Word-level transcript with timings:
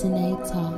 Tonight 0.00 0.46
Talk. 0.46 0.77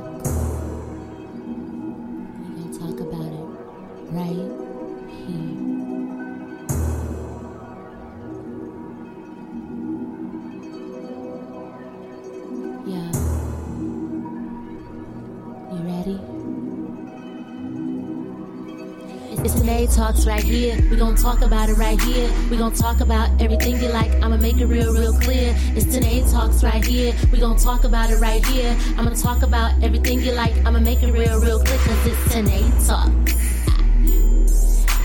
It's 19.81 19.95
Talks 19.95 20.27
right 20.27 20.43
here. 20.43 20.77
we 20.91 20.95
gonna 20.95 21.17
talk 21.17 21.41
about 21.41 21.67
it 21.67 21.73
right 21.73 21.99
here. 21.99 22.29
we 22.51 22.57
gonna 22.57 22.75
talk 22.75 23.01
about 23.01 23.41
everything 23.41 23.81
you 23.81 23.89
like. 23.89 24.11
I'ma 24.21 24.37
make 24.37 24.57
it 24.57 24.67
real, 24.67 24.93
real 24.93 25.17
clear. 25.19 25.55
It's 25.75 25.85
Tonight 25.91 26.29
Talks 26.31 26.63
right 26.63 26.85
here. 26.85 27.15
we 27.31 27.39
gonna 27.39 27.57
talk 27.57 27.83
about 27.83 28.11
it 28.11 28.19
right 28.19 28.45
here. 28.45 28.77
I'm 28.89 29.05
gonna 29.05 29.15
talk 29.15 29.41
about 29.41 29.73
everything 29.81 30.21
you 30.21 30.33
like. 30.33 30.55
I'ma 30.67 30.77
make 30.77 31.01
it 31.01 31.11
real, 31.11 31.39
real 31.41 31.63
clear. 31.63 31.79
Cause 31.79 32.05
it's 32.05 32.31
Tonight 32.31 32.71
Talk. 32.85 33.09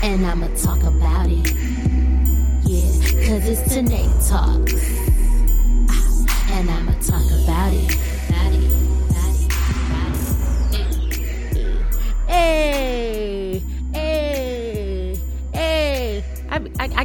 And 0.03 0.23
I'ma 0.23 0.47
talk 0.55 0.83
about 0.83 1.25
it. 1.27 1.53
Yeah, 2.63 3.27
cause 3.27 3.49
it's 3.49 3.73
Tonight 3.73 4.13
Talks. 4.29 5.06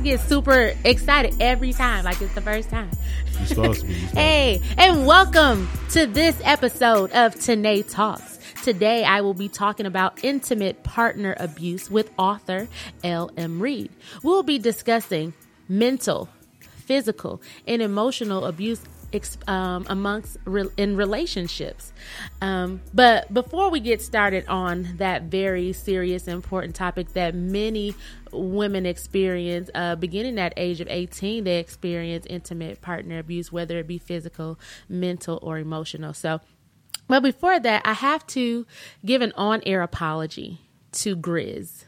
Get 0.03 0.21
super 0.21 0.75
excited 0.85 1.35
every 1.41 1.73
time, 1.73 2.05
like 2.05 2.21
it's 2.21 2.35
the 2.35 2.41
first 2.41 2.69
time. 2.71 2.91
You're 3.39 3.47
supposed 3.47 3.81
to 3.83 3.87
be. 3.87 3.95
Supposed 4.01 4.17
Hey, 4.17 4.61
and 4.77 5.07
welcome 5.07 5.69
to 5.91 6.07
this 6.07 6.41
episode 6.43 7.13
of 7.13 7.37
Tanae 7.37 7.89
Talks. 7.89 8.41
Today, 8.65 9.05
I 9.05 9.21
will 9.21 9.35
be 9.35 9.49
talking 9.49 9.87
about 9.87 10.25
intimate 10.25 10.83
partner 10.83 11.37
abuse 11.39 11.89
with 11.89 12.11
author 12.19 12.69
L.M. 13.05 13.63
Reed. 13.63 13.91
We'll 14.25 14.43
be 14.43 14.59
discussing 14.59 15.35
mental, 15.69 16.29
physical, 16.61 17.41
and 17.67 17.81
emotional 17.81 18.45
abuse 18.47 18.81
um, 19.47 19.87
amongst 19.89 20.39
re- 20.45 20.71
in 20.77 20.97
relationships. 20.97 21.93
Um, 22.41 22.81
but 22.95 23.33
before 23.33 23.71
we 23.71 23.79
get 23.81 24.01
started 24.01 24.47
on 24.49 24.97
that 24.97 25.25
very 25.25 25.73
serious, 25.73 26.27
important 26.27 26.75
topic 26.75 27.13
that 27.13 27.35
many 27.35 27.95
women 28.33 28.87
experience, 28.87 29.71
uh, 29.75 29.97
beginning 29.97 30.39
at 30.39 30.53
age 30.57 30.81
of 30.81 30.89
18, 30.89 31.45
they 31.45 31.59
experience 31.59 32.27
intimate 32.29 32.81
partner 32.81 33.19
abuse, 33.19 33.53
whether 33.53 33.79
it 33.79 33.87
be 33.87 33.99
physical, 33.99 34.59
mental, 34.89 35.39
or 35.43 35.59
emotional. 35.59 36.15
So, 36.15 36.41
but 37.09 37.21
before 37.23 37.61
that, 37.61 37.83
I 37.85 37.93
have 37.93 38.27
to 38.29 38.67
give 39.05 39.23
an 39.23 39.33
on 39.37 39.63
air 39.67 39.83
apology 39.83 40.61
to 40.93 41.17
Grizz. 41.17 41.85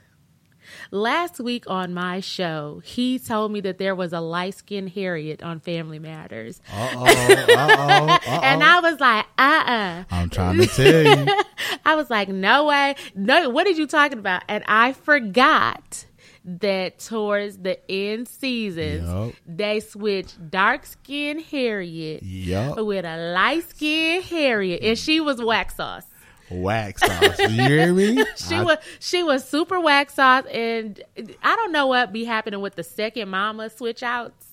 Last 0.90 1.40
week 1.40 1.64
on 1.66 1.94
my 1.94 2.20
show, 2.20 2.80
he 2.84 3.18
told 3.18 3.52
me 3.52 3.60
that 3.62 3.78
there 3.78 3.94
was 3.94 4.12
a 4.12 4.20
light 4.20 4.54
skinned 4.54 4.90
Harriet 4.90 5.42
on 5.42 5.60
Family 5.60 5.98
Matters. 5.98 6.60
Uh-oh, 6.72 7.04
uh-oh, 7.04 7.48
uh-oh. 7.56 8.40
And 8.42 8.62
I 8.62 8.80
was 8.80 9.00
like, 9.00 9.26
uh 9.38 9.64
uh 9.66 10.04
I'm 10.10 10.30
trying 10.30 10.58
to 10.58 10.66
tell 10.66 11.26
you. 11.26 11.42
I 11.84 11.94
was 11.94 12.10
like, 12.10 12.28
no 12.28 12.66
way. 12.66 12.96
No, 13.14 13.50
what 13.50 13.66
are 13.66 13.70
you 13.70 13.86
talking 13.86 14.18
about? 14.18 14.42
And 14.48 14.64
I 14.66 14.92
forgot 14.92 16.06
that 16.44 16.98
towards 16.98 17.56
the 17.58 17.78
end 17.90 18.28
seasons, 18.28 19.08
Yup. 19.08 19.32
they 19.46 19.80
switched 19.80 20.50
dark 20.50 20.84
skinned 20.84 21.40
Harriet 21.42 22.22
Yup. 22.22 22.76
with 22.78 23.04
a 23.04 23.32
light 23.32 23.68
skinned 23.70 24.24
Harriet, 24.24 24.82
and 24.82 24.98
she 24.98 25.20
was 25.20 25.42
wax 25.42 25.76
sauce. 25.76 26.04
Wax 26.50 27.00
sauce. 27.00 27.38
You 27.38 27.48
hear 27.48 27.92
me? 27.94 28.22
She 28.36 28.56
I- 28.56 28.62
was 28.62 28.78
she 29.00 29.22
was 29.22 29.48
super 29.48 29.80
wax 29.80 30.14
sauce, 30.14 30.44
and 30.52 31.02
I 31.42 31.56
don't 31.56 31.72
know 31.72 31.86
what 31.86 32.12
be 32.12 32.24
happening 32.24 32.60
with 32.60 32.74
the 32.74 32.82
second 32.84 33.30
mama 33.30 33.70
switch 33.70 34.02
outs, 34.02 34.46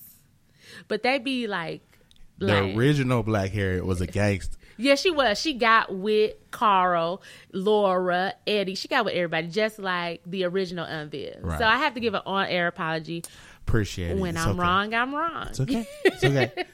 but 0.88 1.02
they 1.02 1.18
be 1.18 1.46
like, 1.46 1.82
the 2.38 2.74
original 2.74 3.22
Black 3.22 3.50
Harriet 3.52 3.84
was 3.84 4.00
a 4.00 4.06
gangster. 4.06 4.56
Yeah, 4.82 4.96
she 4.96 5.10
was. 5.10 5.38
She 5.40 5.54
got 5.54 5.94
with 5.94 6.34
Carl, 6.50 7.22
Laura, 7.52 8.34
Eddie. 8.46 8.74
She 8.74 8.88
got 8.88 9.04
with 9.04 9.14
everybody, 9.14 9.46
just 9.48 9.78
like 9.78 10.22
the 10.26 10.44
original 10.44 10.84
Aunt 10.84 11.10
Viv. 11.10 11.36
Right. 11.40 11.58
So 11.58 11.64
I 11.64 11.76
have 11.78 11.94
to 11.94 12.00
give 12.00 12.14
an 12.14 12.22
on 12.26 12.46
air 12.46 12.66
apology. 12.66 13.22
Appreciate 13.66 14.10
it. 14.12 14.18
When 14.18 14.36
It's 14.36 14.44
I'm 14.44 14.50
okay. 14.52 14.58
wrong, 14.60 14.92
I'm 14.94 15.14
wrong. 15.14 15.46
It's 15.48 15.60
okay. 15.60 15.86
It's 16.04 16.24
okay. 16.24 16.52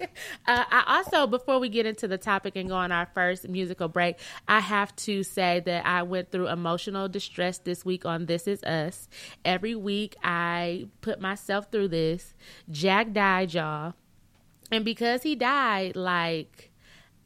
Uh, 0.49 0.65
I 0.71 0.97
also, 0.97 1.27
before 1.27 1.59
we 1.61 1.69
get 1.69 1.85
into 1.85 2.09
the 2.09 2.17
topic 2.19 2.57
and 2.57 2.69
go 2.71 2.75
on 2.75 2.91
our 2.91 3.07
first 3.15 3.47
musical 3.49 3.87
break, 3.87 4.17
I 4.49 4.61
have 4.61 4.97
to 4.97 5.23
say 5.23 5.61
that 5.61 5.85
I 5.87 6.03
went 6.03 6.33
through 6.33 6.49
emotional 6.49 7.07
distress 7.09 7.59
this 7.59 7.85
week 7.85 8.07
on 8.07 8.25
This 8.27 8.49
Is 8.49 8.63
Us. 8.65 9.09
Every 9.45 9.75
week, 9.75 10.17
I 10.25 10.89
put 11.03 11.21
myself 11.21 11.71
through 11.71 11.89
this. 11.89 12.35
Jack 12.71 13.13
died, 13.13 13.53
y'all, 13.55 13.93
and 14.73 14.85
because 14.85 15.23
he 15.23 15.37
died, 15.37 15.95
like 15.95 16.71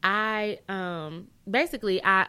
I 0.03 0.59
um 0.69 1.27
basically 1.49 2.03
I 2.03 2.27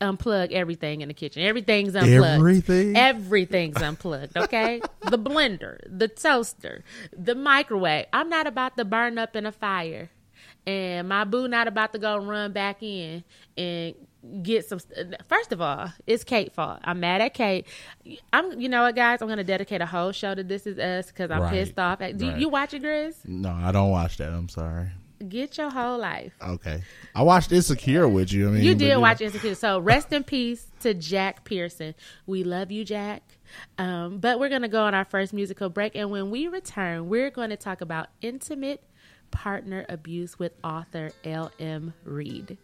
unplug 0.00 0.52
everything 0.52 1.00
in 1.00 1.08
the 1.08 1.14
kitchen. 1.14 1.42
Everything's 1.42 1.94
unplugged. 1.94 2.38
Everything? 2.38 2.96
Everything's 2.96 3.80
unplugged, 3.80 4.36
okay? 4.36 4.80
the 5.10 5.18
blender, 5.18 5.78
the 5.86 6.08
toaster, 6.08 6.84
the 7.16 7.34
microwave. 7.34 8.06
I'm 8.12 8.28
not 8.28 8.46
about 8.46 8.76
to 8.76 8.84
burn 8.84 9.16
up 9.18 9.34
in 9.36 9.46
a 9.46 9.52
fire. 9.52 10.10
And 10.66 11.08
my 11.08 11.24
boo 11.24 11.48
not 11.48 11.66
about 11.68 11.92
to 11.92 11.98
go 11.98 12.16
run 12.18 12.52
back 12.52 12.82
in 12.82 13.24
and 13.56 13.94
get 14.42 14.68
some 14.68 14.80
first 15.28 15.52
of 15.52 15.60
all 15.60 15.88
it's 16.04 16.24
kate 16.24 16.52
fault 16.52 16.80
i'm 16.82 16.98
mad 16.98 17.20
at 17.20 17.32
kate 17.32 17.64
i'm 18.32 18.60
you 18.60 18.68
know 18.68 18.82
what 18.82 18.96
guys 18.96 19.22
i'm 19.22 19.28
gonna 19.28 19.44
dedicate 19.44 19.80
a 19.80 19.86
whole 19.86 20.10
show 20.10 20.34
to 20.34 20.42
this 20.42 20.66
is 20.66 20.80
us 20.80 21.06
because 21.06 21.30
i'm 21.30 21.42
Right. 21.42 21.52
pissed 21.52 21.78
off 21.78 22.00
at, 22.00 22.18
do 22.18 22.26
Right. 22.28 22.36
you 22.40 22.48
watch 22.48 22.74
it 22.74 22.82
grizz 22.82 23.14
No, 23.24 23.50
I 23.52 23.70
don't 23.70 23.90
watch 23.92 24.16
that. 24.16 24.32
I'm 24.32 24.48
sorry. 24.48 24.88
Get 25.28 25.56
your 25.58 25.70
whole 25.70 25.98
life 25.98 26.32
Okay. 26.42 26.82
I 27.14 27.22
watched 27.22 27.52
Insecure 27.52 28.08
with 28.08 28.32
you. 28.32 28.48
I 28.48 28.52
mean, 28.52 28.62
You 28.62 28.74
did 28.74 28.96
watch 28.98 29.20
Insecure. 29.20 29.54
So 29.54 29.78
rest 29.78 30.12
in 30.12 30.24
peace 30.24 30.66
to 30.80 30.92
Jack 30.94 31.44
Pearson. 31.44 31.94
We 32.26 32.44
love 32.44 32.70
you, 32.70 32.84
Jack. 32.84 33.22
Um, 33.78 34.18
but 34.18 34.38
we're 34.38 34.48
going 34.50 34.62
to 34.62 34.68
go 34.68 34.82
on 34.82 34.94
our 34.94 35.04
first 35.04 35.32
musical 35.32 35.68
break. 35.70 35.96
And 35.96 36.10
when 36.10 36.30
we 36.30 36.48
return, 36.48 37.08
we're 37.08 37.30
going 37.30 37.50
to 37.50 37.56
talk 37.56 37.80
about 37.80 38.08
intimate 38.20 38.82
partner 39.30 39.86
abuse 39.88 40.38
with 40.38 40.52
author 40.62 41.10
L.M. 41.24 41.94
Reed. 42.04 42.58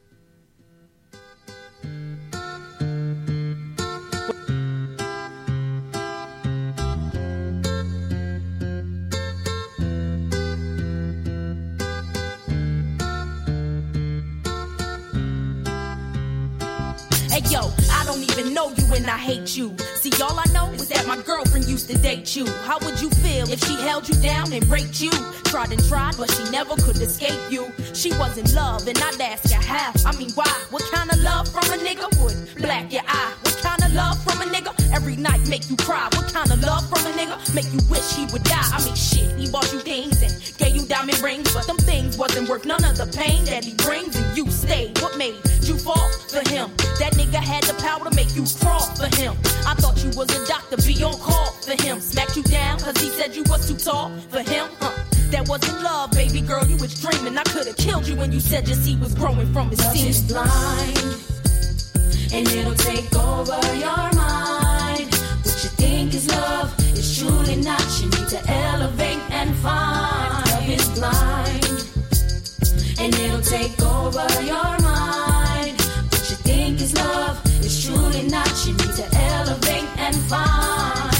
Hate 19.22 19.56
you. 19.56 19.74
See, 19.94 20.10
all 20.20 20.36
I 20.38 20.44
know 20.52 20.66
is 20.72 20.88
that 20.88 21.06
my 21.06 21.16
girlfriend 21.22 21.66
used 21.66 21.88
to 21.90 21.96
date 21.98 22.34
you. 22.34 22.44
How 22.66 22.78
would 22.80 23.00
you 23.00 23.08
feel 23.08 23.48
if 23.50 23.62
she 23.64 23.74
held 23.76 24.08
you 24.08 24.16
down 24.16 24.52
and 24.52 24.66
raped 24.66 25.00
you? 25.00 25.10
Tried 25.44 25.70
and 25.70 25.82
tried, 25.86 26.16
but 26.18 26.28
she 26.30 26.44
never 26.50 26.74
could 26.82 26.96
escape 26.96 27.40
you. 27.48 27.70
She 27.94 28.10
was 28.18 28.36
in 28.36 28.52
love, 28.54 28.86
and 28.88 28.98
I'd 28.98 29.20
ask 29.20 29.52
her 29.52 29.62
how. 29.62 29.92
I 30.04 30.16
mean, 30.16 30.30
why? 30.34 30.50
What 30.70 30.82
kind 30.90 31.10
of 31.12 31.18
love 31.20 31.46
from 31.48 31.64
a 31.72 31.78
nigga 31.78 32.08
would 32.20 32.62
black 32.62 32.92
your 32.92 33.02
eye? 33.06 33.32
What 33.42 33.58
kind 33.62 33.82
of 33.84 33.92
love 33.94 34.22
from 34.24 34.42
a 34.42 34.46
nigga 34.46 34.72
every 34.92 35.16
night 35.16 35.46
make 35.48 35.70
you 35.70 35.76
cry? 35.76 36.08
What 36.12 36.32
kind 36.32 36.50
of 36.50 36.60
love 36.62 36.88
from 36.90 37.06
a 37.06 37.14
nigga 37.14 37.36
make 37.54 37.70
you 37.72 37.80
wish 37.88 38.14
he 38.14 38.26
would 38.32 38.42
die? 38.42 38.68
I 38.72 38.84
mean, 38.84 38.96
shit, 38.96 39.30
he 39.38 39.48
bought 39.50 39.70
you 39.72 39.78
things 39.80 40.20
and 40.22 40.32
gave 40.58 40.71
diamond 40.92 41.22
rings, 41.22 41.54
but 41.54 41.66
them 41.66 41.78
things 41.78 42.18
wasn't 42.18 42.46
worth 42.50 42.66
none 42.66 42.84
of 42.84 42.98
the 42.98 43.06
pain 43.16 43.42
that 43.46 43.64
he 43.64 43.72
brings, 43.80 44.14
and 44.14 44.36
you 44.36 44.44
stayed. 44.50 44.92
What 45.00 45.16
made 45.16 45.36
you 45.62 45.78
fall 45.78 46.10
for 46.28 46.44
him? 46.52 46.68
That 47.00 47.16
nigga 47.16 47.40
had 47.40 47.62
the 47.64 47.72
power 47.80 48.04
to 48.04 48.14
make 48.14 48.36
you 48.36 48.44
crawl 48.60 48.84
for 49.00 49.08
him. 49.16 49.32
I 49.64 49.72
thought 49.80 49.96
you 50.04 50.10
was 50.12 50.28
a 50.36 50.46
doctor, 50.46 50.76
be 50.76 51.02
on 51.02 51.16
call 51.18 51.50
for 51.64 51.80
him. 51.82 51.98
Smacked 51.98 52.36
you 52.36 52.42
down 52.42 52.78
cause 52.78 52.98
he 53.00 53.08
said 53.08 53.34
you 53.34 53.42
was 53.48 53.66
too 53.66 53.76
tall 53.78 54.12
for 54.28 54.40
him, 54.40 54.68
huh? 54.80 54.92
That 55.30 55.48
wasn't 55.48 55.80
love, 55.82 56.10
baby 56.10 56.42
girl, 56.42 56.66
you 56.66 56.76
was 56.76 56.92
dreaming. 57.00 57.38
I 57.38 57.44
could've 57.44 57.76
killed 57.78 58.06
you 58.06 58.16
when 58.16 58.30
you 58.30 58.40
said 58.40 58.68
your 58.68 58.76
seed 58.76 59.00
was 59.00 59.14
growing 59.14 59.50
from 59.50 59.70
his 59.70 59.80
Love 59.80 59.96
is 59.96 60.18
seed. 60.18 60.28
blind, 60.28 60.98
and 62.36 62.44
it'll 62.52 62.74
take 62.74 63.08
over 63.16 63.56
your 63.80 64.04
mind. 64.12 65.08
What 65.40 65.56
you 65.64 65.70
think 65.80 66.12
is 66.12 66.28
love 66.28 66.68
is 66.92 67.18
truly 67.18 67.56
not. 67.56 67.80
You 67.98 68.10
need 68.10 68.28
to 68.28 68.40
elevate 68.46 69.22
and 69.30 69.56
find. 69.56 70.51
Is 70.68 70.88
blind, 70.90 71.64
and 73.00 73.12
it'll 73.14 73.40
take 73.42 73.82
over 73.82 74.24
your 74.42 74.78
mind. 74.80 75.76
What 76.08 76.30
you 76.30 76.36
think 76.46 76.80
is 76.80 76.94
love 76.94 77.44
is 77.60 77.84
truly 77.84 78.22
not. 78.28 78.48
You 78.64 78.72
need 78.74 78.94
to 78.94 79.08
elevate 79.12 79.88
and 79.98 80.14
find. 80.30 81.12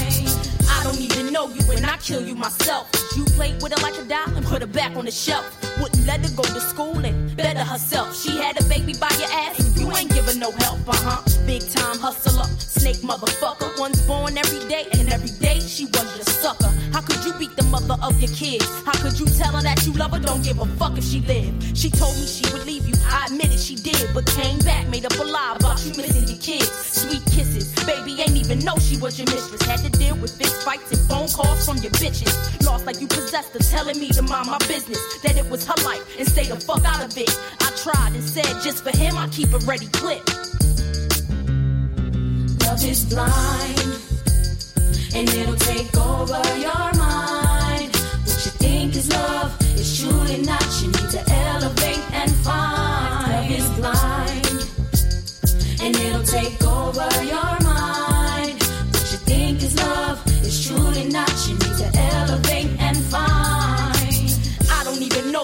I 0.69 0.81
don't 0.83 0.99
even 0.99 1.33
know 1.33 1.49
you 1.49 1.61
and 1.71 1.85
I 1.85 1.97
kill 1.97 2.25
you 2.25 2.35
myself. 2.35 2.89
You 3.17 3.25
played 3.25 3.61
with 3.61 3.73
her 3.73 3.83
like 3.83 3.99
a 3.99 4.05
doll 4.05 4.33
and 4.35 4.45
put 4.45 4.61
her 4.61 4.67
back 4.67 4.95
on 4.95 5.05
the 5.05 5.11
shelf. 5.11 5.45
Wouldn't 5.79 6.07
let 6.07 6.21
her 6.21 6.35
go 6.35 6.43
to 6.43 6.61
school 6.61 6.97
and 7.05 7.35
better 7.35 7.63
herself. 7.65 8.15
She 8.15 8.37
had 8.37 8.59
a 8.59 8.63
baby 8.69 8.93
by 8.93 9.11
your 9.19 9.29
ass 9.29 9.59
and 9.59 9.77
you 9.77 9.91
ain't 9.95 10.12
giving 10.33 10.39
no 10.39 10.51
help, 10.63 10.79
uh 10.87 10.93
huh. 10.95 11.21
Big 11.45 11.61
time 11.69 11.97
hustler, 11.99 12.45
snake 12.57 12.97
motherfucker. 12.97 13.79
One's 13.79 14.01
born 14.07 14.37
every 14.37 14.67
day 14.69 14.85
and 14.93 15.11
every 15.11 15.31
day 15.39 15.59
she 15.59 15.85
was 15.85 16.15
your 16.15 16.25
sucker. 16.25 16.71
How 16.91 17.01
could 17.01 17.23
you 17.25 17.33
beat 17.33 17.55
the 17.55 17.63
mother 17.63 17.97
of 18.01 18.19
your 18.19 18.31
kids? 18.31 18.65
How 18.85 18.93
could 18.93 19.19
you 19.19 19.25
tell 19.25 19.53
her 19.53 19.61
that 19.61 19.85
you 19.85 19.93
love 19.93 20.11
her? 20.11 20.19
Don't 20.19 20.43
give 20.43 20.59
a 20.59 20.65
fuck 20.77 20.97
if 20.97 21.03
she 21.03 21.19
lived. 21.21 21.77
She 21.77 21.89
told 21.89 22.15
me 22.15 22.25
she 22.25 22.45
would 22.53 22.65
leave 22.65 22.87
you. 22.87 22.93
I 23.05 23.25
admitted 23.27 23.59
she 23.59 23.75
did, 23.75 24.09
but 24.13 24.25
came 24.25 24.59
back, 24.59 24.87
made 24.89 25.05
up 25.05 25.13
a 25.19 25.23
lie 25.23 25.55
about 25.59 25.83
you 25.85 25.91
missing 25.97 26.27
your 26.27 26.39
kids. 26.39 26.71
Sweet 26.71 27.23
kisses, 27.25 27.73
baby 27.85 28.21
ain't 28.21 28.37
even 28.37 28.59
know 28.59 28.77
she 28.77 28.97
was 28.97 29.19
your 29.19 29.27
mistress. 29.27 29.61
Had 29.63 29.79
to 29.79 29.89
deal 29.97 30.15
with 30.17 30.37
fist 30.37 30.63
fights 30.63 30.91
and 30.91 31.01
phone 31.09 31.27
calls 31.29 31.65
from 31.65 31.77
your 31.77 31.91
bitches. 31.99 32.33
Lost 32.65 32.85
like 32.85 33.01
you 33.01 33.07
possessed 33.07 33.53
her, 33.53 33.59
telling 33.59 33.99
me 33.99 34.09
to 34.09 34.21
mind 34.21 34.47
my 34.47 34.57
business. 34.69 35.01
That 35.23 35.37
it 35.37 35.49
was 35.49 35.65
her 35.67 35.79
life 35.83 36.03
and 36.17 36.27
stay 36.27 36.45
the 36.45 36.59
fuck 36.59 36.85
out 36.85 37.03
of 37.03 37.17
it. 37.17 37.29
I 37.59 37.69
tried 37.75 38.13
and 38.13 38.23
said 38.23 38.49
just 38.63 38.83
for 38.83 38.95
him 38.95 39.17
I 39.17 39.27
keep 39.29 39.51
a 39.53 39.59
ready 39.59 39.87
clip. 39.87 40.22
Love 42.65 42.83
is 42.85 43.05
blind, 43.05 43.79
and 45.15 45.29
it'll 45.29 45.55
take 45.55 45.95
over 45.97 46.41
your 46.57 46.91
mind. 46.97 47.89
What 48.25 48.39
you 48.45 48.51
think 48.63 48.95
is 48.95 49.11
love 49.11 49.55
is 49.75 49.99
truly 49.99 50.41
not. 50.41 50.65
You 50.81 50.87
need 50.87 51.09
to 51.11 51.23
elevate 51.31 52.03
and 52.13 52.31
find. 52.31 53.31
Love 53.31 53.51
is 53.51 53.69
blind, 53.79 54.45
and 55.81 55.95
it'll 55.95 56.23
take 56.23 56.63
over 56.63 57.07
your 57.23 57.53
mind. 57.63 58.57
What 58.91 59.05
you 59.11 59.19
think 59.29 59.61
is 59.61 59.75
love 59.77 60.25
is 60.43 60.65
truly 60.67 61.05
not. 61.09 61.31
You 61.47 61.53
need 61.55 61.77
to 61.77 61.92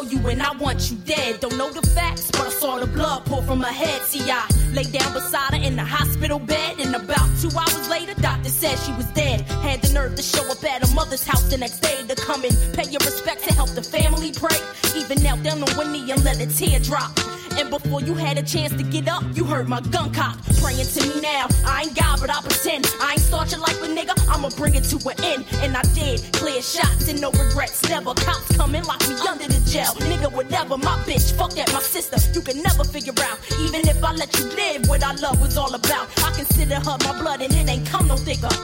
you 0.04 0.20
and 0.28 0.42
I 0.42 0.52
want 0.58 0.92
you 0.92 0.98
dead. 1.06 1.40
Don't 1.40 1.58
know 1.58 1.72
the 1.72 1.86
facts, 1.88 2.32
but 2.32 2.42
I 2.42 2.50
saw 2.50 2.80
the 2.80 2.88
blood 2.88 3.26
pour 3.26 3.42
from 3.44 3.62
her 3.62 3.72
head. 3.72 4.02
See, 4.04 4.30
I 4.30 4.48
lay 4.74 4.84
down 4.84 5.14
beside 5.14 5.54
her 5.54 5.62
in 5.62 5.76
the 5.76 5.84
hospital 5.84 6.40
bed, 6.40 6.80
and 6.80 6.96
about 6.96 7.30
two 7.42 7.52
hours 7.58 7.90
later, 7.90 8.14
doctor 8.22 8.50
said 8.50 8.78
she 8.80 8.94
was 8.94 9.06
dead. 9.14 9.42
Had 9.64 9.82
the 9.82 9.94
nerve 9.94 10.16
to 10.16 10.22
show 10.22 10.46
up 10.52 10.64
at 10.64 10.86
her 10.86 10.94
mother's 10.94 11.24
house 11.24 11.50
the 11.50 11.58
next 11.58 11.80
day 11.80 12.02
to 12.08 12.16
come 12.16 12.44
and 12.44 12.56
pay 12.74 12.90
your 12.90 13.00
respect 13.00 13.44
to 13.48 13.54
help 13.54 13.70
the 13.72 13.84
family 13.84 14.32
pray. 14.32 14.58
Even 14.96 15.22
knelt 15.24 15.44
down 15.44 15.62
on 15.64 15.70
one 15.76 15.92
knee 15.92 16.12
and 16.12 16.24
let 16.24 16.40
a 16.40 16.48
tear 16.48 16.80
drop. 16.80 17.12
And 17.60 17.70
before 17.70 18.00
you 18.02 18.14
had 18.14 18.38
a 18.38 18.42
chance 18.42 18.72
to 18.72 18.84
get 18.84 19.10
up, 19.10 19.22
you 19.36 19.44
heard 19.44 19.68
my 19.68 19.82
gun 19.82 20.14
cock 20.14 20.38
praying 20.62 20.88
to 20.96 21.02
me 21.06 21.20
now. 21.20 21.46
I 21.66 21.84
ain't 21.84 21.96
God, 21.96 22.22
but 22.22 22.30
I 22.30 22.40
pretend 22.40 22.88
I 23.02 23.12
ain't 23.12 23.20
start 23.20 23.52
your 23.52 23.60
life, 23.60 23.78
but 23.82 23.90
nigga, 23.90 24.16
I'ma 24.34 24.50
bring 24.56 24.76
it 24.76 24.86
to 24.86 24.98
an 25.10 25.22
end. 25.22 25.46
And 25.56 25.76
I 25.76 25.82
did 25.94 26.24
clear 26.32 26.62
shots 26.62 27.10
and 27.10 27.20
no 27.20 27.32
regrets. 27.32 27.84
Never 27.90 28.14
cops 28.14 28.56
come 28.56 28.76
and 28.76 28.88
lock 28.88 29.02
me 29.10 29.16
under 29.28 29.46
the 29.46 29.60
jail. 29.70 29.92
Nigga, 30.08 30.32
whatever, 30.32 30.78
my 30.78 30.96
bitch, 31.04 31.34
fuck 31.38 31.52
that, 31.56 31.72
my 31.74 31.82
sister. 31.82 32.18
You 32.34 32.42
can 32.42 32.64
never 32.64 32.86
figure 32.86 33.14
out, 33.24 33.38
even 33.60 33.86
if 33.90 34.02
I 34.02 34.14
let 34.14 34.32
you 34.40 34.46
live, 34.56 34.88
what 34.88 35.04
our 35.04 35.18
love 35.18 35.42
was 35.42 35.58
all 35.58 35.74
about. 35.74 36.08
I 36.24 36.32
consider 36.32 36.76
her 36.76 36.98
my 37.04 37.20
blood, 37.20 37.42
and 37.42 37.54
it 37.54 37.68
ain't 37.68 37.86
come 37.86 38.08
no 38.08 38.16
thicker. 38.16 38.56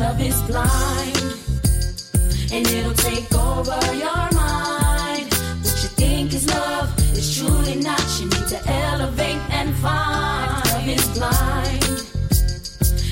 Love 0.00 0.20
is 0.22 0.40
blind, 0.48 1.20
and 2.50 2.66
it'll 2.66 2.94
take 2.94 3.30
over 3.34 3.94
your 3.94 4.30
mind. 4.32 4.49
Is 6.40 6.48
love 6.48 6.88
is 7.18 7.36
truly 7.36 7.76
not. 7.76 8.00
You 8.18 8.24
need 8.24 8.48
to 8.48 8.60
elevate 8.66 9.42
and 9.50 9.74
find. 9.76 10.64
Love 10.72 10.88
is 10.88 11.06
blind, 11.18 11.84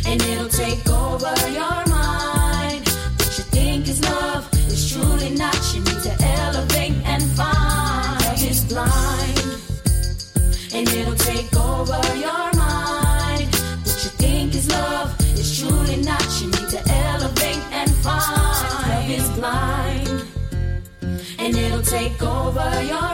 and 0.07 0.23
it'll 0.23 0.49
take 0.49 0.89
over 0.89 1.35
your 1.51 1.79
mind. 1.93 2.89
What 3.19 3.33
you 3.37 3.45
think 3.53 3.87
is 3.87 4.01
love 4.03 4.49
is 4.69 4.91
truly 4.91 5.31
not. 5.37 5.59
You 5.75 5.81
need 5.81 6.03
to 6.09 6.15
elevate 6.41 6.97
and 7.05 7.23
find. 7.37 8.25
Love 8.25 8.43
is 8.51 8.65
blind, 8.65 9.39
and 10.73 10.89
it'll 10.89 11.15
take 11.15 11.55
over 11.55 12.01
your 12.17 12.53
mind. 12.57 13.49
What 13.85 13.99
you 14.05 14.11
think 14.25 14.55
is 14.55 14.71
love 14.71 15.15
is 15.37 15.59
truly 15.61 15.97
not. 15.97 16.25
You 16.41 16.47
need 16.47 16.71
to 16.71 16.81
elevate 17.11 17.63
and 17.73 17.91
find. 17.97 18.89
Love 18.89 19.11
is 19.11 19.29
blind, 19.39 20.23
and 21.39 21.55
it'll 21.55 21.83
take 21.83 22.23
over 22.23 22.83
your 22.85 23.08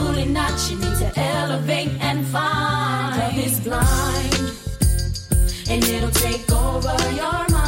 truly 0.00 0.26
not. 0.26 0.70
You 0.70 0.76
need 0.76 0.96
to 0.98 1.12
elevate 1.16 1.90
and 2.00 2.26
find. 2.26 3.16
Love 3.18 3.38
is 3.38 3.60
blind, 3.60 4.52
and 5.70 5.84
it'll 5.84 6.10
take 6.10 6.50
over 6.52 6.96
your 7.12 7.48
mind. 7.50 7.59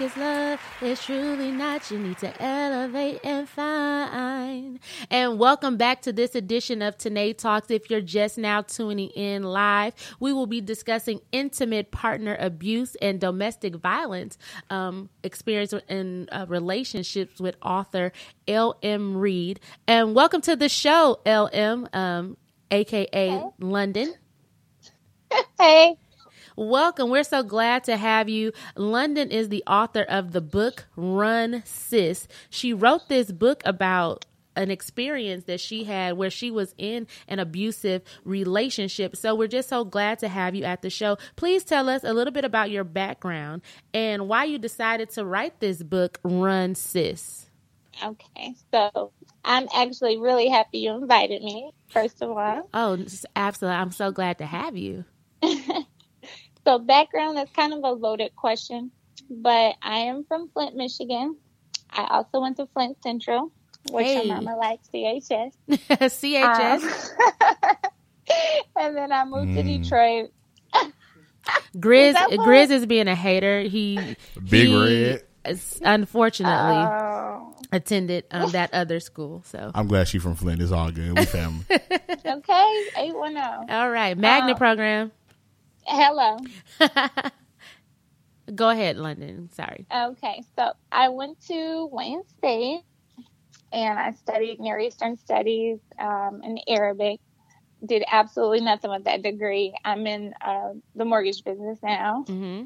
Is 0.00 0.16
love 0.16 0.60
is 0.82 1.02
truly 1.02 1.50
not. 1.50 1.90
You 1.90 1.98
need 1.98 2.18
to 2.18 2.42
elevate 2.42 3.20
and 3.24 3.48
find. 3.48 4.78
And 5.10 5.38
welcome 5.38 5.76
back 5.76 6.02
to 6.02 6.12
this 6.12 6.34
edition 6.34 6.82
of 6.82 6.98
Tanae 6.98 7.36
Talks. 7.36 7.70
If 7.70 7.88
you're 7.88 8.00
just 8.00 8.36
now 8.36 8.62
tuning 8.62 9.08
in 9.10 9.42
live, 9.42 9.94
we 10.20 10.32
will 10.32 10.46
be 10.46 10.60
discussing 10.60 11.20
intimate 11.32 11.90
partner 11.92 12.36
abuse 12.38 12.94
and 12.96 13.20
domestic 13.20 13.76
violence 13.76 14.36
um, 14.70 15.08
experience 15.22 15.72
in 15.88 16.28
uh, 16.30 16.46
relationships 16.48 17.40
with 17.40 17.56
author 17.62 18.12
L.M. 18.46 19.16
Reed. 19.16 19.60
And 19.86 20.14
welcome 20.14 20.40
to 20.42 20.56
the 20.56 20.68
show, 20.68 21.20
L.M., 21.24 21.88
um, 21.92 22.36
aka 22.70 23.42
London. 23.58 24.14
Hey, 25.58 25.96
Welcome. 26.58 27.10
We're 27.10 27.22
so 27.22 27.42
glad 27.42 27.84
to 27.84 27.98
have 27.98 28.30
you. 28.30 28.52
London 28.76 29.30
is 29.30 29.50
the 29.50 29.62
author 29.66 30.02
of 30.02 30.32
the 30.32 30.40
book 30.40 30.86
Run 30.96 31.62
Sis. 31.66 32.26
She 32.48 32.72
wrote 32.72 33.10
this 33.10 33.30
book 33.30 33.60
about 33.66 34.24
an 34.56 34.70
experience 34.70 35.44
that 35.44 35.60
she 35.60 35.84
had 35.84 36.16
where 36.16 36.30
she 36.30 36.50
was 36.50 36.74
in 36.78 37.06
an 37.28 37.40
abusive 37.40 38.00
relationship. 38.24 39.16
So 39.16 39.34
we're 39.34 39.48
just 39.48 39.68
so 39.68 39.84
glad 39.84 40.18
to 40.20 40.28
have 40.28 40.54
you 40.54 40.64
at 40.64 40.80
the 40.80 40.88
show. 40.88 41.18
Please 41.36 41.62
tell 41.62 41.90
us 41.90 42.02
a 42.04 42.14
little 42.14 42.32
bit 42.32 42.46
about 42.46 42.70
your 42.70 42.84
background 42.84 43.60
and 43.92 44.26
why 44.26 44.44
you 44.44 44.56
decided 44.56 45.10
to 45.10 45.26
write 45.26 45.60
this 45.60 45.82
book 45.82 46.18
Run 46.24 46.74
Sis. 46.74 47.50
okay. 48.02 48.54
So 48.72 49.12
I'm 49.44 49.68
actually 49.74 50.16
really 50.16 50.48
happy 50.48 50.78
you 50.78 50.92
invited 50.94 51.42
me, 51.42 51.72
first 51.88 52.22
of 52.22 52.30
all. 52.30 52.66
Oh, 52.72 52.96
absolutely. 53.36 53.76
I'm 53.76 53.92
so 53.92 54.10
glad 54.10 54.38
to 54.38 54.46
have 54.46 54.74
you. 54.74 55.04
So, 56.66 56.78
background 56.80 57.38
is 57.38 57.48
kind 57.54 57.72
of 57.72 57.80
a 57.84 57.90
loaded 57.92 58.34
question, 58.34 58.90
but 59.30 59.76
I 59.82 59.98
am 60.00 60.24
from 60.26 60.48
Flint, 60.48 60.74
Michigan. 60.74 61.36
I 61.90 62.06
also 62.10 62.40
went 62.40 62.56
to 62.56 62.66
Flint 62.74 63.00
Central, 63.04 63.52
which 63.90 64.04
Hey. 64.06 64.26
your 64.26 64.34
mama 64.34 64.56
likes 64.56 64.88
CHS. 64.92 65.52
CHS. 65.68 66.82
Um, 66.82 67.76
and 68.80 68.96
then 68.96 69.12
I 69.12 69.24
moved 69.24 69.54
to 69.54 69.62
Mm. 69.62 69.82
Detroit. 69.82 70.30
Grizz 71.76 72.14
that 72.14 72.30
Grizz 72.30 72.70
is 72.70 72.86
being 72.86 73.06
a 73.06 73.14
hater. 73.14 73.60
He 73.60 74.16
Big 74.50 74.66
he, 74.66 74.76
Red. 75.46 75.60
unfortunately 75.82 76.82
Oh, 76.82 77.54
attended 77.70 78.24
um, 78.32 78.50
that 78.50 78.74
other 78.74 78.98
school. 78.98 79.42
So 79.46 79.70
I'm 79.72 79.86
glad 79.86 80.08
she's 80.08 80.22
from 80.22 80.34
Flint. 80.34 80.60
It's 80.60 80.72
all 80.72 80.90
good. 80.90 81.16
We 81.16 81.24
family. 81.26 81.64
okay, 81.70 82.84
810. 82.96 83.70
all 83.70 83.88
right, 83.90 84.18
magnet 84.18 84.56
Uh, 84.56 84.58
program. 84.58 85.12
Hello. 85.86 86.36
Go 88.54 88.68
ahead, 88.70 88.96
London. 88.96 89.50
Sorry. 89.52 89.86
Okay, 89.92 90.42
so 90.58 90.72
I 90.92 91.08
went 91.10 91.40
to 91.48 91.88
Wayne 91.92 92.22
State 92.38 92.82
and 93.72 93.98
I 93.98 94.12
studied 94.12 94.60
Near 94.60 94.78
Eastern 94.78 95.16
Studies 95.16 95.78
um, 96.00 96.40
and 96.42 96.60
Arabic. 96.68 97.20
Did 97.84 98.04
absolutely 98.10 98.60
nothing 98.60 98.90
with 98.90 99.04
that 99.04 99.22
degree. 99.22 99.74
I'm 99.84 100.06
in 100.06 100.32
uh, 100.44 100.70
the 100.94 101.04
mortgage 101.04 101.44
business 101.44 101.78
now. 101.82 102.24
hmm 102.26 102.64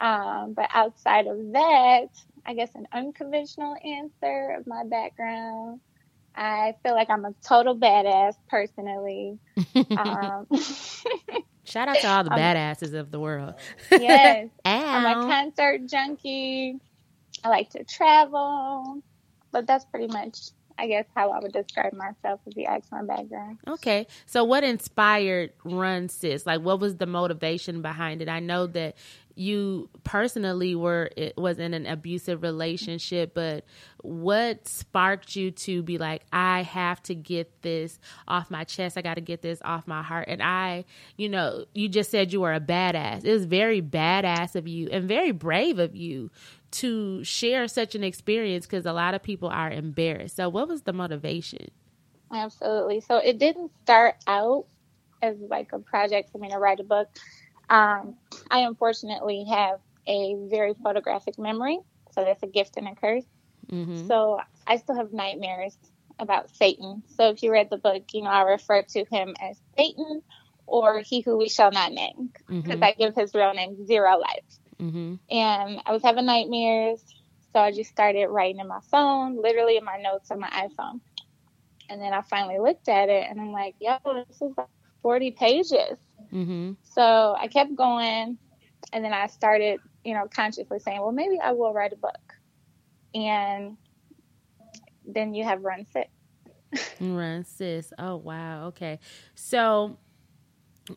Um, 0.00 0.54
but 0.54 0.68
outside 0.72 1.26
of 1.26 1.38
that, 1.52 2.08
I 2.46 2.54
guess 2.54 2.74
an 2.74 2.86
unconventional 2.92 3.76
answer 3.84 4.56
of 4.58 4.66
my 4.66 4.84
background. 4.84 5.80
I 6.34 6.74
feel 6.82 6.94
like 6.94 7.10
I'm 7.10 7.24
a 7.24 7.34
total 7.46 7.76
badass 7.78 8.34
personally. 8.48 9.38
Um, 9.96 10.46
Shout 11.70 11.88
out 11.88 11.96
to 11.98 12.08
all 12.08 12.24
the 12.24 12.32
Um, 12.32 12.38
badasses 12.38 12.94
of 12.94 13.10
the 13.10 13.20
world. 13.20 13.54
yes, 13.90 14.48
I'm 14.64 15.06
a 15.06 15.14
concert 15.26 15.86
junkie. 15.86 16.78
I 17.44 17.48
like 17.48 17.70
to 17.70 17.84
travel, 17.84 19.02
but 19.52 19.66
that's 19.66 19.84
pretty 19.86 20.08
much 20.08 20.50
I 20.80 20.86
guess 20.86 21.04
how 21.14 21.30
I 21.30 21.40
would 21.40 21.52
describe 21.52 21.92
myself 21.92 22.40
if 22.46 22.56
you 22.56 22.64
ask 22.64 22.90
my 22.90 23.02
background. 23.02 23.58
Okay. 23.68 24.06
So 24.24 24.44
what 24.44 24.64
inspired 24.64 25.52
Run 25.62 26.08
Sis? 26.08 26.46
Like 26.46 26.62
what 26.62 26.80
was 26.80 26.96
the 26.96 27.06
motivation 27.06 27.82
behind 27.82 28.22
it? 28.22 28.28
I 28.30 28.40
know 28.40 28.66
that 28.68 28.96
you 29.34 29.88
personally 30.04 30.74
were 30.74 31.10
it 31.16 31.36
was 31.36 31.58
in 31.58 31.74
an 31.74 31.86
abusive 31.86 32.42
relationship, 32.42 33.32
but 33.34 33.64
what 34.02 34.66
sparked 34.66 35.36
you 35.36 35.50
to 35.50 35.82
be 35.82 35.98
like, 35.98 36.22
I 36.32 36.62
have 36.62 37.02
to 37.04 37.14
get 37.14 37.62
this 37.62 37.98
off 38.26 38.50
my 38.50 38.64
chest. 38.64 38.96
I 38.96 39.02
got 39.02 39.14
to 39.14 39.20
get 39.20 39.42
this 39.42 39.60
off 39.64 39.86
my 39.86 40.02
heart. 40.02 40.28
And 40.28 40.42
I, 40.42 40.84
you 41.16 41.28
know, 41.28 41.64
you 41.74 41.88
just 41.88 42.10
said 42.10 42.32
you 42.32 42.40
were 42.40 42.54
a 42.54 42.60
badass. 42.60 43.24
It 43.24 43.32
was 43.32 43.44
very 43.44 43.82
badass 43.82 44.56
of 44.56 44.66
you 44.66 44.88
and 44.90 45.06
very 45.06 45.32
brave 45.32 45.78
of 45.78 45.94
you 45.94 46.30
to 46.72 47.24
share 47.24 47.66
such 47.68 47.94
an 47.94 48.04
experience 48.04 48.66
because 48.66 48.86
a 48.86 48.92
lot 48.92 49.14
of 49.14 49.22
people 49.22 49.48
are 49.48 49.70
embarrassed. 49.70 50.36
So, 50.36 50.48
what 50.48 50.68
was 50.68 50.82
the 50.82 50.92
motivation? 50.92 51.70
Absolutely. 52.32 53.00
So, 53.00 53.16
it 53.16 53.38
didn't 53.38 53.72
start 53.82 54.16
out 54.26 54.66
as 55.22 55.36
like 55.38 55.72
a 55.72 55.78
project 55.78 56.30
for 56.30 56.38
me 56.38 56.50
to 56.50 56.58
write 56.58 56.80
a 56.80 56.84
book. 56.84 57.08
Um, 57.68 58.16
I 58.50 58.60
unfortunately 58.60 59.44
have 59.50 59.80
a 60.06 60.36
very 60.48 60.74
photographic 60.82 61.38
memory. 61.38 61.78
So, 62.12 62.24
that's 62.24 62.42
a 62.42 62.48
gift 62.48 62.76
and 62.76 62.88
a 62.88 62.94
curse. 62.94 63.24
Mm-hmm. 63.70 64.06
So, 64.06 64.40
I 64.66 64.76
still 64.76 64.96
have 64.96 65.12
nightmares 65.12 65.76
about 66.18 66.54
Satan. 66.54 67.02
So, 67.16 67.30
if 67.30 67.42
you 67.42 67.52
read 67.52 67.70
the 67.70 67.78
book, 67.78 68.02
you 68.12 68.22
know, 68.22 68.30
I 68.30 68.42
refer 68.42 68.82
to 68.82 69.04
him 69.04 69.34
as 69.40 69.60
Satan 69.76 70.22
or 70.70 71.00
he 71.00 71.20
who 71.20 71.36
we 71.36 71.48
shall 71.48 71.72
not 71.72 71.92
name 71.92 72.30
because 72.48 72.64
mm-hmm. 72.64 72.84
I 72.84 72.94
give 72.96 73.14
his 73.14 73.34
real 73.34 73.52
name 73.52 73.86
zero 73.86 74.18
life. 74.18 74.44
Mm-hmm. 74.80 75.14
And 75.30 75.82
I 75.84 75.92
was 75.92 76.02
having 76.02 76.26
nightmares. 76.26 77.02
So 77.52 77.60
I 77.60 77.72
just 77.72 77.90
started 77.90 78.28
writing 78.28 78.60
in 78.60 78.68
my 78.68 78.80
phone, 78.90 79.40
literally 79.40 79.76
in 79.76 79.84
my 79.84 80.00
notes 80.00 80.30
on 80.30 80.40
my 80.40 80.48
iPhone. 80.50 81.00
And 81.88 82.00
then 82.00 82.12
I 82.12 82.22
finally 82.22 82.58
looked 82.60 82.88
at 82.88 83.08
it 83.08 83.26
and 83.28 83.40
I'm 83.40 83.50
like, 83.50 83.74
yo, 83.80 83.98
this 84.28 84.40
is 84.40 84.52
like 84.56 84.68
40 85.02 85.32
pages. 85.32 85.98
Mm-hmm. 86.32 86.72
So 86.82 87.34
I 87.38 87.48
kept 87.48 87.74
going. 87.74 88.38
And 88.92 89.04
then 89.04 89.12
I 89.12 89.26
started, 89.26 89.80
you 90.04 90.14
know, 90.14 90.26
consciously 90.32 90.78
saying, 90.78 91.00
well, 91.00 91.12
maybe 91.12 91.38
I 91.42 91.52
will 91.52 91.72
write 91.72 91.92
a 91.92 91.96
book. 91.96 92.34
And 93.14 93.76
then 95.04 95.34
you 95.34 95.44
have 95.44 95.62
Run 95.62 95.84
Sis. 95.86 96.90
Run 97.00 97.44
Sis. 97.44 97.92
Oh, 97.98 98.16
wow. 98.16 98.68
Okay. 98.68 99.00
So 99.34 99.98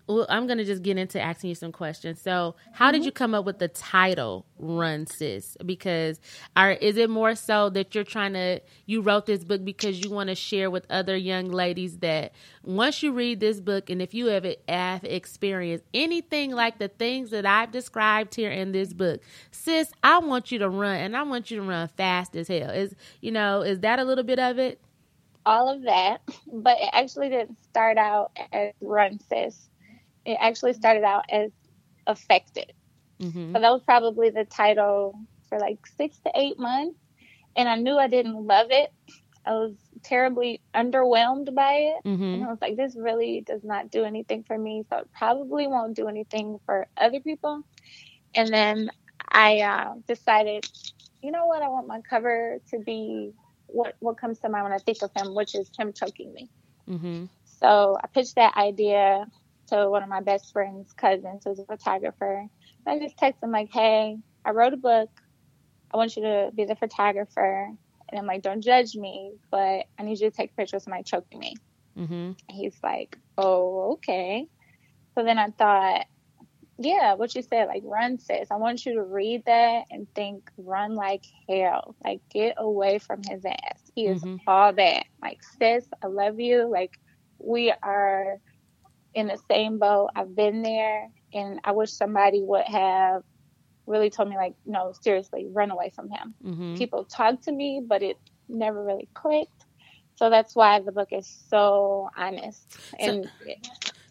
well, 0.07 0.25
I'm 0.29 0.47
gonna 0.47 0.65
just 0.65 0.83
get 0.83 0.97
into 0.97 1.19
asking 1.19 1.50
you 1.50 1.55
some 1.55 1.71
questions. 1.71 2.21
So, 2.21 2.55
how 2.71 2.88
mm-hmm. 2.88 2.93
did 2.93 3.05
you 3.05 3.12
come 3.12 3.33
up 3.33 3.45
with 3.45 3.59
the 3.59 3.67
title 3.67 4.45
"Run 4.57 5.05
Sis"? 5.07 5.57
Because, 5.65 6.19
are 6.55 6.71
is 6.71 6.97
it 6.97 7.09
more 7.09 7.35
so 7.35 7.69
that 7.71 7.95
you're 7.95 8.03
trying 8.03 8.33
to 8.33 8.62
you 8.85 9.01
wrote 9.01 9.25
this 9.25 9.43
book 9.43 9.63
because 9.63 10.00
you 10.00 10.09
want 10.09 10.29
to 10.29 10.35
share 10.35 10.69
with 10.69 10.85
other 10.89 11.15
young 11.15 11.50
ladies 11.50 11.97
that 12.00 12.33
once 12.63 13.03
you 13.03 13.12
read 13.12 13.39
this 13.39 13.59
book, 13.59 13.89
and 13.89 14.01
if 14.01 14.13
you 14.13 14.27
have, 14.27 14.45
have 14.67 15.03
experienced 15.03 15.85
anything 15.93 16.51
like 16.51 16.79
the 16.79 16.88
things 16.88 17.31
that 17.31 17.45
I've 17.45 17.71
described 17.71 18.35
here 18.35 18.51
in 18.51 18.71
this 18.71 18.93
book, 18.93 19.21
sis, 19.51 19.91
I 20.03 20.19
want 20.19 20.51
you 20.51 20.59
to 20.59 20.69
run, 20.69 20.95
and 20.95 21.17
I 21.17 21.23
want 21.23 21.51
you 21.51 21.57
to 21.57 21.63
run 21.63 21.88
fast 21.89 22.35
as 22.35 22.47
hell. 22.47 22.69
Is 22.69 22.95
you 23.21 23.31
know, 23.31 23.62
is 23.62 23.81
that 23.81 24.00
a 24.00 24.03
little 24.03 24.23
bit 24.23 24.39
of 24.39 24.59
it? 24.59 24.79
All 25.45 25.67
of 25.69 25.81
that, 25.83 26.21
but 26.51 26.77
it 26.79 26.89
actually 26.93 27.29
didn't 27.29 27.62
start 27.63 27.97
out 27.97 28.31
as 28.53 28.71
Run 28.79 29.19
Sis 29.19 29.69
it 30.25 30.37
actually 30.39 30.73
started 30.73 31.03
out 31.03 31.25
as 31.29 31.51
affected. 32.07 32.73
Mm-hmm. 33.19 33.53
So 33.53 33.61
that 33.61 33.71
was 33.71 33.81
probably 33.83 34.29
the 34.29 34.45
title 34.45 35.19
for 35.49 35.59
like 35.59 35.85
six 35.97 36.17
to 36.19 36.31
eight 36.35 36.59
months. 36.59 36.99
And 37.55 37.69
I 37.69 37.75
knew 37.75 37.97
I 37.97 38.07
didn't 38.07 38.47
love 38.47 38.67
it. 38.71 38.91
I 39.45 39.51
was 39.51 39.73
terribly 40.03 40.61
underwhelmed 40.73 41.53
by 41.53 41.73
it. 41.73 42.05
Mm-hmm. 42.05 42.23
And 42.23 42.43
I 42.43 42.47
was 42.47 42.59
like, 42.61 42.75
this 42.75 42.95
really 42.95 43.41
does 43.45 43.63
not 43.63 43.91
do 43.91 44.03
anything 44.03 44.43
for 44.43 44.57
me. 44.57 44.83
So 44.89 44.97
it 44.97 45.09
probably 45.17 45.67
won't 45.67 45.95
do 45.95 46.07
anything 46.07 46.59
for 46.65 46.87
other 46.97 47.19
people. 47.19 47.63
And 48.35 48.49
then 48.49 48.89
I 49.27 49.59
uh, 49.59 49.93
decided, 50.07 50.67
you 51.21 51.31
know 51.31 51.45
what? 51.45 51.61
I 51.61 51.69
want 51.69 51.87
my 51.87 52.01
cover 52.01 52.59
to 52.71 52.79
be 52.79 53.33
what, 53.67 53.95
what 53.99 54.17
comes 54.17 54.39
to 54.39 54.49
mind 54.49 54.63
when 54.63 54.73
I 54.73 54.77
think 54.77 55.01
of 55.01 55.11
him, 55.15 55.35
which 55.35 55.55
is 55.55 55.69
him 55.77 55.93
choking 55.93 56.33
me. 56.33 56.49
Mm-hmm. 56.89 57.25
So 57.59 57.97
I 58.01 58.07
pitched 58.07 58.35
that 58.35 58.55
idea 58.57 59.27
to 59.73 59.89
one 59.89 60.03
of 60.03 60.09
my 60.09 60.21
best 60.21 60.51
friend's 60.53 60.93
cousins 60.93 61.43
who's 61.43 61.59
a 61.59 61.65
photographer. 61.65 62.47
And 62.85 63.01
I 63.01 63.03
just 63.03 63.17
text 63.17 63.41
him 63.41 63.51
like, 63.51 63.69
hey, 63.71 64.17
I 64.45 64.51
wrote 64.51 64.73
a 64.73 64.77
book. 64.77 65.09
I 65.93 65.97
want 65.97 66.15
you 66.15 66.23
to 66.23 66.51
be 66.55 66.65
the 66.65 66.75
photographer. 66.75 67.69
And 68.09 68.19
I'm 68.19 68.25
like, 68.25 68.43
don't 68.43 68.61
judge 68.61 68.95
me, 68.95 69.33
but 69.49 69.85
I 69.97 70.03
need 70.03 70.19
you 70.19 70.29
to 70.29 70.35
take 70.35 70.55
pictures 70.55 70.81
of 70.81 70.83
somebody 70.83 71.03
choking 71.03 71.39
me. 71.39 71.55
Mm-hmm. 71.97 72.31
He's 72.49 72.75
like, 72.83 73.17
oh, 73.37 73.93
okay. 73.93 74.47
So 75.15 75.23
then 75.23 75.37
I 75.39 75.49
thought, 75.49 76.05
yeah, 76.77 77.13
what 77.13 77.33
you 77.35 77.41
said, 77.41 77.67
like 77.67 77.83
run 77.85 78.19
sis. 78.19 78.49
I 78.51 78.55
want 78.55 78.85
you 78.85 78.95
to 78.95 79.03
read 79.03 79.45
that 79.45 79.85
and 79.91 80.07
think 80.15 80.49
run 80.57 80.95
like 80.95 81.23
hell. 81.47 81.95
Like 82.03 82.21
get 82.29 82.55
away 82.57 82.99
from 82.99 83.21
his 83.27 83.45
ass. 83.45 83.91
He 83.95 84.07
is 84.07 84.23
mm-hmm. 84.23 84.37
all 84.47 84.73
that. 84.73 85.05
Like 85.21 85.41
sis, 85.59 85.85
I 86.03 86.07
love 86.07 86.39
you. 86.39 86.69
Like 86.69 86.99
we 87.37 87.71
are 87.83 88.39
in 89.13 89.27
the 89.27 89.39
same 89.50 89.79
boat. 89.79 90.10
I've 90.15 90.36
been 90.36 90.62
there, 90.62 91.10
and 91.34 91.60
I 91.63 91.72
wish 91.72 91.91
somebody 91.91 92.41
would 92.41 92.65
have 92.65 93.24
really 93.86 94.10
told 94.10 94.29
me, 94.29 94.38
like, 94.38 94.55
no, 94.65 94.93
seriously, 95.01 95.48
run 95.51 95.72
away 95.72 95.91
from 95.96 96.10
him. 96.10 96.34
Mm-hmm. 96.43 96.75
People 96.75 97.05
talk 97.05 97.41
to 97.41 97.51
me, 97.51 97.82
but 97.86 98.01
it 98.01 98.17
never 98.48 98.84
really 98.84 99.10
clicked. 99.13 99.65
So 100.15 100.29
that's 100.29 100.55
why 100.55 100.79
the 100.79 100.91
book 100.91 101.10
is 101.12 101.27
so 101.50 102.10
honest. 102.15 102.77
And 103.00 103.29
so, 103.46 103.53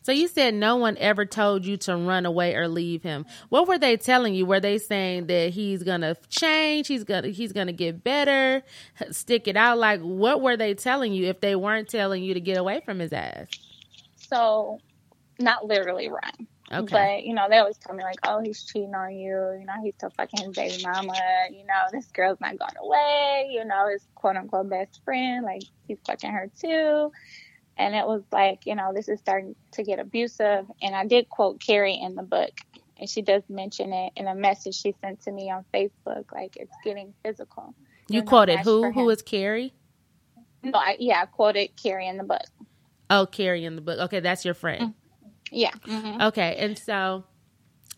so 0.02 0.12
you 0.12 0.26
said 0.26 0.52
no 0.54 0.76
one 0.76 0.96
ever 0.98 1.24
told 1.24 1.64
you 1.64 1.76
to 1.78 1.96
run 1.96 2.26
away 2.26 2.56
or 2.56 2.66
leave 2.66 3.04
him. 3.04 3.24
What 3.50 3.68
were 3.68 3.78
they 3.78 3.96
telling 3.96 4.34
you? 4.34 4.44
Were 4.44 4.58
they 4.58 4.78
saying 4.78 5.28
that 5.28 5.50
he's 5.50 5.84
gonna 5.84 6.16
change? 6.28 6.88
He's 6.88 7.04
gonna 7.04 7.28
he's 7.28 7.52
gonna 7.52 7.72
get 7.72 8.02
better, 8.02 8.62
stick 9.12 9.46
it 9.46 9.56
out. 9.56 9.78
Like 9.78 10.00
what 10.00 10.40
were 10.40 10.56
they 10.56 10.74
telling 10.74 11.12
you 11.12 11.26
if 11.26 11.40
they 11.40 11.54
weren't 11.54 11.88
telling 11.88 12.24
you 12.24 12.34
to 12.34 12.40
get 12.40 12.58
away 12.58 12.82
from 12.84 12.98
his 12.98 13.12
ass? 13.12 13.46
So 14.16 14.80
not 15.38 15.66
literally 15.66 16.08
run. 16.08 16.46
Okay. 16.72 16.86
But, 16.90 17.24
you 17.24 17.34
know, 17.34 17.48
they 17.50 17.58
always 17.58 17.76
tell 17.76 17.94
me, 17.94 18.02
like, 18.02 18.18
oh, 18.24 18.40
he's 18.42 18.64
cheating 18.64 18.94
on 18.94 19.12
you. 19.12 19.58
You 19.58 19.66
know, 19.66 19.74
he's 19.82 19.94
still 19.94 20.10
fucking 20.16 20.46
his 20.46 20.56
baby 20.56 20.82
mama. 20.82 21.12
You 21.50 21.66
know, 21.66 21.82
this 21.92 22.06
girl's 22.06 22.40
not 22.40 22.58
going 22.58 22.76
away. 22.82 23.50
You 23.52 23.64
know, 23.64 23.88
his 23.92 24.06
quote 24.14 24.36
unquote 24.36 24.70
best 24.70 25.00
friend, 25.04 25.44
like, 25.44 25.64
he's 25.86 25.98
fucking 26.06 26.30
her 26.30 26.50
too. 26.58 27.12
And 27.76 27.94
it 27.94 28.06
was 28.06 28.22
like, 28.32 28.64
you 28.64 28.74
know, 28.74 28.92
this 28.94 29.08
is 29.08 29.18
starting 29.18 29.54
to 29.72 29.82
get 29.82 29.98
abusive. 29.98 30.64
And 30.80 30.94
I 30.94 31.06
did 31.06 31.28
quote 31.28 31.60
Carrie 31.60 32.00
in 32.00 32.14
the 32.14 32.22
book. 32.22 32.52
And 32.98 33.08
she 33.08 33.20
does 33.20 33.42
mention 33.48 33.92
it 33.92 34.12
in 34.16 34.26
a 34.26 34.34
message 34.34 34.74
she 34.74 34.94
sent 35.00 35.22
to 35.22 35.32
me 35.32 35.50
on 35.50 35.64
Facebook. 35.74 36.32
Like, 36.32 36.56
it's 36.56 36.72
getting 36.84 37.12
physical. 37.22 37.74
You 38.08 38.22
quoted 38.22 38.60
who? 38.60 38.92
Who 38.92 39.10
is 39.10 39.22
Carrie? 39.22 39.74
No, 40.62 40.78
I, 40.78 40.96
yeah, 41.00 41.22
I 41.22 41.26
quoted 41.26 41.76
Carrie 41.76 42.06
in 42.06 42.16
the 42.16 42.24
book. 42.24 42.44
Oh, 43.10 43.26
Carrie 43.26 43.64
in 43.64 43.74
the 43.74 43.82
book. 43.82 43.98
Okay, 43.98 44.20
that's 44.20 44.44
your 44.44 44.54
friend. 44.54 44.82
Mm-hmm. 44.82 45.01
Yeah. 45.52 45.70
Mm-hmm. 45.86 46.22
Okay. 46.22 46.56
And 46.58 46.78
so 46.78 47.24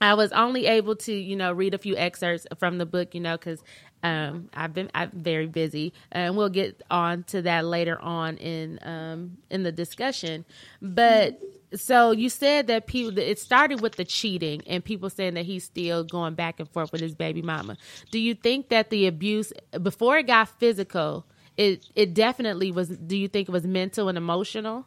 I 0.00 0.14
was 0.14 0.32
only 0.32 0.66
able 0.66 0.96
to, 0.96 1.12
you 1.12 1.36
know, 1.36 1.52
read 1.52 1.74
a 1.74 1.78
few 1.78 1.96
excerpts 1.96 2.46
from 2.58 2.78
the 2.78 2.86
book, 2.86 3.14
you 3.14 3.20
know, 3.20 3.36
because 3.36 3.62
um, 4.02 4.50
I've 4.54 4.74
been 4.74 4.90
I'm 4.94 5.10
very 5.14 5.46
busy, 5.46 5.94
and 6.12 6.36
we'll 6.36 6.50
get 6.50 6.82
on 6.90 7.22
to 7.24 7.40
that 7.42 7.64
later 7.64 7.98
on 8.00 8.36
in 8.36 8.78
um, 8.82 9.38
in 9.50 9.62
the 9.62 9.72
discussion. 9.72 10.44
But 10.82 11.40
so 11.74 12.10
you 12.10 12.28
said 12.28 12.66
that 12.66 12.86
people 12.86 13.18
it 13.18 13.38
started 13.38 13.80
with 13.80 13.96
the 13.96 14.04
cheating, 14.04 14.62
and 14.66 14.84
people 14.84 15.08
saying 15.08 15.34
that 15.34 15.46
he's 15.46 15.64
still 15.64 16.04
going 16.04 16.34
back 16.34 16.60
and 16.60 16.68
forth 16.68 16.92
with 16.92 17.00
his 17.00 17.14
baby 17.14 17.40
mama. 17.40 17.78
Do 18.10 18.18
you 18.18 18.34
think 18.34 18.68
that 18.68 18.90
the 18.90 19.06
abuse 19.06 19.54
before 19.82 20.18
it 20.18 20.26
got 20.26 20.50
physical, 20.60 21.24
it 21.56 21.86
it 21.94 22.12
definitely 22.12 22.72
was? 22.72 22.90
Do 22.90 23.16
you 23.16 23.28
think 23.28 23.48
it 23.48 23.52
was 23.52 23.66
mental 23.66 24.10
and 24.10 24.18
emotional? 24.18 24.86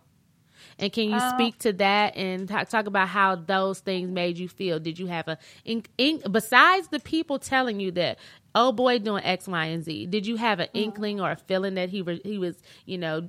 And 0.79 0.91
can 0.91 1.09
you 1.09 1.15
uh, 1.15 1.33
speak 1.33 1.57
to 1.59 1.73
that 1.73 2.15
and 2.15 2.47
talk, 2.47 2.69
talk 2.69 2.85
about 2.85 3.07
how 3.07 3.35
those 3.35 3.79
things 3.79 4.11
made 4.11 4.37
you 4.37 4.47
feel? 4.47 4.79
Did 4.79 4.99
you 4.99 5.07
have 5.07 5.27
a 5.27 5.37
in, 5.65 5.83
in, 5.97 6.21
besides 6.31 6.89
the 6.89 6.99
people 6.99 7.39
telling 7.39 7.79
you 7.79 7.91
that 7.91 8.19
oh 8.53 8.71
boy 8.71 8.99
doing 8.99 9.23
X, 9.23 9.47
Y, 9.47 9.65
and 9.65 9.83
Z? 9.83 10.05
Did 10.07 10.27
you 10.27 10.35
have 10.35 10.59
an 10.59 10.67
mm-hmm. 10.67 10.77
inkling 10.77 11.21
or 11.21 11.31
a 11.31 11.35
feeling 11.35 11.75
that 11.75 11.89
he 11.89 12.01
was 12.01 12.19
he 12.23 12.37
was 12.37 12.61
you 12.85 12.97
know 12.97 13.27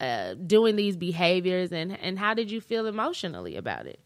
uh, 0.00 0.34
doing 0.34 0.76
these 0.76 0.96
behaviors 0.96 1.72
and 1.72 1.98
and 1.98 2.18
how 2.18 2.34
did 2.34 2.50
you 2.50 2.60
feel 2.60 2.86
emotionally 2.86 3.56
about 3.56 3.86
it? 3.86 3.98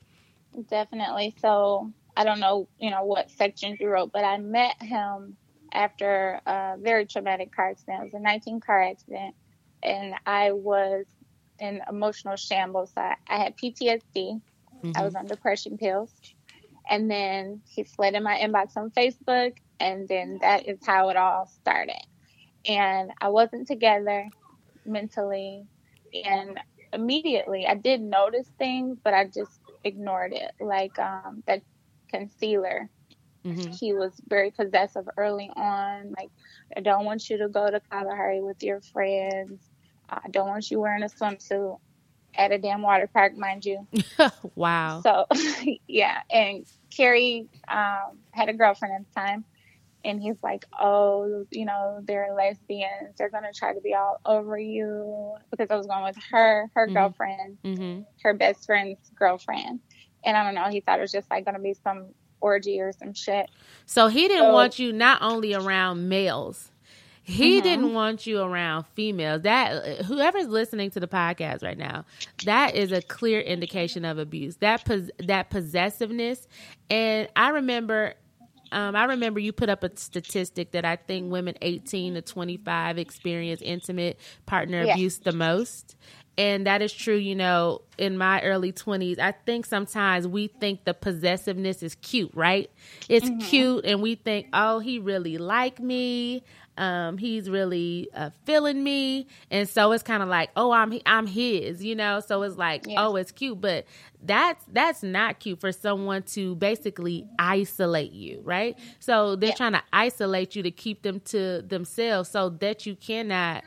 Definitely. 0.71 1.35
So 1.40 1.92
I 2.16 2.25
don't 2.25 2.40
know 2.40 2.68
you 2.78 2.90
know 2.90 3.04
what 3.04 3.30
sections 3.30 3.80
you 3.80 3.88
wrote, 3.88 4.12
but 4.12 4.25
I 4.25 4.38
met 4.38 4.80
him 4.80 5.37
after 5.73 6.40
a 6.47 6.76
very 6.78 7.04
traumatic 7.04 7.54
car 7.54 7.71
accident. 7.71 8.00
It 8.00 8.04
was 8.04 8.14
a 8.14 8.21
19 8.21 8.61
car 8.61 8.83
accident, 8.83 9.35
and 9.83 10.14
I 10.25 10.52
was 10.52 11.04
in 11.61 11.83
emotional 11.88 12.37
shambles. 12.37 12.93
I, 12.97 13.17
I 13.29 13.38
had 13.38 13.57
PTSD. 13.57 14.03
Mm-hmm. 14.15 14.93
I 14.97 15.05
was 15.05 15.15
on 15.15 15.27
depression 15.27 15.79
pills. 15.79 16.12
And 16.91 17.11
then 17.11 17.62
he 17.69 17.85
slid 17.85 18.15
in 18.15 18.23
my 18.23 18.38
inbox 18.38 18.77
on 18.77 18.91
Facebook. 18.91 19.57
And 19.81 20.09
then 20.09 20.38
that 20.43 20.69
is 20.69 20.79
how 20.87 21.11
it 21.11 21.17
all 21.17 21.47
started. 21.47 22.03
And 22.67 23.12
I 23.21 23.29
wasn't 23.29 23.67
together. 23.69 24.29
mentally, 24.85 25.67
and 26.25 26.59
immediately 26.93 27.67
I 27.67 27.75
did 27.75 28.00
notice 28.00 28.49
things, 28.59 28.99
but 29.05 29.15
I 29.15 29.27
just 29.27 29.61
ignored 29.85 30.33
it. 30.33 30.53
Like 30.61 30.99
um, 30.99 31.43
that 31.47 31.62
concealer. 32.11 32.88
Mm-hmm. 33.45 33.71
He 33.71 33.93
was 33.93 34.12
very 34.29 34.50
possessive 34.50 35.09
early 35.17 35.50
on. 35.55 36.15
Like, 36.19 36.31
I 36.77 36.81
don't 36.81 37.05
want 37.05 37.31
you 37.31 37.38
to 37.38 37.49
go 37.49 37.71
to 37.71 37.81
Kalahari 37.81 38.43
with 38.43 38.62
your 38.62 38.81
friends. 38.81 39.61
I 40.09 40.29
don't 40.31 40.49
want 40.49 40.71
you 40.71 40.81
wearing 40.81 41.03
a 41.03 41.07
swimsuit 41.07 41.79
at 42.35 42.53
a 42.53 42.59
damn 42.59 42.83
water 42.83 43.09
park, 43.12 43.37
mind 43.37 43.65
you. 43.65 43.87
wow. 44.55 45.00
So, 45.03 45.27
yeah. 45.88 46.21
And 46.31 46.67
Carrie 46.91 47.49
um, 47.69 48.19
had 48.33 48.49
a 48.49 48.53
girlfriend 48.55 48.95
at 48.95 49.05
the 49.15 49.21
time. 49.21 49.45
And 50.05 50.23
he's 50.23 50.41
like, 50.45 50.65
oh, 50.81 51.45
you 51.50 51.65
know, 51.67 51.99
they're 52.05 52.33
lesbians. 52.33 53.17
They're 53.19 53.31
going 53.31 53.43
to 53.43 53.53
try 53.53 53.75
to 53.75 53.81
be 53.81 53.95
all 53.95 54.21
over 54.25 54.57
you. 54.57 55.35
Because 55.50 55.71
I 55.71 55.77
was 55.77 55.87
going 55.88 56.05
with 56.05 56.17
her, 56.31 56.71
her 56.75 56.87
Mhm. 56.87 56.95
girlfriend, 56.95 57.59
hmm 57.65 58.00
her 58.23 58.33
best 58.33 58.65
friend's 58.67 58.99
girlfriend. 59.19 59.81
And 60.25 60.37
I 60.37 60.45
don't 60.45 60.55
know, 60.55 60.69
he 60.71 60.81
thought 60.81 60.99
it 60.99 61.03
was 61.03 61.12
just 61.12 61.29
like 61.31 61.45
going 61.45 61.57
to 61.57 61.61
be 61.61 61.75
some 61.75 62.07
orgy 62.41 62.81
or 62.81 62.93
some 62.93 63.12
shit. 63.12 63.50
So 63.87 64.07
he 64.07 64.29
didn't 64.29 64.45
So- 64.47 64.53
want 64.53 64.79
you 64.79 64.93
not 64.93 65.21
only 65.21 65.53
around 65.55 66.09
males. 66.09 66.68
He 67.29 67.61
Mhm. 67.61 67.63
didn't 67.63 67.93
want 67.95 68.27
you 68.27 68.41
around 68.41 68.85
females. 68.95 69.43
That 69.43 70.03
whoever's 70.07 70.49
listening 70.49 70.91
to 70.93 71.01
the 71.01 71.07
podcast 71.07 71.63
right 71.63 71.77
now, 71.77 72.05
that 72.45 72.75
is 72.75 72.91
a 72.91 73.03
clear 73.03 73.41
indication 73.41 74.05
of 74.07 74.19
abuse. 74.19 74.57
That 74.57 74.85
pos- 74.85 75.11
that 75.19 75.51
possessiveness, 75.51 76.49
and 76.89 77.29
I 77.37 77.51
remember, 77.51 78.15
um, 78.73 78.97
I 78.97 79.05
remember 79.05 79.41
you 79.41 79.53
put 79.53 79.69
up 79.69 79.85
a 79.85 79.95
statistic 79.97 80.73
that 80.73 80.85
I 80.87 80.97
think 80.97 81.31
women 81.31 81.55
eighteen 81.61 82.15
to 82.15 82.23
twenty 82.23 82.57
five 82.57 82.97
experience 82.99 83.61
intimate 83.61 84.19
partner 84.47 84.85
Yeah. 84.85 84.95
abuse 84.95 85.19
the 85.19 85.33
most. 85.33 85.97
And 86.39 86.69
that 86.69 86.83
is 86.83 86.93
true, 86.93 87.17
you 87.17 87.35
know, 87.35 87.81
in 87.99 88.17
my 88.17 88.41
early 88.43 88.71
20s, 88.71 89.19
I 89.19 89.33
think 89.33 89.67
sometimes 89.67 90.25
we 90.29 90.47
think 90.47 90.85
the 90.85 90.95
possessiveness 90.95 91.83
is 91.83 91.97
cute, 91.97 92.31
right? 92.33 92.71
It's 93.09 93.29
cute 93.49 93.85
and 93.85 94.01
we 94.01 94.15
think, 94.15 94.47
"Oh, 94.53 94.79
he 94.79 95.01
really 95.01 95.37
like 95.37 95.81
me. 95.81 96.45
Um, 96.79 97.19
he's 97.19 97.51
really 97.51 98.09
uh, 98.15 98.31
feeling 98.45 98.83
me." 98.83 99.27
And 99.51 99.69
so 99.69 99.93
it's 99.93 100.03
kind 100.03 100.23
of 100.23 100.29
like, 100.29 100.51
"Oh, 100.57 100.71
I'm 100.73 100.99
I'm 101.07 101.27
his," 101.27 101.85
you 101.85 101.95
know? 101.95 102.21
So 102.21 102.43
it's 102.43 102.57
like, 102.57 102.87
Yeah. 102.87 103.07
"Oh, 103.07 103.17
it's 103.17 103.33
cute." 103.33 103.61
But 103.61 103.87
that's 104.23 104.65
that's 104.73 105.03
not 105.03 105.41
cute 105.41 105.61
for 105.61 105.73
someone 105.73 106.23
to 106.35 106.55
basically 106.57 107.27
isolate 107.39 108.13
you, 108.13 108.41
right? 108.45 108.79
So 109.01 109.37
they're 109.37 109.51
Yeah. 109.51 109.55
trying 109.55 109.73
to 109.73 109.83
isolate 109.93 110.57
you 110.57 110.63
to 110.63 110.71
keep 110.71 111.03
them 111.03 111.21
to 111.27 111.63
themselves 111.63 112.31
so 112.31 112.49
that 112.51 112.87
you 112.87 112.97
cannot 112.97 113.65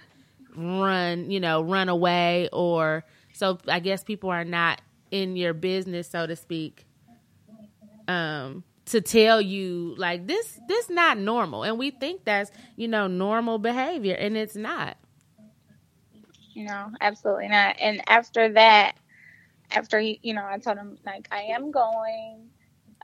run, 0.56 1.30
you 1.32 1.40
know, 1.40 1.62
run 1.62 1.90
away 1.90 2.50
or 2.52 3.06
so 3.34 3.58
I 3.68 3.80
guess 3.80 4.04
people 4.04 4.30
are 4.30 4.44
not 4.46 4.82
in 5.12 5.36
your 5.36 5.54
business, 5.54 6.10
so 6.10 6.28
to 6.28 6.36
speak. 6.36 6.86
Um 8.08 8.64
to 8.92 9.02
tell 9.02 9.42
you 9.42 9.94
like 9.98 10.28
this 10.28 10.60
this 10.68 10.90
not 10.90 11.18
normal 11.18 11.64
and 11.64 11.78
we 11.78 11.92
think 11.92 12.24
that's 12.26 12.52
you 12.76 12.88
know 12.88 13.08
normal 13.08 13.58
behavior 13.58 14.16
and 14.16 14.38
it's 14.38 14.56
not 14.56 14.98
No, 16.56 16.92
absolutely 17.00 17.48
not. 17.48 17.78
And 17.80 18.02
after 18.08 18.50
that, 18.54 18.96
after 19.72 20.00
he, 20.00 20.20
you 20.22 20.34
know, 20.34 20.46
I 20.46 20.58
told 20.60 20.78
him 20.78 20.98
like 21.06 21.28
I 21.32 21.44
am 21.56 21.72
going. 21.72 22.50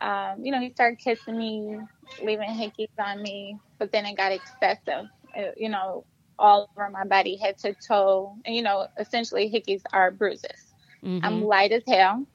Um, 0.02 0.44
you 0.46 0.52
know, 0.52 0.60
he 0.60 0.70
started 0.72 1.00
kissing 1.00 1.38
me, 1.38 1.80
leaving 2.22 2.50
hickeys 2.50 2.90
on 3.00 3.22
me, 3.22 3.58
but 3.80 3.92
then 3.92 4.06
it 4.06 4.16
got 4.18 4.32
excessive. 4.32 5.06
Uh, 5.36 5.52
you 5.56 5.70
know, 5.70 6.04
all 6.38 6.70
over 6.76 6.90
my 6.90 7.06
body, 7.06 7.36
head 7.38 7.58
to 7.60 7.74
toe. 7.74 8.36
And 8.46 8.54
you 8.56 8.62
know, 8.62 8.88
essentially 9.00 9.50
hickeys 9.50 9.82
are 9.94 10.12
bruises. 10.12 10.74
Mhm. 11.04 11.22
I'm 11.24 11.44
light 11.44 11.72
as 11.72 11.84
hell. 11.88 12.26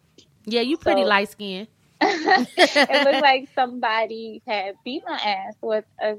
yeah 0.47 0.61
you 0.63 0.77
pretty 0.77 1.03
so- 1.03 1.09
light 1.09 1.29
skinned 1.31 1.69
it 2.57 3.05
looked 3.05 3.23
like 3.23 3.49
somebody 3.55 4.43
had 4.47 4.75
beat 4.85 5.03
my 5.07 5.15
ass 5.17 5.55
with 5.63 5.85
a 6.01 6.17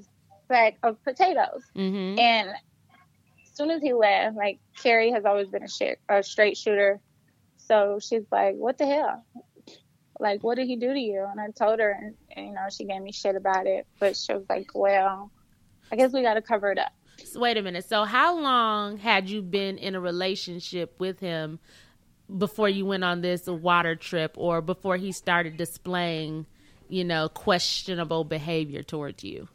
sack 0.52 0.78
of 0.84 1.02
potatoes. 1.04 1.64
hmm 1.76 2.18
And 2.18 2.50
as 2.50 3.56
soon 3.56 3.72
as 3.72 3.82
he 3.82 3.94
left, 3.94 4.36
like 4.36 4.60
Carrie 4.82 5.12
has 5.12 5.26
always 5.26 5.48
been 5.48 5.64
a 5.64 5.70
shit, 5.70 6.00
a 6.10 6.24
straight 6.24 6.58
shooter. 6.58 7.00
So 7.58 8.00
she's 8.02 8.26
like, 8.32 8.56
"What 8.56 8.78
the 8.78 8.86
hell? 8.86 9.26
Like, 10.20 10.44
what 10.44 10.56
did 10.56 10.68
he 10.68 10.76
do 10.76 10.94
to 10.94 11.00
you?" 11.00 11.26
And 11.30 11.40
I 11.40 11.48
told 11.58 11.80
her, 11.80 11.92
and, 11.92 12.16
and 12.36 12.48
you 12.48 12.54
know, 12.54 12.68
she 12.70 12.86
gave 12.86 13.02
me 13.02 13.12
shit 13.12 13.36
about 13.36 13.68
it. 13.68 13.86
But 14.00 14.18
she 14.18 14.34
was 14.34 14.46
like, 14.50 14.68
"Well, 14.74 15.32
I 15.92 15.96
guess 15.96 16.12
we 16.12 16.24
got 16.24 16.34
to 16.34 16.42
cover 16.42 16.72
it 16.72 16.80
up." 16.80 16.92
So 17.24 17.40
wait 17.40 17.58
a 17.58 17.62
minute 17.62 17.88
so 17.88 18.04
how 18.06 18.38
long 18.38 18.98
had 18.98 19.30
you 19.30 19.42
been 19.42 19.78
in 19.78 19.96
a 19.96 20.00
relationship 20.00 20.96
with 21.00 21.20
him 21.20 21.60
before 22.38 22.70
you 22.70 22.86
went 22.86 23.04
on 23.04 23.22
this 23.22 23.48
water 23.48 23.96
trip 23.96 24.34
or 24.38 24.62
before 24.62 24.98
he 24.98 25.12
started 25.12 25.58
displaying 25.58 26.46
you 26.90 27.04
know 27.04 27.30
questionable 27.30 28.24
behavior 28.24 28.84
towards 28.84 29.24
you 29.24 29.48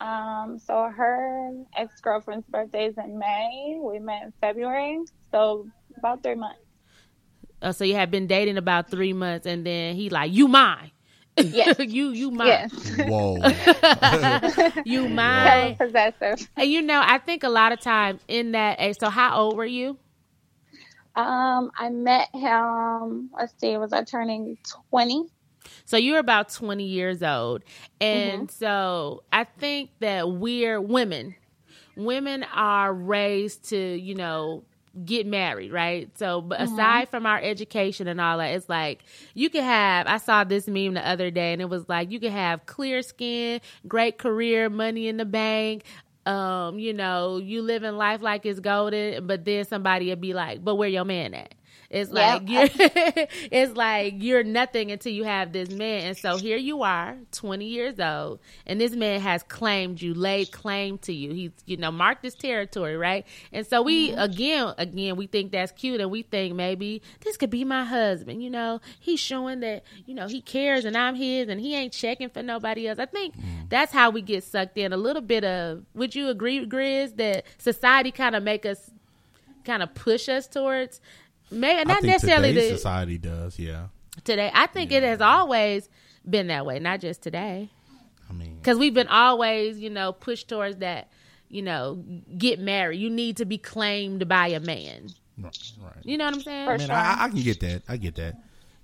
Um, 0.00 0.58
so 0.58 0.88
her 0.96 1.52
ex 1.76 2.00
girlfriend's 2.00 2.46
birthday 2.48 2.86
is 2.86 2.96
in 2.96 3.18
May. 3.18 3.78
We 3.82 3.98
met 3.98 4.22
in 4.22 4.32
February, 4.40 4.98
so 5.30 5.66
about 5.98 6.22
three 6.22 6.36
months. 6.36 6.60
Uh, 7.60 7.72
so 7.72 7.84
you 7.84 7.94
had 7.94 8.10
been 8.10 8.26
dating 8.26 8.56
about 8.56 8.90
three 8.90 9.12
months, 9.12 9.46
and 9.46 9.66
then 9.66 9.94
he 9.96 10.08
like, 10.08 10.32
"You 10.32 10.48
mine, 10.48 10.92
Yes. 11.36 11.76
you 11.96 12.12
you 12.12 12.30
mine, 12.30 12.46
Yes, 12.48 12.72
Whoa. 12.96 13.36
you 14.86 15.02
hella 15.02 15.08
mine." 15.10 15.76
possessive. 15.76 16.48
And 16.56 16.70
you 16.70 16.80
know, 16.82 17.02
I 17.04 17.18
think 17.18 17.42
a 17.42 17.50
lot 17.50 17.72
of 17.72 17.80
times 17.80 18.22
in 18.28 18.52
that 18.52 18.80
age. 18.80 18.96
So 19.00 19.10
how 19.10 19.36
old 19.38 19.56
were 19.56 19.66
you? 19.66 19.98
Um, 21.20 21.70
I 21.76 21.90
met 21.90 22.28
him. 22.34 23.30
Let's 23.36 23.54
see, 23.58 23.76
was 23.76 23.92
I 23.92 24.04
turning 24.04 24.58
twenty? 24.90 25.26
So 25.84 25.96
you're 25.96 26.18
about 26.18 26.48
20 26.50 26.84
years 26.84 27.22
old. 27.22 27.64
And 28.00 28.50
so 28.50 29.24
I 29.32 29.44
think 29.44 29.90
that 30.00 30.30
we're 30.30 30.80
women. 30.80 31.34
Women 31.96 32.44
are 32.44 32.92
raised 32.92 33.68
to, 33.70 33.76
you 33.76 34.14
know, 34.14 34.64
get 35.04 35.26
married, 35.26 35.72
right? 35.72 36.10
So, 36.18 36.40
but 36.40 36.60
aside 36.60 37.08
from 37.10 37.26
our 37.26 37.40
education 37.40 38.08
and 38.08 38.20
all 38.20 38.38
that, 38.38 38.54
it's 38.54 38.68
like 38.68 39.02
you 39.34 39.50
can 39.50 39.64
have. 39.64 40.06
I 40.06 40.16
saw 40.16 40.44
this 40.44 40.66
meme 40.66 40.94
the 40.94 41.06
other 41.06 41.30
day, 41.30 41.52
and 41.52 41.62
it 41.62 41.68
was 41.68 41.88
like 41.88 42.10
you 42.10 42.20
can 42.20 42.32
have 42.32 42.66
clear 42.66 43.02
skin, 43.02 43.60
great 43.86 44.18
career, 44.18 44.68
money 44.68 45.08
in 45.08 45.16
the 45.16 45.24
bank. 45.24 45.84
Um, 46.26 46.78
you 46.78 46.92
know, 46.92 47.38
you 47.38 47.62
living 47.62 47.96
life 47.96 48.20
like 48.22 48.44
it's 48.46 48.60
golden, 48.60 49.26
but 49.26 49.44
then 49.44 49.64
somebody 49.64 50.10
would 50.10 50.20
be 50.20 50.34
like, 50.34 50.62
"But 50.64 50.74
where 50.76 50.88
your 50.88 51.04
man 51.04 51.34
at?" 51.34 51.54
It's 51.90 52.12
like 52.12 52.48
Yep. 52.48 52.70
you're, 52.76 52.86
it's 53.50 53.76
like 53.76 54.14
you're 54.18 54.44
nothing 54.44 54.92
until 54.92 55.12
you 55.12 55.24
have 55.24 55.52
this 55.52 55.70
man, 55.70 56.06
and 56.06 56.16
so 56.16 56.36
here 56.36 56.56
you 56.56 56.84
are, 56.84 57.16
20 57.32 57.64
years 57.64 57.98
old, 57.98 58.38
and 58.64 58.80
this 58.80 58.92
man 58.92 59.20
has 59.20 59.42
claimed 59.42 60.00
you, 60.00 60.14
laid 60.14 60.52
claim 60.52 60.98
to 60.98 61.12
you. 61.12 61.32
He's, 61.32 61.50
you 61.66 61.76
know, 61.76 61.90
marked 61.90 62.22
this 62.22 62.36
territory, 62.36 62.96
right? 62.96 63.26
And 63.52 63.66
so 63.66 63.82
we, 63.82 64.10
mm-hmm. 64.10 64.20
again, 64.20 64.74
again, 64.78 65.16
we 65.16 65.26
think 65.26 65.50
that's 65.50 65.72
cute, 65.72 66.00
and 66.00 66.12
we 66.12 66.22
think 66.22 66.54
maybe 66.54 67.02
this 67.22 67.36
could 67.36 67.50
be 67.50 67.64
my 67.64 67.84
husband. 67.84 68.40
You 68.40 68.50
know, 68.50 68.80
he's 69.00 69.18
showing 69.18 69.58
that, 69.60 69.82
you 70.06 70.14
know, 70.14 70.28
he 70.28 70.40
cares, 70.40 70.84
and 70.84 70.96
I'm 70.96 71.16
his, 71.16 71.48
and 71.48 71.60
he 71.60 71.74
ain't 71.74 71.92
checking 71.92 72.30
for 72.30 72.42
nobody 72.42 72.86
else. 72.86 73.00
I 73.00 73.06
think 73.06 73.36
mm-hmm. 73.36 73.66
that's 73.68 73.92
how 73.92 74.10
we 74.10 74.22
get 74.22 74.44
sucked 74.44 74.78
in. 74.78 74.92
A 74.92 74.96
little 74.96 75.22
bit 75.22 75.42
of, 75.42 75.84
would 75.94 76.14
you 76.14 76.28
agree, 76.28 76.64
Grizz, 76.64 77.16
that 77.16 77.46
society 77.58 78.12
kind 78.12 78.36
of 78.36 78.44
make 78.44 78.64
us, 78.64 78.92
kind 79.64 79.82
of 79.82 79.92
push 79.94 80.28
us 80.28 80.46
towards. 80.46 81.00
Maybe 81.50 81.80
I 81.80 81.84
not 81.84 82.00
think 82.00 82.12
necessarily 82.12 82.52
the, 82.52 82.68
society 82.68 83.18
does. 83.18 83.58
Yeah. 83.58 83.86
today. 84.24 84.50
I 84.54 84.66
think 84.66 84.92
it 84.92 85.02
has 85.02 85.20
always 85.20 85.88
been 86.28 86.48
that 86.48 86.66
way, 86.66 86.78
not 86.78 87.00
just 87.00 87.22
today. 87.22 87.70
I 88.28 88.32
mean, 88.32 88.56
Because 88.56 88.78
we've 88.78 88.94
been 88.94 89.08
always, 89.08 89.78
you 89.78 89.90
know, 89.90 90.12
pushed 90.12 90.48
towards 90.48 90.76
that, 90.78 91.10
you 91.48 91.62
know, 91.62 92.04
get 92.38 92.60
married. 92.60 93.00
You 93.00 93.10
need 93.10 93.36
to 93.38 93.44
be 93.44 93.58
claimed 93.58 94.28
by 94.28 94.48
a 94.48 94.60
man. 94.60 95.08
right. 95.38 95.72
right. 95.82 95.92
You 96.04 96.18
know 96.18 96.26
what 96.26 96.34
I'm 96.34 96.40
saying? 96.42 96.66
For 96.66 96.72
I 96.72 96.76
mean, 96.76 96.86
sure. 96.86 96.96
I, 96.96 97.24
I 97.24 97.28
can 97.28 97.42
get 97.42 97.60
that. 97.60 97.82
I 97.88 97.96
get 97.96 98.14
that. 98.16 98.36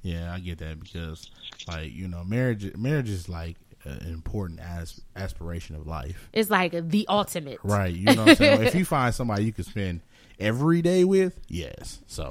Yeah, 0.02 0.32
I 0.32 0.38
get 0.38 0.58
that 0.58 0.78
because, 0.80 1.30
like, 1.66 1.92
you 1.92 2.06
know, 2.06 2.22
marriage 2.22 2.76
marriage 2.76 3.10
is 3.10 3.28
like 3.28 3.56
an 3.84 4.06
important 4.06 4.60
as, 4.60 5.00
aspiration 5.16 5.74
of 5.76 5.86
life. 5.86 6.28
It's 6.32 6.50
like 6.50 6.72
the 6.90 7.06
ultimate. 7.08 7.58
Right. 7.62 7.94
You 7.94 8.04
know 8.06 8.24
what 8.24 8.28
I'm 8.30 8.36
saying? 8.36 8.62
if 8.66 8.74
you 8.74 8.84
find 8.84 9.14
somebody 9.14 9.44
you 9.44 9.52
can 9.52 9.64
spend 9.64 10.00
every 10.38 10.82
day 10.82 11.04
with, 11.04 11.40
yes. 11.48 12.00
So, 12.06 12.28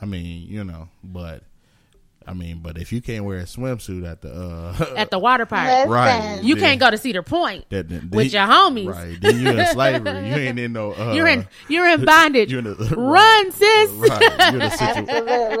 I 0.00 0.04
mean, 0.06 0.46
you 0.48 0.64
know, 0.64 0.88
but 1.02 1.42
I 2.26 2.32
mean, 2.32 2.60
but 2.62 2.78
if 2.78 2.90
you 2.90 3.02
can't 3.02 3.24
wear 3.26 3.38
a 3.38 3.42
swimsuit 3.44 4.10
at 4.10 4.22
the 4.22 4.32
uh 4.32 4.94
At 4.96 5.10
the 5.10 5.18
water 5.18 5.44
park. 5.44 5.68
Listen. 5.68 5.90
right, 5.90 6.40
You 6.42 6.54
then- 6.54 6.64
can't 6.64 6.80
go 6.80 6.90
to 6.90 6.96
Cedar 6.96 7.22
Point. 7.22 7.68
that, 7.68 7.86
then- 7.90 8.08
with 8.10 8.32
then- 8.32 8.46
your 8.48 8.54
homies. 8.54 8.90
Right. 8.94 9.20
Then 9.20 9.40
you're 9.40 9.58
in 9.60 9.66
slavery. 9.66 10.28
You 10.30 10.34
ain't 10.48 10.58
in 10.58 10.72
no 10.72 10.92
uh 10.94 11.12
You're 11.12 11.28
in 11.28 11.46
you're 11.68 11.86
in 11.86 12.02
bondage. 12.06 12.50
you're 12.50 12.60
in 12.60 12.66
a- 12.66 12.74
Run, 12.96 13.52
sis. 13.52 13.90
Right. 13.90 14.52
You're 14.52 14.54
in 14.54 14.62
a 14.62 14.70
situ- 14.70 15.12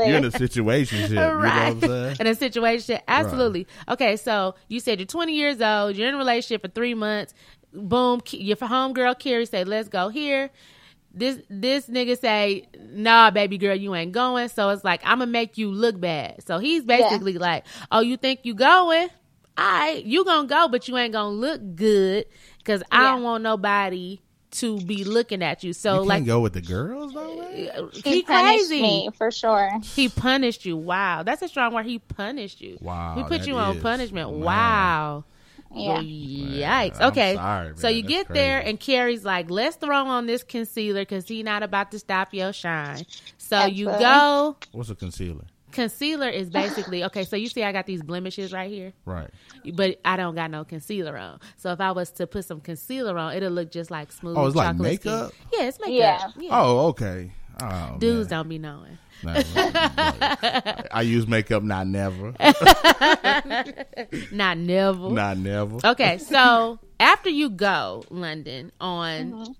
you're 0.08 0.16
in 0.16 0.24
a 0.24 0.30
situation 0.30 0.98
shit. 1.00 1.10
You 1.10 1.16
know 1.16 1.28
what 1.36 1.44
right. 1.44 1.66
I'm 1.68 1.80
saying? 1.80 2.16
In 2.20 2.26
a 2.28 2.34
situation, 2.34 2.98
absolutely. 3.08 3.66
Okay, 3.90 4.16
so 4.16 4.54
you 4.68 4.80
said 4.80 4.98
you're 5.00 5.06
20 5.06 5.34
years 5.34 5.60
old. 5.60 5.96
You're 5.96 6.08
in 6.08 6.14
a 6.14 6.18
relationship 6.18 6.62
for 6.62 6.68
three 6.68 6.94
months. 6.94 7.34
Boom, 7.74 8.20
K- 8.22 8.38
your 8.38 8.56
homegirl 8.56 9.18
Carrie 9.18 9.46
say, 9.46 9.64
"Let's 9.64 9.88
go 9.88 10.08
here." 10.08 10.50
This 11.14 11.38
this 11.48 11.86
nigga 11.88 12.18
say, 12.18 12.66
"Nah, 12.90 13.30
baby 13.30 13.56
girl, 13.58 13.74
you 13.76 13.94
ain't 13.94 14.12
going." 14.12 14.48
So 14.48 14.70
it's 14.70 14.84
like 14.84 15.00
I'm 15.04 15.20
gonna 15.20 15.30
make 15.30 15.56
you 15.56 15.70
look 15.70 16.00
bad. 16.00 16.42
So 16.46 16.58
he's 16.58 16.84
basically 16.84 17.38
like, 17.38 17.64
"Oh, 17.92 18.00
you 18.00 18.16
think 18.16 18.40
you 18.42 18.54
going? 18.54 19.08
All 19.56 19.64
right, 19.64 20.04
you 20.04 20.24
gonna 20.24 20.48
go, 20.48 20.66
but 20.68 20.88
you 20.88 20.96
ain't 20.96 21.12
gonna 21.12 21.30
look 21.30 21.60
good 21.76 22.26
because 22.58 22.82
I 22.90 23.02
Yeah. 23.02 23.10
don't 23.12 23.22
want 23.22 23.44
nobody 23.44 24.18
to 24.52 24.80
be 24.80 25.04
looking 25.04 25.42
at 25.42 25.62
you." 25.62 25.72
So 25.72 25.92
You 25.92 25.98
can't 25.98 26.08
like, 26.08 26.26
go 26.26 26.40
with 26.40 26.52
the 26.54 26.60
girls 26.60 27.12
though. 27.14 27.36
man? 27.36 27.90
he, 27.92 28.00
He, 28.10 28.22
punished 28.22 28.26
crazy. 28.68 28.82
me 28.82 29.10
for 29.16 29.30
sure. 29.30 29.70
He 29.94 30.08
punished 30.08 30.64
you. 30.64 30.76
Wow, 30.76 31.22
that's 31.22 31.40
a 31.42 31.48
strong 31.48 31.72
word. 31.72 31.86
He 31.86 32.00
punished 32.00 32.60
you. 32.60 32.78
Wow, 32.80 33.14
he 33.16 33.22
put 33.24 33.46
you 33.46 33.56
on 33.56 33.76
is. 33.76 33.82
punishment. 33.82 34.30
Man. 34.32 34.40
Wow. 34.40 35.24
Yeah. 35.74 35.98
Oh, 35.98 36.02
yikes. 36.02 36.96
I'm 37.00 37.08
okay. 37.08 37.34
sorry, 37.34 37.72
so 37.76 37.88
you 37.88 38.02
That's 38.02 38.14
get 38.14 38.28
there 38.28 38.60
and 38.60 38.78
Carrie's 38.78 39.24
like, 39.24 39.50
let's 39.50 39.76
throw 39.76 40.06
on 40.06 40.26
this 40.26 40.42
concealer 40.42 41.02
because 41.02 41.26
he 41.26 41.42
not 41.42 41.62
about 41.62 41.90
to 41.92 41.98
stop 41.98 42.32
your 42.32 42.52
shine. 42.52 43.04
So 43.38 43.64
you 43.66 43.88
Absolutely. 43.90 43.98
go. 44.04 44.56
What's 44.72 44.90
a 44.90 44.94
concealer? 44.94 45.44
Concealer 45.72 46.28
is 46.28 46.50
basically 46.50 47.02
okay. 47.02 47.24
So 47.24 47.34
you 47.34 47.48
see, 47.48 47.64
I 47.64 47.72
got 47.72 47.84
these 47.86 48.00
blemishes 48.00 48.52
right 48.52 48.70
here, 48.70 48.92
Right. 49.04 49.28
but 49.74 49.98
I 50.04 50.16
don't 50.16 50.36
got 50.36 50.52
no 50.52 50.62
concealer 50.64 51.18
on. 51.18 51.40
So 51.56 51.72
if 51.72 51.80
I 51.80 51.90
was 51.90 52.10
to 52.12 52.28
put 52.28 52.44
some 52.44 52.60
concealer 52.60 53.18
on, 53.18 53.34
it'll 53.34 53.50
look 53.50 53.72
just 53.72 53.90
like 53.90 54.12
smooth. 54.12 54.36
Oh, 54.38 54.46
it's 54.46 54.54
like 54.54 54.68
chocolate 54.76 55.00
skin. 55.00 55.12
makeup? 55.12 55.32
Yeah, 55.52 55.62
it's 55.64 55.80
makeup. 55.80 55.92
Yeah. 55.92 56.28
Yeah. 56.38 56.50
Oh, 56.52 56.86
okay. 56.90 57.32
Oh, 57.60 57.96
Dudes 57.98 58.30
man. 58.30 58.38
don't 58.38 58.48
be 58.48 58.58
knowing. 58.58 58.98
No, 59.24 59.32
no, 59.32 59.70
no. 59.70 60.74
I 60.92 61.02
use 61.02 61.26
makeup, 61.26 61.62
not 61.62 61.86
never, 61.86 62.32
Not 64.32 64.58
never. 64.58 65.10
not 65.10 65.38
never. 65.38 65.78
Okay, 65.84 66.18
so 66.18 66.78
after 67.00 67.30
you 67.30 67.50
go, 67.50 68.04
London, 68.10 68.72
on 68.80 69.14
Mm-hmm. 69.32 69.52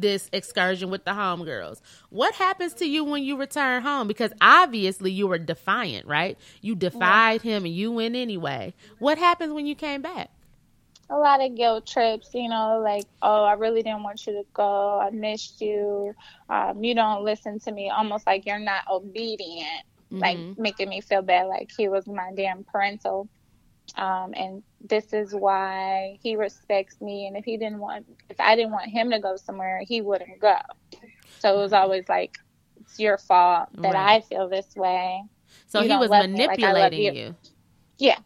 this 0.00 0.28
excursion 0.32 0.90
with 0.90 1.04
the 1.04 1.12
homegirls, 1.12 1.80
what 2.10 2.34
happens 2.34 2.74
to 2.74 2.86
you 2.86 3.04
when 3.04 3.22
you 3.22 3.36
return 3.36 3.82
home? 3.82 4.06
Because 4.08 4.32
obviously 4.40 5.10
you 5.10 5.26
were 5.26 5.38
defiant, 5.38 6.06
right? 6.06 6.36
You 6.60 6.74
defied 6.74 7.42
him 7.42 7.64
and 7.64 7.74
you 7.74 7.92
went 7.92 8.14
anyway. 8.16 8.74
What 8.98 9.18
happens 9.18 9.52
when 9.52 9.66
you 9.66 9.74
came 9.74 10.02
back? 10.02 10.30
A 11.10 11.16
lot 11.16 11.42
of 11.42 11.54
guilt 11.54 11.86
trips, 11.86 12.30
you 12.34 12.48
know, 12.48 12.80
like, 12.82 13.06
oh, 13.22 13.44
I 13.44 13.52
really 13.54 13.82
didn't 13.82 14.02
want 14.02 14.26
you 14.26 14.32
to 14.34 14.44
go. 14.54 14.98
I 15.00 15.10
missed 15.10 15.60
you. 15.60 16.14
Um, 16.48 16.82
you 16.82 16.94
don't 16.94 17.24
listen 17.24 17.58
to 17.60 17.72
me. 17.72 17.90
Almost 17.90 18.26
like 18.26 18.46
you're 18.46 18.58
not 18.58 18.84
obedient, 18.90 19.84
like 20.20 20.38
Mhm. 20.38 20.56
making 20.56 20.88
me 20.88 21.00
feel 21.00 21.22
bad, 21.22 21.46
like 21.46 21.70
he 21.76 21.88
was 21.88 22.06
my 22.06 22.30
damn 22.36 22.64
parental. 22.64 23.28
Um, 23.96 24.32
and 24.36 24.62
this 24.80 25.12
is 25.12 25.34
why 25.34 26.18
he 26.22 26.36
respects 26.36 27.00
me. 27.00 27.26
And 27.26 27.36
if 27.36 27.44
he 27.44 27.56
didn't 27.56 27.78
want, 27.80 28.06
if 28.28 28.40
I 28.40 28.54
didn't 28.56 28.72
want 28.72 28.90
him 28.90 29.10
to 29.10 29.18
go 29.20 29.36
somewhere, 29.36 29.82
he 29.86 30.00
wouldn't 30.00 30.40
go. 30.40 30.56
So 31.38 31.58
it 31.58 31.62
was 31.62 31.72
always 31.72 32.08
like, 32.08 32.38
it's 32.80 32.98
your 32.98 33.18
fault 33.18 33.68
that 33.82 33.94
Right. 33.94 33.96
I 33.96 34.20
feel 34.20 34.48
this 34.48 34.74
way. 34.76 35.22
So 35.66 35.82
You 35.82 35.84
he 35.84 35.96
was 35.96 36.12
me 36.12 36.44
like 36.44 36.66
manipulating 36.68 37.02
you. 37.02 37.12
you. 37.12 37.36
Yes. 37.98 38.22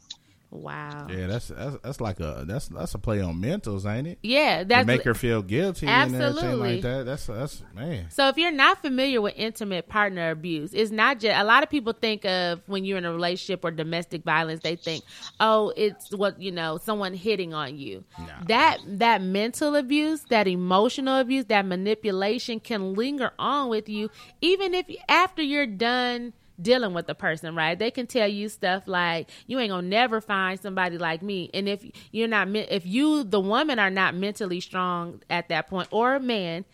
Wow. 0.52 1.06
Yeah, 1.08 1.28
that's 1.28 1.48
that's 1.48 1.76
that's 1.82 2.00
like 2.00 2.20
a 2.20 2.44
that's 2.46 2.68
that's 2.68 2.94
a 2.94 2.98
play 2.98 3.22
on 3.22 3.40
mentals, 3.40 3.90
ain't 3.90 4.06
it? 4.06 4.18
Yeah, 4.22 4.58
To 4.58 4.64
that's 4.66 4.86
make 4.86 5.02
her 5.04 5.14
feel 5.14 5.40
guilty 5.40 5.86
and 5.86 6.14
everything 6.14 6.28
Absolutely. 6.36 6.74
like 6.74 6.82
that. 6.82 7.06
That's 7.06 7.26
that's 7.26 7.62
man. 7.74 8.10
So 8.10 8.28
if 8.28 8.36
you're 8.36 8.50
not 8.52 8.82
familiar 8.82 9.22
with 9.22 9.32
intimate 9.36 9.88
partner 9.88 10.30
abuse, 10.30 10.74
it's 10.74 10.90
not 10.90 11.20
just 11.20 11.34
a 11.40 11.42
lot 11.44 11.62
of 11.62 11.70
people 11.70 11.94
think 11.94 12.26
of 12.26 12.60
when 12.66 12.84
you're 12.84 12.98
in 12.98 13.06
a 13.06 13.12
relationship 13.12 13.64
or 13.64 13.70
domestic 13.70 14.24
violence, 14.24 14.60
they 14.62 14.76
think, 14.76 15.04
"Oh, 15.40 15.72
it's 15.74 16.14
what, 16.14 16.38
you 16.40 16.52
know, 16.52 16.76
someone 16.76 17.14
hitting 17.14 17.54
on 17.54 17.78
you." 17.78 18.04
That 18.46 18.78
that 18.86 19.22
mental 19.22 19.74
abuse, 19.74 20.24
that 20.28 20.46
emotional 20.46 21.18
abuse, 21.18 21.46
that 21.46 21.64
manipulation 21.64 22.60
can 22.60 22.92
linger 22.92 23.32
on 23.38 23.70
with 23.70 23.88
you 23.88 24.10
even 24.42 24.74
if 24.74 24.86
after 25.08 25.40
you're 25.42 25.66
done 25.66 26.34
dealing 26.62 26.94
with 26.94 27.06
the 27.06 27.14
person, 27.14 27.54
right? 27.54 27.78
They 27.78 27.90
can 27.90 28.06
tell 28.06 28.28
you 28.28 28.48
stuff 28.48 28.84
like, 28.86 29.30
"You 29.46 29.58
ain't 29.58 29.72
to 29.72 29.82
never 29.82 30.20
find 30.20 30.58
somebody 30.60 30.98
like 30.98 31.22
me." 31.22 31.50
And 31.52 31.68
if 31.68 31.84
you're 32.10 32.28
not 32.28 32.48
if 32.54 32.86
you 32.86 33.24
the 33.24 33.40
woman 33.40 33.78
are 33.78 33.90
not 33.90 34.14
mentally 34.14 34.60
strong 34.60 35.22
at 35.28 35.48
that 35.48 35.68
point 35.68 35.88
or 35.90 36.14
a 36.14 36.20
man, 36.20 36.64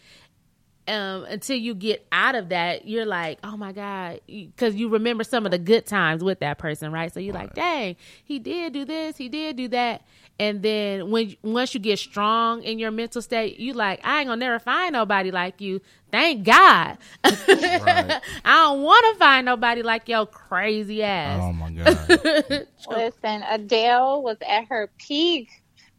um, 0.88 1.24
until 1.24 1.56
you 1.56 1.74
get 1.74 2.06
out 2.10 2.34
of 2.34 2.48
that, 2.48 2.88
you're 2.88 3.06
like, 3.06 3.38
oh 3.44 3.56
my 3.56 3.72
God, 3.72 4.20
because 4.26 4.74
you 4.74 4.88
remember 4.88 5.22
some 5.22 5.44
of 5.44 5.52
the 5.52 5.58
good 5.58 5.86
times 5.86 6.24
with 6.24 6.40
that 6.40 6.58
person, 6.58 6.90
right? 6.90 7.12
So 7.12 7.20
you're 7.20 7.34
like, 7.34 7.54
dang, 7.54 7.96
he 8.24 8.38
did 8.38 8.72
do 8.72 8.84
this, 8.84 9.16
he 9.16 9.28
did 9.28 9.56
do 9.56 9.68
that. 9.68 10.02
And 10.40 10.62
then 10.62 11.10
when 11.10 11.36
once 11.42 11.74
you 11.74 11.80
get 11.80 11.98
strong 11.98 12.62
in 12.62 12.78
your 12.78 12.90
mental 12.90 13.20
state, 13.20 13.58
you 13.58 13.72
like, 13.72 14.00
I 14.04 14.20
ain't 14.20 14.28
gonna 14.28 14.38
never 14.38 14.58
find 14.58 14.92
nobody 14.92 15.30
like 15.30 15.60
you. 15.60 15.80
Thank 16.10 16.44
God. 16.44 16.96
Right. 17.24 18.20
I 18.44 18.54
don't 18.64 18.82
want 18.82 19.04
to 19.12 19.18
find 19.18 19.44
nobody 19.44 19.82
like 19.82 20.08
your 20.08 20.26
crazy 20.26 21.02
ass. 21.02 21.40
Oh 21.42 21.52
my 21.52 21.70
god. 21.70 22.66
Listen, 22.88 23.42
Adele 23.50 24.22
was 24.22 24.38
at 24.46 24.68
her 24.68 24.90
peak 24.98 25.50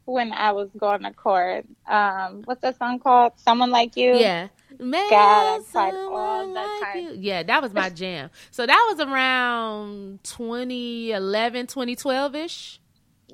when 0.06 0.32
I 0.32 0.52
was 0.54 0.70
going 0.78 1.04
to 1.04 1.14
court. 1.14 1.66
Um, 1.88 2.42
what's 2.46 2.62
that 2.62 2.78
song 2.80 3.00
called? 3.00 3.34
Someone 3.38 3.70
Like 3.72 3.96
You. 3.96 4.16
Yeah. 4.16 4.48
Man, 4.80 5.10
God, 5.10 5.46
I 5.46 5.60
cried 5.72 5.94
all 5.94 6.48
the 6.54 6.86
time. 6.86 6.98
you. 7.04 7.18
Yeah, 7.20 7.44
that 7.44 7.62
was 7.62 7.74
my 7.74 7.90
jam. 8.02 8.30
so 8.50 8.66
that 8.66 8.88
was 8.90 9.06
around 9.06 10.24
2011, 10.24 11.68
2012 11.68 12.36
ish. 12.36 12.80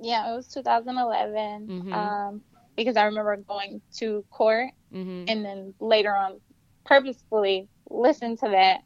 Yeah, 0.01 0.31
it 0.31 0.35
was 0.35 0.47
2011. 0.47 1.67
Mhm. 1.67 1.93
Um, 1.93 2.41
because 2.75 2.97
I 2.97 3.05
remember 3.05 3.37
going 3.37 3.81
to 3.97 4.25
court 4.31 4.71
hmm 4.91 5.25
and 5.27 5.45
then 5.45 5.73
later 5.79 6.13
on 6.15 6.41
purposefully 6.85 7.67
listen 7.89 8.35
to 8.37 8.49
that. 8.49 8.81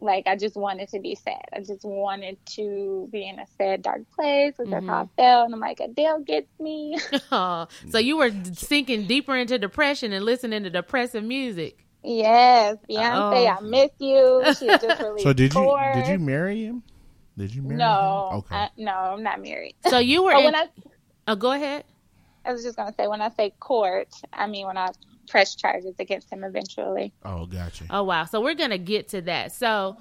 Like 0.00 0.26
I 0.26 0.36
just 0.36 0.56
wanted 0.56 0.88
to 0.90 1.00
be 1.00 1.14
sad. 1.16 1.44
I 1.52 1.60
just 1.60 1.84
wanted 1.84 2.38
to 2.54 3.08
be 3.10 3.28
in 3.28 3.38
a 3.38 3.46
sad, 3.56 3.82
dark 3.82 4.02
place. 4.14 4.54
Because 4.56 4.70
that's 4.70 4.82
mm-hmm. 4.82 4.88
how 4.90 5.02
I 5.02 5.08
felt. 5.16 5.46
And 5.46 5.54
I'm 5.54 5.60
like, 5.60 5.80
Adele 5.80 6.20
gets 6.20 6.48
me. 6.60 6.98
Oh, 7.32 7.66
so 7.90 7.98
you 7.98 8.16
were 8.16 8.30
sinking 8.52 9.06
deeper 9.06 9.36
into 9.36 9.58
depression 9.58 10.12
and 10.12 10.24
listening 10.24 10.62
to 10.64 10.70
depressive 10.70 11.24
music. 11.24 11.84
yes, 12.04 12.76
Beyonce, 12.88 13.46
Oh. 13.46 13.56
I 13.56 13.60
miss 13.60 13.90
you. 13.98 14.42
She 14.58 14.66
just 14.66 15.02
released 15.02 15.24
so 15.24 15.32
did 15.32 15.52
you 15.52 15.60
Chorus. 15.60 15.96
did 15.96 16.06
you 16.12 16.18
marry 16.18 16.64
him? 16.64 16.82
Did 17.36 17.54
you 17.54 17.62
marry 17.62 17.76
No, 17.76 18.28
him? 18.30 18.38
Okay. 18.38 18.54
I, 18.54 18.68
no, 18.76 18.92
I'm 18.92 19.22
not 19.22 19.42
married. 19.42 19.74
So 19.88 19.98
you 19.98 20.22
were. 20.22 20.32
But 20.32 20.38
in, 20.40 20.44
when 20.44 20.54
I, 20.56 20.66
oh, 21.28 21.36
go 21.36 21.52
ahead. 21.52 21.84
I 22.44 22.52
was 22.52 22.62
just 22.62 22.76
gonna 22.76 22.94
say, 22.96 23.08
when 23.08 23.20
I 23.20 23.30
say 23.30 23.52
court, 23.58 24.08
I 24.32 24.46
mean 24.46 24.66
when 24.66 24.76
I 24.78 24.88
press 25.28 25.54
charges 25.54 25.94
against 25.98 26.30
him 26.32 26.44
eventually. 26.44 27.12
oh, 27.24 27.46
gotcha. 27.46 27.84
Oh 27.90 28.04
wow. 28.04 28.24
So 28.24 28.40
we're 28.40 28.54
gonna 28.54 28.78
get 28.78 29.08
to 29.08 29.20
that. 29.22 29.52
So 29.52 29.96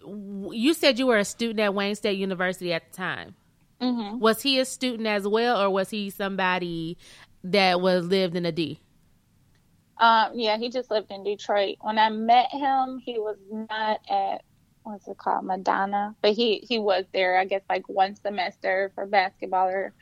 w- 0.00 0.52
you 0.54 0.74
said 0.74 0.98
you 0.98 1.06
were 1.06 1.18
a 1.18 1.24
student 1.24 1.60
at 1.60 1.74
Wayne 1.74 1.94
State 1.94 2.18
University 2.18 2.72
at 2.72 2.90
the 2.90 2.96
time. 2.96 3.34
hmm 3.80 4.18
Was 4.18 4.42
he 4.42 4.58
a 4.58 4.64
student 4.64 5.08
as 5.08 5.26
well, 5.26 5.60
or 5.60 5.70
was 5.70 5.90
he 5.90 6.10
somebody 6.10 6.98
that 7.44 7.80
was 7.80 8.06
lived 8.06 8.36
in 8.36 8.46
a 8.46 8.52
D? 8.52 8.80
Um, 9.98 10.32
yeah, 10.34 10.58
he 10.58 10.70
just 10.70 10.90
lived 10.90 11.10
in 11.10 11.24
Detroit. 11.24 11.76
When 11.80 11.98
I 11.98 12.10
met 12.10 12.50
him, 12.52 13.00
he 13.04 13.18
was 13.18 13.36
not 13.50 14.00
at 14.08 14.42
what's 14.84 15.08
it 15.08 15.18
called, 15.18 15.44
Madonna, 15.44 16.14
but 16.22 16.32
he 16.32 16.64
he 16.68 16.78
was 16.78 17.04
there. 17.12 17.38
I 17.38 17.44
guess 17.44 17.62
like 17.68 17.88
one 17.88 18.14
semester 18.16 18.92
for 18.94 19.06
basketball, 19.06 19.68
or, 19.68 19.94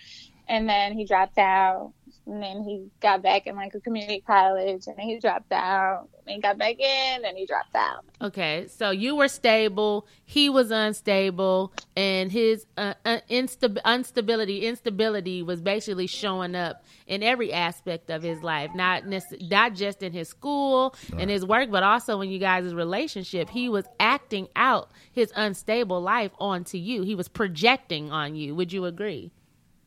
and 0.49 0.69
then 0.69 0.93
he 0.97 1.07
dropped 1.07 1.39
out. 1.39 1.95
And 2.27 2.43
then 2.43 2.65
he 2.65 2.89
got 3.01 3.23
back 3.23 3.47
in 3.47 3.55
like 3.55 3.75
a 3.75 3.81
community 3.81 4.23
college, 4.27 4.87
and 4.89 4.97
then 4.97 5.07
he 5.07 5.21
dropped 5.21 5.53
out. 5.53 6.09
And 6.29 6.43
got 6.43 6.59
back 6.59 6.81
in, 6.81 7.25
and 7.25 7.39
he 7.39 7.47
dropped 7.47 7.77
out. 7.77 8.05
Okay, 8.21 8.67
so 8.69 8.91
you 8.91 9.15
were 9.15 9.29
stable, 9.29 10.09
he 10.25 10.49
was 10.49 10.73
unstable, 10.73 11.73
and 11.97 12.33
his 12.33 12.67
uh, 12.77 12.95
uh, 13.05 13.19
instab- 13.31 13.79
instability, 13.85 14.67
instability 14.67 15.45
was 15.45 15.61
basically 15.61 16.09
showing 16.09 16.57
up 16.57 16.83
in 17.07 17.23
every 17.23 17.53
aspect 17.53 18.11
of 18.11 18.25
his 18.25 18.43
life, 18.43 18.73
not 18.75 19.05
nece- 19.05 19.49
not 19.49 19.75
just 19.75 20.03
in 20.03 20.13
his 20.13 20.29
school 20.29 20.97
and 21.17 21.31
his 21.31 21.47
work, 21.47 21.71
but 21.71 21.85
also 21.85 22.21
in 22.23 22.29
you 22.29 22.41
guys' 22.41 22.75
relationship. 22.75 23.49
He 23.49 23.69
was 23.69 23.85
acting 24.01 24.49
out 24.57 24.91
his 25.13 25.33
unstable 25.37 26.01
life 26.01 26.33
onto 26.41 26.77
you. 26.77 27.03
He 27.03 27.15
was 27.15 27.29
projecting 27.29 28.11
on 28.11 28.35
you. 28.35 28.53
Would 28.57 28.73
you 28.73 28.85
agree? 28.85 29.31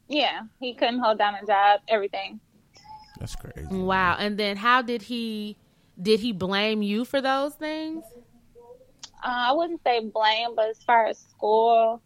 Yeah, 0.10 0.42
he 0.60 0.74
couldn't 0.74 1.00
hold 1.00 1.20
down 1.20 1.36
a 1.36 1.46
job, 1.46 1.82
everything. 1.88 2.40
That's 3.20 3.36
crazy. 3.36 3.68
Wow. 3.70 4.18
And 4.18 4.38
then 4.38 4.58
how 4.58 4.82
did 4.82 5.04
he 5.04 5.56
did 6.02 6.20
he 6.20 6.32
blame 6.32 6.82
you 6.82 7.06
for 7.06 7.22
those 7.22 7.54
things? 7.54 8.04
Uh, 9.24 9.50
I 9.50 9.52
wouldn't 9.52 9.82
say 9.84 10.00
blame, 10.00 10.56
but 10.56 10.70
as 10.70 10.82
far 10.84 11.06
as 11.06 11.20
school, 11.20 12.02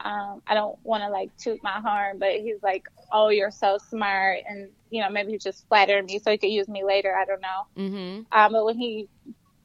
um, 0.00 0.42
I 0.46 0.54
don't 0.54 0.78
want 0.82 1.02
to 1.02 1.10
like 1.10 1.36
toot 1.36 1.62
my 1.62 1.80
horn, 1.80 2.18
but 2.18 2.32
he's 2.32 2.62
like, 2.62 2.88
"Oh, 3.12 3.28
you're 3.28 3.50
so 3.50 3.78
smart," 3.78 4.40
and 4.48 4.68
you 4.90 5.02
know, 5.02 5.10
maybe 5.10 5.32
he 5.32 5.38
just 5.38 5.68
flattered 5.68 6.06
me 6.06 6.18
so 6.18 6.30
he 6.30 6.38
could 6.38 6.50
use 6.50 6.68
me 6.68 6.84
later. 6.84 7.14
I 7.16 7.24
don't 7.24 7.40
know. 7.40 7.66
Mm-hmm. 7.76 8.38
Um, 8.38 8.52
but 8.52 8.64
when 8.64 8.78
he, 8.78 9.08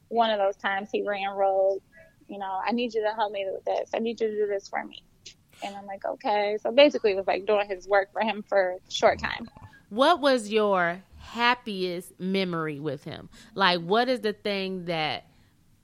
one 0.08 0.30
of 0.30 0.38
those 0.38 0.56
times, 0.56 0.90
he 0.92 1.02
ran 1.02 1.30
rogue. 1.30 1.80
You 2.28 2.38
know, 2.38 2.60
I 2.64 2.72
need 2.72 2.94
you 2.94 3.02
to 3.02 3.14
help 3.14 3.32
me 3.32 3.46
with 3.50 3.64
this. 3.64 3.90
I 3.94 3.98
need 3.98 4.20
you 4.20 4.28
to 4.28 4.34
do 4.34 4.46
this 4.46 4.68
for 4.68 4.84
me. 4.84 5.02
And 5.64 5.76
I'm 5.76 5.86
like, 5.86 6.04
okay. 6.04 6.58
So 6.62 6.70
basically, 6.70 7.12
it 7.12 7.16
was 7.16 7.26
like 7.26 7.46
doing 7.46 7.68
his 7.68 7.86
work 7.86 8.12
for 8.12 8.22
him 8.22 8.44
for 8.48 8.72
a 8.72 8.90
short 8.90 9.18
time. 9.18 9.48
What 9.88 10.20
was 10.20 10.50
your 10.50 11.02
happiest 11.18 12.18
memory 12.18 12.80
with 12.80 13.04
him? 13.04 13.28
Like, 13.54 13.80
what 13.80 14.08
is 14.08 14.20
the 14.20 14.32
thing 14.32 14.86
that 14.86 15.26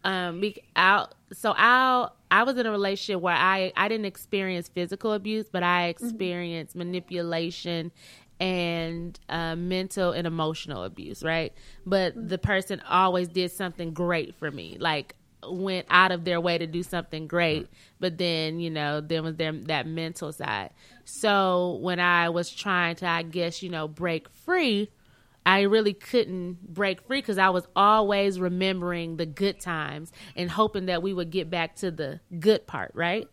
um 0.05 0.41
out 0.77 1.15
so 1.33 1.53
I 1.57 2.09
I 2.31 2.45
was 2.45 2.57
in 2.57 2.67
a 2.67 2.71
relationship 2.71 3.21
where 3.21 3.35
I 3.35 3.73
I 3.77 3.89
didn't 3.89 4.07
experience 4.07 4.69
physical 4.69 5.13
abuse, 5.13 5.49
but 5.51 5.63
I 5.63 5.83
mm-hmm. 5.83 6.05
experienced 6.05 6.73
mm-hmm. 6.73 6.91
manipulation 6.91 7.93
and 8.41 9.19
uh, 9.29 9.57
mental 9.57 10.13
and 10.13 10.27
emotional 10.27 10.85
abuse, 10.85 11.23
right? 11.25 11.53
But 11.85 12.17
mm-hmm. 12.17 12.29
the 12.29 12.39
person 12.39 12.81
always 12.89 13.29
did 13.29 13.51
something 13.51 13.93
great 13.93 14.37
for 14.37 14.51
me, 14.51 14.77
like 14.79 15.15
went 15.47 15.87
out 15.91 16.13
of 16.13 16.25
their 16.25 16.41
way 16.41 16.59
to 16.59 16.67
do 16.67 16.83
something 16.83 17.27
great. 17.27 17.69
But 18.01 18.19
then, 18.19 18.61
you 18.61 18.71
know, 18.71 19.01
there 19.01 19.23
was 19.23 19.37
their, 19.37 19.53
that 19.53 19.87
mental 19.87 20.33
side. 20.33 20.71
So 21.05 21.79
when 21.81 22.01
I 22.01 22.29
was 22.29 22.51
trying 22.51 22.97
to, 22.97 23.07
I 23.07 23.23
guess, 23.23 23.63
you 23.63 23.71
know, 23.71 23.89
break 23.89 24.29
free, 24.29 24.91
I 25.47 25.63
really 25.63 25.95
couldn't 25.95 26.75
break 26.75 27.01
free 27.07 27.21
because 27.21 27.39
I 27.39 27.49
was 27.51 27.67
always 27.75 28.39
remembering 28.39 29.17
the 29.17 29.27
good 29.27 29.61
times 29.61 30.13
and 30.37 30.51
hoping 30.51 30.87
that 30.87 31.03
we 31.03 31.15
would 31.15 31.31
get 31.31 31.49
back 31.49 31.77
to 31.77 31.91
the 31.91 32.21
good 32.39 32.67
part, 32.67 32.91
right? 32.95 33.27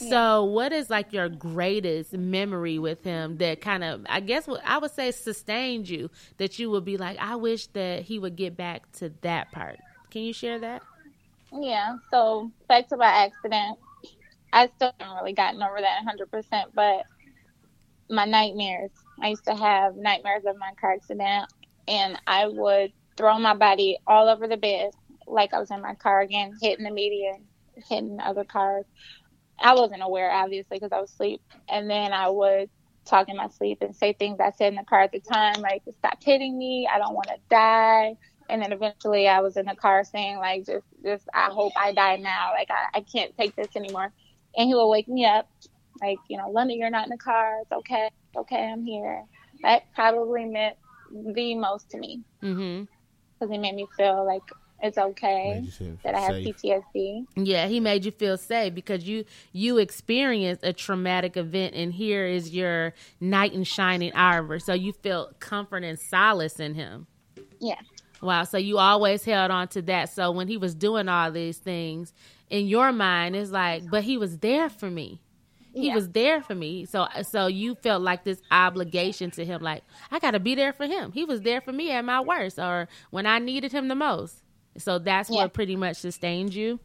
Yeah. 0.00 0.08
So, 0.10 0.44
what 0.44 0.72
is 0.72 0.90
like 0.90 1.12
your 1.12 1.28
greatest 1.28 2.14
memory 2.14 2.78
with 2.78 3.04
him 3.04 3.36
that 3.38 3.60
kind 3.60 3.84
of, 3.84 4.04
I 4.08 4.20
guess, 4.20 4.46
what 4.46 4.62
I 4.64 4.78
would 4.78 4.90
say 4.90 5.10
sustained 5.10 5.88
you 5.88 6.10
that 6.38 6.58
you 6.58 6.70
would 6.70 6.84
be 6.84 6.96
like, 6.96 7.18
I 7.18 7.36
wish 7.36 7.66
that 7.68 8.02
he 8.02 8.18
would 8.18 8.36
get 8.36 8.56
back 8.56 8.90
to 8.94 9.12
that 9.20 9.52
part? 9.52 9.78
Can 10.10 10.22
you 10.22 10.32
share 10.32 10.58
that? 10.58 10.82
Yeah. 11.52 11.96
So, 12.10 12.50
back 12.68 12.88
to 12.88 12.96
my 12.96 13.06
accident, 13.06 13.78
I 14.52 14.68
still 14.76 14.92
haven't 14.98 15.16
really 15.16 15.32
gotten 15.34 15.62
over 15.62 15.80
that 15.80 15.98
100%, 16.04 16.74
but 16.74 17.04
my 18.10 18.24
nightmares. 18.24 18.90
I 19.22 19.28
used 19.28 19.44
to 19.46 19.54
have 19.54 19.96
nightmares 19.96 20.44
of 20.46 20.56
my 20.58 20.72
car 20.80 20.92
accident, 20.94 21.50
and 21.88 22.18
I 22.26 22.46
would 22.48 22.92
throw 23.16 23.38
my 23.38 23.54
body 23.54 23.98
all 24.06 24.28
over 24.28 24.48
the 24.48 24.56
bed 24.56 24.90
like 25.26 25.54
I 25.54 25.60
was 25.60 25.70
in 25.70 25.80
my 25.80 25.94
car 25.94 26.20
again, 26.20 26.54
hitting 26.60 26.84
the 26.84 26.90
median, 26.90 27.46
hitting 27.88 28.18
other 28.20 28.44
cars. 28.44 28.84
I 29.60 29.74
wasn't 29.74 30.02
aware, 30.02 30.30
obviously, 30.30 30.78
because 30.78 30.92
I 30.92 31.00
was 31.00 31.10
asleep. 31.12 31.40
And 31.68 31.88
then 31.88 32.12
I 32.12 32.28
would 32.28 32.70
talk 33.06 33.28
in 33.28 33.36
my 33.36 33.48
sleep 33.48 33.78
and 33.80 33.94
say 33.94 34.12
things 34.12 34.38
I 34.40 34.50
said 34.50 34.72
in 34.72 34.76
the 34.76 34.84
car 34.84 35.02
at 35.02 35.12
the 35.12 35.20
time, 35.20 35.60
like, 35.60 35.82
stop 35.98 36.18
hitting 36.22 36.58
me. 36.58 36.88
I 36.92 36.98
don't 36.98 37.14
want 37.14 37.28
to 37.28 37.36
die. 37.48 38.16
And 38.48 38.62
then 38.62 38.72
eventually 38.72 39.28
I 39.28 39.40
was 39.40 39.56
in 39.56 39.66
the 39.66 39.74
car 39.74 40.04
saying, 40.04 40.38
like, 40.38 40.66
just, 40.66 40.84
just, 41.02 41.28
I 41.34 41.50
hope 41.50 41.72
I 41.76 41.92
die 41.92 42.16
now. 42.16 42.50
Like, 42.52 42.70
I, 42.70 42.98
I 42.98 43.00
can't 43.00 43.36
take 43.36 43.56
this 43.56 43.68
anymore. 43.76 44.12
And 44.56 44.68
he 44.68 44.74
would 44.74 44.88
wake 44.88 45.08
me 45.08 45.24
up 45.24 45.48
like, 46.00 46.18
you 46.28 46.36
know, 46.36 46.50
London, 46.50 46.78
you're 46.78 46.90
not 46.90 47.06
in 47.06 47.10
the 47.10 47.18
car. 47.18 47.60
It's 47.62 47.72
okay. 47.72 48.08
It's 48.28 48.36
okay. 48.36 48.70
I'm 48.72 48.84
here. 48.84 49.24
That 49.62 49.84
probably 49.94 50.44
meant 50.46 50.76
the 51.12 51.54
most 51.54 51.90
to 51.90 51.98
me. 51.98 52.22
Mm-hmm. 52.42 52.84
Because 53.38 53.54
it 53.54 53.60
made 53.60 53.74
me 53.74 53.86
feel 53.96 54.24
like 54.26 54.42
it's 54.82 54.98
okay 54.98 55.64
that 56.02 56.14
I 56.14 56.20
have 56.20 56.32
safe. 56.32 56.56
PTSD. 56.56 57.26
Yeah, 57.36 57.68
he 57.68 57.78
made 57.78 58.04
you 58.04 58.10
feel 58.10 58.36
safe 58.36 58.74
because 58.74 59.04
you 59.04 59.24
you 59.52 59.78
experienced 59.78 60.64
a 60.64 60.72
traumatic 60.72 61.36
event, 61.36 61.74
and 61.74 61.92
here 61.92 62.26
is 62.26 62.50
your 62.50 62.94
knight 63.20 63.52
in 63.52 63.62
shining 63.62 64.12
armor. 64.12 64.58
So 64.58 64.72
you 64.74 64.92
felt 64.92 65.38
comfort 65.38 65.84
and 65.84 65.98
solace 65.98 66.58
in 66.58 66.74
him. 66.74 67.06
Yeah. 67.60 67.80
Wow. 68.22 68.44
So 68.44 68.56
you 68.56 68.78
always 68.78 69.24
held 69.24 69.50
on 69.50 69.68
to 69.68 69.82
that. 69.82 70.08
So 70.08 70.30
when 70.30 70.48
he 70.48 70.56
was 70.56 70.74
doing 70.74 71.08
all 71.08 71.30
these 71.30 71.58
things, 71.58 72.14
in 72.48 72.66
your 72.66 72.92
mind, 72.92 73.36
it's 73.36 73.50
like, 73.50 73.90
but 73.90 74.04
he 74.04 74.16
was 74.16 74.38
there 74.38 74.70
for 74.70 74.90
me 74.90 75.20
he 75.74 75.88
yeah. 75.88 75.94
was 75.94 76.08
there 76.10 76.42
for 76.42 76.54
me. 76.54 76.84
So 76.84 77.06
so 77.22 77.46
you 77.46 77.74
felt 77.76 78.02
like 78.02 78.24
this 78.24 78.40
obligation 78.50 79.30
to 79.32 79.44
him, 79.44 79.62
like 79.62 79.82
I 80.10 80.18
got 80.18 80.32
to 80.32 80.40
be 80.40 80.54
there 80.54 80.72
for 80.72 80.86
him. 80.86 81.12
He 81.12 81.24
was 81.24 81.40
there 81.40 81.60
for 81.60 81.72
me 81.72 81.90
at 81.90 82.04
my 82.04 82.20
worst 82.20 82.58
or 82.58 82.88
when 83.10 83.26
I 83.26 83.38
needed 83.38 83.72
him 83.72 83.88
the 83.88 83.94
most. 83.94 84.36
So 84.76 84.98
that's 84.98 85.30
yeah. 85.30 85.36
what 85.36 85.52
pretty 85.52 85.76
much 85.76 85.96
sustained 85.96 86.54
you. 86.54 86.78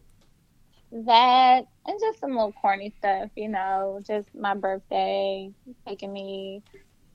That 0.91 1.67
and 1.85 1.99
just 1.99 2.19
some 2.19 2.31
little 2.31 2.53
corny 2.53 2.93
stuff, 2.97 3.29
you 3.35 3.49
know, 3.49 4.01
just 4.05 4.33
my 4.33 4.53
birthday, 4.53 5.51
taking 5.85 6.13
me 6.13 6.63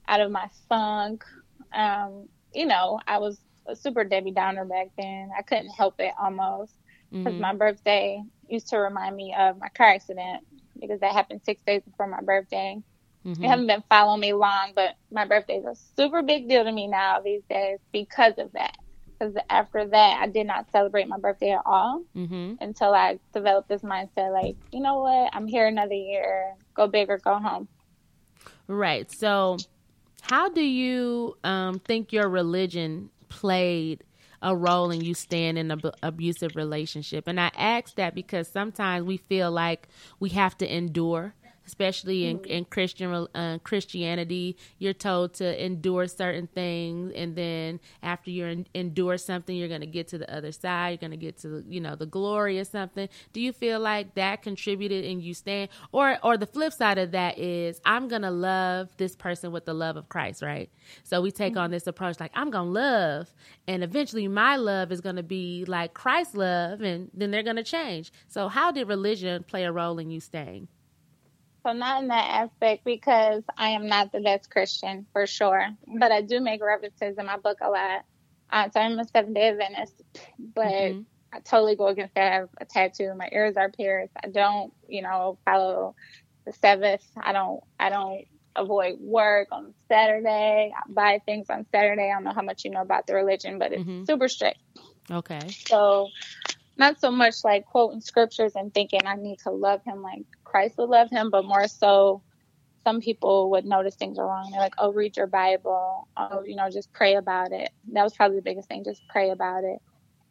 out 0.08 0.20
of 0.20 0.30
my 0.30 0.48
funk. 0.68 1.24
Um, 1.72 2.28
you 2.52 2.66
know, 2.66 3.00
I 3.06 3.16
was 3.16 3.38
a 3.72 3.76
super 3.76 4.04
Debbie 4.04 4.30
Downer 4.30 4.64
back 4.64 4.88
then. 4.96 5.30
I 5.36 5.42
couldn't 5.42 5.70
help 5.70 5.96
it 5.98 6.12
almost 6.20 6.72
because 7.10 7.32
mm-hmm. 7.32 7.40
my 7.40 7.54
birthday 7.54 8.22
used 8.48 8.68
to 8.68 8.78
remind 8.78 9.16
me 9.16 9.34
of 9.38 9.58
my 9.58 9.68
car 9.68 9.88
accident 9.88 10.44
because 10.80 11.00
that 11.00 11.12
happened 11.12 11.40
six 11.44 11.60
days 11.66 11.82
before 11.82 12.06
my 12.06 12.20
birthday. 12.20 12.80
Mm-hmm. 13.24 13.42
You 13.42 13.48
haven't 13.48 13.66
been 13.66 13.84
following 13.88 14.20
me 14.20 14.32
long, 14.32 14.72
but 14.74 14.96
my 15.10 15.26
birthday 15.26 15.56
is 15.56 15.64
a 15.64 15.76
super 15.96 16.22
big 16.22 16.48
deal 16.48 16.64
to 16.64 16.72
me 16.72 16.88
now 16.88 17.20
these 17.20 17.42
days 17.48 17.78
because 17.92 18.34
of 18.38 18.52
that. 18.52 18.76
Because 19.06 19.36
after 19.48 19.86
that, 19.86 20.18
I 20.20 20.26
did 20.26 20.46
not 20.46 20.70
celebrate 20.72 21.06
my 21.06 21.18
birthday 21.18 21.52
at 21.52 21.62
all 21.64 22.02
mm-hmm. 22.16 22.54
until 22.60 22.92
I 22.92 23.20
developed 23.32 23.68
this 23.68 23.82
mindset 23.82 24.32
like, 24.32 24.56
you 24.72 24.80
know 24.80 25.00
what? 25.00 25.30
I'm 25.32 25.46
here 25.46 25.66
another 25.66 25.94
year. 25.94 26.54
Go 26.74 26.88
big 26.88 27.08
or 27.08 27.18
go 27.18 27.38
home. 27.38 27.68
Right. 28.66 29.10
So, 29.12 29.58
how 30.22 30.48
do 30.48 30.62
you 30.62 31.36
um, 31.44 31.78
think 31.78 32.12
your 32.12 32.28
religion 32.28 33.10
played 33.32 34.04
a 34.42 34.56
role 34.56 34.90
in 34.90 35.02
you 35.02 35.14
staying 35.14 35.56
in 35.56 35.70
an 35.70 35.78
ab- 35.84 35.94
abusive 36.02 36.56
relationship. 36.56 37.28
And 37.28 37.40
I 37.40 37.50
ask 37.56 37.94
that 37.96 38.14
because 38.14 38.48
sometimes 38.48 39.06
we 39.06 39.16
feel 39.16 39.50
like 39.50 39.88
we 40.20 40.30
have 40.30 40.58
to 40.58 40.76
endure 40.76 41.34
especially 41.66 42.26
in, 42.26 42.40
in 42.44 42.64
Christian 42.64 43.26
uh, 43.34 43.58
Christianity, 43.62 44.56
you're 44.78 44.92
told 44.92 45.34
to 45.34 45.64
endure 45.64 46.06
certain 46.06 46.46
things, 46.48 47.12
and 47.14 47.36
then 47.36 47.80
after 48.02 48.30
you 48.30 48.46
en- 48.46 48.66
endure 48.74 49.18
something, 49.18 49.56
you're 49.56 49.68
going 49.68 49.80
to 49.80 49.86
get 49.86 50.08
to 50.08 50.18
the 50.18 50.34
other 50.34 50.52
side. 50.52 50.90
You're 50.90 51.08
going 51.08 51.18
to 51.18 51.24
get 51.24 51.38
to 51.38 51.64
you 51.68 51.80
know 51.80 51.96
the 51.96 52.06
glory 52.06 52.58
or 52.58 52.64
something. 52.64 53.08
Do 53.32 53.40
you 53.40 53.52
feel 53.52 53.80
like 53.80 54.14
that 54.14 54.42
contributed 54.42 55.04
in 55.04 55.20
you 55.20 55.34
staying, 55.34 55.68
or 55.92 56.18
or 56.22 56.36
the 56.36 56.46
flip 56.46 56.72
side 56.72 56.98
of 56.98 57.12
that 57.12 57.38
is 57.38 57.80
I'm 57.84 58.08
going 58.08 58.22
to 58.22 58.30
love 58.30 58.96
this 58.96 59.16
person 59.16 59.52
with 59.52 59.64
the 59.64 59.74
love 59.74 59.96
of 59.96 60.08
Christ, 60.08 60.42
right? 60.42 60.70
So 61.04 61.20
we 61.20 61.30
take 61.30 61.56
on 61.56 61.70
this 61.70 61.86
approach 61.86 62.20
like 62.20 62.32
I'm 62.34 62.50
going 62.50 62.68
to 62.68 62.72
love, 62.72 63.34
and 63.66 63.82
eventually 63.82 64.28
my 64.28 64.56
love 64.56 64.92
is 64.92 65.00
going 65.00 65.16
to 65.16 65.22
be 65.22 65.64
like 65.66 65.94
Christ's 65.94 66.34
love, 66.34 66.80
and 66.80 67.10
then 67.14 67.30
they're 67.30 67.42
going 67.42 67.56
to 67.56 67.64
change. 67.64 68.12
So 68.28 68.48
how 68.48 68.70
did 68.72 68.88
religion 68.88 69.44
play 69.44 69.64
a 69.64 69.72
role 69.72 69.98
in 69.98 70.10
you 70.10 70.20
staying? 70.20 70.68
So 71.64 71.72
not 71.72 72.02
in 72.02 72.08
that 72.08 72.42
aspect 72.42 72.84
because 72.84 73.44
I 73.56 73.70
am 73.70 73.86
not 73.86 74.10
the 74.10 74.20
best 74.20 74.50
Christian 74.50 75.06
for 75.12 75.26
sure, 75.26 75.68
but 75.86 76.10
I 76.10 76.22
do 76.22 76.40
make 76.40 76.62
references 76.62 77.16
in 77.18 77.26
my 77.26 77.36
book 77.36 77.58
a 77.60 77.70
lot. 77.70 78.04
Uh, 78.50 78.68
so 78.70 78.80
I'm 78.80 78.98
a 78.98 79.04
Seventh 79.04 79.34
Day 79.34 79.48
Adventist, 79.48 80.02
but 80.38 80.66
mm-hmm. 80.66 81.02
I 81.32 81.40
totally 81.40 81.76
go 81.76 81.86
against 81.86 82.14
that. 82.16 82.32
I 82.32 82.34
have 82.34 82.48
a 82.60 82.64
tattoo. 82.64 83.14
My 83.16 83.28
ears 83.32 83.56
are 83.56 83.70
pierced. 83.70 84.12
I 84.22 84.28
don't, 84.28 84.72
you 84.88 85.02
know, 85.02 85.38
follow 85.44 85.94
the 86.44 86.52
Sabbath. 86.52 87.04
I 87.16 87.32
don't. 87.32 87.62
I 87.78 87.88
don't 87.88 88.26
avoid 88.54 88.96
work 89.00 89.48
on 89.52 89.72
Saturday. 89.88 90.72
I 90.76 90.92
buy 90.92 91.20
things 91.24 91.48
on 91.48 91.64
Saturday. 91.72 92.10
I 92.10 92.14
don't 92.14 92.24
know 92.24 92.34
how 92.34 92.42
much 92.42 92.64
you 92.64 92.70
know 92.70 92.82
about 92.82 93.06
the 93.06 93.14
religion, 93.14 93.58
but 93.58 93.72
it's 93.72 93.82
mm-hmm. 93.82 94.04
super 94.04 94.28
strict. 94.28 94.58
Okay. 95.10 95.40
So 95.66 96.08
not 96.76 97.00
so 97.00 97.10
much 97.10 97.36
like 97.44 97.66
quoting 97.66 98.00
scriptures 98.00 98.52
and 98.54 98.72
thinking 98.72 99.00
I 99.06 99.14
need 99.14 99.38
to 99.40 99.50
love 99.50 99.82
him 99.84 100.02
like 100.02 100.24
Christ 100.52 100.76
would 100.78 100.90
love 100.90 101.10
him, 101.10 101.30
but 101.30 101.46
more 101.46 101.66
so 101.66 102.22
some 102.84 103.00
people 103.00 103.50
would 103.50 103.64
notice 103.64 103.94
things 103.94 104.18
are 104.18 104.26
wrong. 104.26 104.50
They're 104.50 104.60
like, 104.60 104.74
oh, 104.78 104.92
read 104.92 105.16
your 105.16 105.26
Bible. 105.26 106.08
Oh, 106.16 106.42
you 106.44 106.56
know, 106.56 106.68
just 106.70 106.92
pray 106.92 107.14
about 107.14 107.52
it. 107.52 107.70
That 107.92 108.02
was 108.04 108.14
probably 108.14 108.36
the 108.36 108.42
biggest 108.42 108.68
thing, 108.68 108.84
just 108.84 109.02
pray 109.08 109.30
about 109.30 109.64
it. 109.64 109.78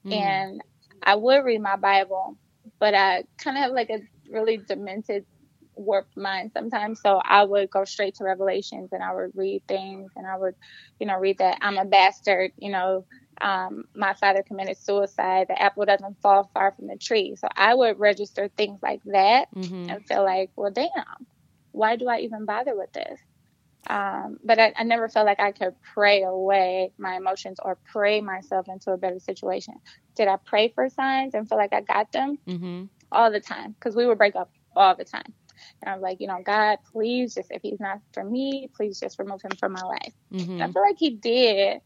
Mm. 0.06 0.14
And 0.14 0.62
I 1.02 1.16
would 1.16 1.44
read 1.44 1.62
my 1.62 1.76
Bible, 1.76 2.38
but 2.80 2.94
I 2.94 3.24
kind 3.38 3.58
of 3.58 3.64
have 3.64 3.72
like 3.72 3.90
a 3.90 4.00
really 4.30 4.58
demented, 4.58 5.26
warped 5.76 6.16
mind 6.16 6.52
sometimes. 6.54 7.02
So 7.02 7.20
I 7.24 7.44
would 7.44 7.72
go 7.72 7.86
straight 7.86 8.16
to 8.16 8.26
Revelations 8.26 8.90
and 8.92 9.02
I 9.02 9.14
would 9.16 9.32
read 9.34 9.64
things 9.68 10.12
and 10.16 10.28
I 10.28 10.38
would, 10.38 10.54
you 11.00 11.08
know, 11.08 11.18
read 11.18 11.40
that 11.40 11.58
I'm 11.62 11.78
a 11.78 11.86
bastard, 11.86 12.52
you 12.58 12.72
know, 12.72 13.06
um, 13.42 13.86
my 13.96 14.14
father 14.14 14.44
committed 14.44 14.78
suicide, 14.78 15.48
the 15.50 15.62
apple 15.62 15.86
doesn't 15.86 16.22
fall 16.22 16.50
far 16.54 16.72
from 16.72 16.88
the 16.88 16.96
tree. 16.96 17.36
So 17.36 17.48
I 17.56 17.74
would 17.74 18.00
register 18.00 18.50
things 18.56 18.80
like 18.84 19.02
that 19.06 19.48
mm-hmm. 19.56 19.90
and 19.90 20.08
feel 20.08 20.24
like, 20.24 20.52
well, 20.56 20.72
damn, 20.72 21.26
why 21.72 21.96
do 21.96 22.08
I 22.08 22.20
even 22.20 22.46
bother 22.46 22.76
with 22.76 22.94
this? 22.94 23.20
Um, 23.88 24.38
but 24.44 24.60
I, 24.60 24.74
I, 24.78 24.84
never 24.84 25.10
felt 25.10 25.26
like 25.26 25.40
I 25.40 25.52
could 25.52 25.74
pray 25.82 26.22
away 26.22 26.92
my 27.00 27.16
emotions 27.16 27.58
or 27.64 27.80
pray 27.92 28.22
myself 28.22 28.68
into 28.70 28.92
a 28.92 28.98
better 28.98 29.20
situation. 29.20 29.74
Did 30.16 30.28
I 30.28 30.36
pray 30.36 30.68
for 30.68 30.88
signs 30.88 31.34
and 31.34 31.50
feel 31.50 31.58
like 31.58 31.74
I 31.74 31.82
got 31.82 32.12
them? 32.12 32.38
Mm-hmm. 32.48 32.84
All 33.12 33.32
the 33.32 33.40
time, 33.42 33.72
because 33.72 33.96
we 33.96 34.06
would 34.06 34.20
break 34.20 34.36
up 34.36 34.52
all 34.76 34.96
the 34.96 35.04
time. 35.04 35.34
And 35.82 35.94
I'm 35.94 36.00
like, 36.00 36.22
you 36.22 36.28
know, 36.28 36.40
God, 36.46 36.78
please 36.92 37.34
just, 37.34 37.52
if 37.52 37.64
he's 37.64 37.80
not 37.80 38.00
for 38.14 38.24
me, 38.24 38.70
please 38.74 39.00
just 39.00 39.18
remove 39.18 39.42
him 39.42 39.52
from 39.60 39.74
my 39.74 39.82
life. 39.82 40.14
Mm-hmm. 40.32 40.62
I 40.62 40.72
feel 40.72 40.82
like 40.84 40.98
he 40.98 41.10
did 41.10 41.82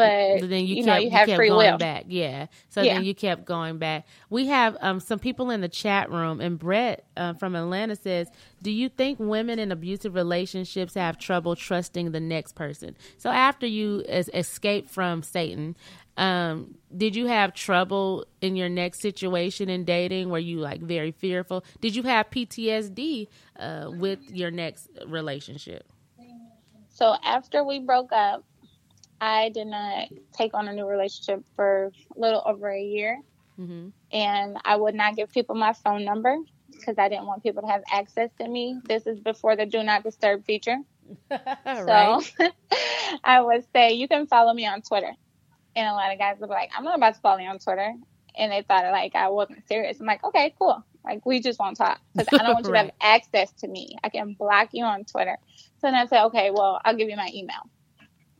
but, 0.00 0.50
then 0.50 0.66
you, 0.66 0.76
you, 0.76 0.84
kept, 0.84 0.86
know, 0.86 0.96
you 0.98 1.10
have 1.10 1.26
kept 1.26 1.36
free 1.38 1.48
going 1.48 1.72
will. 1.72 1.78
back. 1.78 2.04
Yeah. 2.08 2.46
So 2.68 2.82
Yeah. 2.82 2.94
then 2.94 3.04
you 3.04 3.14
kept 3.14 3.44
going 3.44 3.78
back. 3.78 4.06
We 4.30 4.46
have 4.48 4.76
um, 4.80 5.00
some 5.00 5.18
people 5.18 5.50
in 5.50 5.60
the 5.60 5.68
chat 5.68 6.10
room, 6.10 6.40
and 6.40 6.58
Brett 6.58 7.04
uh, 7.16 7.34
from 7.34 7.56
Atlanta 7.56 7.96
says, 7.96 8.28
"Do 8.62 8.70
you 8.70 8.88
think 8.88 9.18
women 9.20 9.58
in 9.58 9.72
abusive 9.72 10.14
relationships 10.14 10.94
have 10.94 11.18
trouble 11.18 11.56
trusting 11.56 12.12
the 12.12 12.20
next 12.20 12.54
person?" 12.54 12.96
So 13.18 13.30
after 13.30 13.66
you 13.66 14.04
es- 14.08 14.30
escaped 14.34 14.90
from 14.90 15.22
Satan, 15.22 15.76
um, 16.16 16.74
did 16.96 17.16
you 17.16 17.26
have 17.26 17.54
trouble 17.54 18.26
in 18.40 18.56
your 18.56 18.68
next 18.68 19.00
situation 19.00 19.68
in 19.70 19.84
dating? 19.84 20.30
Were 20.30 20.38
you 20.38 20.60
like 20.60 20.80
very 20.82 21.12
fearful? 21.12 21.64
Did 21.80 21.96
you 21.96 22.02
have 22.04 22.30
PTSD 22.30 23.28
uh, 23.58 23.90
with 23.92 24.20
your 24.30 24.50
next 24.50 24.88
relationship? 25.06 25.86
So 26.90 27.16
after 27.24 27.64
we 27.64 27.78
broke 27.80 28.12
up, 28.12 28.44
I 29.20 29.50
did 29.50 29.66
not 29.66 30.08
take 30.36 30.54
on 30.54 30.68
a 30.68 30.72
new 30.72 30.86
relationship 30.86 31.44
for 31.56 31.92
a 32.16 32.20
little 32.20 32.42
over 32.44 32.70
a 32.70 32.82
year. 32.82 33.20
hmm 33.56 33.88
And 34.12 34.56
I 34.64 34.76
would 34.76 34.94
not 34.94 35.16
give 35.16 35.30
people 35.30 35.54
my 35.54 35.72
phone 35.72 36.04
number 36.04 36.36
because 36.72 36.98
I 36.98 37.08
didn't 37.08 37.26
want 37.26 37.42
people 37.42 37.62
to 37.62 37.68
have 37.68 37.82
access 37.90 38.30
to 38.40 38.48
me. 38.48 38.80
This 38.86 39.06
is 39.06 39.20
before 39.20 39.56
the 39.56 39.66
do 39.66 39.82
not 39.82 40.02
disturb 40.04 40.44
feature. 40.44 40.76
So 41.86 42.22
I 43.24 43.40
would 43.40 43.64
say, 43.72 43.92
you 43.92 44.08
can 44.08 44.26
follow 44.26 44.52
me 44.52 44.66
on 44.66 44.82
Twitter. 44.82 45.12
And 45.76 45.88
a 45.88 45.92
lot 45.92 46.12
of 46.12 46.18
guys 46.18 46.36
would 46.40 46.48
be 46.48 46.52
like, 46.52 46.70
I'm 46.76 46.84
not 46.84 46.96
about 46.96 47.14
to 47.14 47.20
follow 47.20 47.38
you 47.38 47.48
on 47.48 47.58
Twitter. 47.58 47.92
And 48.36 48.52
they 48.52 48.62
thought 48.62 48.84
like 48.92 49.14
I 49.14 49.28
wasn't 49.28 49.66
serious. 49.66 50.00
I'm 50.00 50.06
like, 50.06 50.24
okay, 50.24 50.54
cool. 50.58 50.84
Like 51.04 51.24
we 51.26 51.40
just 51.40 51.58
won't 51.58 51.76
talk 51.76 52.00
because 52.14 52.28
I 52.36 52.42
don't 52.42 52.52
want 52.54 52.66
you 52.68 52.74
to 52.74 52.78
have 52.80 52.90
access 53.00 53.52
to 53.60 53.68
me. 53.68 53.96
I 54.02 54.08
can 54.08 54.34
block 54.38 54.68
you 54.72 54.84
on 54.84 55.04
Twitter. 55.04 55.36
So 55.78 55.86
then 55.88 55.94
I 55.94 56.06
say, 56.06 56.20
okay, 56.24 56.50
well, 56.50 56.80
I'll 56.84 56.96
give 56.96 57.08
you 57.08 57.16
my 57.16 57.30
email. 57.34 57.60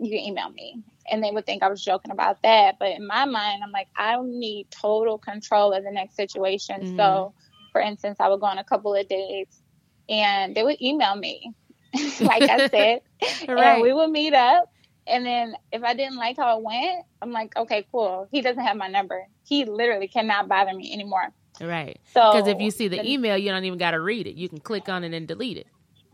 You 0.01 0.11
can 0.11 0.21
email 0.21 0.51
me. 0.51 0.83
And 1.11 1.23
they 1.23 1.31
would 1.31 1.45
think 1.45 1.63
I 1.63 1.69
was 1.69 1.83
joking 1.83 2.13
about 2.13 2.43
that. 2.43 2.79
But 2.79 2.91
in 2.91 3.07
my 3.07 3.25
mind, 3.25 3.63
I'm 3.65 3.73
like, 3.73 3.89
I 3.97 4.17
need 4.23 4.71
total 4.71 5.19
control 5.19 5.73
of 5.73 5.83
the 5.83 5.91
next 5.91 6.17
situation. 6.17 6.97
So, 6.97 7.03
mm-hmm. 7.03 7.71
for 7.73 7.81
instance, 7.81 8.19
I 8.21 8.29
would 8.29 8.41
go 8.41 8.47
on 8.47 8.59
a 8.59 8.65
couple 8.65 8.95
of 8.95 9.09
dates 9.09 9.61
and 10.09 10.55
they 10.55 10.63
would 10.63 10.81
email 10.81 11.17
me, 11.17 11.53
like 12.21 12.43
I 12.43 12.69
said, 12.69 13.01
Right. 13.49 13.75
and 13.75 13.83
we 13.83 13.93
would 13.93 14.11
meet 14.11 14.35
up. 14.35 14.73
And 15.07 15.27
then 15.27 15.57
if 15.73 15.83
I 15.83 15.95
didn't 15.95 16.17
like 16.17 16.37
how 16.37 16.59
it 16.59 16.63
went, 16.63 17.05
I'm 17.21 17.33
like, 17.33 17.57
okay, 17.57 17.87
cool. 17.91 18.29
He 18.31 18.43
doesn't 18.43 18.63
have 18.63 18.77
my 18.77 18.89
number. 18.89 19.27
He 19.45 19.65
literally 19.65 20.07
cannot 20.07 20.47
bother 20.49 20.73
me 20.75 20.93
anymore. 20.93 21.33
Right. 21.61 21.99
So 22.13 22.33
Because 22.33 22.49
if 22.49 22.61
you 22.61 22.71
see 22.71 22.89
the 22.89 22.99
the- 22.99 23.11
email, 23.11 23.37
you 23.37 23.51
don't 23.51 23.65
even 23.65 23.79
got 23.79 23.91
to 23.93 24.01
read 24.01 24.27
it. 24.27 24.37
You 24.37 24.49
can 24.49 24.61
click 24.61 24.89
on 24.89 25.05
it 25.05 25.13
and 25.13 25.27
delete 25.27 25.57
it. 25.57 25.67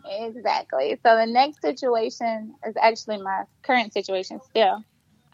Exactly. 0.09 0.99
So 1.05 1.17
the 1.17 1.27
next 1.27 1.61
situation 1.63 2.55
is 2.67 2.75
actually 2.81 3.19
my 3.23 3.45
current 3.65 3.93
situation 3.93 4.41
still. 4.49 4.83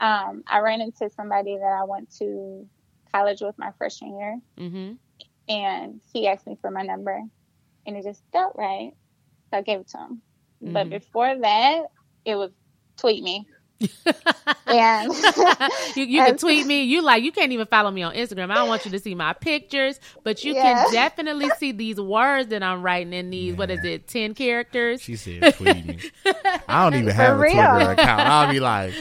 Um, 0.00 0.42
I 0.48 0.60
ran 0.60 0.80
into 0.80 1.10
somebody 1.10 1.56
that 1.56 1.78
I 1.80 1.84
went 1.84 2.10
to 2.18 2.68
college 3.14 3.40
with 3.40 3.56
my 3.58 3.72
freshman 3.78 4.18
year, 4.18 4.40
hmm 4.58 4.92
and 5.48 6.00
he 6.12 6.28
asked 6.28 6.46
me 6.46 6.56
for 6.60 6.70
my 6.70 6.82
number, 6.82 7.20
and 7.86 7.96
it 7.96 8.04
just 8.04 8.22
felt 8.32 8.54
right, 8.56 8.92
so 9.50 9.58
I 9.58 9.62
gave 9.62 9.80
it 9.80 9.88
to 9.90 9.98
him. 9.98 10.22
But 10.62 10.86
Mhm. 10.86 10.90
before 10.90 11.36
that, 11.38 11.86
it 12.24 12.36
was 12.36 12.52
tweet 12.98 13.22
me, 13.22 13.46
and 14.66 15.12
you, 15.96 16.04
you 16.04 16.22
can 16.24 16.36
tweet 16.38 16.66
me. 16.66 16.82
You 16.84 17.02
like 17.02 17.22
you 17.22 17.32
can't 17.32 17.52
even 17.52 17.66
follow 17.66 17.90
me 17.90 18.02
on 18.02 18.14
Instagram. 18.14 18.50
I 18.50 18.54
don't 18.54 18.68
want 18.68 18.84
you 18.84 18.90
to 18.92 18.98
see 18.98 19.14
my 19.14 19.32
pictures, 19.32 19.98
but 20.24 20.44
you 20.44 20.54
Yeah. 20.54 20.62
can 20.84 20.92
definitely 20.92 21.50
see 21.58 21.72
these 21.72 22.00
words 22.00 22.48
that 22.48 22.62
I'm 22.62 22.82
writing 22.82 23.12
in 23.12 23.30
these. 23.30 23.54
What 23.56 23.70
is 23.70 23.84
it? 23.84 24.06
Ten 24.08 24.34
characters. 24.34 25.02
She 25.02 25.16
said, 25.16 25.54
"Tweet 25.54 25.84
me." 25.86 25.98
I 26.68 26.84
don't 26.90 27.00
even 27.00 27.14
have 27.14 27.36
a 27.38 27.40
real. 27.40 27.52
Twitter 27.52 27.90
account. 27.92 28.20
I'll 28.20 28.50
be 28.52 28.60
like, 28.60 28.92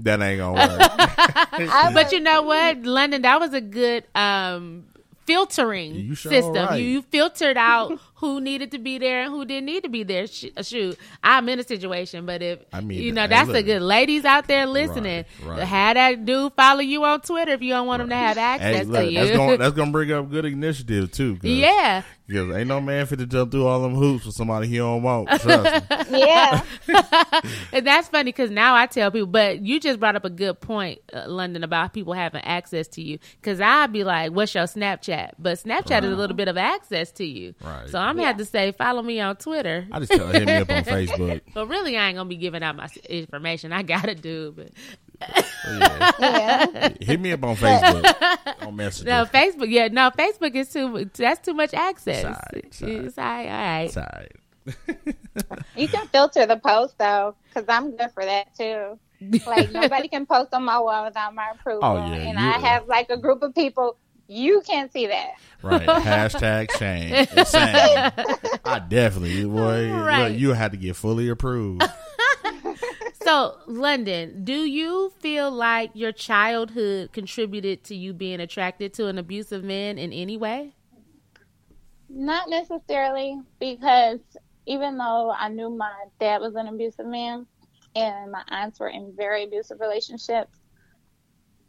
"That 0.00 0.20
ain't 0.22 0.38
gonna 0.38 0.68
work." 1.58 1.70
But 1.94 2.12
you 2.12 2.20
know 2.20 2.42
what, 2.42 2.82
London? 2.82 3.22
That 3.22 3.40
was 3.40 3.52
a 3.54 3.60
good 3.60 4.04
um 4.14 4.84
filtering 5.26 5.94
You 5.94 6.14
sure 6.14 6.32
system. 6.32 6.54
right. 6.66 6.80
You, 6.82 6.88
you 6.88 7.02
filtered 7.02 7.56
out 7.56 7.98
who 8.20 8.40
needed 8.40 8.70
to 8.72 8.78
be 8.78 8.98
there 8.98 9.22
and 9.22 9.30
who 9.32 9.44
didn't 9.44 9.64
need 9.64 9.82
to 9.82 9.88
be 9.88 10.02
there. 10.02 10.26
Uh, 10.56 10.62
shoot, 10.62 10.98
I'm 11.24 11.48
in 11.48 11.58
a 11.58 11.62
situation, 11.62 12.26
but 12.26 12.42
if 12.42 12.60
I 12.72 12.80
mean, 12.82 13.00
you 13.02 13.12
know, 13.12 13.22
hey, 13.22 13.28
that's 13.28 13.48
a 13.50 13.62
good 13.62 13.82
ladies 13.82 14.24
out 14.26 14.46
there 14.46 14.66
listening. 14.66 15.24
Right, 15.42 15.58
right. 15.58 15.66
Have 15.66 15.94
that 15.94 16.24
dude 16.26 16.52
follow 16.54 16.80
you 16.80 17.02
on 17.04 17.22
Twitter 17.22 17.52
if 17.52 17.62
you 17.62 17.70
don't 17.70 17.86
want 17.86 18.02
him 18.02 18.10
to 18.10 18.14
have 18.14 18.36
access 18.38 18.86
hey, 18.86 18.92
to 18.92 19.10
you. 19.10 19.18
that's 19.18 19.36
gonna 19.36 19.56
that's 19.56 19.74
gonna 19.76 19.90
bring 19.90 20.12
up 20.12 20.30
good 20.30 20.44
initiative 20.44 21.10
too. 21.10 21.36
'cause- 21.36 21.50
yeah, 21.50 22.02
because 22.26 22.54
ain't 22.54 22.68
no 22.68 22.80
man 22.80 23.06
fit 23.06 23.18
to 23.20 23.26
jump 23.26 23.50
through 23.50 23.66
all 23.66 23.82
them 23.82 23.94
hoops 23.94 24.24
for 24.26 24.30
somebody 24.32 24.68
he 24.68 24.76
don't 24.76 25.02
want. 25.02 25.28
Trust 25.40 25.84
yeah, 26.10 26.62
and 27.72 27.86
that's 27.86 28.08
funny 28.08 28.28
because 28.32 28.50
now 28.50 28.74
I 28.74 28.86
tell 28.86 29.10
people. 29.10 29.26
But 29.28 29.62
you 29.62 29.80
just 29.80 29.98
brought 29.98 30.16
up 30.16 30.24
a 30.24 30.30
good 30.30 30.60
point, 30.60 31.00
uh, 31.12 31.24
London, 31.26 31.64
about 31.64 31.92
people 31.92 32.12
having 32.12 32.42
access 32.42 32.86
to 32.88 33.02
you. 33.02 33.18
Because 33.40 33.60
I'd 33.60 33.92
be 33.92 34.04
like, 34.04 34.32
"What's 34.32 34.54
your 34.54 34.64
Snapchat?" 34.64 35.32
But 35.38 35.58
Snapchat 35.58 36.04
is 36.04 36.12
a 36.12 36.16
little 36.16 36.36
bit 36.36 36.48
of 36.48 36.56
access 36.56 37.10
to 37.12 37.24
you. 37.24 37.54
Right. 37.64 37.88
So 37.88 37.98
I'm 37.98 38.09
gonna 38.16 38.28
have 38.28 38.36
to 38.38 38.44
say, 38.44 38.72
follow 38.72 39.02
me 39.02 39.20
on 39.20 39.36
Twitter. 39.36 39.86
I 39.92 39.98
just 40.00 40.12
tell 40.12 40.26
her 40.26 40.32
hit 40.32 40.46
me 40.46 40.52
up 40.54 40.70
on 40.70 40.84
Facebook. 40.84 41.40
But 41.54 41.66
really, 41.68 41.96
I 41.96 42.08
ain't 42.08 42.16
gonna 42.16 42.28
be 42.28 42.36
giving 42.36 42.62
out 42.62 42.76
my 42.76 42.88
information. 43.08 43.72
I 43.72 43.82
gotta 43.82 44.14
do, 44.14 44.52
but 44.56 44.70
oh, 45.22 45.78
Yeah. 45.78 46.12
yeah. 46.20 46.88
Hit 47.00 47.20
me 47.20 47.32
up 47.32 47.44
on 47.44 47.56
Facebook 47.56 48.66
on 48.66 48.76
Messenger. 48.76 49.10
no 49.10 49.24
Facebook. 49.26 49.70
Yeah, 49.70 49.88
no 49.88 50.10
Facebook 50.10 50.54
is 50.54 50.72
too. 50.72 51.10
That's 51.14 51.40
too 51.44 51.54
much 51.54 51.74
access. 51.74 52.22
Sorry, 52.22 52.62
sorry. 52.70 52.92
It's 52.96 53.18
all 53.18 53.24
right. 53.24 53.46
All 53.46 53.52
right. 53.52 53.84
It's 53.84 53.96
all 53.96 54.06
right. 54.14 55.16
You 55.76 55.88
can 55.88 56.06
filter 56.08 56.44
the 56.44 56.56
post 56.56 56.98
though, 56.98 57.34
because 57.48 57.64
I'm 57.68 57.96
good 57.96 58.10
for 58.12 58.24
that 58.24 58.54
too. 58.56 58.98
Like 59.46 59.70
nobody 59.72 60.08
can 60.08 60.26
post 60.26 60.52
on 60.52 60.64
my 60.64 60.78
wall 60.80 61.04
without 61.04 61.34
my 61.34 61.50
approval. 61.54 61.80
Oh, 61.84 61.96
yeah, 61.96 62.14
and 62.14 62.38
you- 62.38 62.46
I 62.46 62.58
have 62.58 62.86
like 62.88 63.08
a 63.10 63.16
group 63.16 63.42
of 63.42 63.54
people. 63.54 63.96
You 64.32 64.60
can't 64.64 64.92
see 64.92 65.08
that. 65.08 65.30
Right. 65.60 65.88
Hashtag 65.88 66.70
shame. 66.78 67.26
Shame. 67.26 68.12
I 68.64 68.78
definitely, 68.78 69.44
boy, 69.44 69.90
Right. 69.90 70.28
look, 70.30 70.38
you 70.38 70.50
had 70.52 70.70
to 70.70 70.78
get 70.78 70.94
fully 70.96 71.28
approved. 71.28 71.82
So, 73.22 73.58
London, 73.66 74.44
do 74.44 74.54
you 74.64 75.12
feel 75.20 75.50
like 75.52 75.90
your 75.94 76.10
childhood 76.10 77.12
contributed 77.12 77.84
to 77.84 77.94
you 77.94 78.12
being 78.12 78.40
attracted 78.40 78.94
to 78.94 79.06
an 79.06 79.18
abusive 79.18 79.62
man 79.62 79.98
in 79.98 80.12
any 80.12 80.36
way? 80.36 80.72
Not 82.08 82.48
necessarily, 82.48 83.38
because 83.60 84.18
even 84.66 84.96
though 84.96 85.30
I 85.30 85.48
knew 85.48 85.70
my 85.70 85.92
dad 86.18 86.40
was 86.40 86.56
an 86.56 86.66
abusive 86.66 87.06
man 87.06 87.46
and 87.94 88.32
my 88.32 88.42
aunts 88.48 88.80
were 88.80 88.88
in 88.88 89.12
very 89.16 89.44
abusive 89.44 89.78
relationships, 89.80 90.58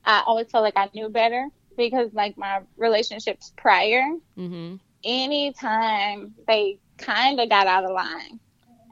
I 0.06 0.24
always 0.26 0.50
felt 0.50 0.64
like 0.64 0.78
I 0.78 0.90
knew 0.96 1.10
better 1.10 1.48
because, 1.90 2.14
like, 2.14 2.38
my 2.38 2.62
relationships 2.78 3.54
prior, 3.58 4.04
Mm-hmm. 4.38 4.76
anytime 5.04 6.36
they 6.48 6.80
kind 6.98 7.40
of 7.40 7.50
got 7.50 7.68
out 7.68 7.84
of 7.86 7.92
line, 7.92 8.40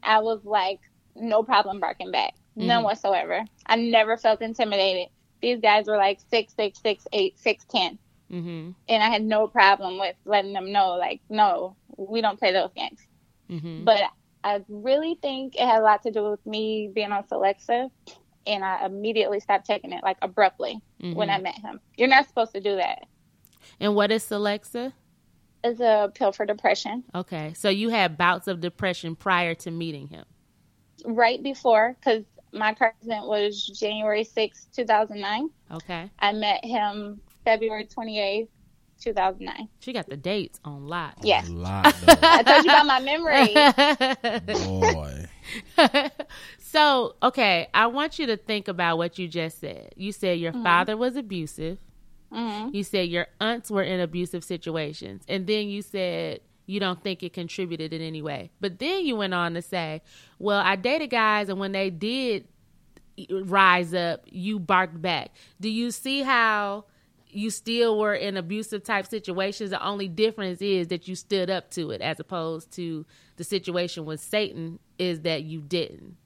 I 0.04 0.20
was 0.20 0.44
like, 0.46 0.80
no 1.16 1.44
problem 1.44 1.80
barking 1.80 2.12
back. 2.12 2.34
None 2.56 2.82
Mhm. 2.82 2.84
whatsoever. 2.84 3.46
I 3.66 3.76
never 3.76 4.18
felt 4.18 4.42
intimidated. 4.42 5.10
These 5.42 5.62
guys 5.62 5.88
were 5.88 5.98
like 5.98 6.20
six, 6.30 6.54
six, 6.56 6.80
six, 6.82 7.06
eight, 7.14 7.38
six, 7.40 7.66
ten. 7.66 8.00
Mm-hmm. 8.32 8.72
And 8.88 9.04
I 9.04 9.10
had 9.10 9.24
no 9.24 9.48
problem 9.48 10.00
with 10.00 10.16
letting 10.26 10.54
them 10.54 10.72
know, 10.72 10.96
like, 10.96 11.22
no, 11.30 11.78
we 11.98 12.22
don't 12.22 12.40
play 12.40 12.52
those 12.52 12.74
games. 12.76 13.00
Mm-hmm. 13.50 13.84
But 13.86 14.02
I 14.44 14.64
really 14.70 15.18
think 15.22 15.56
it 15.56 15.66
had 15.66 15.82
a 15.82 15.84
lot 15.84 16.04
to 16.04 16.12
do 16.12 16.30
with 16.32 16.46
me 16.46 16.90
being 16.94 17.12
on 17.12 17.24
Celexa. 17.26 17.90
And 18.50 18.66
I 18.66 18.86
immediately 18.86 19.40
stopped 19.40 19.66
taking 19.66 19.94
it, 19.94 20.04
like, 20.04 20.18
abruptly 20.22 20.80
when 21.00 21.14
mm-hmm. 21.14 21.30
I 21.30 21.38
met 21.40 21.56
him. 21.56 21.80
You're 21.96 22.08
not 22.08 22.28
supposed 22.28 22.54
to 22.54 22.60
do 22.60 22.76
that. 22.78 23.06
And 23.80 23.96
what 23.96 24.12
is 24.12 24.24
Celexa? 24.24 24.94
It's 25.64 25.80
a 25.80 26.12
pill 26.14 26.32
for 26.32 26.46
depression. 26.46 27.04
Okay, 27.14 27.54
so 27.56 27.70
you 27.70 27.90
had 27.90 28.18
bouts 28.18 28.48
of 28.48 28.60
depression 28.62 29.16
prior 29.16 29.54
to 29.56 29.72
meeting 29.72 30.08
him. 30.08 30.26
right 31.06 31.42
before 31.42 31.96
because 32.00 32.24
my 32.52 32.74
cousin 32.74 33.24
was 33.28 33.66
January 33.80 34.24
sixth, 34.24 34.68
2009. 34.76 35.50
Okay, 35.72 36.10
I 36.20 36.32
met 36.34 36.64
him 36.64 37.22
February 37.44 37.86
28th, 37.86 38.48
2009. 39.02 39.68
she 39.80 39.94
got 39.94 40.10
the 40.10 40.18
dates 40.18 40.60
on 40.64 40.88
lot. 40.88 41.18
Yeah. 41.24 41.44
Lot, 41.50 41.94
I 42.08 42.44
told 42.44 42.66
you 42.66 42.72
about 42.72 42.86
my 42.86 43.00
memory. 43.02 43.54
boy. 44.92 45.26
so, 46.72 47.16
okay, 47.24 47.68
I 47.74 47.88
want 47.88 48.20
you 48.20 48.28
to 48.28 48.38
think 48.38 48.68
about 48.68 49.00
what 49.00 49.18
you 49.18 49.28
just 49.28 49.60
said. 49.60 49.92
You 49.96 50.12
said 50.12 50.40
your 50.40 50.54
father 50.54 50.96
was 50.96 51.16
abusive. 51.16 51.80
hmm 52.32 52.70
You 52.72 52.84
said 52.84 53.10
your 53.10 53.26
aunts 53.42 53.72
were 53.72 53.82
in 53.82 54.00
abusive 54.00 54.44
situations. 54.44 55.24
And 55.28 55.48
then 55.48 55.68
you 55.68 55.82
said 55.82 56.42
you 56.68 56.80
don't 56.80 57.02
think 57.04 57.24
it 57.24 57.34
contributed 57.34 57.92
in 57.92 58.04
any 58.04 58.22
way. 58.22 58.52
But 58.62 58.78
then 58.78 59.04
you 59.04 59.16
went 59.16 59.34
on 59.34 59.56
to 59.56 59.64
say, 59.64 60.04
well, 60.38 60.60
I 60.60 60.76
dated 60.76 61.10
guys, 61.10 61.50
and 61.50 61.60
when 61.60 61.72
they 61.72 61.90
did 61.90 62.48
rise 63.32 63.96
up, 63.96 64.22
you 64.28 64.60
barked 64.60 65.02
back. 65.02 65.32
Do 65.60 65.70
you 65.70 65.90
see 65.90 66.22
how 66.22 66.86
you 67.32 67.50
still 67.50 67.98
were 67.98 68.14
in 68.14 68.38
abusive 68.38 68.84
type 68.84 69.08
situations? 69.08 69.72
The 69.72 69.84
only 69.84 70.08
difference 70.08 70.62
is 70.62 70.90
that 70.90 71.08
you 71.08 71.16
stood 71.16 71.50
up 71.50 71.72
to 71.72 71.90
it 71.90 72.02
as 72.02 72.20
opposed 72.20 72.72
to 72.74 73.08
the 73.38 73.44
situation 73.44 74.06
with 74.06 74.20
Satan 74.22 74.78
is 75.00 75.22
that 75.22 75.42
you 75.42 75.62
didn't. 75.62 76.18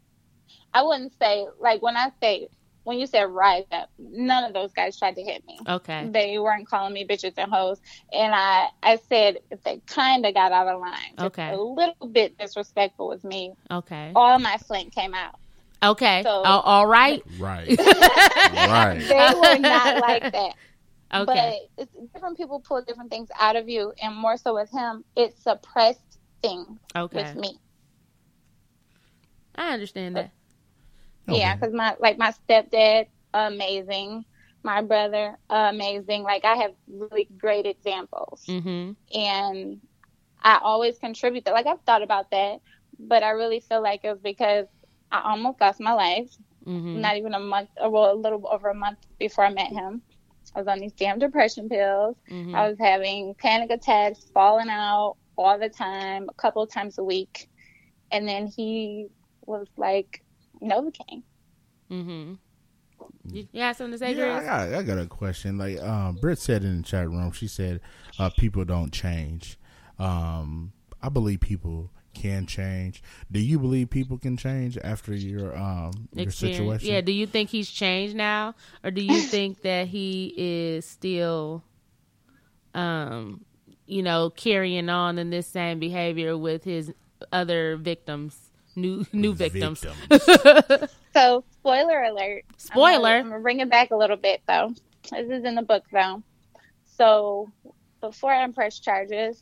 I 0.73 0.83
wouldn't 0.83 1.13
say, 1.19 1.45
like, 1.59 1.81
when 1.81 1.95
I 1.97 2.11
say 2.21 2.47
when 2.83 2.99
you 2.99 3.07
said 3.07 3.23
rise 3.29 3.63
up, 3.71 3.89
none 3.97 4.43
of 4.43 4.53
those 4.53 4.73
guys 4.73 4.97
tried 4.99 5.15
to 5.15 5.23
hit 5.23 5.45
me. 5.47 5.57
Okay. 5.67 6.05
They 6.11 6.37
weren't 6.37 6.67
calling 6.67 6.93
me 6.93 7.07
bitches 7.07 7.33
and 7.37 7.49
hoes. 7.49 7.79
And 8.11 8.33
I, 8.35 8.67
I 8.81 8.97
said 9.07 9.37
if 9.51 9.63
they 9.63 9.79
kind 9.87 10.25
of 10.25 10.33
got 10.33 10.51
out 10.51 10.67
of 10.67 10.81
line, 10.81 10.97
just 11.17 11.25
Okay. 11.27 11.49
a 11.53 11.57
little 11.57 12.07
bit 12.11 12.37
disrespectful 12.37 13.07
with 13.07 13.23
me, 13.23 13.53
Okay. 13.71 14.11
all 14.15 14.37
my 14.37 14.57
flint 14.57 14.93
came 14.93 15.13
out. 15.13 15.35
Okay. 15.81 16.23
So- 16.23 16.41
Oh, 16.45 16.59
all 16.59 16.85
right. 16.85 17.23
Right. 17.39 17.69
right. 17.79 18.99
They 18.99 19.31
were 19.39 19.59
not 19.59 20.01
like 20.01 20.31
that. 20.31 20.53
Okay. 21.15 21.59
But 21.77 21.83
it's, 21.83 22.11
different 22.11 22.37
people 22.37 22.59
pull 22.59 22.81
different 22.81 23.11
things 23.11 23.29
out 23.39 23.55
of 23.55 23.69
you, 23.69 23.93
and 24.01 24.15
more 24.15 24.35
so 24.35 24.55
with 24.55 24.71
him, 24.71 25.05
it 25.15 25.37
suppressed 25.37 26.17
things 26.41 26.79
Okay. 26.95 27.21
with 27.21 27.35
me. 27.35 27.59
I 29.55 29.73
understand 29.73 30.15
that. 30.15 30.31
Yeah, 31.27 31.55
because 31.55 31.73
my 31.73 31.95
like 31.99 32.17
my 32.17 32.31
stepdad, 32.31 33.07
amazing. 33.33 34.25
My 34.63 34.81
brother, 34.81 35.37
amazing. 35.49 36.23
Like 36.23 36.45
I 36.45 36.55
have 36.55 36.73
really 36.87 37.27
great 37.37 37.65
examples, 37.65 38.43
Mm-hmm. 38.47 38.91
and 39.17 39.81
I 40.41 40.59
always 40.61 40.97
contribute 40.99 41.45
that. 41.45 41.53
Like 41.53 41.67
I've 41.67 41.81
thought 41.81 42.01
about 42.01 42.31
that, 42.31 42.61
but 42.99 43.23
I 43.23 43.29
really 43.31 43.59
feel 43.59 43.81
like 43.81 44.01
it 44.03 44.09
was 44.11 44.19
because 44.21 44.67
I 45.11 45.21
almost 45.31 45.59
lost 45.61 45.79
my 45.79 45.93
life. 45.93 46.29
Mm-hmm. 46.65 47.01
Not 47.01 47.17
even 47.17 47.33
a 47.33 47.39
month, 47.39 47.69
or 47.79 47.89
well, 47.89 48.13
a 48.13 48.15
little 48.15 48.47
over 48.47 48.69
a 48.69 48.75
month 48.75 48.99
before 49.19 49.45
I 49.45 49.53
met 49.53 49.67
him. 49.71 50.01
I 50.55 50.59
was 50.59 50.67
on 50.67 50.79
these 50.79 50.93
damn 50.93 51.19
depression 51.19 51.69
pills. 51.69 52.15
Mm-hmm. 52.29 52.55
I 52.55 52.69
was 52.69 52.77
having 52.79 53.35
panic 53.35 53.69
attacks, 53.71 54.25
falling 54.33 54.69
out 54.69 55.17
all 55.37 55.57
the 55.59 55.69
time, 55.69 56.27
a 56.29 56.33
couple 56.33 56.61
of 56.63 56.71
times 56.71 56.97
a 56.97 57.03
week. 57.03 57.49
And 58.11 58.27
then 58.27 58.47
he 58.47 59.07
was 59.45 59.67
like 59.77 60.22
Novocaine. 60.63 61.23
Mm-hmm. 61.91 62.33
You, 63.25 63.47
you 63.51 63.61
have 63.61 63.75
something 63.75 63.93
to 63.93 63.97
say, 63.97 64.15
Yeah, 64.15 64.37
I 64.37 64.43
got, 64.43 64.73
I 64.73 64.83
got 64.83 64.97
a 64.97 65.05
question. 65.05 65.57
Like 65.57 65.81
um, 65.81 66.15
Britt 66.15 66.39
said 66.39 66.63
in 66.63 66.77
the 66.77 66.83
chat 66.83 67.09
room, 67.09 67.31
she 67.31 67.47
said 67.47 67.81
uh, 68.19 68.29
people 68.29 68.65
don't 68.65 68.91
change. 68.91 69.57
Um, 69.99 70.73
I 71.01 71.09
believe 71.09 71.41
people 71.41 71.91
can 72.13 72.45
change. 72.45 73.01
Do 73.31 73.39
you 73.39 73.59
believe 73.59 73.89
people 73.89 74.17
can 74.17 74.37
change 74.37 74.77
after 74.83 75.13
your 75.13 75.55
um 75.57 76.07
your 76.13 76.27
Experience. 76.27 76.57
situation? 76.57 76.93
Yeah. 76.93 77.01
Do 77.01 77.11
you 77.11 77.27
think 77.27 77.49
he's 77.49 77.69
changed 77.69 78.15
now, 78.15 78.55
or 78.83 78.91
do 78.91 79.01
you 79.01 79.21
think 79.27 79.61
that 79.61 79.87
he 79.87 80.33
is 80.37 80.85
still, 80.85 81.63
um, 82.73 83.43
you 83.85 84.03
know, 84.03 84.29
carrying 84.29 84.89
on 84.89 85.17
in 85.17 85.29
this 85.29 85.47
same 85.47 85.79
behavior 85.79 86.37
with 86.37 86.63
his 86.63 86.93
other 87.31 87.77
victims, 87.77 88.51
new 88.75 89.05
new 89.13 89.33
victims? 89.33 89.85
So, 91.15 91.43
spoiler 91.51 92.01
alert. 92.01 92.43
Spoiler. 92.57 93.17
I'm 93.17 93.29
going 93.29 93.35
to 93.35 93.43
bring 93.43 93.59
it 93.59 93.69
back 93.69 93.91
a 93.91 93.95
little 93.95 94.17
bit, 94.17 94.41
though. 94.47 94.73
This 95.11 95.29
is 95.29 95.45
in 95.45 95.53
the 95.53 95.61
book, 95.61 95.83
though. 95.91 96.23
So, 96.97 97.51
before 98.01 98.33
I 98.33 98.49
pressed 98.51 98.83
charges, 98.83 99.39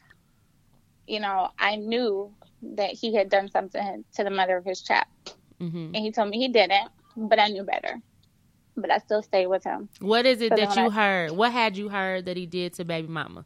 you 1.08 1.22
know, 1.22 1.48
I 1.58 1.78
knew 1.78 2.34
that 2.76 2.90
he 2.92 3.16
had 3.16 3.30
done 3.30 3.50
something 3.50 4.04
to 4.16 4.24
the 4.26 4.30
mother 4.30 4.58
of 4.58 4.66
his 4.66 4.82
child. 4.82 5.06
hmm 5.60 5.92
And 5.94 5.96
he 5.96 6.12
told 6.12 6.28
me 6.30 6.40
he 6.40 6.50
didn't, 6.50 6.90
but 7.16 7.40
I 7.40 7.48
knew 7.48 7.64
better. 7.64 8.02
But 8.76 8.92
I 8.92 8.98
still 8.98 9.22
stayed 9.24 9.48
with 9.48 9.64
him. 9.64 9.88
What 10.02 10.26
is 10.26 10.42
it 10.42 10.50
So 10.50 10.56
that 10.58 10.76
you 10.76 10.88
I- 10.88 10.90
heard? 10.90 11.32
What 11.32 11.54
had 11.54 11.78
you 11.78 11.88
heard 11.88 12.26
that 12.26 12.36
he 12.36 12.46
did 12.46 12.74
to 12.74 12.84
baby 12.86 13.08
mama? 13.08 13.46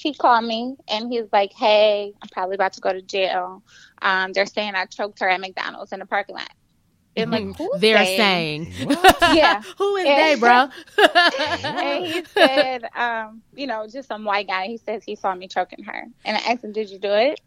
He 0.00 0.14
called 0.14 0.44
me 0.44 0.76
and 0.88 1.12
he's 1.12 1.26
like, 1.32 1.52
"Hey, 1.52 2.12
I'm 2.22 2.28
probably 2.30 2.54
about 2.54 2.72
to 2.74 2.80
go 2.80 2.92
to 2.92 3.02
jail. 3.02 3.62
Um, 4.02 4.32
they're 4.32 4.46
saying 4.46 4.74
I 4.74 4.86
choked 4.86 5.20
her 5.20 5.28
at 5.28 5.40
McDonald's 5.40 5.92
in 5.92 5.98
the 6.00 6.06
parking 6.06 6.36
lot." 6.36 6.50
And 7.16 7.30
like, 7.32 7.56
who's 7.58 7.80
They're 7.80 8.04
saying? 8.04 8.76
saying, 8.76 8.88
Yeah. 9.32 9.62
who 9.78 9.96
is 9.96 10.06
Yeah. 10.06 10.16
they, 10.16 10.34
bro? 10.36 10.68
and 11.82 12.04
he 12.04 12.24
said, 12.24 12.84
um, 12.94 13.42
you 13.52 13.66
know, 13.66 13.86
just 13.92 14.08
some 14.08 14.24
white 14.24 14.46
guy. 14.46 14.66
He 14.66 14.78
says 14.78 15.02
he 15.04 15.16
saw 15.16 15.34
me 15.34 15.48
choking 15.48 15.84
her, 15.84 16.04
and 16.24 16.36
I 16.36 16.40
asked 16.40 16.64
him, 16.64 16.72
"Did 16.72 16.88
you 16.90 16.98
do 16.98 17.12
it?" 17.12 17.40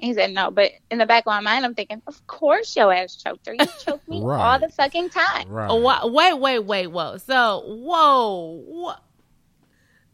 And 0.00 0.06
he 0.08 0.14
said 0.14 0.32
no. 0.32 0.50
But 0.50 0.70
in 0.90 0.98
the 0.98 1.06
back 1.06 1.24
of 1.26 1.30
my 1.30 1.40
mind, 1.40 1.64
I'm 1.64 1.74
thinking, 1.74 2.00
"Of 2.06 2.24
course, 2.26 2.74
your 2.76 2.92
ass 2.92 3.16
choked 3.16 3.46
her. 3.48 3.54
You 3.54 3.66
choked 3.84 4.08
me 4.08 4.20
Right. 4.22 4.40
all 4.40 4.58
the 4.60 4.68
fucking 4.68 5.10
time." 5.10 5.48
Right. 5.48 5.68
Oh, 5.70 6.10
wait, 6.12 6.38
wait, 6.38 6.58
wait, 6.60 6.86
whoa. 6.86 7.16
So, 7.18 7.62
whoa, 7.66 8.62
what? 8.66 9.02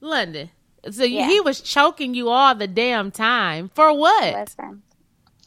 London. 0.00 0.50
So 0.90 1.04
Yeah. 1.04 1.26
he 1.28 1.40
was 1.40 1.60
choking 1.60 2.14
you 2.14 2.28
all 2.28 2.54
the 2.54 2.66
damn 2.66 3.10
time 3.10 3.70
for 3.74 3.96
what? 3.96 4.34
Listen. 4.34 4.82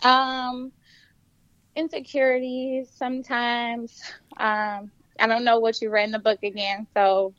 Um, 0.04 0.72
insecurities 1.76 2.90
sometimes. 2.96 4.02
Um, 4.38 4.92
I 5.20 5.28
don't 5.28 5.44
know 5.44 5.60
what 5.60 5.82
you 5.82 5.90
read 5.90 6.06
in 6.06 6.12
the 6.12 6.20
book 6.20 6.40
again. 6.44 6.88
So, 6.94 7.34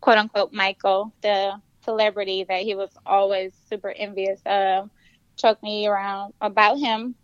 quote 0.00 0.18
unquote, 0.18 0.52
Michael, 0.52 1.12
the 1.22 1.60
celebrity 1.84 2.44
that 2.48 2.62
he 2.62 2.74
was 2.74 2.90
always 3.04 3.52
super 3.68 3.90
envious 3.90 4.40
of, 4.46 4.90
choked 5.36 5.62
me 5.62 5.86
around 5.86 6.34
about 6.40 6.78
him. 6.78 7.14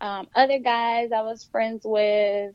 Um, 0.00 0.28
other 0.34 0.58
guys 0.58 1.10
I 1.12 1.22
was 1.22 1.44
friends 1.44 1.82
with, 1.84 2.54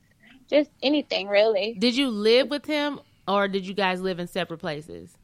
just 0.49 0.69
anything 0.83 1.27
really. 1.27 1.75
Did 1.79 1.95
you 1.95 2.09
live 2.09 2.49
with 2.49 2.65
him 2.65 2.99
or 3.27 3.47
did 3.47 3.65
you 3.65 3.73
guys 3.73 4.01
live 4.01 4.19
in 4.19 4.27
separate 4.27 4.59
places? 4.59 5.17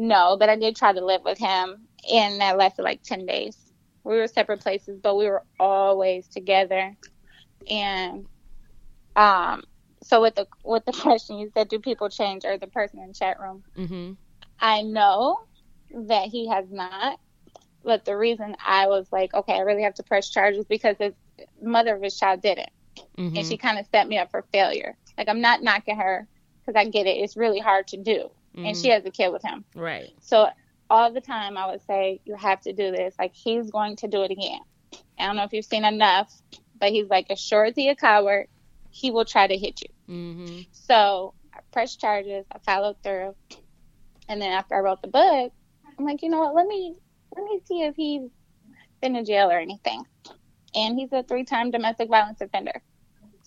No, 0.00 0.36
but 0.38 0.50
I 0.50 0.56
did 0.56 0.76
try 0.76 0.92
to 0.92 1.04
live 1.04 1.22
with 1.24 1.38
him, 1.38 1.88
and 2.12 2.40
that 2.40 2.56
lasted 2.58 2.82
like 2.84 3.02
10 3.02 3.26
days. 3.26 3.56
We 4.04 4.16
were 4.16 4.28
separate 4.28 4.62
places, 4.62 4.98
but 5.02 5.16
we 5.16 5.26
were 5.28 5.44
always 5.60 6.28
together. 6.28 6.96
And 7.70 8.26
um, 9.16 9.62
so 10.02 10.22
with 10.22 10.36
the 10.36 10.46
with 10.64 10.84
the 10.86 10.92
question 11.02 11.38
you 11.38 11.50
said, 11.54 11.68
do 11.68 11.80
people 11.80 12.08
change, 12.10 12.44
or 12.44 12.58
the 12.58 12.68
person 12.68 13.00
in 13.00 13.12
chat 13.14 13.40
room, 13.40 13.64
Mm-hmm. 13.78 14.12
I 14.60 14.82
know 14.82 15.38
that 16.08 16.28
he 16.28 16.48
has 16.48 16.70
not. 16.70 17.18
But 17.84 18.04
the 18.04 18.16
reason 18.16 18.56
I 18.64 18.88
was 18.88 19.08
like, 19.12 19.34
okay, 19.34 19.54
I 19.54 19.60
really 19.60 19.82
have 19.84 19.94
to 19.94 20.04
press 20.04 20.30
charges 20.30 20.66
because 20.66 20.96
his 20.98 21.14
mother 21.62 21.96
of 21.96 22.02
his 22.02 22.16
child 22.18 22.42
didn't, 22.42 22.70
Mm-hmm. 23.18 23.36
and 23.36 23.46
she 23.46 23.56
kind 23.58 23.78
of 23.78 23.86
set 23.86 24.08
me 24.08 24.18
up 24.18 24.30
for 24.30 24.44
failure. 24.52 24.96
Like 25.18 25.28
I'm 25.28 25.40
not 25.42 25.62
knocking 25.62 25.96
her 25.98 26.28
because 26.66 26.78
I 26.78 26.88
get 26.90 27.06
it; 27.06 27.18
it's 27.18 27.36
really 27.36 27.60
hard 27.60 27.88
to 27.88 27.96
do, 27.98 28.30
and 28.56 28.76
she 28.76 28.88
has 28.88 29.04
a 29.04 29.10
kid 29.10 29.30
with 29.32 29.42
him. 29.42 29.64
right. 29.74 30.12
So 30.20 30.48
all 30.88 31.12
the 31.12 31.20
time 31.20 31.56
I 31.56 31.70
would 31.70 31.82
say, 31.86 32.20
you 32.24 32.34
have 32.34 32.60
to 32.62 32.72
do 32.72 32.90
this. 32.90 33.14
Like 33.18 33.34
he's 33.34 33.70
going 33.70 33.96
to 33.96 34.08
do 34.08 34.22
it 34.22 34.30
again. 34.30 34.60
I 35.18 35.26
don't 35.26 35.36
know 35.36 35.44
if 35.44 35.52
you've 35.52 35.64
seen 35.64 35.84
enough, 35.84 36.32
but 36.78 36.90
he's 36.90 37.08
like, 37.08 37.30
as 37.30 37.38
sure 37.38 37.66
as 37.66 37.76
he 37.76 37.88
a 37.88 37.94
coward, 37.94 38.48
he 38.90 39.10
will 39.10 39.24
try 39.24 39.46
to 39.46 39.56
hit 39.56 39.80
you. 39.82 40.14
Mm-hmm. 40.14 40.60
So 40.72 41.34
I 41.54 41.60
pressed 41.72 42.00
charges. 42.00 42.44
I 42.50 42.58
followed 42.58 42.96
through. 43.02 43.34
And 44.28 44.40
then 44.40 44.50
after 44.50 44.74
I 44.74 44.80
wrote 44.80 45.02
the 45.02 45.08
book, 45.08 45.52
I'm 45.98 46.04
like, 46.04 46.22
you 46.22 46.28
know 46.30 46.40
what? 46.40 46.54
Let 46.54 46.66
me, 46.66 46.96
let 47.36 47.44
me 47.44 47.60
see 47.66 47.82
if 47.82 47.94
he's 47.94 48.22
been 49.00 49.14
in 49.14 49.24
jail 49.24 49.50
or 49.50 49.58
anything. 49.58 50.04
And 50.74 50.98
he's 50.98 51.12
a 51.12 51.22
three-time 51.22 51.70
domestic 51.70 52.08
violence 52.08 52.40
offender. 52.40 52.82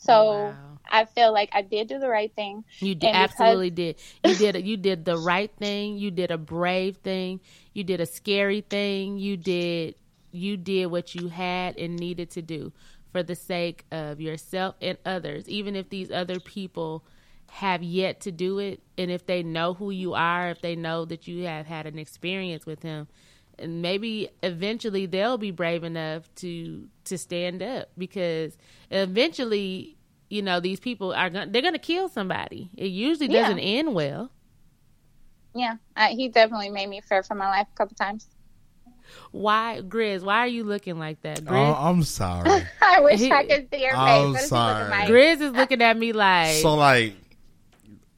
So 0.04 0.28
Wow. 0.28 0.80
I 0.90 1.06
feel 1.06 1.32
like 1.34 1.50
I 1.54 1.62
did 1.62 1.88
do 1.88 1.98
the 1.98 2.10
right 2.10 2.34
thing. 2.36 2.66
You 2.80 2.94
did, 2.94 3.16
absolutely 3.16 3.70
did. 3.70 3.96
You 4.24 4.36
did. 4.36 4.66
You 4.66 4.78
did 4.78 5.06
the 5.06 5.18
right 5.18 5.52
thing. 5.58 5.98
You 5.98 6.12
did 6.12 6.30
a 6.30 6.38
brave 6.38 6.98
thing. 6.98 7.40
You 7.74 7.84
did 7.84 8.02
a 8.02 8.06
scary 8.06 8.62
thing. 8.62 9.18
You 9.18 9.38
did. 9.38 9.96
You 10.32 10.58
did 10.58 10.88
what 10.88 11.16
you 11.16 11.30
had 11.30 11.78
and 11.78 11.96
needed 11.96 12.30
to 12.32 12.42
do 12.42 12.74
for 13.12 13.24
the 13.24 13.36
sake 13.36 13.86
of 13.92 14.20
yourself 14.20 14.76
and 14.82 14.98
others. 15.06 15.48
Even 15.48 15.76
if 15.76 15.90
these 15.90 16.12
other 16.12 16.40
people 16.40 17.04
have 17.50 17.84
yet 17.84 18.20
to 18.22 18.32
do 18.32 18.60
it, 18.60 18.82
and 18.98 19.12
if 19.12 19.26
they 19.26 19.44
know 19.44 19.74
who 19.76 19.92
you 19.92 20.14
are, 20.16 20.50
if 20.50 20.62
they 20.62 20.76
know 20.76 21.06
that 21.06 21.28
you 21.28 21.46
have 21.46 21.68
had 21.68 21.86
an 21.86 22.00
experience 22.00 22.66
with 22.66 22.82
him, 22.82 23.08
and 23.60 23.82
maybe 23.82 24.30
eventually 24.42 25.06
they'll 25.06 25.38
be 25.38 25.52
brave 25.52 25.84
enough 25.84 26.34
to 26.36 26.88
to 27.06 27.18
stand 27.18 27.62
up 27.62 27.90
because 27.98 28.58
eventually 28.92 29.96
you 30.30 30.42
know 30.42 30.60
these 30.60 30.80
people 30.80 31.14
are 31.14 31.30
going 31.30 31.48
to 31.48 31.52
they're 31.52 31.62
going 31.62 31.74
to 31.74 31.80
kill 31.80 32.10
somebody 32.10 32.70
it 32.78 32.88
usually 32.88 33.28
Yeah. 33.28 33.42
doesn't 33.44 33.60
end 33.60 33.94
well 33.94 34.32
Yeah, 35.54 35.76
I, 35.96 36.10
he 36.10 36.30
definitely 36.30 36.70
made 36.70 36.88
me 36.90 37.02
fear 37.02 37.22
for 37.24 37.36
my 37.36 37.48
life 37.50 37.68
a 37.72 37.78
couple 37.78 37.96
times. 37.96 38.28
why 39.32 39.82
grizz 39.88 40.24
why 40.24 40.40
are 40.40 40.48
you 40.48 40.64
looking 40.64 40.98
like 40.98 41.22
that 41.22 41.42
Oh, 41.48 41.54
I'm 41.54 42.04
sorry. 42.04 42.64
I 42.82 43.02
wish 43.02 43.20
He- 43.20 43.32
I 43.32 43.44
could 43.50 43.68
see 43.72 43.82
your 43.84 43.92
face. 43.92 44.00
I'm 44.00 44.34
What 44.34 44.44
if 44.44 44.52
you 44.52 44.58
look 44.58 44.78
sorry. 44.78 44.84
at 44.84 44.90
my 44.90 45.06
grizz 45.08 45.42
is 45.42 45.52
looking 45.52 45.82
at 45.82 45.98
me 45.98 46.12
like 46.14 46.56
so 46.56 46.74
like, 46.76 47.14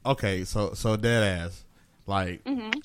okay, 0.06 0.44
so 0.44 0.72
so 0.74 0.96
dead 0.96 1.22
ass, 1.22 1.64
like 2.06 2.42
Mm-hmm. 2.44 2.78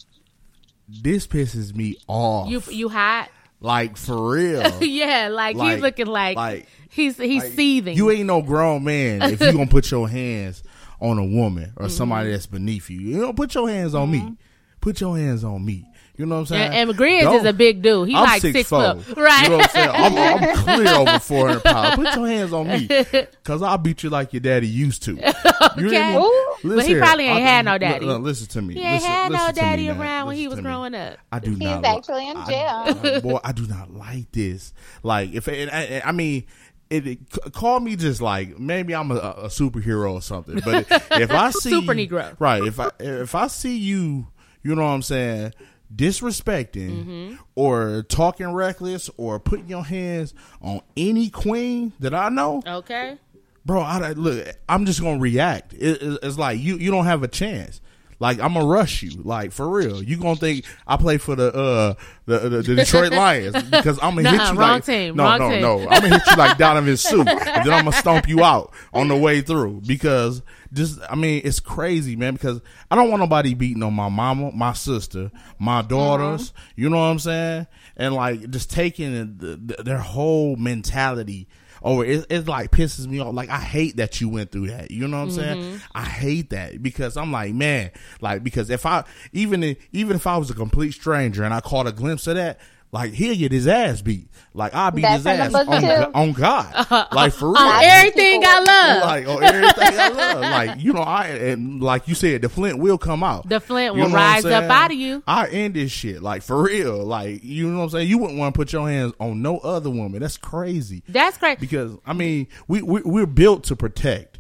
This 1.02 1.28
pisses 1.28 1.74
me 1.76 1.98
off. 2.08 2.50
you 2.50 2.62
you 2.70 2.90
hot 2.90 3.30
like 3.60 3.96
for 3.98 4.32
real. 4.32 4.62
yeah 4.84 5.28
like, 5.30 5.56
Like- 5.56 5.74
he's 5.74 5.82
looking 5.82 6.08
like, 6.08 6.36
like 6.36 6.68
he's 6.90 7.18
he's 7.18 7.44
like, 7.44 7.54
seething 7.54 7.96
You 7.96 8.12
ain't 8.12 8.26
no 8.26 8.42
grown 8.42 8.84
man 8.84 9.22
if 9.22 9.40
you 9.42 9.52
gonna 9.52 9.68
put 9.68 9.90
your 9.92 10.10
hands 10.10 10.64
on 11.00 11.18
a 11.18 11.26
woman 11.26 11.72
Mm-hmm. 11.72 11.86
or 11.86 11.90
somebody 11.90 12.32
that's 12.32 12.46
beneath 12.48 12.90
you. 12.90 13.00
You 13.00 13.22
don't 13.22 13.36
put 13.38 13.54
your 13.56 13.70
hands 13.70 13.96
on 13.96 14.12
me. 14.12 14.36
Put 14.82 15.00
your 15.02 15.16
hands 15.18 15.44
on 15.44 15.64
me. 15.64 15.86
You 16.22 16.28
know 16.28 16.36
what 16.36 16.42
I'm 16.42 16.46
saying? 16.46 16.72
And, 16.74 16.90
and 16.92 17.00
Grizz 17.00 17.22
Don't- 17.22 17.36
is 17.38 17.46
a 17.46 17.52
big 17.54 17.82
dude. 17.82 18.08
He 18.10 18.16
I'm 18.16 18.24
like 18.26 18.42
six 18.42 18.54
six 18.60 18.70
foot. 18.70 19.02
foot, 19.02 19.18
right? 19.18 19.44
You 19.44 19.50
know 19.50 19.58
what 19.58 19.66
I'm 19.66 19.72
saying? 19.72 19.90
I'm, 19.92 20.18
I'm 20.44 20.56
clear 20.84 20.94
over 20.96 21.20
400 21.20 21.64
pounds. 21.64 21.96
Put 21.96 22.16
your 22.16 22.28
hands 22.28 22.54
on 22.54 22.68
me, 22.68 22.88
cause 23.44 23.64
I'll 23.64 23.80
beat 23.80 24.04
you 24.04 24.12
like 24.12 24.32
your 24.34 24.40
daddy 24.42 24.68
used 24.68 25.02
to. 25.04 25.14
You 25.16 25.20
hear 25.22 25.88
Okay. 25.88 26.12
me? 26.12 26.18
Ooh. 26.18 26.48
Listen 26.64 26.76
But 26.76 26.86
he 26.86 26.88
here. 26.90 27.00
probably 27.02 27.24
ain't 27.26 27.38
I- 27.38 27.50
had 27.50 27.66
no 27.66 27.72
look, 27.72 27.82
daddy. 27.82 28.06
look, 28.06 28.22
listen 28.22 28.48
to 28.50 28.62
me. 28.62 28.76
He 28.76 28.82
ain't 28.82 28.94
Listen- 28.94 29.10
had 29.10 29.32
no 29.32 29.38
listen 29.40 29.56
to 29.56 29.62
me 29.62 29.68
daddy 29.68 29.88
now. 29.88 30.00
around 30.00 30.28
when 30.28 30.36
he 30.38 30.48
was 30.48 30.60
growing 30.62 30.94
up. 30.94 31.18
I 31.32 31.40
do 31.40 31.50
He's 31.52 31.60
not. 31.60 31.86
actually 31.86 32.30
in 32.30 32.38
I- 32.38 32.46
jail. 32.46 33.00
I- 33.16 33.20
boy, 33.22 33.40
I 33.44 33.52
do 33.52 33.66
not 33.66 33.92
like 33.92 34.32
this. 34.32 34.74
Like, 35.02 35.34
if 35.34 35.48
and 35.48 35.72
I, 35.72 36.04
I 36.06 36.12
mean, 36.12 36.46
it, 36.92 37.08
it 37.08 37.20
call 37.54 37.80
me 37.80 37.96
just 37.96 38.22
like 38.22 38.60
maybe 38.60 38.94
I'm 38.94 39.10
a, 39.10 39.16
a 39.16 39.48
superhero 39.48 40.14
or 40.14 40.22
something. 40.22 40.60
But 40.64 40.86
if 41.20 41.32
I 41.32 41.50
see 41.52 41.72
Super 41.72 41.94
Negro. 41.96 42.36
right? 42.40 42.64
If 42.64 42.80
I 42.80 42.92
if 43.00 43.34
I 43.34 43.48
see 43.48 43.78
you, 43.78 44.28
you 44.62 44.76
know 44.76 44.84
what 44.84 44.90
I'm 44.90 45.02
saying, 45.02 45.54
disrespecting 45.96 47.04
Mm-hmm. 47.06 47.36
or 47.56 48.04
talking 48.10 48.52
reckless 48.54 49.10
or 49.18 49.40
putting 49.40 49.68
your 49.68 49.84
hands 49.86 50.34
on 50.62 50.82
any 50.96 51.30
queen 51.30 51.94
that 52.00 52.14
I 52.14 52.30
know, 52.30 52.62
Okay. 52.66 53.18
bro, 53.66 53.82
I 53.82 54.12
look. 54.14 54.48
I'm 54.70 54.86
just 54.86 55.02
gonna 55.02 55.20
react. 55.20 55.74
It, 55.74 56.02
it- 56.02 56.20
it's 56.24 56.38
like 56.38 56.60
you 56.60 56.78
you 56.78 56.92
don't 56.92 57.06
have 57.06 57.24
a 57.24 57.28
chance. 57.28 57.82
Like 58.22 58.40
I'm 58.40 58.54
gonna 58.54 58.68
rush 58.68 59.02
you. 59.02 59.20
Like 59.24 59.52
for 59.52 59.68
real, 59.68 60.04
you 60.04 60.16
gonna 60.16 60.36
think 60.36 60.64
I 60.86 60.96
play 60.96 61.18
for 61.18 61.36
the 61.36 61.52
uh 61.52 61.94
the 62.28 62.38
the, 62.38 62.62
the 62.62 62.76
Detroit 62.76 63.12
Lions 63.12 63.64
because 63.72 63.98
I'm 64.00 64.16
gonna 64.16 64.30
hit 64.30 64.38
Nuh-uh, 64.38 64.54
you 64.54 64.60
wrong 64.60 64.70
like 64.70 64.86
team, 64.86 65.16
no 65.16 65.24
wrong 65.24 65.40
no 65.40 65.50
team. 65.50 65.62
no. 65.64 65.80
I'm 65.90 66.02
gonna 66.02 66.20
hit 66.20 66.28
you 66.28 66.36
like 66.36 66.58
Ndamukong 66.60 67.00
Suh, 67.00 67.18
and 67.28 67.66
then 67.66 67.74
I'm 67.74 67.86
gonna 67.86 67.94
stomp 67.94 68.30
you 68.30 68.44
out 68.44 68.74
on 68.94 69.08
the 69.08 69.18
way 69.18 69.42
through 69.42 69.82
because 69.88 70.44
just 70.72 71.00
I 71.10 71.16
mean 71.16 71.42
it's 71.44 71.60
crazy, 71.60 72.16
man. 72.16 72.34
Because 72.34 72.62
I 72.92 72.96
don't 72.96 73.10
want 73.10 73.22
nobody 73.22 73.56
beating 73.56 73.82
on 73.82 73.96
my 73.96 74.10
mama, 74.10 74.52
my 74.52 74.74
sister, 74.74 75.32
my 75.58 75.82
daughters. 75.82 76.54
You 76.76 76.92
know 76.92 76.98
what 76.98 77.06
I'm 77.06 77.20
saying? 77.20 77.66
And 77.98 78.14
like 78.14 78.52
just 78.52 78.70
taking 78.70 79.38
the, 79.40 79.56
the, 79.56 79.82
their 79.82 79.98
whole 79.98 80.58
mentality 80.58 81.48
over 81.82 82.06
it, 82.06 82.26
it 82.30 82.48
like 82.48 82.72
pisses 82.72 83.08
me 83.08 83.20
off. 83.20 83.34
Like 83.34 83.50
I 83.50 83.60
hate 83.60 83.98
that 83.98 84.22
you 84.22 84.30
went 84.30 84.52
through 84.52 84.68
that. 84.68 84.92
You 84.92 85.08
know 85.08 85.18
what 85.18 85.24
I'm 85.24 85.32
saying? 85.32 85.62
Mm-hmm. 85.62 85.78
I 85.94 86.04
hate 86.04 86.50
that 86.52 86.82
because 86.82 87.18
I'm 87.18 87.32
like, 87.32 87.54
man, 87.54 87.92
like 88.22 88.44
because 88.44 88.70
if 88.70 88.86
I 88.86 89.04
even 89.34 89.64
if, 89.64 89.78
even 89.92 90.16
if 90.16 90.28
I 90.28 90.38
was 90.38 90.50
a 90.50 90.56
complete 90.56 90.92
stranger 90.92 91.44
and 91.44 91.54
I 91.54 91.62
caught 91.62 91.88
a 91.88 91.92
glimpse 91.92 92.28
of 92.28 92.36
that. 92.36 92.60
Like 92.92 93.14
he'll 93.14 93.36
get 93.36 93.54
his 93.54 93.68
ass 93.68 94.02
beat. 94.02 94.28
Like 94.54 94.74
I 94.74 94.90
beat 94.90 95.04
That's 95.04 95.18
his 95.20 95.28
ass 95.28 95.54
on. 95.54 95.82
Go- 95.82 96.12
on 96.14 96.34
God. 96.34 96.88
Like 97.12 97.34
for 97.34 97.48
oh, 97.48 97.52
real. 97.52 97.62
On 97.62 97.84
everything 97.84 98.44
I 98.46 98.60
love. 98.60 99.04
Like 99.12 99.28
on 99.28 99.44
everything 99.44 100.00
I 100.00 100.10
love. 100.10 100.42
Like 100.42 100.80
you 100.82 100.94
know, 100.94 101.02
I 101.02 101.28
and 101.28 101.82
like 101.82 102.08
you 102.08 102.16
said, 102.16 102.42
the 102.42 102.50
Flint 102.50 102.80
will 102.80 102.98
come 102.98 103.24
out. 103.24 103.48
The 103.48 103.60
Flint 103.60 103.96
You 103.96 104.02
will 104.02 104.10
know 104.10 104.16
what 104.16 104.22
I'm 104.22 104.44
rise 104.44 104.46
up 104.46 104.70
out 104.70 104.92
of 104.92 104.98
you. 104.98 105.24
I 105.26 105.48
end 105.48 105.76
this 105.76 105.92
shit 105.92 106.22
like 106.22 106.42
for 106.44 106.64
real. 106.64 107.06
Like 107.06 107.44
you 107.44 107.70
know 107.70 107.78
what 107.78 107.84
I'm 107.86 107.90
saying. 107.92 108.10
You 108.10 108.18
wouldn't 108.18 108.38
want 108.38 108.54
to 108.54 108.58
put 108.58 108.74
your 108.74 108.90
hands 108.90 109.14
on 109.20 109.42
no 109.42 109.60
other 109.60 109.90
woman. 109.90 110.22
That's 110.22 110.38
crazy. 110.38 111.04
That's 111.08 111.38
crazy. 111.38 111.58
Because 111.62 111.96
I 112.06 112.14
mean, 112.14 112.48
we, 112.68 112.82
we 112.82 113.02
we're 113.02 113.26
built 113.26 113.64
to 113.66 113.76
protect. 113.78 114.31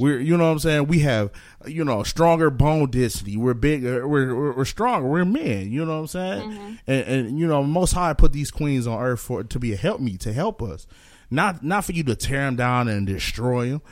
We're 0.00 0.18
you 0.18 0.36
know 0.36 0.46
what 0.46 0.52
I'm 0.52 0.58
saying. 0.58 0.86
We 0.86 1.00
have 1.00 1.30
you 1.66 1.84
know 1.84 2.02
stronger 2.02 2.48
bone 2.50 2.90
density. 2.90 3.36
We're 3.36 3.54
bigger. 3.54 4.04
Uh, 4.04 4.08
we're 4.08 4.34
we're, 4.34 4.52
we're 4.56 4.64
stronger. 4.64 5.06
We're 5.06 5.26
men. 5.26 5.70
You 5.70 5.84
know 5.84 5.92
what 5.92 6.00
I'm 6.00 6.06
saying. 6.06 6.50
Mm-hmm. 6.50 6.74
And, 6.86 7.04
and 7.06 7.38
you 7.38 7.46
know, 7.46 7.62
Most 7.62 7.92
High 7.92 8.14
put 8.14 8.32
these 8.32 8.50
queens 8.50 8.86
on 8.86 8.98
earth 8.98 9.20
for 9.20 9.44
to 9.44 9.58
be 9.58 9.74
a 9.74 9.76
help 9.76 10.00
me 10.00 10.16
to 10.18 10.32
help 10.32 10.62
us, 10.62 10.86
not 11.30 11.62
not 11.62 11.84
for 11.84 11.92
you 11.92 12.02
to 12.04 12.16
tear 12.16 12.46
them 12.46 12.56
down 12.56 12.88
and 12.88 13.06
destroy 13.06 13.68
them. 13.68 13.82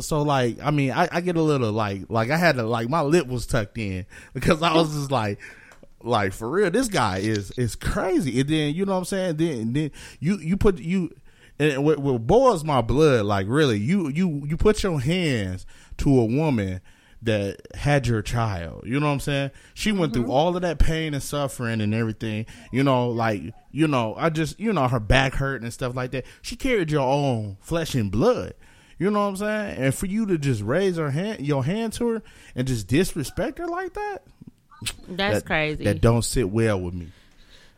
So 0.00 0.22
like, 0.22 0.58
I 0.62 0.70
mean, 0.70 0.92
I, 0.92 1.08
I 1.12 1.20
get 1.20 1.36
a 1.36 1.42
little 1.42 1.72
like 1.72 2.04
like 2.08 2.30
I 2.30 2.38
had 2.38 2.56
to 2.56 2.62
like 2.62 2.88
my 2.88 3.02
lip 3.02 3.26
was 3.26 3.46
tucked 3.46 3.76
in 3.76 4.06
because 4.32 4.62
I 4.62 4.74
was 4.74 4.94
just 4.94 5.10
like 5.10 5.38
like 6.02 6.32
for 6.32 6.48
real 6.48 6.70
this 6.70 6.88
guy 6.88 7.18
is 7.18 7.50
is 7.52 7.74
crazy 7.74 8.40
and 8.40 8.48
then 8.48 8.72
you 8.72 8.84
know 8.84 8.92
what 8.92 8.98
i'm 8.98 9.04
saying 9.04 9.36
then 9.36 9.72
then 9.72 9.90
you 10.20 10.38
you 10.38 10.56
put 10.56 10.78
you 10.78 11.10
and 11.58 11.84
what, 11.84 11.98
what 11.98 12.26
boils 12.26 12.64
my 12.64 12.80
blood 12.80 13.24
like 13.24 13.46
really 13.48 13.78
you 13.78 14.08
you 14.08 14.44
you 14.46 14.56
put 14.56 14.82
your 14.82 15.00
hands 15.00 15.66
to 15.96 16.18
a 16.18 16.24
woman 16.24 16.80
that 17.20 17.60
had 17.74 18.06
your 18.06 18.22
child 18.22 18.82
you 18.86 19.00
know 19.00 19.06
what 19.06 19.12
i'm 19.12 19.20
saying 19.20 19.50
she 19.74 19.90
went 19.90 20.12
through 20.12 20.22
mm-hmm. 20.22 20.30
all 20.30 20.54
of 20.54 20.62
that 20.62 20.78
pain 20.78 21.14
and 21.14 21.22
suffering 21.22 21.80
and 21.80 21.92
everything 21.92 22.46
you 22.70 22.84
know 22.84 23.08
like 23.08 23.42
you 23.72 23.88
know 23.88 24.14
i 24.16 24.30
just 24.30 24.58
you 24.60 24.72
know 24.72 24.86
her 24.86 25.00
back 25.00 25.34
hurt 25.34 25.60
and 25.62 25.72
stuff 25.72 25.96
like 25.96 26.12
that 26.12 26.24
she 26.42 26.54
carried 26.54 26.90
your 26.90 27.02
own 27.02 27.56
flesh 27.60 27.94
and 27.94 28.12
blood 28.12 28.54
you 28.98 29.10
know 29.10 29.20
what 29.20 29.28
i'm 29.28 29.36
saying 29.36 29.76
and 29.78 29.94
for 29.94 30.06
you 30.06 30.26
to 30.26 30.38
just 30.38 30.62
raise 30.62 30.96
her 30.96 31.10
hand 31.10 31.40
your 31.44 31.64
hand 31.64 31.92
to 31.92 32.06
her 32.06 32.22
and 32.54 32.68
just 32.68 32.86
disrespect 32.86 33.58
her 33.58 33.66
like 33.66 33.94
that 33.94 34.22
That's 35.08 35.38
that- 35.38 35.46
crazy. 35.46 35.84
That 35.84 36.00
don't 36.00 36.22
sit 36.22 36.48
well 36.48 36.80
with 36.80 36.94
me. 36.94 37.08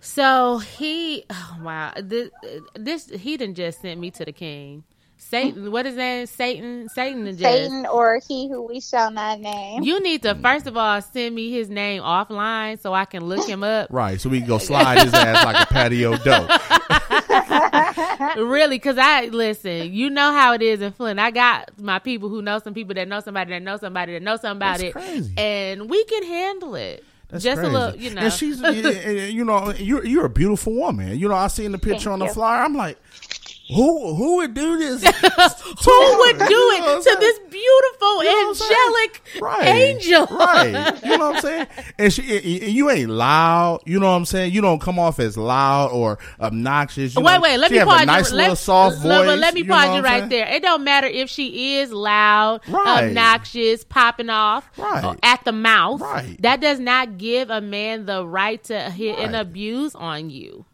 So 0.01 0.59
he, 0.59 1.25
oh, 1.29 1.59
wow, 1.63 1.93
this, 1.97 2.31
this 2.75 3.11
he 3.11 3.37
done 3.37 3.55
just 3.55 3.83
sent 3.83 4.01
me 4.01 4.11
to 4.13 4.25
the 4.25 4.33
king. 4.33 4.85
Satan, 5.19 5.67
mm. 5.67 5.71
what 5.71 5.85
is 5.85 5.97
that? 5.97 6.31
Satan, 6.31 6.89
Satan, 6.89 7.27
done 7.27 7.37
just. 7.37 7.43
Satan 7.43 7.85
or 7.87 8.21
he 8.27 8.49
who 8.49 8.67
we 8.67 8.81
shall 8.81 9.11
not 9.11 9.39
name. 9.39 9.83
You 9.83 10.01
need 10.01 10.23
to 10.23 10.35
mm. 10.35 10.41
first 10.41 10.67
of 10.67 10.79
all 10.79 11.03
send 11.03 11.35
me 11.35 11.51
his 11.51 11.69
name 11.69 12.03
offline 12.03 12.81
so 12.81 12.95
I 12.95 13.05
can 13.05 13.25
look 13.25 13.47
him 13.47 13.63
up. 13.63 13.89
Right, 13.91 14.19
so 14.19 14.31
we 14.31 14.39
can 14.39 14.49
go 14.49 14.57
slide 14.57 15.03
his 15.03 15.13
ass 15.13 15.45
like 15.45 15.69
a 15.69 15.73
patio 15.73 16.17
dough. 16.17 16.49
really, 18.43 18.77
because 18.77 18.97
I 18.97 19.27
listen. 19.27 19.93
You 19.93 20.09
know 20.09 20.33
how 20.33 20.55
it 20.55 20.63
is 20.63 20.81
in 20.81 20.93
Flint. 20.93 21.21
I 21.21 21.31
got 21.31 21.79
my 21.79 21.99
people 21.99 22.31
who 22.31 22.41
know 22.41 22.59
some 22.59 22.73
people 22.73 22.95
that 22.95 23.07
know 23.07 23.21
somebody 23.21 23.53
that 23.53 23.63
know 23.63 23.77
somebody 23.77 24.15
that 24.15 24.23
know 24.23 24.37
something 24.37 24.57
about 24.57 24.79
That's 24.79 24.93
crazy. 24.93 25.35
and 25.37 25.91
we 25.91 26.03
can 26.05 26.23
handle 26.23 26.75
it. 26.77 27.05
That's 27.31 27.45
Just 27.45 27.61
crazy. 27.61 27.75
a 27.75 27.79
little, 27.79 28.01
you 28.01 28.15
know. 28.15 28.23
And 28.23 28.33
she's, 28.33 28.61
you- 28.61 28.91
you 29.25 29.45
know, 29.45 29.73
you're 29.75 30.05
you're 30.05 30.27
a 30.27 30.31
beautiful 30.31 30.75
woman. 30.75 31.19
You 31.19 31.29
know, 31.29 31.35
I 31.35 31.47
seen 31.49 31.73
the 31.73 31.79
picture 31.79 32.11
Thank 32.11 32.13
on 32.15 32.19
the 32.21 32.25
you. 32.27 32.33
flyer. 32.33 32.65
I'm 32.65 32.75
like, 32.75 32.99
who 33.75 34.15
who 34.15 34.37
would 34.37 34.55
do 34.55 34.77
this? 34.79 35.03
Who 35.85 36.19
would 36.19 36.39
do 36.39 36.45
it 36.75 37.03
to 37.03 37.17
this 37.21 37.39
beautiful, 37.51 38.25
You 38.25 38.31
know 38.31 38.37
what 38.37 38.49
I'm 38.49 38.55
saying? 38.55 38.73
angelic 38.73 39.23
right. 39.41 39.67
angel? 39.67 40.27
right? 40.27 41.01
You 41.05 41.19
know 41.19 41.29
what 41.31 41.37
I'm 41.37 41.43
saying? 41.43 41.67
And 41.99 42.13
she, 42.13 42.37
and 42.65 42.73
you 42.73 42.91
ain't 42.91 43.11
loud. 43.11 43.81
You 43.87 43.99
know 44.01 44.07
what 44.11 44.17
I'm 44.17 44.25
saying? 44.27 44.53
You 44.53 44.61
don't 44.61 44.81
come 44.81 44.99
off 44.99 45.19
as 45.19 45.37
loud 45.37 45.91
or 45.93 46.19
obnoxious. 46.41 47.15
You 47.15 47.23
Wait, 47.23 47.35
know? 47.35 47.41
wait. 47.41 47.57
Let 47.59 47.69
she 47.69 47.75
me 47.75 47.79
have 47.79 47.89
pause 47.89 48.03
a 48.03 48.07
nice 48.07 48.31
you. 48.31 48.37
little 48.37 48.51
let, 48.53 48.59
soft 48.59 48.97
voice. 48.99 49.05
let- 49.05 49.39
let 49.39 49.55
me 49.55 49.61
you 49.61 49.67
know 49.67 49.75
pause 49.75 49.97
you 49.97 50.03
right 50.03 50.19
saying? 50.21 50.29
there. 50.31 50.47
It 50.49 50.63
don't 50.63 50.85
matter 50.85 51.07
if 51.07 51.31
she 51.31 51.77
is 51.77 51.93
loud, 51.93 52.61
Right. 52.69 53.05
obnoxious, 53.09 53.85
popping 53.85 54.31
off 54.31 54.69
Right. 54.77 55.05
uh, 55.05 55.15
at 55.23 55.45
the 55.45 55.53
mouth. 55.53 56.01
Right. 56.01 56.37
That 56.43 56.61
does 56.61 56.79
not 56.81 57.17
give 57.19 57.49
a 57.51 57.61
man 57.61 58.07
the 58.07 58.27
right 58.27 58.63
to 58.65 58.79
hit 58.91 59.19
and 59.19 59.35
abuse 59.37 59.95
on 59.95 60.31
you. 60.31 60.65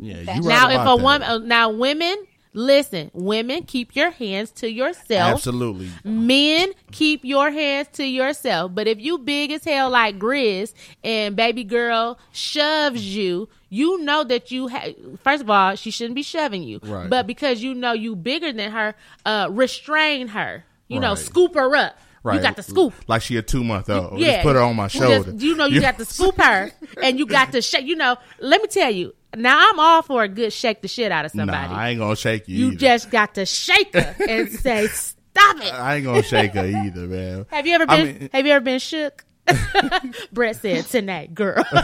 Yeah, 0.00 0.18
you 0.18 0.24
Now, 0.24 0.32
right 0.32 0.44
now, 0.44 0.68
if 0.70 0.80
a 0.80 0.84
that. 0.96 1.00
woman, 1.02 1.22
uh, 1.22 1.38
now 1.38 1.70
women, 1.70 2.16
listen, 2.58 3.10
women, 3.14 3.62
keep 3.62 3.94
your 3.94 4.10
hands 4.10 4.50
to 4.50 4.68
yourself. 4.70 5.34
absolutely. 5.34 5.88
Men, 6.04 6.72
keep 6.90 7.24
your 7.24 7.50
hands 7.50 7.88
to 7.92 8.04
yourself. 8.04 8.74
But 8.74 8.88
if 8.88 8.98
you 9.00 9.18
big 9.18 9.52
as 9.52 9.62
hell 9.64 9.90
like 9.90 10.18
Grizz 10.18 10.74
and 11.04 11.36
baby 11.36 11.62
girl 11.64 12.18
shoves 12.32 13.14
you, 13.14 13.48
you 13.70 13.98
know 14.02 14.24
that 14.24 14.50
you 14.50 14.68
ha- 14.68 14.92
first 15.22 15.42
of 15.42 15.50
all, 15.50 15.76
she 15.76 15.90
shouldn't 15.90 16.16
be 16.16 16.22
shoving 16.22 16.62
you. 16.64 16.80
Right. 16.82 17.08
But 17.08 17.26
because 17.26 17.62
you 17.62 17.74
know 17.74 17.92
you 17.92 18.16
bigger 18.16 18.52
than 18.52 18.72
her, 18.72 18.94
uh, 19.24 19.48
restrain 19.50 20.28
her. 20.28 20.64
You 20.88 21.00
know, 21.00 21.14
scoop 21.14 21.54
her 21.54 21.76
up. 21.76 21.98
Right. 22.22 22.36
You 22.36 22.40
got 22.40 22.56
to 22.56 22.62
scoop. 22.62 22.94
Like 23.06 23.20
she 23.22 23.36
a 23.36 23.42
two 23.42 23.62
month 23.62 23.88
old. 23.90 24.18
Yeah, 24.18 24.32
Just 24.36 24.42
put 24.42 24.56
her 24.56 24.62
on 24.62 24.74
my 24.74 24.88
Just- 24.88 25.04
shoulder. 25.26 25.32
you 25.36 25.54
know, 25.54 25.66
you 25.66 25.80
got 25.82 25.98
to 25.98 26.04
scoop 26.16 26.36
her, 26.40 26.70
and 27.02 27.18
you 27.18 27.26
got 27.26 27.52
to 27.52 27.60
shake. 27.62 27.84
You 27.86 27.94
know, 27.94 28.16
let 28.40 28.60
me 28.62 28.68
tell 28.68 28.90
you. 28.90 29.14
Now 29.36 29.58
I'm 29.70 29.78
all 29.78 30.02
for 30.02 30.22
a 30.22 30.28
good 30.28 30.52
shake 30.52 30.80
the 30.82 30.88
shit 30.88 31.12
out 31.12 31.24
of 31.24 31.30
somebody. 31.32 31.68
Nah, 31.72 31.78
I 31.78 31.88
ain't 31.90 31.98
gonna 31.98 32.16
shake 32.16 32.48
you. 32.48 32.56
you 32.56 32.66
either. 32.68 32.76
just 32.76 33.10
got 33.10 33.34
to 33.34 33.44
shake 33.46 33.92
her 33.94 34.16
and 34.28 34.48
say, 34.60 34.86
"Stop 34.88 35.56
it." 35.58 35.72
I 35.72 35.96
ain't 35.96 36.04
gonna 36.04 36.22
shake 36.22 36.52
her 36.52 36.66
either, 36.66 37.06
man. 37.06 37.46
Have 37.50 37.66
you 37.66 37.74
ever 37.74 37.84
I 37.88 37.96
been? 38.04 38.18
mean- 38.18 38.30
have 38.32 38.46
you 38.46 38.52
ever 38.52 38.64
been 38.64 38.78
shook? 38.78 39.24
Brett 40.32 40.56
said 40.56 40.84
tonight, 40.86 41.34
girl. 41.34 41.64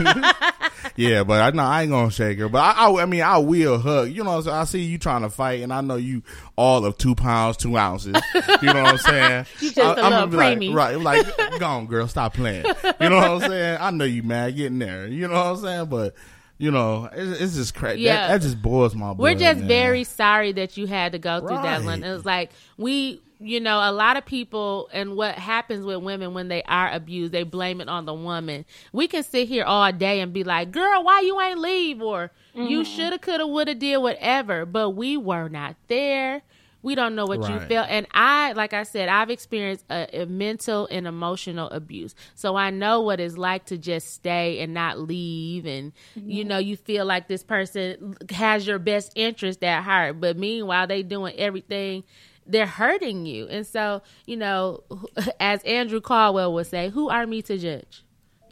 Yeah, 0.97 1.25
but 1.25 1.41
I 1.41 1.51
know 1.51 1.63
I 1.65 1.83
ain't 1.83 1.91
gonna 1.91 2.11
shake 2.11 2.39
her. 2.39 2.49
But 2.49 2.59
I, 2.59 2.87
I, 2.87 3.03
I 3.03 3.07
mean, 3.07 3.23
I 3.23 3.39
will 3.39 3.79
hug. 3.79 4.11
You 4.11 4.23
know, 4.23 4.31
what 4.33 4.37
I'm 4.37 4.43
saying? 4.43 4.57
I 4.57 4.65
see 4.65 4.83
you 4.83 4.99
trying 4.99 5.23
to 5.23 5.31
fight, 5.31 5.63
and 5.63 5.73
I 5.73 5.81
know 5.81 5.97
you 5.97 6.23
all 6.57 6.85
of 6.85 6.99
two 6.99 7.15
pounds 7.15 7.57
two 7.57 7.77
ounces. 7.77 8.15
You 8.63 8.73
know 8.73 8.83
what 8.83 8.93
I'm 8.93 8.99
saying? 8.99 9.47
You 9.61 9.71
just 9.73 9.79
I, 9.99 10.01
a 10.01 10.05
I'm 10.05 10.13
little 10.13 10.27
gonna 10.29 10.37
like, 10.37 10.59
preemie. 10.59 10.75
right? 10.75 11.01
Like, 11.01 11.59
go 11.59 11.67
on, 11.67 11.87
girl, 11.87 12.07
stop 12.07 12.35
playing. 12.35 12.67
You 13.01 13.09
know 13.09 13.17
what 13.17 13.31
I'm 13.31 13.41
saying? 13.41 13.79
I 13.81 13.91
know 13.91 14.05
you 14.05 14.23
mad 14.23 14.55
getting 14.57 14.79
there. 14.79 15.07
You 15.09 15.27
know 15.27 15.35
what 15.35 15.47
I'm 15.47 15.57
saying? 15.57 15.87
But 15.87 16.15
you 16.59 16.71
know, 16.71 17.09
it's, 17.13 17.41
it's 17.41 17.55
just 17.55 17.75
crazy. 17.75 18.03
Yeah. 18.03 18.29
That, 18.29 18.35
that 18.35 18.43
just 18.43 18.63
boils 18.63 18.95
my 18.95 19.13
blood. 19.13 19.19
We're 19.19 19.35
just 19.35 19.61
man. 19.61 19.69
very 19.69 20.05
sorry 20.05 20.53
that 20.53 20.77
you 20.77 20.87
had 20.87 21.13
to 21.13 21.19
go 21.19 21.41
through 21.41 21.63
that 21.63 21.85
one. 21.85 22.05
It 22.05 22.13
was 22.13 22.25
like 22.25 22.51
we, 22.77 23.21
you 23.41 23.61
know, 23.61 23.79
a 23.79 23.91
lot 23.91 24.17
of 24.17 24.25
people 24.25 24.89
and 24.93 25.17
what 25.17 25.35
happens 25.35 25.85
with 25.85 26.03
women 26.03 26.33
when 26.33 26.49
they 26.49 26.63
are 26.63 26.91
abused, 26.91 27.33
they 27.33 27.43
blame 27.43 27.81
it 27.81 27.89
on 27.89 28.05
the 28.05 28.15
woman. 28.15 28.65
We 28.93 29.09
can 29.09 29.25
sit 29.25 29.49
here 29.49 29.65
all 29.65 29.91
day 29.93 30.21
and 30.21 30.33
be 30.33 30.45
like, 30.45 30.71
"Girl, 30.71 31.03
why 31.03 31.21
you 31.21 31.41
ain't 31.41 31.59
leave?" 31.59 32.01
or 32.01 32.31
"You 32.55 32.83
mm-hmm. 32.83 32.83
shoulda, 32.83 33.19
coulda, 33.19 33.47
woulda, 33.47 33.75
did 33.75 33.99
whatever," 33.99 34.65
but 34.65 34.91
we 34.91 35.17
were 35.17 35.49
not 35.49 35.75
there. 35.89 36.43
We 36.85 36.95
don't 36.95 37.15
know 37.17 37.25
what 37.25 37.41
you 37.49 37.57
Right. 37.57 37.67
feel. 37.67 37.85
And 37.89 38.07
I, 38.13 38.53
like 38.53 38.75
I 38.75 38.83
said, 38.83 39.09
I've 39.09 39.31
experienced 39.31 39.87
a, 39.91 40.23
a 40.23 40.27
mental 40.27 40.87
and 40.91 41.07
emotional 41.07 41.71
abuse. 41.71 42.15
So 42.35 42.57
I 42.57 42.69
know 42.69 43.01
what 43.01 43.21
it's 43.21 43.39
like 43.39 43.65
to 43.67 43.79
just 43.79 44.13
stay 44.13 44.61
and 44.61 44.75
not 44.75 44.99
leave. 45.01 45.65
And, 45.65 45.93
you 46.15 46.45
know, 46.45 46.59
you 46.59 46.77
feel 46.77 47.07
like 47.07 47.27
this 47.27 47.43
person 47.43 48.17
has 48.31 48.67
your 48.67 48.79
best 48.79 49.13
interest 49.17 49.65
at 49.65 49.83
heart. 49.83 50.21
But 50.21 50.37
meanwhile, 50.37 50.87
they 50.87 51.03
doing 51.03 51.35
everything. 51.39 52.05
They're 52.47 52.67
hurting 52.67 53.25
you. 53.25 53.49
And 53.49 53.67
so, 53.67 54.03
you 54.27 54.37
know, 54.37 54.85
as 55.41 55.63
Andrew 55.63 56.03
Caldwell 56.03 56.53
would 56.53 56.67
say, 56.67 56.91
who 56.91 57.09
are 57.09 57.27
me 57.27 57.41
to 57.43 57.57
judge? 57.57 58.05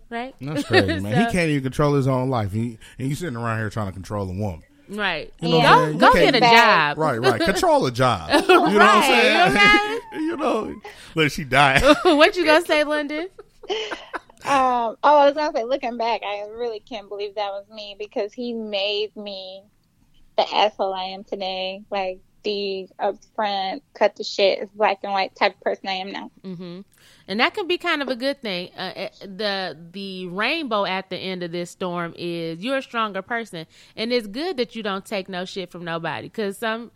Right? 0.09 0.35
That's 0.41 0.64
crazy, 0.64 0.87
man. 1.01 1.03
So- 1.03 1.24
he 1.26 1.33
can't 1.33 1.51
even 1.51 1.62
control 1.64 1.93
his 1.95 2.09
own 2.09 2.30
life. 2.30 2.53
He, 2.53 2.78
and 2.99 3.09
you 3.11 3.14
sitting 3.14 3.37
around 3.37 3.59
here 3.59 3.68
trying 3.68 3.89
to 3.89 3.93
control 3.93 4.28
a 4.30 4.33
woman. 4.35 4.62
Right. 4.89 5.33
You 5.41 5.49
know 5.49 5.59
what 5.59 5.66
I'm 5.66 5.99
go 5.99 6.12
go 6.12 6.14
get 6.14 6.35
a 6.35 6.41
job. 6.41 6.99
Right, 6.99 7.18
right. 7.18 7.41
Control 7.41 7.87
a 7.87 7.93
job. 7.93 8.30
You 8.49 8.49
know 8.49 8.61
what 8.61 8.83
I'm 8.83 9.03
saying? 9.03 10.01
you 10.12 10.37
know, 10.37 10.74
look, 11.14 11.30
she 11.30 11.45
died. 11.45 11.83
what 12.03 12.37
you 12.37 12.45
gonna 12.45 12.64
say, 12.64 12.85
London? 12.85 13.28
Um, 14.45 14.97
oh, 15.03 15.18
I 15.18 15.26
was 15.26 15.35
gonna 15.35 15.53
say, 15.57 15.64
looking 15.64 15.97
back, 15.97 16.22
I 16.24 16.47
really 16.51 16.80
can't 16.80 17.09
believe 17.09 17.35
that 17.37 17.51
was 17.51 17.64
me 17.72 17.97
because 17.99 18.33
he 18.33 18.53
made 18.53 19.14
me 19.16 19.62
the 20.37 20.55
asshole 20.55 20.95
I 20.95 21.05
am 21.05 21.24
today. 21.24 21.83
Like 21.91 22.20
the 22.43 22.89
upfront, 23.01 23.83
cut 23.95 24.16
the 24.16 24.24
shit, 24.24 24.68
black 24.76 24.99
and 25.03 25.12
white 25.12 25.35
type 25.37 25.55
of 25.55 25.61
person 25.61 25.89
I 25.89 25.93
am 25.93 26.12
now. 26.12 26.30
hmm 26.43 26.80
And 27.28 27.40
that 27.40 27.54
can 27.54 27.66
be 27.66 27.78
kind 27.78 28.02
of 28.02 28.08
a 28.08 28.16
good 28.16 28.40
thing. 28.40 28.70
Uh, 28.76 28.80
uh, 28.80 29.08
the 29.20 29.78
the 29.92 30.26
rainbow 30.26 30.84
at 30.84 31.10
the 31.10 31.16
end 31.16 31.42
of 31.42 31.52
this 31.52 31.70
storm 31.70 32.14
is 32.16 32.60
you're 32.60 32.78
a 32.78 32.82
stronger 32.82 33.22
person, 33.22 33.66
and 33.96 34.12
it's 34.12 34.26
good 34.26 34.56
that 34.56 34.74
you 34.74 34.82
don't 34.82 35.04
take 35.04 35.28
no 35.28 35.44
shit 35.44 35.70
from 35.70 35.84
nobody. 35.84 36.28
Because 36.28 36.58
some 36.58 36.90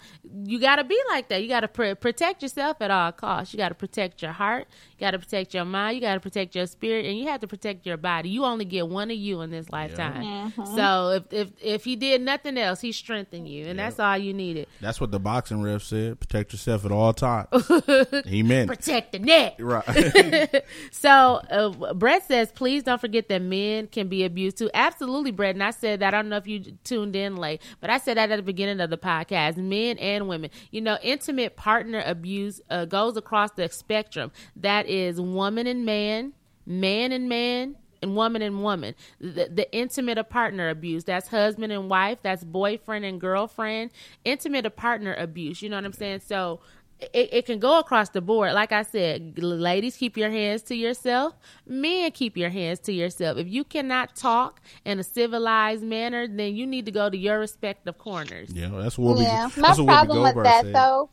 you 0.44 0.60
got 0.60 0.76
to 0.76 0.84
be 0.84 1.00
like 1.08 1.28
that. 1.28 1.42
You 1.42 1.48
got 1.48 1.60
to 1.60 1.68
pr- 1.68 1.94
protect 1.94 2.42
yourself 2.42 2.78
at 2.80 2.90
all 2.90 3.12
costs. 3.12 3.52
You 3.52 3.58
got 3.58 3.68
to 3.68 3.74
protect 3.74 4.22
your 4.22 4.32
heart. 4.32 4.66
You 4.98 5.06
got 5.06 5.12
to 5.12 5.18
protect 5.18 5.54
your 5.54 5.64
mind. 5.64 5.96
You 5.96 6.00
got 6.00 6.14
to 6.14 6.20
protect 6.20 6.54
your 6.54 6.66
spirit, 6.66 7.06
and 7.06 7.18
you 7.18 7.26
have 7.26 7.40
to 7.40 7.46
protect 7.46 7.86
your 7.86 7.96
body. 7.96 8.30
You 8.30 8.44
only 8.44 8.64
get 8.64 8.88
one 8.88 9.10
of 9.10 9.16
you 9.16 9.40
in 9.42 9.50
this 9.50 9.70
lifetime. 9.70 10.52
So 10.74 11.10
if 11.10 11.32
if 11.32 11.48
if 11.60 11.84
he 11.84 11.96
did 11.96 12.22
nothing 12.22 12.58
else, 12.58 12.80
he 12.80 12.92
strengthened 12.92 13.48
you, 13.48 13.66
and 13.66 13.78
that's 13.78 13.98
all 14.00 14.16
you 14.16 14.32
needed. 14.32 14.66
That's 14.80 15.00
what 15.00 15.10
the 15.10 15.20
boxing 15.20 15.62
ref 15.62 15.82
said. 15.82 16.20
Protect 16.20 16.52
yourself 16.52 16.84
at 16.84 16.92
all 16.92 17.12
times. 17.12 17.48
he 18.26 18.42
meant. 18.42 18.68
Protect 18.68 19.12
the 19.12 19.18
neck. 19.18 19.56
Right. 19.58 19.84
So 20.90 21.08
uh, 21.50 21.94
Brett 21.94 22.26
says, 22.26 22.50
please 22.52 22.82
don't 22.82 23.00
forget 23.00 23.28
that 23.28 23.42
men 23.42 23.86
can 23.88 24.08
be 24.08 24.24
abused 24.24 24.58
too. 24.58 24.70
Absolutely, 24.74 25.30
Brett. 25.30 25.54
And 25.54 25.62
I 25.62 25.70
said 25.70 26.00
that. 26.00 26.14
I 26.14 26.18
don't 26.18 26.28
know 26.28 26.36
if 26.36 26.46
you 26.46 26.60
tuned 26.84 27.14
in 27.14 27.36
late, 27.36 27.60
but 27.80 27.90
I 27.90 27.98
said 27.98 28.16
that 28.16 28.30
at 28.30 28.36
the 28.36 28.42
beginning 28.42 28.80
of 28.80 28.90
the 28.90 28.98
podcast. 28.98 29.56
Men 29.56 29.98
and 29.98 30.28
women. 30.28 30.50
You 30.70 30.80
know, 30.80 30.98
intimate 31.02 31.56
partner 31.56 32.02
abuse 32.04 32.60
uh, 32.70 32.86
goes 32.86 33.16
across 33.16 33.50
the 33.52 33.68
spectrum. 33.68 34.32
That 34.56 34.85
is 34.86 35.20
woman 35.20 35.66
and 35.66 35.84
man, 35.84 36.32
man 36.66 37.12
and 37.12 37.28
man. 37.28 37.76
And 38.02 38.14
woman 38.14 38.42
and 38.42 38.62
woman, 38.62 38.94
the, 39.20 39.48
the 39.50 39.66
intimate 39.72 40.18
of 40.18 40.28
partner 40.28 40.68
abuse. 40.68 41.04
That's 41.04 41.28
husband 41.28 41.72
and 41.72 41.88
wife. 41.88 42.18
That's 42.22 42.44
boyfriend 42.44 43.06
and 43.06 43.18
girlfriend. 43.18 43.90
Intimate 44.22 44.66
of 44.66 44.76
partner 44.76 45.14
abuse. 45.14 45.62
You 45.62 45.70
know 45.70 45.76
what 45.76 45.86
I'm 45.86 45.94
saying? 45.94 46.20
So 46.20 46.60
it, 46.98 47.28
it 47.32 47.46
can 47.46 47.58
go 47.58 47.78
across 47.78 48.08
the 48.10 48.20
board. 48.20 48.52
Like 48.52 48.72
I 48.72 48.82
said, 48.82 49.38
ladies, 49.38 49.96
keep 49.96 50.16
your 50.16 50.30
hands 50.30 50.62
to 50.62 50.74
yourself. 50.74 51.34
Men, 51.66 52.10
keep 52.12 52.36
your 52.36 52.48
hands 52.48 52.78
to 52.80 52.92
yourself. 52.92 53.38
If 53.38 53.48
you 53.48 53.64
cannot 53.64 54.16
talk 54.16 54.60
in 54.84 54.98
a 54.98 55.02
civilized 55.02 55.82
manner, 55.82 56.26
then 56.26 56.56
you 56.56 56.66
need 56.66 56.86
to 56.86 56.92
go 56.92 57.10
to 57.10 57.16
your 57.16 57.38
respective 57.38 57.98
corners. 57.98 58.50
yeah, 58.52 58.68
that's 58.68 58.96
what 58.96 59.18
we. 59.18 59.24
yeah, 59.24 59.48
that's 59.54 59.78
my 59.78 59.84
what 59.84 59.86
problem 59.86 60.22
with 60.22 60.44
that 60.44 60.64
said. 60.64 60.74
though, 60.74 61.10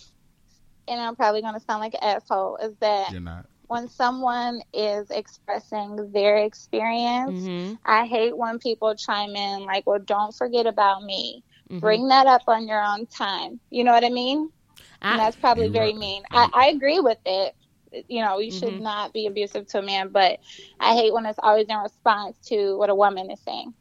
and 0.87 1.01
I'm 1.01 1.15
probably 1.15 1.41
gonna 1.41 1.59
sound 1.59 1.81
like 1.81 1.93
an 1.95 2.03
asshole, 2.03 2.57
is 2.57 2.75
that 2.79 3.11
You're 3.11 3.21
not. 3.21 3.45
When 3.67 3.87
someone 3.87 4.61
is 4.73 5.09
expressing 5.11 6.11
their 6.13 6.37
experience, 6.37 7.49
hmm 7.49 7.77
I 7.85 8.05
hate 8.05 8.37
when 8.37 8.59
people 8.59 8.95
chime 8.95 9.35
in 9.35 9.65
like, 9.65 9.85
"Well, 9.87 9.99
don't 9.99 10.33
forget 10.35 10.65
about 10.67 11.03
me." 11.03 11.43
Mhm. 11.69 11.81
Bring 11.81 12.07
that 12.09 12.27
up 12.27 12.43
on 12.47 12.67
your 12.67 12.83
own 12.83 13.07
time. 13.07 13.59
You 13.69 13.83
know 13.83 13.91
what 13.93 14.05
I 14.05 14.09
mean? 14.09 14.49
and 15.09 15.19
I, 15.19 15.19
that's 15.19 15.35
probably 15.37 15.69
very 15.69 15.93
mean. 15.93 16.23
I, 16.31 16.47
I 16.53 16.67
agree 16.67 16.99
with 16.99 17.19
it. 17.25 17.53
You 18.07 18.21
know, 18.23 18.39
you 18.39 18.51
should 18.51 18.77
Mhm. 18.77 18.79
not 18.79 19.13
be 19.13 19.27
abusive 19.27 19.67
to 19.69 19.79
a 19.79 19.81
man, 19.81 20.09
but 20.09 20.39
I 20.79 20.93
hate 20.95 21.13
when 21.13 21.25
it's 21.25 21.39
always 21.41 21.67
in 21.69 21.77
response 21.77 22.39
to 22.47 22.77
what 22.77 22.89
a 22.89 22.95
woman 22.95 23.29
is 23.31 23.41
saying. 23.41 23.73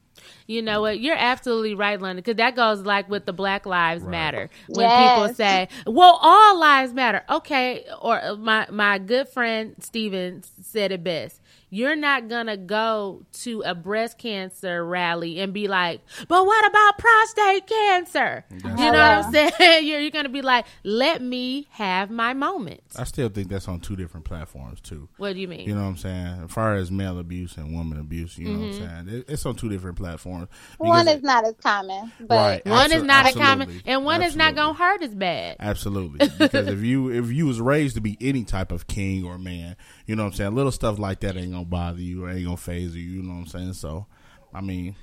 You 0.46 0.62
know 0.62 0.80
what? 0.80 1.00
You're 1.00 1.16
absolutely 1.16 1.74
right, 1.74 2.00
London, 2.00 2.16
because 2.22 2.36
that 2.36 2.56
goes 2.56 2.80
like 2.80 3.08
with 3.08 3.26
the 3.26 3.32
Black 3.32 3.66
Lives 3.66 4.04
Right. 4.04 4.10
Matter. 4.10 4.50
When 4.68 4.88
Yes. 4.90 5.12
people 5.12 5.28
say, 5.34 5.68
"Well, 5.86 6.18
all 6.22 6.58
lives 6.58 6.94
matter," 6.94 7.22
okay, 7.28 7.84
or 8.00 8.22
uh, 8.22 8.36
my 8.36 8.66
my 8.70 8.98
good 8.98 9.28
friend 9.28 9.74
Steven 9.80 10.42
said 10.62 10.92
it 10.92 11.04
best. 11.04 11.40
You're 11.74 11.96
not 11.96 12.28
gonna 12.28 12.58
go 12.58 13.22
to 13.44 13.62
a 13.62 13.74
breast 13.74 14.18
cancer 14.18 14.84
rally 14.84 15.40
and 15.40 15.54
be 15.54 15.68
like, 15.68 16.02
"But 16.28 16.44
what 16.44 16.66
about 16.66 16.98
prostate 16.98 17.66
cancer?" 17.66 18.44
That's 18.50 18.64
You 18.78 18.92
know 18.92 18.98
right. 18.98 19.16
what 19.24 19.26
I'm 19.26 19.32
saying? 19.32 19.52
You're, 19.86 20.00
you're 20.00 20.10
gonna 20.10 20.28
be 20.28 20.42
like, 20.42 20.66
"Let 20.84 21.22
me 21.22 21.66
have 21.70 22.10
my 22.10 22.34
moment." 22.34 22.82
I 22.94 23.04
still 23.04 23.30
think 23.30 23.48
that's 23.48 23.68
on 23.68 23.80
two 23.80 23.96
different 23.96 24.26
platforms 24.26 24.82
too. 24.82 25.08
What 25.16 25.32
do 25.32 25.40
you 25.40 25.48
mean? 25.48 25.66
You 25.66 25.74
know 25.74 25.80
what 25.80 25.88
I'm 25.88 25.96
saying? 25.96 26.42
As 26.44 26.50
far 26.52 26.74
as 26.74 26.90
male 26.90 27.18
abuse 27.18 27.56
and 27.56 27.74
woman 27.74 27.98
abuse, 27.98 28.36
you 28.36 28.48
know 28.48 28.52
Mm-hmm. 28.58 28.82
what 28.82 28.90
I'm 28.90 29.06
saying? 29.06 29.18
It, 29.20 29.30
it's 29.30 29.46
on 29.46 29.54
two 29.54 29.70
different 29.70 29.96
platforms. 29.96 30.48
One 30.76 31.06
Because- 31.06 31.16
is 31.16 31.22
not 31.22 31.46
as 31.46 31.54
common, 31.62 32.12
but 32.20 32.36
Right. 32.36 32.66
one 32.66 32.92
is 32.92 33.02
not 33.02 33.24
as 33.26 33.34
common, 33.34 33.80
and 33.86 34.04
one 34.04 34.20
is 34.22 34.36
not 34.36 34.54
gonna 34.54 34.74
hurt 34.74 35.02
as 35.02 35.14
bad. 35.14 35.56
Absolutely, 35.58 36.28
because 36.38 36.66
if 36.68 36.80
you 36.82 37.08
if 37.08 37.32
you 37.32 37.46
was 37.46 37.62
raised 37.62 37.94
to 37.94 38.02
be 38.02 38.18
any 38.20 38.44
type 38.44 38.72
of 38.72 38.86
king 38.86 39.24
or 39.24 39.38
man, 39.38 39.74
you 40.06 40.14
know 40.16 40.24
what 40.24 40.32
I'm 40.32 40.34
saying. 40.34 40.54
Little 40.54 40.70
stuff 40.70 40.98
like 40.98 41.20
that 41.20 41.34
ain't 41.38 41.52
gonna 41.52 41.61
bother 41.64 42.00
you, 42.00 42.24
or 42.24 42.30
ain't 42.30 42.44
gonna 42.44 42.56
phase 42.56 42.94
you. 42.94 43.02
You 43.02 43.22
know 43.22 43.34
what 43.34 43.40
I'm 43.40 43.46
saying. 43.46 43.72
So, 43.74 44.06
I 44.52 44.60
mean, 44.60 44.96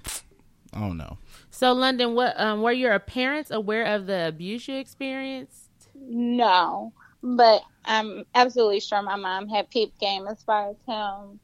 I 0.74 0.80
don't 0.80 0.98
know. 0.98 1.18
So, 1.50 1.74
London, 1.74 2.16
what 2.16 2.40
um, 2.40 2.62
were 2.62 2.72
your 2.72 2.98
parents 3.00 3.52
aware 3.52 3.86
of 3.86 4.06
the 4.06 4.28
abuse 4.28 4.68
you 4.68 4.76
experienced? 4.76 5.70
no. 5.96 6.94
But 7.22 7.64
I'm 7.84 8.24
absolutely 8.34 8.80
sure 8.80 9.02
my 9.02 9.18
mom 9.18 9.50
had 9.50 9.70
peep 9.70 9.98
game 10.00 10.26
as 10.26 10.42
far 10.44 10.70
as 10.70 10.78
him 10.88 11.40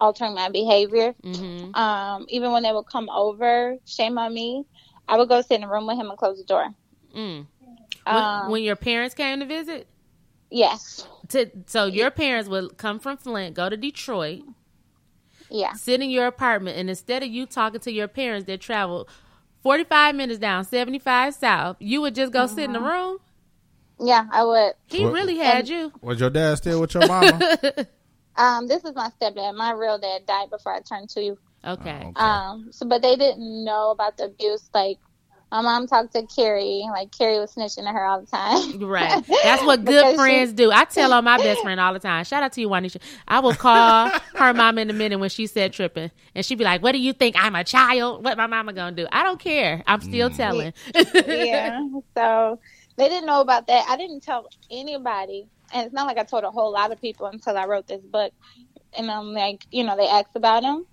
altering 0.00 0.34
my 0.34 0.48
behavior. 0.48 1.12
Mm-hmm. 1.24 1.74
Um, 1.74 2.26
even 2.28 2.52
when 2.52 2.62
they 2.62 2.72
would 2.72 2.86
come 2.86 3.10
over, 3.10 3.76
shame 3.84 4.16
on 4.16 4.32
me, 4.32 4.64
I 5.08 5.16
would 5.16 5.28
go 5.28 5.40
sit 5.40 5.56
in 5.56 5.62
the 5.62 5.66
room 5.66 5.86
with 5.86 5.96
him 5.96 6.08
and 6.08 6.18
close 6.18 6.38
the 6.38 6.44
door. 6.44 6.68
Mm. 7.16 7.46
When, 8.04 8.16
Um, 8.16 8.50
when 8.50 8.62
your 8.62 8.76
parents 8.76 9.14
came 9.14 9.40
to 9.40 9.46
visit, 9.46 9.88
yes, 10.52 11.06
to, 11.28 11.50
so 11.66 11.86
your 11.86 12.10
parents 12.10 12.48
would 12.48 12.76
come 12.76 12.98
from 13.00 13.16
Flint, 13.16 13.54
go 13.56 13.68
to 13.68 13.76
Detroit, 13.76 14.42
yeah, 15.50 15.72
sit 15.72 16.00
in 16.00 16.10
your 16.10 16.26
apartment, 16.26 16.76
and 16.78 16.88
instead 16.88 17.22
of 17.22 17.28
you 17.30 17.46
talking 17.46 17.80
to 17.80 17.92
your 17.92 18.08
parents 18.08 18.46
that 18.46 18.60
traveled 18.60 19.08
45 19.62 20.14
minutes 20.14 20.38
down 20.38 20.64
75 20.64 21.34
south, 21.34 21.76
you 21.80 22.00
would 22.00 22.14
just 22.14 22.32
go 22.32 22.46
sit 22.46 22.64
in 22.64 22.72
the 22.72 22.80
room. 22.80 23.18
yeah, 24.00 24.26
I 24.32 24.44
would. 24.44 24.72
He 24.86 25.04
What- 25.04 25.12
really 25.14 25.38
had 25.38 25.68
you. 25.68 25.92
Was 26.00 26.20
your 26.20 26.30
dad 26.30 26.56
still 26.56 26.80
with 26.80 26.94
your 26.94 27.06
mama? 27.06 27.56
Um, 28.34 28.66
this 28.66 28.82
is 28.82 28.94
my 28.94 29.10
stepdad. 29.20 29.54
My 29.56 29.72
real 29.72 29.98
dad 29.98 30.24
died 30.24 30.48
before 30.48 30.72
I 30.74 30.80
turned 30.80 31.10
two. 31.10 31.36
Okay. 31.66 32.00
Oh, 32.02 32.08
okay. 32.08 32.12
Um, 32.16 32.68
so 32.70 32.86
but 32.86 33.02
they 33.02 33.14
didn't 33.14 33.62
know 33.62 33.90
about 33.90 34.16
the 34.16 34.24
abuse. 34.24 34.70
Like 34.72 34.98
my 35.52 35.60
mom 35.60 35.86
talked 35.86 36.14
to 36.14 36.26
Carrie, 36.26 36.82
like 36.90 37.12
Carrie 37.16 37.38
was 37.38 37.54
snitching 37.54 37.84
to 37.84 37.90
her 37.92 38.04
all 38.04 38.22
the 38.22 38.26
time. 38.26 38.80
Right. 38.88 39.22
That's 39.44 39.62
what 39.64 39.80
Because 39.84 40.02
good 40.02 40.10
she- 40.12 40.16
friends 40.16 40.52
do. 40.54 40.72
I 40.72 40.84
tell 40.86 41.12
on 41.12 41.24
my 41.24 41.36
best 41.36 41.60
friend 41.60 41.78
all 41.78 41.92
the 41.92 41.98
time. 42.00 42.24
Shout 42.24 42.42
out 42.42 42.52
to 42.54 42.60
you, 42.62 42.68
Juanisha. 42.68 43.00
I 43.28 43.40
will 43.40 43.54
call 43.54 44.10
her 44.34 44.54
mom 44.54 44.78
in 44.78 44.88
a 44.88 44.94
minute 44.94 45.18
when 45.18 45.28
she 45.30 45.46
said 45.46 45.72
tripping. 45.74 46.10
And 46.34 46.44
she'd 46.44 46.56
be 46.58 46.64
like, 46.64 46.82
What 46.82 46.92
do 46.92 46.98
you 46.98 47.12
think? 47.12 47.36
I'm 47.38 47.54
a 47.54 47.64
child? 47.64 48.24
What 48.24 48.36
my 48.38 48.46
mama 48.46 48.72
gonna 48.72 48.96
do? 48.96 49.06
I 49.12 49.22
don't 49.22 49.38
care. 49.38 49.82
I'm 49.86 50.00
still 50.00 50.30
telling. 50.30 50.72
yeah. 51.26 51.86
So 52.16 52.58
they 52.96 53.08
didn't 53.08 53.26
know 53.26 53.40
about 53.40 53.66
that. 53.66 53.86
I 53.88 53.96
didn't 53.96 54.22
tell 54.22 54.48
anybody, 54.70 55.46
and 55.72 55.84
it's 55.86 55.94
not 55.94 56.06
like 56.06 56.18
I 56.18 56.24
told 56.24 56.44
a 56.44 56.50
whole 56.50 56.72
lot 56.72 56.92
of 56.92 57.00
people 57.00 57.26
until 57.26 57.56
I 57.56 57.66
wrote 57.66 57.86
this 57.86 58.02
book. 58.02 58.32
And 58.96 59.10
I'm 59.10 59.32
like, 59.32 59.66
you 59.70 59.84
know, 59.84 59.96
they 59.96 60.06
asked 60.08 60.34
about 60.36 60.62
him, 60.62 60.84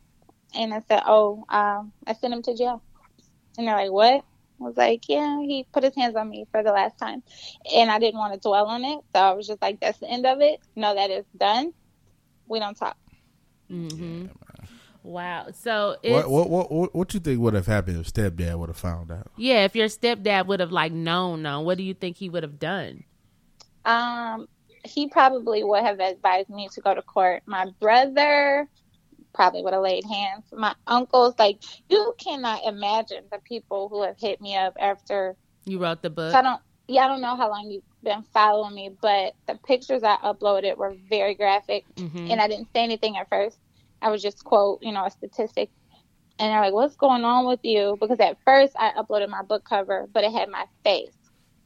and 0.55 0.73
I 0.73 0.81
said, 0.87 1.03
oh, 1.05 1.43
um, 1.49 1.91
I 2.07 2.13
sent 2.13 2.33
him 2.33 2.41
to 2.43 2.55
jail. 2.55 2.81
And 3.57 3.67
they're 3.67 3.75
like, 3.75 3.91
what? 3.91 4.23
I 4.59 4.63
was 4.63 4.77
like, 4.77 5.07
yeah, 5.07 5.39
he 5.41 5.65
put 5.71 5.83
his 5.83 5.95
hands 5.95 6.15
on 6.15 6.29
me 6.29 6.45
for 6.51 6.63
the 6.63 6.71
last 6.71 6.97
time, 6.97 7.23
and 7.73 7.89
I 7.89 7.99
didn't 7.99 8.19
want 8.19 8.33
to 8.33 8.39
dwell 8.39 8.65
on 8.65 8.83
it, 8.83 8.99
so 9.15 9.21
I 9.21 9.31
was 9.31 9.47
just 9.47 9.61
like, 9.61 9.79
that's 9.79 9.99
the 9.99 10.09
end 10.09 10.25
of 10.25 10.41
it. 10.41 10.59
No, 10.75 10.95
that 10.95 11.09
is 11.09 11.25
done. 11.37 11.73
We 12.47 12.59
don't 12.59 12.75
talk. 12.75 12.97
Mm-hmm. 13.71 14.25
Wow. 15.03 15.47
So 15.53 15.95
it's, 16.03 16.11
what, 16.11 16.29
what 16.29 16.49
what 16.49 16.71
what 16.71 16.95
what 16.95 17.13
you 17.13 17.19
think 17.19 17.39
would 17.39 17.53
have 17.53 17.67
happened 17.67 17.99
if 17.99 18.11
stepdad 18.11 18.57
would 18.57 18.69
have 18.69 18.77
found 18.77 19.11
out? 19.11 19.31
yeah, 19.37 19.63
if 19.63 19.75
your 19.75 19.87
stepdad 19.87 20.47
would 20.47 20.59
have 20.59 20.71
like 20.71 20.91
known, 20.91 21.41
known, 21.41 21.65
what 21.65 21.77
do 21.77 21.83
you 21.83 21.93
think 21.93 22.17
he 22.17 22.29
would 22.29 22.43
have 22.43 22.59
done? 22.59 23.05
Um, 23.85 24.47
he 24.83 25.07
probably 25.07 25.63
would 25.63 25.83
have 25.83 25.99
advised 25.99 26.49
me 26.49 26.67
to 26.73 26.81
go 26.81 26.93
to 26.93 27.01
court. 27.01 27.43
My 27.45 27.67
brother 27.79 28.67
probably 29.39 29.63
would 29.63 29.71
have 29.71 29.81
laid 29.81 30.03
hands. 30.03 30.43
My 30.51 30.75
uncles, 30.85 31.33
like 31.39 31.63
you 31.87 32.13
cannot 32.21 32.65
imagine 32.65 33.23
the 33.31 33.39
people 33.45 33.87
who 33.87 34.03
have 34.03 34.17
hit 34.19 34.41
me 34.41 34.57
up 34.57 34.73
after. 34.77 35.37
You 35.65 35.79
wrote 35.79 36.01
the 36.01 36.09
book. 36.09 36.33
So 36.33 36.39
I 36.39 36.41
don't. 36.41 36.61
Yeah, 36.89 37.05
I 37.05 37.07
don't 37.07 37.21
know 37.21 37.37
how 37.37 37.49
long 37.49 37.71
you've 37.71 37.83
been 38.03 38.23
following 38.33 38.75
me, 38.75 38.89
but 39.01 39.35
the 39.47 39.57
pictures 39.65 40.03
I 40.03 40.17
uploaded 40.17 40.75
were 40.75 40.97
very 41.07 41.35
graphic, 41.35 41.85
Mhm. 41.95 42.31
and 42.31 42.41
I 42.41 42.49
didn't 42.49 42.67
say 42.75 42.83
anything 42.83 43.15
at 43.15 43.29
first. 43.29 43.57
I 44.01 44.09
was 44.09 44.21
just 44.21 44.43
quote, 44.43 44.79
you 44.81 44.91
know, 44.91 45.05
a 45.05 45.09
statistic, 45.11 45.69
and 46.37 46.51
they're 46.51 46.59
like, 46.59 46.73
"What's 46.73 46.97
going 46.97 47.23
on 47.23 47.45
with 47.47 47.61
you?" 47.63 47.95
Because 48.01 48.19
at 48.19 48.41
first 48.43 48.75
I 48.77 48.91
uploaded 48.91 49.29
my 49.29 49.43
book 49.43 49.63
cover, 49.63 50.09
but 50.11 50.25
it 50.25 50.33
had 50.33 50.49
my 50.49 50.65
face, 50.83 51.15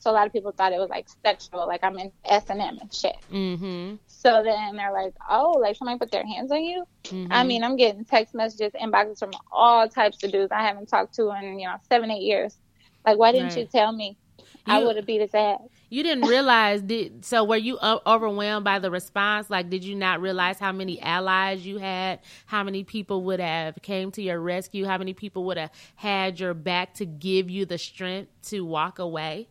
so 0.03 0.11
a 0.11 0.13
lot 0.13 0.27
of 0.27 0.33
people 0.33 0.51
thought 0.51 0.73
it 0.73 0.79
was 0.79 0.89
like 0.89 1.07
sexual, 1.23 1.65
like 1.65 1.81
I'm 1.81 1.97
in 1.97 2.11
S 2.25 2.43
and 2.49 2.59
M 2.59 2.77
and 2.81 2.93
shit. 2.93 3.15
Mm-hmm. 3.31 3.95
So 4.05 4.43
then 4.43 4.75
they're 4.75 4.91
like, 4.91 5.13
"Oh, 5.29 5.51
like 5.61 5.77
somebody 5.77 5.97
put 5.97 6.11
their 6.11 6.25
hands 6.25 6.51
on 6.51 6.61
you?" 6.61 6.83
Mm-hmm. 7.05 7.31
I 7.31 7.45
mean, 7.45 7.63
I'm 7.63 7.77
getting 7.77 8.03
text 8.03 8.35
messages, 8.35 8.73
inboxes 8.73 9.19
from 9.19 9.31
all 9.49 9.87
types 9.87 10.21
of 10.23 10.33
dudes 10.33 10.51
I 10.51 10.61
haven't 10.61 10.87
talked 10.87 11.15
to 11.15 11.31
in 11.31 11.57
you 11.57 11.67
know 11.67 11.75
seven, 11.87 12.11
eight 12.11 12.23
years. 12.23 12.57
Like, 13.05 13.17
why 13.17 13.31
didn't 13.31 13.49
Right. 13.49 13.59
you 13.59 13.65
tell 13.65 13.93
me? 13.93 14.17
I 14.65 14.83
would 14.83 14.95
have 14.95 15.05
beat 15.05 15.21
his 15.21 15.33
ass. 15.33 15.59
You 15.89 16.03
didn't 16.03 16.27
realize 16.27 16.81
did 16.81 17.23
so 17.23 17.43
were 17.43 17.57
you 17.57 17.77
overwhelmed 17.81 18.63
by 18.63 18.79
the 18.79 18.89
response 18.89 19.49
like 19.49 19.69
did 19.69 19.83
you 19.83 19.93
not 19.93 20.21
realize 20.21 20.57
how 20.57 20.71
many 20.71 20.99
allies 21.01 21.65
you 21.65 21.77
had 21.77 22.19
how 22.47 22.63
many 22.63 22.83
people 22.83 23.25
would 23.25 23.39
have 23.39 23.79
came 23.83 24.09
to 24.11 24.21
your 24.21 24.39
rescue 24.39 24.85
how 24.85 24.97
many 24.97 25.13
people 25.13 25.43
would 25.45 25.57
have 25.57 25.69
had 25.95 26.39
your 26.39 26.55
back 26.55 26.95
to 26.95 27.05
give 27.05 27.49
you 27.49 27.65
the 27.65 27.77
strength 27.77 28.31
to 28.41 28.61
walk 28.61 28.97
away 28.97 29.47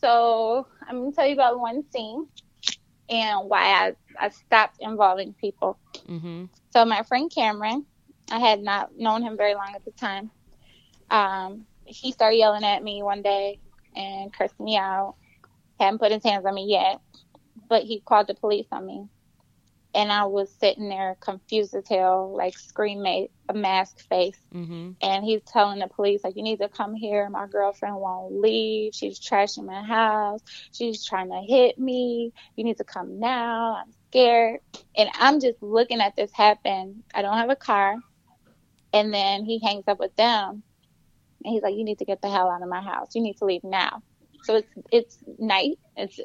So 0.00 0.66
I'm 0.88 1.00
gonna 1.00 1.12
tell 1.12 1.26
you 1.26 1.34
about 1.34 1.60
one 1.60 1.82
scene 1.90 2.26
and 3.08 3.48
why 3.48 3.62
I, 4.18 4.26
I 4.26 4.28
stopped 4.30 4.76
involving 4.80 5.34
people. 5.40 5.78
mhm 6.08 6.48
So 6.72 6.84
my 6.84 7.02
friend 7.02 7.30
Cameron, 7.34 7.86
I 8.30 8.38
had 8.38 8.60
not 8.62 8.90
known 8.96 9.22
him 9.22 9.36
very 9.36 9.54
long 9.54 9.72
at 9.74 9.84
the 9.84 9.92
time. 9.92 10.30
Um, 11.10 11.66
he 11.84 12.12
started 12.12 12.36
yelling 12.36 12.64
at 12.64 12.82
me 12.82 13.02
one 13.02 13.22
day 13.22 13.60
and 13.96 14.32
cursing 14.32 14.64
me 14.64 14.76
out. 14.76 15.16
Hadn't 15.78 15.98
put 15.98 16.12
his 16.12 16.22
hands 16.24 16.46
on 16.46 16.54
me 16.54 16.66
yet, 16.68 17.00
but 17.68 17.82
he 17.82 18.00
called 18.00 18.28
the 18.28 18.34
police 18.34 18.66
on 18.70 18.86
me. 18.86 19.08
And 19.94 20.12
I 20.12 20.26
was 20.26 20.54
sitting 20.60 20.88
there 20.88 21.16
confused 21.20 21.74
as 21.74 21.88
hell, 21.88 22.34
like 22.36 22.56
screaming 22.56 23.28
a 23.48 23.54
mask 23.54 23.98
face. 24.08 24.38
mhm 24.54 24.94
And 25.02 25.24
he's 25.24 25.42
telling 25.42 25.80
the 25.80 25.88
police, 25.88 26.22
like, 26.22 26.36
you 26.36 26.42
need 26.42 26.60
to 26.60 26.68
come 26.68 26.94
here. 26.94 27.28
My 27.28 27.46
girlfriend 27.48 27.96
won't 27.96 28.34
leave. 28.40 28.94
She's 28.94 29.18
trashing 29.18 29.64
my 29.66 29.82
house. 29.82 30.40
She's 30.72 31.04
trying 31.04 31.30
to 31.30 31.40
hit 31.40 31.78
me. 31.78 32.32
You 32.56 32.64
need 32.64 32.78
to 32.78 32.84
come 32.84 33.18
now. 33.18 33.76
I'm 33.82 33.92
scared. 34.08 34.60
And 34.96 35.08
I'm 35.14 35.40
just 35.40 35.60
looking 35.62 36.00
at 36.00 36.14
this 36.16 36.30
happen. 36.32 37.02
I 37.14 37.22
don't 37.22 37.36
have 37.38 37.50
a 37.50 37.56
car. 37.56 37.96
And 38.92 39.12
then 39.12 39.44
he 39.44 39.60
hangs 39.64 39.84
up 39.88 39.98
with 39.98 40.14
them. 40.16 40.62
And 41.44 41.52
he's 41.52 41.62
like, 41.62 41.74
you 41.74 41.84
need 41.84 41.98
to 41.98 42.04
get 42.04 42.20
the 42.22 42.30
hell 42.30 42.50
out 42.50 42.62
of 42.62 42.68
my 42.68 42.82
house. 42.82 43.08
You 43.14 43.22
need 43.22 43.36
to 43.38 43.44
leave 43.44 43.64
now. 43.64 44.02
So 44.44 44.56
it's 44.56 44.68
it's 44.92 45.18
night. 45.38 45.78
It's 45.96 46.18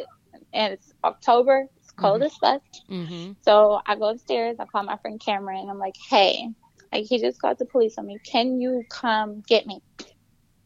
and 0.53 0.73
it's 0.73 0.91
October. 1.03 1.67
Cold 1.97 2.23
as 2.23 2.35
fuck. 2.35 2.61
mhm 2.89 3.35
So 3.43 3.79
I 3.85 3.95
go 3.95 4.09
upstairs, 4.09 4.57
I 4.59 4.65
call 4.65 4.83
my 4.83 4.97
friend 4.97 5.21
Cameron, 5.23 5.59
and 5.59 5.69
I'm 5.69 5.79
like, 5.79 5.95
hey, 6.09 6.49
like 6.91 7.05
he 7.05 7.19
just 7.19 7.39
called 7.39 7.57
the 7.59 7.65
police 7.65 7.97
on 7.97 8.05
me. 8.05 8.19
Can 8.31 8.59
you 8.59 8.83
come 8.89 9.43
get 9.47 9.65
me? 9.65 9.81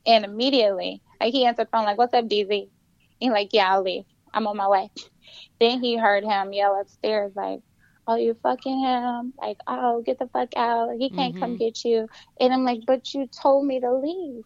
And 0.06 0.26
immediately, 0.26 1.02
like 1.20 1.34
he 1.34 1.46
answered 1.46 1.68
the 1.68 1.70
phone, 1.72 1.86
like, 1.86 1.98
what's 1.98 2.14
up, 2.14 2.26
DZ? 2.26 2.70
He's 3.20 3.32
like, 3.32 3.50
yeah, 3.52 3.74
I'll 3.74 3.84
leave. 3.84 4.06
I'm 4.34 4.48
on 4.48 4.58
my 4.58 4.68
way. 4.68 4.90
Then 5.60 5.82
he 5.84 5.98
heard 5.98 6.24
him 6.24 6.54
yell 6.54 6.80
upstairs, 6.80 7.34
like, 7.36 7.60
oh, 8.10 8.16
you 8.16 8.36
fucking 8.42 8.80
him? 8.80 9.34
Like, 9.40 9.58
oh, 9.68 10.02
get 10.02 10.18
the 10.18 10.26
fuck 10.28 10.50
out. 10.58 10.96
He 10.98 11.12
can't 11.12 11.40
come 11.40 11.56
Mhm. 11.56 11.60
get 11.60 11.86
you. 11.86 12.08
And 12.40 12.52
I'm 12.52 12.66
like, 12.66 12.80
but 12.88 13.14
you 13.14 13.28
told 13.28 13.68
me 13.68 13.80
to 13.80 13.94
leave. 13.94 14.44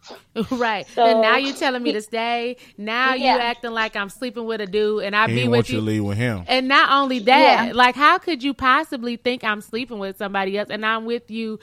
right 0.50 0.86
So- 0.88 1.04
and 1.06 1.22
now 1.22 1.36
you're 1.36 1.54
telling 1.56 1.82
me 1.82 1.92
to 1.92 2.02
stay 2.02 2.56
now 2.76 3.14
you 3.14 3.24
Yeah. 3.24 3.36
acting 3.36 3.70
like 3.70 3.96
I'm 3.96 4.10
sleeping 4.10 4.44
with 4.44 4.60
a 4.60 4.66
dude 4.66 5.04
and 5.04 5.16
I 5.16 5.26
He 5.26 5.32
be 5.32 5.34
didn't 5.40 5.50
with 5.52 5.58
want 5.58 5.68
you 5.70 5.74
you 5.76 5.80
to 5.80 5.86
leave 5.86 6.04
with 6.04 6.18
him. 6.18 6.44
And 6.46 6.68
not 6.68 6.90
only 6.92 7.20
that, 7.20 7.66
Yeah. 7.68 7.72
like, 7.72 7.94
how 7.94 8.18
could 8.18 8.42
you 8.42 8.52
possibly 8.52 9.16
think 9.16 9.42
I'm 9.44 9.62
sleeping 9.62 9.98
with 9.98 10.18
somebody 10.18 10.58
else 10.58 10.68
and 10.70 10.84
I'm 10.84 11.06
with 11.06 11.30
you 11.30 11.58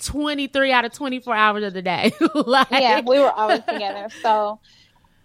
23 0.00 0.72
out 0.72 0.84
of 0.84 0.92
24 0.92 1.34
hours 1.34 1.62
of 1.62 1.74
the 1.74 1.82
day? 1.82 2.12
like, 2.34 2.66
yeah, 2.72 3.00
we 3.06 3.20
were 3.20 3.30
always 3.30 3.62
together. 3.68 4.08
So 4.22 4.58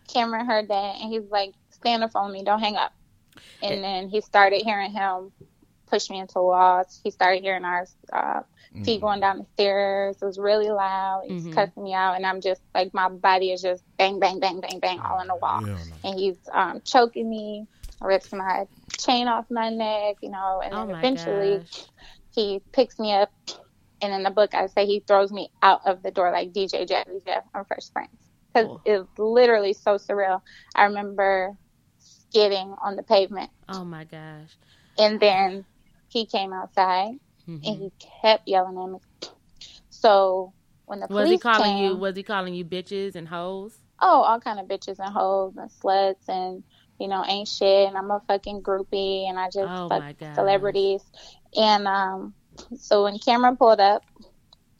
Cameron 0.07 0.45
heard 0.45 0.67
that 0.67 0.95
and 1.01 1.11
he's 1.11 1.29
like, 1.31 1.53
stay 1.71 1.93
on 1.95 2.01
the 2.01 2.09
phone 2.09 2.31
me, 2.31 2.43
don't 2.43 2.59
hang 2.59 2.75
up. 2.75 2.93
And 3.61 3.83
then 3.83 4.09
he 4.09 4.21
started 4.21 4.61
hearing 4.63 4.91
him 4.91 5.31
push 5.89 6.09
me 6.09 6.19
into 6.19 6.41
walls. 6.41 6.99
He 7.03 7.11
started 7.11 7.41
hearing 7.41 7.65
our 7.65 7.85
uh, 8.13 8.41
feet 8.83 9.01
going 9.01 9.19
down 9.19 9.39
the 9.39 9.45
stairs. 9.53 10.17
It 10.21 10.25
was 10.25 10.39
really 10.39 10.69
loud. 10.69 11.23
He's 11.27 11.47
Mhm. 11.47 11.53
cussing 11.53 11.83
me 11.83 11.93
out. 11.93 12.15
And 12.15 12.25
I'm 12.25 12.41
just 12.41 12.61
like, 12.73 12.93
my 12.93 13.09
body 13.09 13.51
is 13.51 13.61
just 13.61 13.83
bang, 13.97 14.19
bang, 14.19 14.39
bang, 14.39 14.59
bang, 14.61 14.79
bang 14.79 14.99
all 14.99 15.19
on 15.19 15.27
the 15.27 15.35
wall. 15.35 15.61
Hell 15.65 15.85
no. 15.85 15.95
And 16.03 16.19
he's 16.19 16.39
um, 16.53 16.81
choking 16.85 17.29
me, 17.29 17.67
rips 18.01 18.31
my 18.33 18.65
chain 18.99 19.27
off 19.27 19.45
my 19.49 19.69
neck, 19.69 20.17
you 20.21 20.29
know, 20.29 20.61
and 20.63 20.73
Oh 20.73 20.77
then 20.77 20.89
my 20.89 20.99
eventually 20.99 21.59
gosh. 21.59 21.85
he 22.33 22.61
picks 22.73 22.99
me 22.99 23.13
up, 23.13 23.29
and 24.01 24.13
in 24.13 24.23
the 24.23 24.29
book 24.31 24.53
I 24.53 24.67
say 24.67 24.85
he 24.85 25.03
throws 25.07 25.31
me 25.31 25.49
out 25.61 25.81
of 25.85 26.01
the 26.03 26.11
door 26.11 26.31
like 26.31 26.51
DJ 26.53 26.85
Jazzy 26.85 27.23
Jeff 27.25 27.43
on 27.53 27.65
Fresh 27.65 27.91
Prince 27.93 28.09
because 28.53 28.67
Cool. 28.67 28.81
it 28.85 28.97
was 28.99 29.07
literally 29.17 29.73
so 29.73 29.95
surreal. 29.95 30.41
I 30.75 30.85
remember 30.85 31.57
skidding 31.99 32.75
on 32.83 32.95
the 32.95 33.03
pavement, 33.03 33.51
Oh 33.67 33.83
my 33.85 34.03
gosh. 34.05 34.57
and 34.97 35.19
then 35.19 35.65
he 36.09 36.25
came 36.25 36.51
outside 36.53 37.13
Mhm. 37.47 37.65
and 37.65 37.75
he 37.77 37.91
kept 38.21 38.47
yelling 38.47 38.77
at 38.77 38.91
me. 38.91 38.99
So 39.89 40.53
when 40.85 40.99
the 40.99 41.07
Was 41.07 41.17
police 41.17 41.31
he 41.31 41.37
calling 41.39 41.71
came, 41.77 41.83
you? 41.83 41.95
Was 41.95 42.15
he 42.15 42.23
calling 42.23 42.53
you 42.53 42.65
bitches 42.65 43.15
and 43.15 43.27
hoes? 43.27 43.77
oh, 44.01 44.21
all 44.21 44.39
kind 44.39 44.59
of 44.61 44.65
bitches 44.67 44.97
and 44.99 45.13
hoes 45.13 45.57
and 45.57 45.69
sluts 45.69 46.27
and 46.29 46.63
you 46.99 47.07
know 47.07 47.23
ain't 47.25 47.47
shit, 47.47 47.87
and 47.87 47.97
I'm 47.97 48.11
a 48.11 48.21
fucking 48.27 48.61
groupie, 48.61 49.27
and 49.29 49.37
I 49.39 49.45
just 49.47 49.59
Oh 49.59 49.89
fuck 49.89 50.15
celebrities. 50.35 51.03
And 51.55 51.87
um, 51.87 52.35
so 52.77 53.03
when 53.03 53.17
Cameron 53.19 53.57
pulled 53.57 53.79
up, 53.79 54.03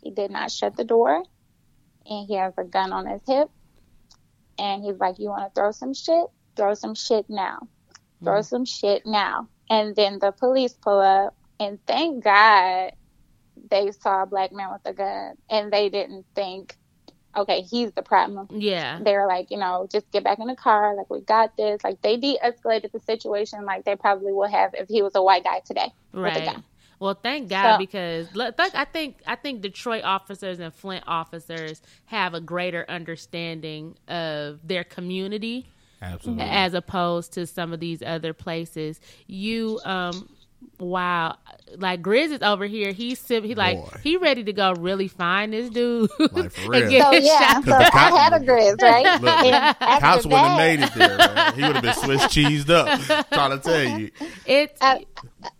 he 0.02 0.12
did 0.12 0.32
not 0.32 0.52
shut 0.52 0.76
the 0.78 0.84
door, 0.84 1.24
and 2.06 2.28
he 2.28 2.36
has 2.36 2.54
a 2.58 2.64
gun 2.64 2.92
on 2.94 3.08
his 3.08 3.22
hip, 3.28 3.50
and 4.58 4.84
he's 4.84 4.98
like, 5.00 5.20
"You 5.20 5.30
want 5.30 5.54
to 5.54 5.60
throw 5.60 5.72
some 5.72 5.94
shit? 5.94 6.26
Throw 6.56 6.74
some 6.74 6.96
shit 6.96 7.26
now. 7.30 7.60
Throw 8.24 8.42
some 8.42 8.66
shit 8.66 9.06
now." 9.06 9.50
And 9.70 9.96
then 9.96 10.20
the 10.20 10.32
police 10.32 10.74
pull 10.74 11.00
up, 11.00 11.36
and 11.60 11.80
thank 11.86 12.24
God 12.24 12.92
they 13.70 13.92
saw 13.92 14.24
a 14.24 14.26
black 14.26 14.52
man 14.52 14.72
with 14.72 14.82
a 14.86 14.94
gun, 14.94 15.36
and 15.50 15.72
they 15.72 15.90
didn't 15.90 16.26
think, 16.34 16.76
"Okay, 17.38 17.62
he's 17.62 17.92
the 17.92 18.02
problem." 18.02 18.48
Yeah. 18.52 19.00
they 19.02 19.14
were 19.16 19.28
like, 19.28 19.52
you 19.52 19.58
know, 19.58 19.88
just 19.92 20.10
get 20.12 20.24
back 20.24 20.40
in 20.40 20.48
the 20.48 20.56
car. 20.56 20.96
Like, 20.96 21.10
we 21.10 21.22
got 21.22 21.56
this. 21.58 21.84
Like, 21.84 22.02
they 22.02 22.18
de 22.18 22.40
escalated 22.44 22.92
the 22.92 23.00
situation 23.02 23.66
like 23.66 23.84
they 23.86 23.96
probably 23.96 24.32
would 24.34 24.50
have 24.50 24.74
if 24.74 24.88
he 24.88 25.02
was 25.02 25.14
a 25.16 25.22
white 25.22 25.44
guy 25.44 25.60
today. 25.66 25.92
with 26.12 26.22
a 26.22 26.24
Right. 26.24 26.46
gun. 26.46 26.64
Well, 27.00 27.14
thank 27.14 27.48
God 27.50 27.74
So- 27.76 27.78
because 27.78 28.36
look, 28.36 28.56
I 28.60 28.84
think 28.86 29.22
I 29.28 29.36
think 29.36 29.62
Detroit 29.62 30.04
officers 30.04 30.60
and 30.60 30.74
Flint 30.74 31.04
officers 31.08 31.82
have 32.06 32.34
a 32.34 32.42
greater 32.42 32.86
understanding 32.90 33.98
of 34.08 34.68
their 34.68 34.84
community 34.84 35.68
Absolutely. 36.02 36.44
as 36.46 36.74
opposed 36.74 37.34
to 37.34 37.46
some 37.46 37.74
of 37.74 37.80
these 37.80 38.02
other 38.02 38.34
places. 38.34 39.00
You 39.28 39.80
um 39.86 40.30
wow, 40.80 41.36
like 41.78 42.02
Grizz 42.02 42.32
is 42.32 42.42
over 42.42 42.66
here. 42.66 42.92
He's 42.92 43.20
sim- 43.20 43.44
he 43.44 43.56
like 43.56 43.78
Boy. 43.78 44.00
he 44.04 44.18
ready 44.18 44.44
to 44.46 44.54
go 44.54 44.74
really 44.74 45.08
find 45.08 45.54
this 45.54 45.70
dude 45.70 46.10
Like, 46.20 46.52
for 46.52 46.70
real. 46.72 46.90
So, 46.90 47.12
yeah. 47.14 47.40
shot. 47.54 47.64
So, 47.64 47.70
the 47.72 47.86
I 47.86 47.90
cop- 47.90 48.18
had 48.18 48.42
a 48.42 48.46
grizz, 48.46 48.82
right? 48.82 49.22
Look, 49.22 49.46
And 49.82 50.02
Cops 50.02 50.26
wouldn't 50.26 50.42
have 50.42 50.58
made 50.58 50.80
it 50.82 50.94
there. 50.96 51.18
Man. 51.18 51.56
He 51.56 51.62
would 51.64 51.76
have 51.76 51.84
been 51.84 51.94
Swiss 51.96 52.24
cheesed 52.26 52.70
up. 52.70 53.28
trying 53.32 53.52
to 53.52 53.60
tell 53.60 54.00
you. 54.00 54.12
It's 54.46 54.78
I, 54.82 55.06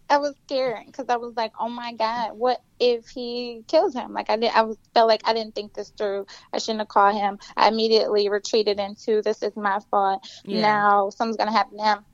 I 0.10 0.18
was 0.18 0.36
scared 0.46 0.86
because 0.88 1.06
I 1.10 1.18
was 1.18 1.36
like, 1.38 1.54
oh 1.60 1.70
my 1.70 1.94
God, 1.94 2.32
what 2.34 2.60
if 2.80 3.08
he 3.10 3.64
kills 3.68 3.94
him? 3.94 4.14
Like, 4.14 4.30
I 4.30 4.38
did, 4.38 4.52
I 4.54 4.64
was, 4.64 4.78
felt 4.94 5.08
like 5.08 5.22
I 5.26 5.34
didn't 5.34 5.56
think 5.56 5.74
this 5.74 5.92
through. 5.98 6.26
I 6.52 6.58
shouldn't 6.58 6.80
have 6.80 6.88
called 6.88 7.16
him. 7.16 7.38
I 7.56 7.68
immediately 7.68 8.30
retreated 8.30 8.80
into 8.80 9.22
this 9.22 9.44
is 9.44 9.56
my 9.56 9.80
fault. 9.92 10.28
Yeah. 10.46 10.62
Now 10.62 11.10
something's 11.12 11.38
going 11.38 11.50
to 11.50 11.58
happen 11.58 11.78
to 11.78 11.84
him. 11.84 12.06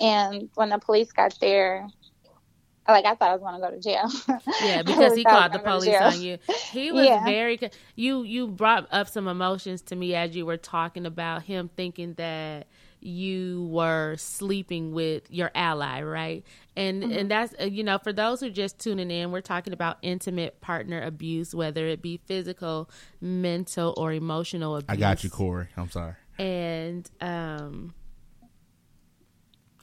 And 0.00 0.50
when 0.54 0.70
the 0.70 0.78
police 0.78 1.12
got 1.12 1.34
there, 1.40 1.86
like, 2.88 3.04
I 3.04 3.14
thought 3.14 3.30
I 3.30 3.36
was 3.36 3.42
going 3.42 3.54
to 3.54 3.60
go 3.60 3.70
to 3.70 3.80
jail. 3.80 4.42
Yeah, 4.64 4.82
because 4.86 5.14
he 5.14 5.24
called 5.24 5.52
the 5.52 5.58
gonna 5.58 5.70
police 5.70 6.00
on 6.00 6.20
you. 6.20 6.38
He 6.72 6.90
was 6.92 7.06
Yeah. 7.06 7.24
very. 7.24 7.60
You 7.94 8.22
you 8.22 8.48
brought 8.48 8.88
up 8.90 9.08
some 9.08 9.28
emotions 9.28 9.82
to 9.82 9.96
me 9.96 10.14
as 10.14 10.34
you 10.34 10.46
were 10.46 10.56
talking 10.56 11.06
about 11.06 11.44
him 11.44 11.70
thinking 11.76 12.14
that 12.14 12.66
you 13.02 13.66
were 13.70 14.16
sleeping 14.16 14.92
with 14.92 15.30
your 15.30 15.50
ally, 15.54 16.02
right? 16.02 16.44
And 16.76 17.02
Mm-hmm. 17.02 17.12
and 17.12 17.30
that's 17.30 17.54
uh, 17.60 17.64
you 17.64 17.84
know 17.84 17.98
for 17.98 18.12
those 18.12 18.40
who 18.40 18.46
are 18.46 18.50
just 18.50 18.78
tuning 18.78 19.10
in, 19.10 19.30
we're 19.30 19.40
talking 19.40 19.72
about 19.72 19.98
intimate 20.02 20.60
partner 20.60 21.02
abuse, 21.02 21.54
whether 21.54 21.86
it 21.86 22.00
be 22.00 22.18
physical, 22.26 22.88
mental, 23.20 23.94
or 23.96 24.12
emotional 24.12 24.76
abuse. 24.76 24.88
I 24.88 24.96
got 24.96 25.22
you, 25.24 25.30
Corey. 25.30 25.68
I'm 25.76 25.90
sorry. 25.90 26.14
And 26.38 27.10
um, 27.20 27.94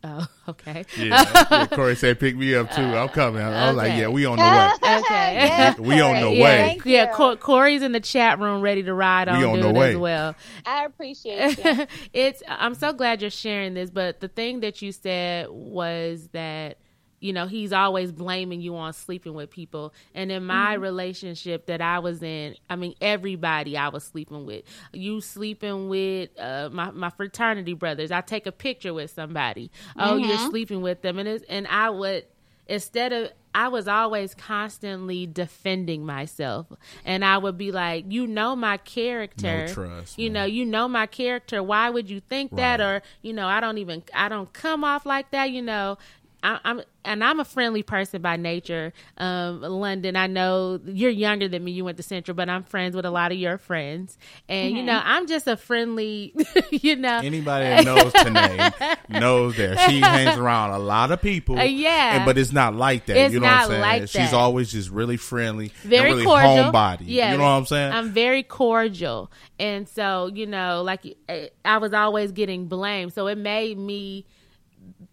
Oh, 0.04 0.26
okay. 0.50 0.86
Yeah, 0.98 1.24
yeah, 1.52 1.66
Corey 1.68 1.96
said 1.96 2.20
pick 2.20 2.36
me 2.38 2.56
up 2.56 2.72
too. 2.72 2.82
I'm 2.82 3.10
coming. 3.10 3.42
I 3.42 3.68
was 3.68 3.76
like, 3.78 3.98
yeah, 4.00 4.08
we 4.08 4.26
on 4.26 4.38
the 4.38 4.44
way. 4.44 4.70
Okay. 5.00 5.34
Yes, 5.34 5.78
We 5.80 6.00
on 6.02 6.16
the 6.16 6.22
Corey. 6.28 6.42
way. 6.42 6.80
Yeah, 6.86 7.10
you. 7.10 7.16
Cor- 7.16 7.36
Corey's 7.36 7.82
in 7.82 7.92
the 7.92 8.00
chat 8.00 8.40
room 8.40 8.62
ready 8.62 8.84
to 8.84 8.94
ride 8.94 9.28
on, 9.28 9.38
We 9.40 9.44
on 9.46 9.56
dude 9.56 9.64
the 9.66 9.72
way. 9.74 9.92
as 9.92 9.98
well. 9.98 10.36
I 10.66 10.86
appreciate 10.86 11.58
it. 11.60 11.90
it's 12.14 12.42
I'm 12.48 12.76
so 12.76 12.94
glad 12.94 13.22
you're 13.22 13.30
sharing 13.30 13.74
this, 13.74 13.90
but 13.90 14.20
the 14.22 14.28
thing 14.30 14.62
that 14.62 14.82
you 14.82 14.92
said 14.92 15.48
was 15.50 16.30
that 16.32 16.78
you 17.20 17.34
know 17.34 17.48
he's 17.48 17.74
always 17.74 18.12
blaming 18.12 18.62
you 18.62 18.76
on 18.76 18.94
sleeping 18.94 19.34
with 19.34 19.50
people 19.50 19.94
and 20.14 20.32
in 20.32 20.46
my 20.46 20.74
relationship 20.74 21.66
that 21.66 21.82
i 21.82 22.00
was 22.00 22.22
in 22.24 22.56
i 22.70 22.76
mean 22.76 22.94
everybody 23.02 23.78
i 23.78 23.90
was 23.90 24.04
sleeping 24.04 24.46
with 24.46 24.64
you 24.94 25.22
sleeping 25.22 25.90
with 25.90 26.30
uh, 26.40 26.70
my, 26.72 26.92
my 26.92 27.10
fraternity 27.10 27.74
brothers 27.74 28.12
i 28.12 28.22
take 28.22 28.46
a 28.48 28.52
picture 28.52 28.94
with 28.94 29.12
somebody 29.12 29.70
oh 29.98 30.16
you're 30.18 30.38
sleeping 30.38 30.82
with 30.82 31.02
them 31.02 31.20
and 31.20 31.28
it's, 31.28 31.46
and 31.50 31.68
i 31.68 31.90
would 31.90 32.26
instead 32.68 33.12
of 33.12 33.32
I 33.54 33.68
was 33.70 33.88
always 33.88 34.36
constantly 34.36 35.26
defending 35.26 36.06
myself, 36.06 36.68
and 37.04 37.26
I 37.26 37.40
would 37.40 37.58
be 37.58 37.72
like, 37.72 38.06
"You 38.08 38.28
know 38.28 38.56
my 38.56 38.78
character, 38.78 39.66
No 39.66 39.74
trust, 39.74 40.20
you 40.20 40.30
man. 40.30 40.34
know, 40.34 40.46
you 40.46 40.66
know 40.66 40.88
my 40.88 41.08
character. 41.08 41.64
Why 41.64 41.90
would 41.90 42.12
you 42.12 42.20
think 42.20 42.56
that? 42.58 42.80
Or 42.80 43.02
you 43.24 43.34
know, 43.34 43.48
I 43.48 43.60
don't 43.60 43.80
even, 43.80 44.04
I 44.14 44.30
don't 44.30 44.54
come 44.54 44.84
off 44.84 45.04
like 45.06 45.32
that. 45.32 45.50
You 45.50 45.64
know, 45.64 45.98
I, 46.44 46.60
I'm 46.64 46.82
and 47.06 47.24
I'm 47.24 47.40
a 47.40 47.46
friendly 47.46 47.82
person 47.84 48.22
by 48.22 48.38
nature. 48.38 48.94
Um, 49.18 49.62
London, 49.62 50.16
I 50.16 50.28
know 50.28 50.80
you're 50.86 51.10
younger 51.10 51.48
than 51.48 51.64
me. 51.64 51.72
You 51.72 51.84
went 51.86 51.98
to 51.98 52.04
Central, 52.04 52.36
but 52.36 52.50
I'm 52.50 52.64
friends 52.64 52.96
with 52.96 53.06
a 53.06 53.12
lot 53.12 53.32
of 53.32 53.38
your 53.38 53.58
friends, 53.58 54.18
and 54.48 54.76
you 54.76 54.84
know, 54.84 55.02
I'm 55.04 55.28
just 55.28 55.48
a 55.48 55.58
friendly, 55.58 56.34
you 56.72 56.96
know, 56.96 57.18
Anybody 57.18 57.66
that 57.66 57.86
knows 57.86 58.14
Tanae 58.14 58.98
knows 59.10 59.58
that 59.58 59.90
she 59.90 60.00
hangs 60.00 60.38
around 60.38 60.72
a 60.72 60.80
lot 60.80 61.12
of 61.12 61.22
people. 61.22 61.58
Uh, 61.60 61.64
yeah. 61.64 62.18
and, 62.18 62.26
but 62.26 62.38
it's 62.38 62.52
not 62.52 62.76
like 62.76 63.06
that. 63.08 63.18
It's 63.18 63.34
you 63.34 63.40
know 63.40 63.48
not 63.48 63.54
what 63.54 63.64
I'm 63.64 63.70
saying? 63.70 63.82
like 63.82 64.02
She's 64.04 64.32
that. 64.32 64.34
always 64.34 64.72
just 64.72 64.90
really 64.90 65.18
friendly, 65.18 65.72
very 65.84 66.10
and 66.12 66.18
really 66.18 66.26
cordial. 66.26 66.72
homebody. 66.72 67.04
Yeah, 67.06 67.32
you 67.32 67.38
know 67.38 67.44
what 67.44 67.50
I'm 67.50 67.66
saying? 67.66 67.92
I'm 67.94 68.12
very 68.12 68.44
cordial, 68.44 69.32
and 69.60 69.90
so 69.90 70.28
you 70.34 70.48
know, 70.48 70.84
like 70.84 71.18
eh, 71.28 71.48
I 71.66 71.78
was 71.80 71.94
always 71.94 72.32
getting 72.32 72.68
blamed, 72.68 73.14
so 73.14 73.28
it 73.28 73.38
made 73.38 73.78
me 73.78 74.26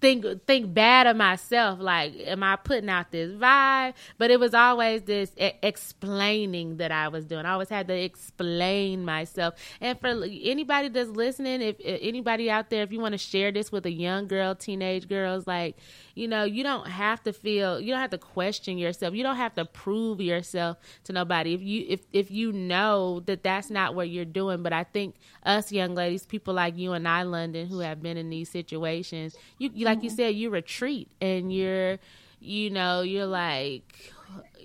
think 0.01 0.47
think 0.47 0.75
bad 0.75 1.07
of 1.07 1.17
myself. 1.17 1.81
Like, 1.81 2.15
am 2.27 2.43
I 2.43 2.57
putting 2.57 2.89
out 2.89 3.11
this 3.11 3.33
vibe? 3.33 3.95
But 4.19 4.31
it 4.31 4.41
was 4.41 4.55
always 4.55 5.03
this 5.03 5.33
e- 5.39 5.53
explaining 5.63 6.79
that 6.79 6.93
I 6.93 7.09
was 7.09 7.25
doing. 7.25 7.47
I 7.47 7.53
always 7.53 7.69
had 7.69 7.89
to 7.89 7.95
explain 7.95 9.05
myself. 9.05 9.55
And 9.81 9.99
for 10.01 10.09
anybody 10.09 10.89
that's 10.89 11.11
listening, 11.11 11.63
if, 11.63 11.77
if 11.81 12.01
anybody 12.03 12.51
out 12.51 12.71
there, 12.71 12.83
if 12.83 12.93
you 12.93 13.01
want 13.01 13.13
to 13.13 13.19
share 13.19 13.53
this 13.53 13.73
with 13.73 13.87
a 13.87 13.93
young 13.93 14.27
girl, 14.27 14.55
teenage 14.55 15.09
girls, 15.09 15.47
like 15.47 15.77
you 16.17 16.27
know, 16.27 16.45
you 16.45 16.63
don't 16.63 16.89
have 16.89 17.23
to 17.25 17.33
feel, 17.33 17.79
you 17.79 17.93
don't 17.93 18.01
have 18.01 18.11
to 18.11 18.19
question 18.19 18.79
yourself. 18.79 19.15
You 19.15 19.23
don't 19.23 19.37
have 19.37 19.55
to 19.55 19.67
prove 19.67 20.21
yourself 20.21 20.79
to 21.05 21.13
nobody. 21.13 21.53
If 21.53 21.63
you 21.63 21.85
if 21.89 22.01
if 22.13 22.31
you 22.31 22.53
know 22.53 23.21
that 23.27 23.43
that's 23.43 23.71
not 23.71 23.95
what 23.95 24.09
you're 24.09 24.25
doing, 24.25 24.63
but 24.63 24.73
I 24.73 24.85
think 24.85 25.17
us 25.45 25.71
young 25.71 25.95
ladies, 25.95 26.25
people 26.25 26.55
like 26.55 26.77
you 26.79 26.93
and 26.93 27.07
I, 27.07 27.23
London, 27.23 27.67
who 27.67 27.81
have 27.81 28.03
been 28.03 28.17
in 28.17 28.31
these 28.31 28.49
situations, 28.49 29.37
you, 29.59 29.66
you 29.75 29.87
like 29.87 30.03
you 30.03 30.11
mm-hmm. 30.11 30.17
said, 30.17 30.35
you 30.35 30.51
retreat 30.51 31.11
and 31.21 31.53
you're, 31.53 31.99
you 32.41 32.71
know, 32.71 33.03
you're 33.03 33.27
like 33.27 34.13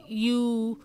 you 0.08 0.82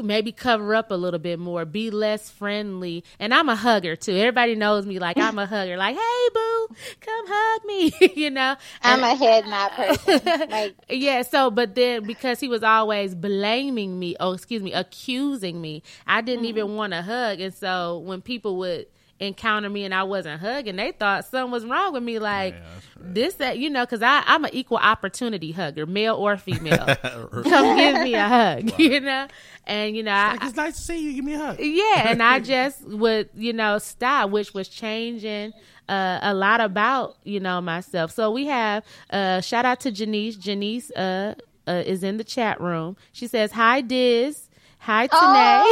maybe 0.00 0.32
cover 0.32 0.74
up 0.74 0.90
a 0.90 0.94
little 0.94 1.18
bit 1.18 1.38
more, 1.38 1.64
be 1.64 1.90
less 1.90 2.30
friendly. 2.30 3.04
And 3.18 3.34
I'm 3.34 3.48
a 3.48 3.56
hugger 3.56 3.96
too. 3.96 4.16
Everybody 4.16 4.54
knows 4.54 4.86
me 4.86 4.98
like 4.98 5.18
I'm 5.18 5.38
a 5.38 5.46
hugger. 5.54 5.76
Like, 5.76 5.96
hey 5.96 6.28
boo, 6.32 6.68
come 7.00 7.24
hug 7.28 7.64
me, 7.66 7.92
you 8.14 8.30
know. 8.30 8.56
I'm 8.82 9.02
a 9.02 9.14
head 9.14 9.46
nod 9.46 9.72
person. 9.72 10.20
Like 10.50 10.74
Yeah, 10.88 11.22
so 11.22 11.50
but 11.50 11.74
then 11.74 12.04
because 12.04 12.40
he 12.40 12.48
was 12.48 12.62
always 12.62 13.14
blaming 13.14 13.98
me, 13.98 14.16
oh 14.18 14.32
excuse 14.32 14.62
me, 14.62 14.72
accusing 14.72 15.60
me, 15.60 15.82
I 16.06 16.22
didn't 16.22 16.40
mm-hmm. 16.40 16.46
even 16.46 16.76
want 16.76 16.92
to 16.94 17.02
hug. 17.02 17.40
And 17.40 17.52
so 17.52 17.98
when 17.98 18.22
people 18.22 18.56
would 18.58 18.86
encounter 19.22 19.70
me 19.70 19.84
and 19.84 19.94
I 19.94 20.02
wasn't 20.02 20.40
hugging, 20.40 20.76
they 20.76 20.92
thought 20.92 21.24
something 21.24 21.50
was 21.50 21.64
wrong 21.64 21.92
with 21.92 22.02
me. 22.02 22.18
Like 22.18 22.54
this, 22.98 23.34
that 23.34 23.58
you 23.58 23.70
know, 23.70 23.84
because 23.84 24.02
I 24.02 24.22
I'm 24.26 24.44
an 24.44 24.50
equal 24.52 24.78
opportunity 24.78 25.52
hugger, 25.52 25.86
male 25.86 26.16
or 26.16 26.36
female. 26.36 26.86
Come 27.02 27.76
give 27.76 28.02
me 28.02 28.14
a 28.14 28.28
hug, 28.28 28.78
you 28.78 29.00
know. 29.00 29.26
And 29.66 29.96
you 29.96 30.02
know, 30.02 30.12
I, 30.12 30.32
like, 30.32 30.44
it's 30.44 30.56
nice 30.56 30.76
to 30.76 30.82
see 30.82 30.98
you. 30.98 31.12
Give 31.14 31.24
me 31.24 31.34
a 31.34 31.38
hug. 31.38 31.60
yeah, 31.60 32.08
and 32.08 32.22
I 32.22 32.40
just 32.54 32.84
would, 32.84 33.30
you 33.34 33.52
know, 33.52 33.78
stop, 33.78 34.30
which 34.30 34.54
was 34.54 34.68
changing 34.68 35.52
uh, 35.88 36.18
a 36.22 36.34
lot 36.34 36.60
about, 36.60 37.16
you 37.24 37.40
know, 37.40 37.60
myself. 37.60 38.10
So 38.10 38.30
we 38.30 38.46
have 38.46 38.84
uh 39.10 39.40
shout 39.40 39.64
out 39.64 39.80
to 39.80 39.90
Janice. 39.90 40.36
Janice 40.36 40.90
uh, 40.92 41.34
uh 41.66 41.82
is 41.86 42.02
in 42.02 42.16
the 42.16 42.24
chat 42.24 42.60
room. 42.60 42.96
She 43.12 43.26
says, 43.26 43.52
Hi 43.52 43.80
Diz. 43.80 44.48
Hi 44.78 45.06
Tanae. 45.06 45.62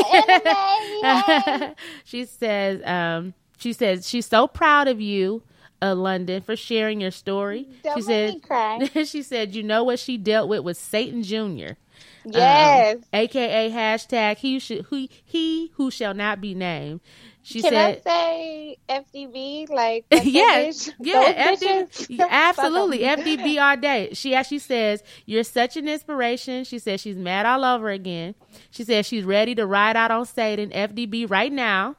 oh, 1.03 1.75
she 2.05 2.25
says, 2.27 2.81
um, 2.85 3.35
she 3.61 3.73
says 3.73 4.09
she's 4.09 4.27
so 4.27 4.49
proud 4.49 4.89
of 4.89 5.01
you, 5.01 5.43
uh, 5.83 5.95
London, 5.95 6.43
for 6.43 6.57
sharing 6.57 7.01
your 7.01 7.11
story. 7.11 7.69
Don't 7.85 7.97
she 7.97 8.03
said 8.03 9.07
she 9.07 9.23
said, 9.23 9.55
you 9.55 9.63
know 9.63 9.85
what 9.85 9.99
she 9.99 10.17
dealt 10.17 10.49
with 10.49 10.61
was 10.65 10.79
Satan 10.79 11.23
Jr. 11.23 11.75
yes. 12.25 12.97
Um, 12.97 13.03
aka 13.13 13.71
hashtag 13.71 14.39
he 14.39 14.59
should 14.59 14.87
who 14.87 15.07
he 15.25 15.71
who 15.75 15.91
shall 15.91 16.15
not 16.15 16.41
be 16.41 16.55
named. 16.55 17.01
She 17.43 17.63
Can 17.63 17.71
said, 17.71 18.03
I 18.07 18.11
say 18.11 18.77
FDB? 18.89 19.71
Like 19.71 20.05
yes, 20.11 20.91
bitch? 21.01 21.07
yeah, 21.07 21.53
FD, 21.55 22.21
absolutely, 22.29 22.99
FDB 23.01 23.61
all 23.61 23.77
day. 23.77 24.11
She 24.13 24.35
actually 24.35 24.59
says 24.59 25.03
you're 25.25 25.45
such 25.45 25.77
an 25.77 25.89
inspiration. 25.89 26.65
She 26.65 26.79
says 26.79 27.01
she's 27.01 27.17
mad 27.17 27.47
all 27.47 27.65
over 27.65 27.89
again. 27.89 28.35
She 28.71 28.85
says 28.85 29.07
she's 29.07 29.25
ready 29.25 29.55
to 29.55 29.67
ride 29.67 29.97
out 29.97 30.11
on 30.11 30.27
Satan, 30.27 30.71
FDB 30.71 31.31
right 31.31 31.53
now. 31.53 31.97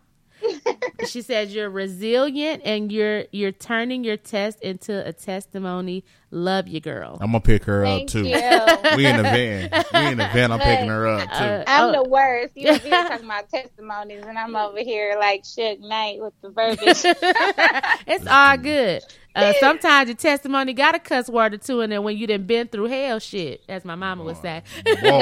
She 1.07 1.21
says 1.21 1.53
you're 1.53 1.69
resilient 1.69 2.61
and 2.65 2.91
you're 2.91 3.25
you're 3.31 3.51
turning 3.51 4.03
your 4.03 4.17
test 4.17 4.61
into 4.61 5.05
a 5.07 5.13
testimony. 5.13 6.03
Love 6.33 6.67
you, 6.67 6.79
girl. 6.79 7.17
I'm 7.19 7.27
gonna 7.31 7.41
pick 7.41 7.65
her 7.65 7.83
Thank 7.83 8.09
up 8.09 8.13
too. 8.13 8.25
you. 8.25 8.35
We 8.95 9.05
in 9.05 9.17
the 9.17 9.23
van. 9.23 9.69
We 9.93 10.11
in 10.11 10.17
the 10.17 10.27
van. 10.33 10.51
I'm 10.51 10.59
picking 10.59 10.87
her 10.87 11.07
up 11.07 11.29
too. 11.29 11.35
Uh, 11.43 11.63
I'm 11.67 11.89
Oh. 11.95 12.03
the 12.03 12.09
worst. 12.09 12.53
You 12.55 12.69
over 12.69 12.79
here 12.79 12.89
talking 13.09 13.25
about 13.25 13.49
testimonies, 13.49 14.23
and 14.25 14.37
I'm 14.37 14.55
over 14.55 14.79
here 14.79 15.15
like 15.19 15.43
Suge 15.43 15.79
Knight 15.81 16.19
with 16.21 16.33
the 16.41 16.49
verbiage. 16.49 17.01
it's 18.07 18.27
all 18.27 18.57
good. 18.57 19.01
Uh, 19.33 19.53
sometimes 19.61 20.09
your 20.09 20.17
testimony 20.17 20.73
got 20.73 20.93
a 20.93 20.99
cuss 20.99 21.29
word 21.29 21.53
or 21.53 21.57
two 21.57 21.79
in 21.79 21.89
there 21.89 22.01
when 22.01 22.17
you 22.17 22.27
done 22.27 22.43
been 22.45 22.67
through 22.67 22.83
hell 22.89 23.17
shit, 23.17 23.61
as 23.69 23.85
my 23.85 23.95
mama 23.95 24.25
would 24.25 24.35
say. 24.35 24.61
Boy, 24.83 25.19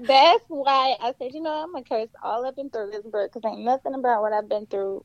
That's 0.00 0.44
why 0.48 0.96
I 1.00 1.12
said, 1.18 1.34
you 1.34 1.42
know, 1.42 1.52
I'm 1.52 1.70
gonna 1.72 1.84
curse 1.84 2.08
all 2.22 2.46
up 2.46 2.56
and 2.56 2.72
through 2.72 2.92
this 2.92 3.02
book 3.04 3.30
because 3.30 3.42
ain't 3.46 3.60
nothing 3.62 3.92
about 3.92 4.22
what 4.22 4.32
I've 4.32 4.48
been 4.48 4.64
through. 4.64 5.02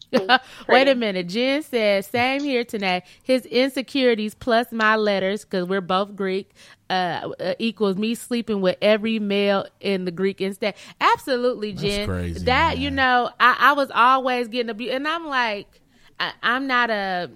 Wait 0.69 0.87
a 0.87 0.95
minute. 0.95 1.27
Jen 1.27 1.61
says, 1.61 2.07
same 2.07 2.41
here 2.41 2.63
tonight. 2.63 3.03
His 3.23 3.45
insecurities 3.47 4.33
plus 4.33 4.71
my 4.71 4.95
letters, 5.05 5.45
because 5.45 5.65
we're 5.67 5.79
both 5.79 6.15
Greek, 6.15 6.51
uh, 6.89 7.29
uh, 7.39 7.53
equals 7.59 7.95
me 7.95 8.15
sleeping 8.15 8.59
with 8.59 8.77
every 8.81 9.19
male 9.19 9.65
in 9.79 10.05
the 10.05 10.11
Greek 10.11 10.41
instead. 10.41 10.75
Absolutely, 10.99 11.71
Jen. 11.71 12.07
crazy, 12.07 12.45
that, 12.45 12.73
man. 12.73 12.81
you 12.81 12.91
know, 12.91 13.29
I, 13.39 13.55
I 13.59 13.73
was 13.73 13.89
always 13.91 14.49
getting 14.49 14.69
abused. 14.69 14.93
And 14.93 15.07
I'm 15.07 15.25
like, 15.27 15.79
I, 16.19 16.33
I'm 16.43 16.67
not 16.67 16.89
a. 16.89 17.31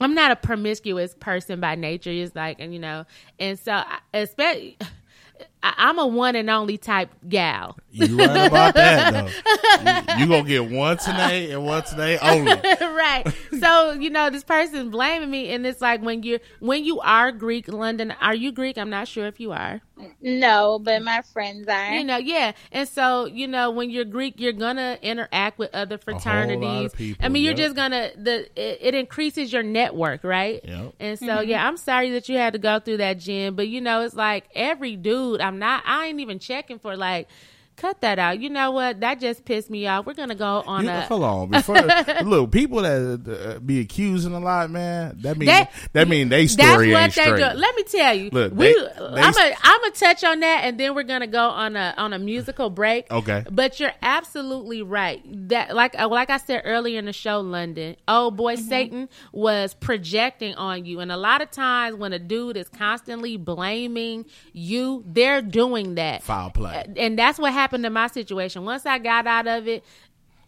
I'm 0.00 0.14
not 0.14 0.32
a 0.32 0.36
promiscuous 0.36 1.14
person 1.14 1.60
by 1.60 1.76
nature. 1.76 2.10
It's 2.10 2.34
like, 2.34 2.56
and 2.58 2.72
you 2.72 2.80
know, 2.80 3.04
and 3.38 3.56
so, 3.56 3.72
I- 3.72 4.00
especially, 4.12 4.76
I, 5.62 5.74
I'm 5.76 5.98
a 5.98 6.06
one 6.06 6.36
and 6.36 6.50
only 6.50 6.78
type 6.78 7.10
gal. 7.28 7.76
you 7.90 8.18
right 8.18 8.46
about 8.46 8.74
that 8.74 9.12
though. 9.12 10.14
You, 10.14 10.20
you 10.20 10.26
gonna 10.28 10.48
get 10.48 10.70
one 10.70 10.96
today 10.98 11.50
and 11.50 11.64
one 11.64 11.82
today 11.84 12.18
only. 12.18 12.52
right. 12.80 13.26
So 13.58 13.92
you 13.92 14.10
know, 14.10 14.30
this 14.30 14.44
person 14.44 14.90
blaming 14.90 15.30
me, 15.30 15.52
and 15.52 15.66
it's 15.66 15.80
like 15.80 16.02
when 16.02 16.22
you're 16.22 16.40
when 16.60 16.84
you 16.84 17.00
are 17.00 17.32
Greek, 17.32 17.68
London. 17.68 18.12
Are 18.20 18.34
you 18.34 18.52
Greek? 18.52 18.78
I'm 18.78 18.90
not 18.90 19.08
sure 19.08 19.26
if 19.26 19.40
you 19.40 19.52
are. 19.52 19.80
No, 20.20 20.78
but 20.78 21.02
my 21.02 21.22
friends 21.32 21.68
are. 21.68 21.94
You 21.94 22.04
know, 22.04 22.16
yeah. 22.16 22.52
And 22.72 22.88
so 22.88 23.26
you 23.26 23.46
know, 23.46 23.70
when 23.70 23.90
you're 23.90 24.04
Greek, 24.04 24.34
you're 24.38 24.52
gonna 24.52 24.98
interact 25.02 25.58
with 25.58 25.70
other 25.74 25.98
whole 26.04 26.14
lot 26.14 26.16
of 26.16 26.22
fraternities. 26.22 26.94
people, 26.94 27.24
I 27.24 27.28
mean, 27.28 27.44
you're 27.44 27.54
just 27.54 27.76
gonna 27.76 28.10
the 28.16 28.48
it, 28.56 28.78
it 28.80 28.94
increases 28.94 29.52
your 29.52 29.62
network, 29.62 30.24
right? 30.24 30.60
Yep. 30.64 30.94
And 30.98 31.18
so 31.18 31.26
mm-hmm. 31.26 31.50
yeah, 31.50 31.66
I'm 31.66 31.76
sorry 31.76 32.10
that 32.12 32.28
you 32.28 32.36
had 32.36 32.52
to 32.54 32.58
go 32.58 32.80
through 32.80 32.98
that, 32.98 33.18
Jen. 33.18 33.54
But 33.54 33.68
you 33.68 33.80
know, 33.80 34.00
it's 34.02 34.14
like 34.14 34.48
every 34.54 34.96
dude. 34.96 35.40
I'm 35.40 35.51
not. 35.58 35.82
I 35.86 36.06
ain't 36.06 36.20
even 36.20 36.38
checking 36.38 36.78
for 36.78 36.96
like. 36.96 37.28
Cut 37.82 38.00
that 38.02 38.18
out. 38.18 38.40
You 38.40 38.48
know 38.48 38.70
what? 38.70 39.00
That 39.00 39.18
just 39.20 39.44
pissed 39.44 39.68
me 39.68 39.86
off. 39.88 40.06
We're 40.06 40.14
gonna 40.14 40.36
go 40.36 40.62
on 40.66 40.84
You- 40.84 40.90
a. 40.90 41.00
hold 41.02 41.24
on, 41.24 41.48
before 41.50 41.80
look, 42.24 42.52
people 42.52 42.82
that 42.82 43.56
uh, 43.56 43.58
be 43.58 43.80
accusing 43.80 44.32
a 44.32 44.38
lot, 44.40 44.70
man. 44.70 45.16
That 45.22 45.36
mean 45.36 45.48
That- 45.48 45.70
that, 45.92 46.08
mean 46.08 46.28
they 46.28 46.46
That's 46.46 46.52
story 46.52 46.92
what 46.92 47.02
ain't 47.02 47.14
they 47.14 47.22
straight. 47.22 47.38
do. 47.52 47.58
Let 47.58 47.74
me 47.76 47.82
tell 47.82 48.14
you. 48.14 48.30
Look, 48.30 48.52
we, 48.54 48.72
they- 48.72 48.88
I'm 48.98 49.32
they, 49.32 49.54
I'm 49.62 49.80
gonna 49.80 49.90
touch 49.94 50.22
on 50.24 50.40
that, 50.40 50.60
and 50.64 50.78
then 50.78 50.94
we're 50.94 51.02
gonna 51.02 51.26
go 51.26 51.48
on 51.48 51.74
a 51.76 51.92
on 51.96 52.12
a 52.12 52.18
musical 52.18 52.70
break. 52.70 53.10
Okay. 53.10 53.44
But 53.50 53.80
you're 53.80 53.92
absolutely 54.00 54.82
right. 54.82 55.20
That 55.48 55.74
like 55.74 55.98
uh, 56.00 56.08
like 56.08 56.30
I 56.30 56.36
said 56.36 56.62
earlier 56.64 56.98
in 56.98 57.06
the 57.06 57.12
show, 57.12 57.40
London. 57.40 57.96
Oh 58.06 58.30
boy, 58.30 58.54
Satan 58.54 59.08
was 59.32 59.74
projecting 59.74 60.54
on 60.54 60.84
you, 60.84 61.00
and 61.00 61.10
a 61.10 61.16
lot 61.16 61.42
of 61.42 61.50
times 61.50 61.96
when 61.96 62.12
a 62.12 62.18
dude 62.20 62.56
is 62.56 62.68
constantly 62.68 63.36
blaming 63.36 64.24
you, 64.52 65.02
they're 65.06 65.42
doing 65.42 65.96
that. 65.96 66.22
Foul 66.22 66.50
play. 66.50 66.84
And 66.96 67.18
that's 67.18 67.38
what 67.38 67.52
happened 67.52 67.71
in 67.74 67.92
my 67.92 68.06
situation. 68.06 68.64
Once 68.64 68.86
I 68.86 68.98
got 68.98 69.26
out 69.26 69.46
of 69.46 69.68
it, 69.68 69.84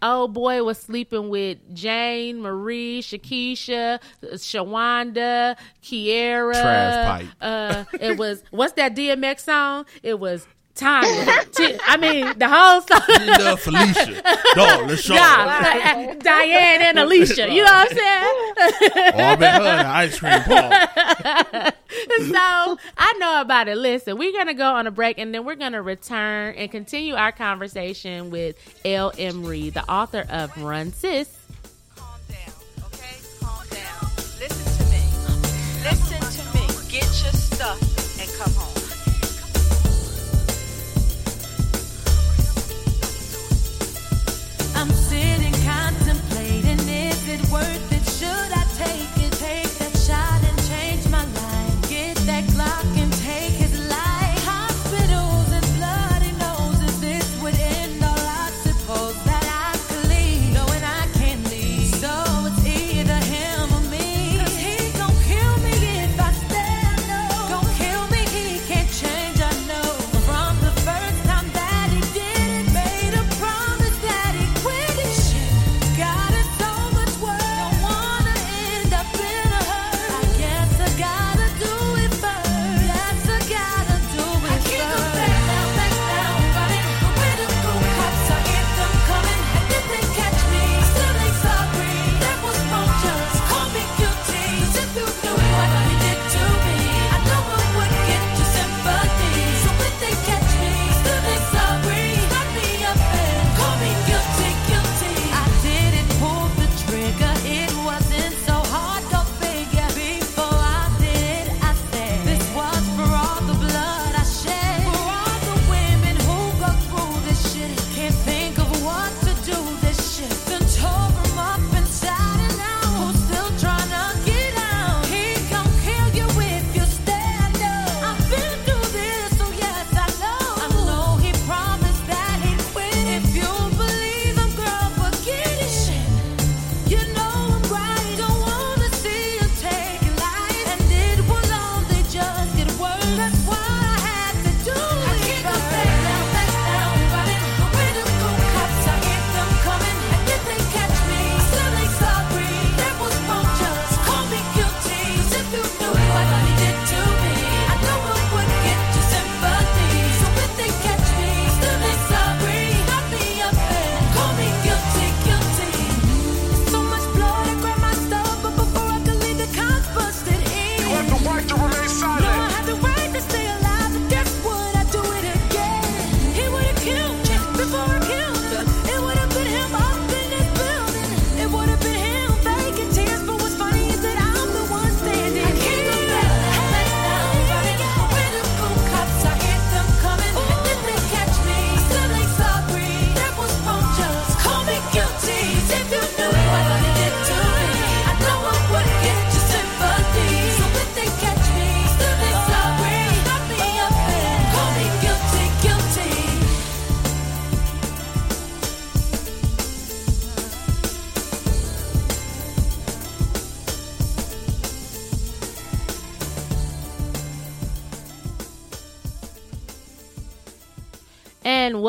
old 0.03 0.35
boy 0.35 0.63
was 0.63 0.79
sleeping 0.79 1.29
with 1.29 1.59
Jane, 1.75 2.41
Marie, 2.41 3.01
Shakisha, 3.03 4.01
Shawanda, 4.23 5.57
Kiera. 5.83 6.53
Trash 6.53 7.21
pipe. 7.23 7.29
Uh, 7.41 7.85
it 8.01 8.19
was 8.19 8.43
what's 8.51 8.75
that 8.75 8.95
DMX 8.95 9.41
song? 9.41 9.87
It 10.03 10.19
was 10.21 10.47
Tanya. 10.75 11.45
T- 11.53 11.79
I 11.87 11.97
mean, 11.97 12.37
the 12.37 12.49
whole 12.49 12.81
song. 12.81 13.01
Linda, 13.09 13.57
Felicia, 13.57 14.23
dog, 14.57 14.89
LaShawn. 14.91 15.15
Yeah, 15.15 16.07
uh, 16.11 16.15
Diane 16.15 16.83
and 16.83 16.99
Alicia. 16.99 17.49
You 17.49 17.63
know 17.65 17.71
what 17.73 17.93
I'm 17.93 17.97
saying? 17.97 19.13
Oh, 19.15 19.23
All 19.23 19.37
been 19.37 19.55
her 19.55 19.69
and 19.69 19.87
ice 19.89 20.19
cream 20.19 20.41
Paul. 20.43 20.71
so 22.27 22.79
I 22.99 23.13
know 23.19 23.41
about 23.41 23.69
it. 23.69 23.77
Listen, 23.77 24.19
we're 24.19 24.33
gonna 24.33 24.55
go 24.55 24.75
on 24.75 24.87
a 24.89 24.91
break 24.91 25.19
and 25.19 25.33
then 25.33 25.45
we're 25.45 25.55
gonna 25.55 25.83
return 25.83 26.55
and 26.57 26.71
continue 26.71 27.15
our 27.15 27.31
conversation 27.31 28.31
with 28.31 28.57
L. 28.85 29.13
M. 29.17 29.45
Reed, 29.45 29.75
the 29.75 29.89
author 29.89 30.27
of 30.29 30.57
Run 30.61 30.93
Sis. 30.93 31.29
Calm 31.95 32.09
down, 32.29 32.39
okay? 32.87 33.17
Calm 33.41 33.65
down. 33.71 34.11
Listen 34.41 34.87
to 34.87 34.91
me. 34.91 35.03
Listen 35.85 36.21
to 36.21 36.59
me. 36.59 36.67
Get 36.91 37.05
your 37.23 37.33
stuff 37.33 38.21
and 38.21 38.29
come 38.33 38.53
home. 38.55 38.74
Contemplating, 45.99 46.79
is 46.89 47.29
it 47.29 47.41
worth 47.51 47.93
it? 47.93 47.94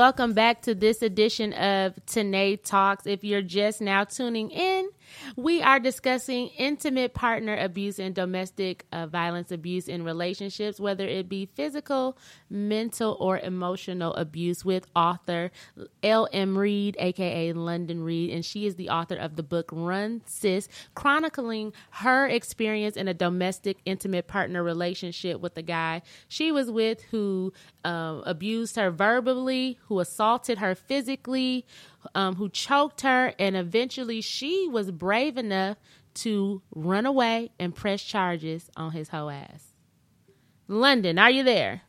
Welcome 0.06 0.34
back 0.34 0.62
to 0.62 0.76
this 0.76 1.01
edition 1.01 1.51
of 1.53 1.95
Tanae 2.06 2.64
Talks. 2.64 3.08
If 3.08 3.24
you're 3.24 3.41
just 3.41 3.82
now 3.82 4.03
tuning 4.03 4.51
in, 4.51 4.74
we 5.56 5.62
are 5.62 5.80
discussing 5.80 6.47
intimate 6.58 7.14
partner 7.14 7.56
abuse 7.56 7.97
and 7.97 8.14
domestic 8.14 8.86
uh, 8.91 9.08
violence 9.08 9.53
abuse 9.53 9.88
in 9.88 10.03
relationships, 10.03 10.82
whether 10.82 11.08
it 11.08 11.30
be 11.30 11.45
physical, 11.45 12.18
mental, 12.49 13.16
or 13.22 13.39
emotional 13.39 14.14
abuse, 14.16 14.66
with 14.66 14.86
author 14.97 15.51
L. 16.03 16.28
M. 16.34 16.58
Reed, 16.58 16.97
aka 16.99 17.53
London 17.53 18.03
Reed, 18.03 18.32
and 18.32 18.43
she 18.43 18.66
is 18.66 18.76
the 18.76 18.89
author 18.89 19.16
of 19.16 19.38
the 19.38 19.43
book 19.43 19.70
Run 19.72 20.24
Sis, 20.26 20.68
chronicling 20.93 21.72
her 21.91 22.28
experience 22.28 22.97
in 22.97 23.08
a 23.08 23.14
domestic 23.14 23.78
intimate 23.86 24.28
partner 24.28 24.62
relationship 24.62 25.39
with 25.39 25.56
the 25.56 25.62
guy 25.62 26.01
she 26.28 26.51
was 26.51 26.70
with 26.70 27.01
who 27.12 27.53
um, 27.86 28.24
abused 28.26 28.76
her 28.76 28.91
verbally, 28.91 29.80
who 29.88 30.01
assaulted 30.01 30.58
her 30.58 30.76
physically, 30.76 31.66
um, 32.14 32.36
who 32.36 32.49
choked 32.49 33.01
her, 33.01 33.34
and 33.39 33.56
eventually 33.56 34.22
she 34.22 34.68
was 34.68 34.91
brave 34.91 35.38
enough 35.38 35.78
to 36.16 36.62
run 36.74 37.06
away 37.06 37.51
and 37.60 37.74
press 37.76 38.01
charges 38.01 38.70
on 38.78 38.91
his 38.91 39.10
whole 39.10 39.30
ass. 39.30 39.74
London, 40.68 41.18
are 41.20 41.32
you 41.32 41.43
there? 41.43 41.82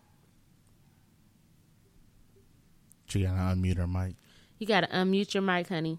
She 3.07 3.23
gotta 3.23 3.55
unmute 3.55 3.77
her 3.77 3.87
mic. 3.87 4.17
You 4.59 4.67
got 4.67 4.81
to 4.81 4.89
unmute 4.89 5.35
your 5.35 5.43
mic, 5.43 5.69
honey. 5.69 5.99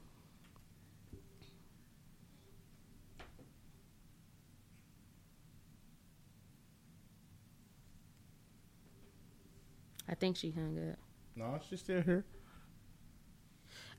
I 10.10 10.16
think 10.16 10.38
she 10.38 10.52
hung 10.52 10.78
up. 10.90 10.98
No, 11.36 11.60
she's 11.70 11.82
still 11.82 12.02
here. 12.02 12.26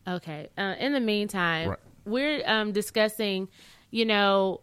Okay. 0.08 0.48
Uh, 0.56 0.74
in 0.78 0.92
the 0.92 1.00
meantime, 1.00 1.70
Right. 1.70 1.78
we're 2.04 2.42
um, 2.46 2.72
discussing, 2.72 3.48
you 3.90 4.04
know, 4.04 4.62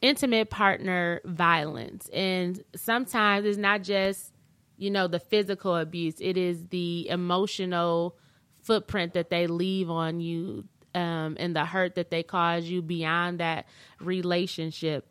intimate 0.00 0.50
partner 0.50 1.20
violence. 1.24 2.08
And 2.12 2.62
sometimes 2.76 3.46
it's 3.46 3.56
not 3.58 3.82
just, 3.82 4.32
you 4.76 4.90
know, 4.90 5.06
the 5.08 5.20
physical 5.20 5.76
abuse, 5.76 6.16
it 6.20 6.36
is 6.36 6.66
the 6.68 7.08
emotional 7.08 8.16
footprint 8.60 9.14
that 9.14 9.30
they 9.30 9.46
leave 9.46 9.88
on 9.90 10.20
you 10.20 10.64
um, 10.94 11.36
and 11.40 11.56
the 11.56 11.64
hurt 11.64 11.94
that 11.94 12.10
they 12.10 12.22
cause 12.22 12.64
you 12.64 12.82
beyond 12.82 13.40
that 13.40 13.66
relationship. 14.00 15.06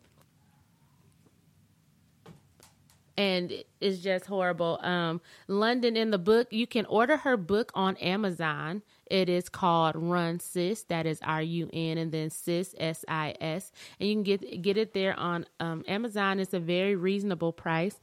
and 3.16 3.52
it's 3.80 3.98
just 3.98 4.26
horrible. 4.26 4.78
Um, 4.82 5.20
London 5.46 5.96
in 5.96 6.10
the 6.10 6.18
book, 6.18 6.48
you 6.50 6.66
can 6.66 6.86
order 6.86 7.18
her 7.18 7.36
book 7.36 7.70
on 7.74 7.96
Amazon. 7.98 8.82
It 9.12 9.28
is 9.28 9.50
called 9.50 9.94
Run 9.94 10.40
Sis. 10.40 10.84
That 10.84 11.04
is 11.04 11.20
R 11.22 11.42
U 11.42 11.68
N 11.70 11.98
and 11.98 12.10
then 12.10 12.30
Sis 12.30 12.74
S 12.78 13.04
I 13.06 13.34
S, 13.42 13.70
and 14.00 14.08
you 14.08 14.14
can 14.14 14.22
get 14.22 14.62
get 14.62 14.78
it 14.78 14.94
there 14.94 15.14
on 15.20 15.44
um, 15.60 15.84
Amazon. 15.86 16.40
It's 16.40 16.54
a 16.54 16.58
very 16.58 16.96
reasonable 16.96 17.52
price, 17.52 18.00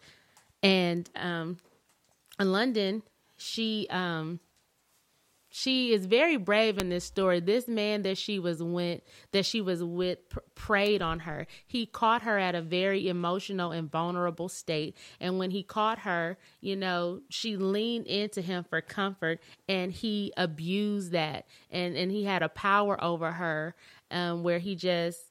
and 0.61 1.09
um, 1.15 1.57
in 2.39 2.51
London, 2.51 3.01
she 3.37 3.87
um, 3.89 4.39
she 5.49 5.93
is 5.93 6.05
very 6.05 6.37
brave 6.37 6.77
in 6.77 6.89
this 6.89 7.03
story. 7.03 7.39
This 7.39 7.67
man 7.67 8.03
that 8.03 8.17
she 8.17 8.39
was 8.39 8.61
with, 8.61 9.01
that 9.31 9.45
she 9.45 9.61
was 9.61 9.83
with, 9.83 10.29
pr- 10.29 10.39
preyed 10.55 11.01
on 11.01 11.19
her. 11.19 11.47
He 11.65 11.85
caught 11.85 12.21
her 12.21 12.37
at 12.37 12.55
a 12.55 12.61
very 12.61 13.07
emotional 13.07 13.71
and 13.71 13.91
vulnerable 13.91 14.49
state, 14.49 14.95
and 15.19 15.39
when 15.39 15.51
he 15.51 15.63
caught 15.63 15.99
her, 15.99 16.37
you 16.61 16.75
know, 16.75 17.21
she 17.29 17.57
leaned 17.57 18.07
into 18.07 18.41
him 18.41 18.63
for 18.63 18.81
comfort, 18.81 19.39
and 19.67 19.91
he 19.91 20.31
abused 20.37 21.11
that, 21.11 21.45
and 21.71 21.97
and 21.97 22.11
he 22.11 22.23
had 22.25 22.43
a 22.43 22.49
power 22.49 23.03
over 23.03 23.31
her, 23.33 23.75
um, 24.11 24.43
where 24.43 24.59
he 24.59 24.75
just 24.75 25.28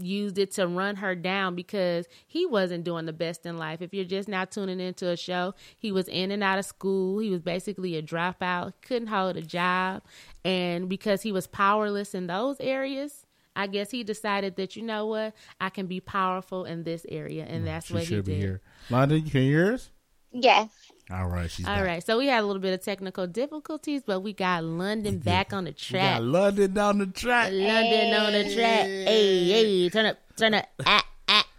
used 0.00 0.38
it 0.38 0.50
to 0.52 0.66
run 0.66 0.96
her 0.96 1.14
down 1.14 1.54
because 1.54 2.06
he 2.26 2.46
wasn't 2.46 2.84
doing 2.84 3.06
the 3.06 3.12
best 3.12 3.46
in 3.46 3.58
life. 3.58 3.82
If 3.82 3.92
you're 3.92 4.04
just 4.04 4.28
now 4.28 4.44
tuning 4.44 4.80
into 4.80 5.08
a 5.08 5.16
show, 5.16 5.54
he 5.78 5.92
was 5.92 6.08
in 6.08 6.30
and 6.30 6.42
out 6.42 6.58
of 6.58 6.64
school. 6.64 7.18
He 7.18 7.30
was 7.30 7.40
basically 7.40 7.96
a 7.96 8.02
dropout, 8.02 8.72
couldn't 8.82 9.08
hold 9.08 9.36
a 9.36 9.42
job. 9.42 10.02
And 10.44 10.88
because 10.88 11.22
he 11.22 11.32
was 11.32 11.46
powerless 11.46 12.14
in 12.14 12.26
those 12.26 12.60
areas, 12.60 13.26
I 13.54 13.66
guess 13.66 13.90
he 13.90 14.02
decided 14.02 14.56
that, 14.56 14.76
you 14.76 14.82
know 14.82 15.06
what, 15.06 15.34
I 15.60 15.68
can 15.68 15.86
be 15.86 16.00
powerful 16.00 16.64
in 16.64 16.84
this 16.84 17.04
area. 17.08 17.44
And 17.44 17.66
that's 17.66 17.86
she 17.86 17.94
what 17.94 18.02
he 18.04 18.06
should 18.06 18.24
be 18.24 18.32
did. 18.34 18.40
here. 18.40 18.60
London, 18.90 19.24
you 19.24 19.30
can 19.30 19.42
hear 19.42 19.74
us? 19.74 19.90
Yes. 20.32 20.70
All 21.12 21.28
right, 21.28 21.50
she's 21.50 21.66
All 21.66 21.82
right. 21.84 22.04
So 22.04 22.16
we 22.18 22.26
had 22.28 22.42
a 22.42 22.46
little 22.46 22.62
bit 22.62 22.72
of 22.72 22.82
technical 22.82 23.26
difficulties, 23.26 24.02
but 24.06 24.20
we 24.20 24.32
got 24.32 24.64
London 24.64 25.18
back 25.18 25.52
on 25.52 25.64
the 25.64 25.70
We 25.70 25.74
track. 25.74 26.14
got 26.18 26.22
London 26.24 26.72
down 26.72 26.98
the 26.98 27.06
track. 27.06 27.50
London 27.52 28.14
on 28.14 28.32
the 28.32 28.44
track. 28.54 28.86
Hey, 28.86 29.44
hey, 29.44 29.88
turn 29.90 30.06
up, 30.06 30.16
turn 30.36 30.54
up. 30.54 30.66
Ah. 30.86 31.04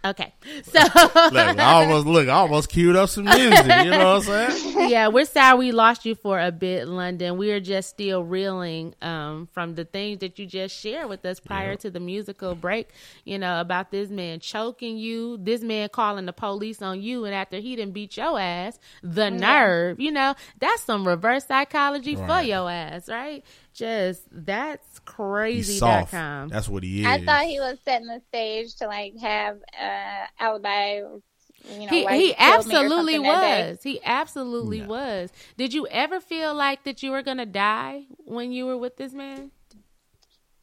Okay. 0.04 0.34
So 0.64 0.80
Look, 0.80 1.58
I 1.58 1.72
almost 1.72 2.06
look, 2.06 2.28
I 2.28 2.32
almost 2.32 2.68
queued 2.68 2.96
up 2.96 3.08
some 3.08 3.24
music. 3.24 3.66
You 3.66 3.90
know 3.90 4.18
what 4.18 4.28
I'm 4.28 4.50
saying? 4.50 4.74
yeah, 4.90 5.08
we're 5.08 5.24
sorry 5.24 5.58
we 5.58 5.72
lost 5.72 6.04
you 6.04 6.14
for 6.14 6.38
a 6.40 6.50
bit, 6.50 6.88
London. 6.88 7.36
We 7.36 7.52
are 7.52 7.60
just 7.60 7.90
still 7.90 8.24
reeling 8.24 8.94
um, 9.02 9.48
from 9.52 9.74
the 9.74 9.84
things 9.84 10.18
that 10.18 10.38
you 10.38 10.46
just 10.46 10.76
shared 10.76 11.08
with 11.08 11.24
us 11.24 11.38
prior 11.40 11.76
to 11.76 11.90
the 11.90 12.00
musical 12.00 12.54
break. 12.54 12.88
You 13.24 13.38
know 13.38 13.60
about 13.60 13.90
this 13.90 14.10
man 14.10 14.40
choking 14.40 14.96
you, 14.96 15.38
this 15.38 15.62
man 15.62 15.88
calling 15.90 16.26
the 16.26 16.32
police 16.32 16.82
on 16.82 17.00
you, 17.00 17.24
and 17.24 17.34
after 17.34 17.58
he 17.58 17.76
didn't 17.76 17.94
beat 17.94 18.16
your 18.16 18.38
ass, 18.38 18.78
the 19.02 19.30
nerve. 19.30 20.00
You 20.00 20.12
know 20.12 20.34
that's 20.58 20.82
some 20.82 21.06
reverse 21.06 21.46
psychology 21.46 22.16
for 22.16 22.40
your 22.40 22.70
ass, 22.70 23.08
right? 23.08 23.44
Just 23.74 24.22
that's 24.30 24.86
He's 24.88 24.98
crazy. 25.00 25.78
soft. 25.78 26.12
dot 26.12 26.20
com. 26.20 26.48
That's 26.48 26.68
what 26.68 26.84
he 26.84 27.00
is. 27.00 27.06
I 27.06 27.24
thought 27.24 27.44
he 27.44 27.58
was 27.58 27.76
setting 27.84 28.06
the 28.06 28.22
stage 28.28 28.76
to 28.76 28.86
like 28.86 29.14
have 29.20 29.58
uh, 29.78 30.26
alibi. 30.38 30.98
You 30.98 31.78
know, 31.80 31.86
he 31.88 32.04
why 32.04 32.16
he 32.16 32.34
killed 32.34 32.38
me 32.38 32.44
or 32.44 32.58
absolutely 32.58 33.14
something 33.14 33.22
that 33.22 33.40
day. 33.40 33.70
was. 33.70 33.82
He 33.82 34.00
absolutely 34.04 34.78
Yeah. 34.78 34.86
was. 34.86 35.32
Did 35.56 35.74
you 35.74 35.86
ever 35.88 36.20
feel 36.20 36.54
like 36.54 36.84
that 36.84 37.02
you 37.02 37.10
were 37.10 37.22
gonna 37.22 37.46
die 37.46 38.04
when 38.18 38.52
you 38.52 38.66
were 38.66 38.76
with 38.76 38.96
this 38.96 39.12
man? 39.12 39.50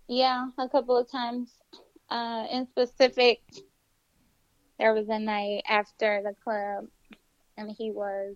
Yeah, 0.07 0.47
a 0.57 0.69
couple 0.69 0.95
of 0.97 1.09
times. 1.11 1.51
Uh, 2.09 2.45
in 2.51 2.67
specific, 2.67 3.41
there 4.77 4.93
was 4.93 5.07
a 5.09 5.17
night 5.19 5.63
after 5.67 6.21
the 6.23 6.33
club, 6.43 6.87
and 7.57 7.71
he 7.71 7.89
was, 7.91 8.35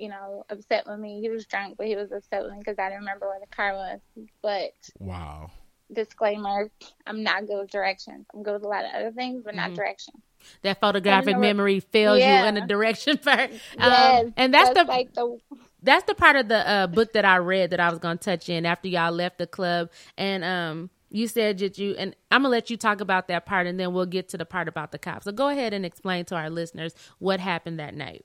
you 0.00 0.08
know, 0.08 0.44
upset 0.48 0.84
with 0.86 0.98
me. 0.98 1.20
He 1.20 1.28
was 1.28 1.44
drunk, 1.46 1.76
but 1.76 1.86
he 1.86 1.94
was 1.94 2.10
upset 2.10 2.42
with 2.42 2.52
me 2.52 2.58
because 2.58 2.78
I 2.78 2.84
didn't 2.88 3.00
remember 3.00 3.28
where 3.28 3.38
the 3.40 3.54
car 3.54 3.74
was. 3.74 4.00
But 4.42 4.72
wow. 4.98 5.50
disclaimer, 5.92 6.70
I'm 7.06 7.22
not 7.22 7.46
good 7.46 7.60
with 7.60 7.70
directions. 7.70 8.26
I'm 8.34 8.42
good 8.42 8.54
with 8.54 8.62
a 8.64 8.68
lot 8.68 8.84
of 8.84 8.92
other 8.94 9.12
things, 9.12 9.42
but 9.44 9.54
not 9.54 9.70
Mhm. 9.72 9.76
direction. 9.76 10.14
That 10.62 10.80
photographic 10.80 11.32
know 11.34 11.38
what- 11.40 11.46
memory 11.46 11.80
fails 11.80 12.18
Yeah. 12.20 12.42
you 12.42 12.48
in 12.48 12.54
the 12.54 12.60
direction 12.62 13.18
part. 13.24 13.50
Um, 13.50 13.58
Yes, 13.78 14.26
and 14.36 14.54
that's, 14.54 14.70
the 14.70 14.84
like 14.84 15.12
the 15.12 15.38
that's 15.82 16.04
the 16.04 16.14
part 16.14 16.36
of 16.36 16.48
the 16.48 16.66
uh, 16.68 16.86
book 16.86 17.12
that 17.12 17.24
I 17.24 17.36
read 17.38 17.70
that 17.70 17.80
I 17.80 17.90
was 17.90 17.98
gonna 17.98 18.16
touch 18.16 18.48
in 18.48 18.64
after 18.64 18.88
y'all 18.88 19.12
left 19.12 19.38
the 19.38 19.46
club. 19.46 19.90
And 20.16 20.42
um, 20.44 20.90
you 21.10 21.26
said 21.26 21.58
that 21.58 21.76
you 21.78 21.94
and 21.98 22.14
I'm 22.30 22.42
gonna 22.42 22.50
let 22.52 22.70
you 22.70 22.76
talk 22.78 23.00
about 23.02 23.28
that 23.28 23.44
part, 23.44 23.66
and 23.66 23.78
then 23.78 23.92
we'll 23.92 24.06
get 24.06 24.28
to 24.30 24.38
the 24.38 24.46
part 24.46 24.68
about 24.68 24.92
the 24.92 24.98
cops. 24.98 25.24
So 25.24 25.32
go 25.32 25.48
ahead 25.48 25.74
and 25.74 25.84
explain 25.84 26.24
to 26.26 26.36
our 26.36 26.48
listeners 26.48 26.94
what 27.18 27.40
happened 27.40 27.78
that 27.80 27.94
night. 27.94 28.24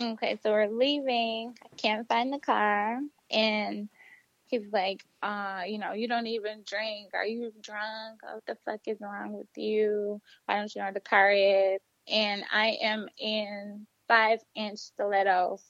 Okay, 0.00 0.38
so 0.42 0.50
we're 0.50 0.68
leaving. 0.68 1.54
I 1.64 1.76
can't 1.76 2.08
find 2.08 2.32
the 2.32 2.38
car. 2.38 3.00
And 3.30 3.88
he's 4.46 4.66
like, 4.72 5.04
uh, 5.22 5.62
you 5.66 5.78
know, 5.78 5.92
you 5.92 6.08
don't 6.08 6.26
even 6.26 6.62
drink. 6.66 7.10
Are 7.14 7.26
you 7.26 7.52
drunk? 7.60 8.22
What 8.22 8.46
the 8.46 8.56
fuck 8.64 8.80
is 8.86 9.00
wrong 9.00 9.32
with 9.32 9.48
you? 9.56 10.20
Why 10.46 10.56
don't 10.58 10.74
you 10.74 10.80
know 10.80 10.86
where 10.86 10.94
the 10.94 11.00
car 11.00 11.30
is? 11.32 11.80
And 12.08 12.44
I 12.52 12.78
am 12.82 13.08
in 13.18 13.86
five 14.08 14.40
inch 14.54 14.78
stilettos. 14.78 15.62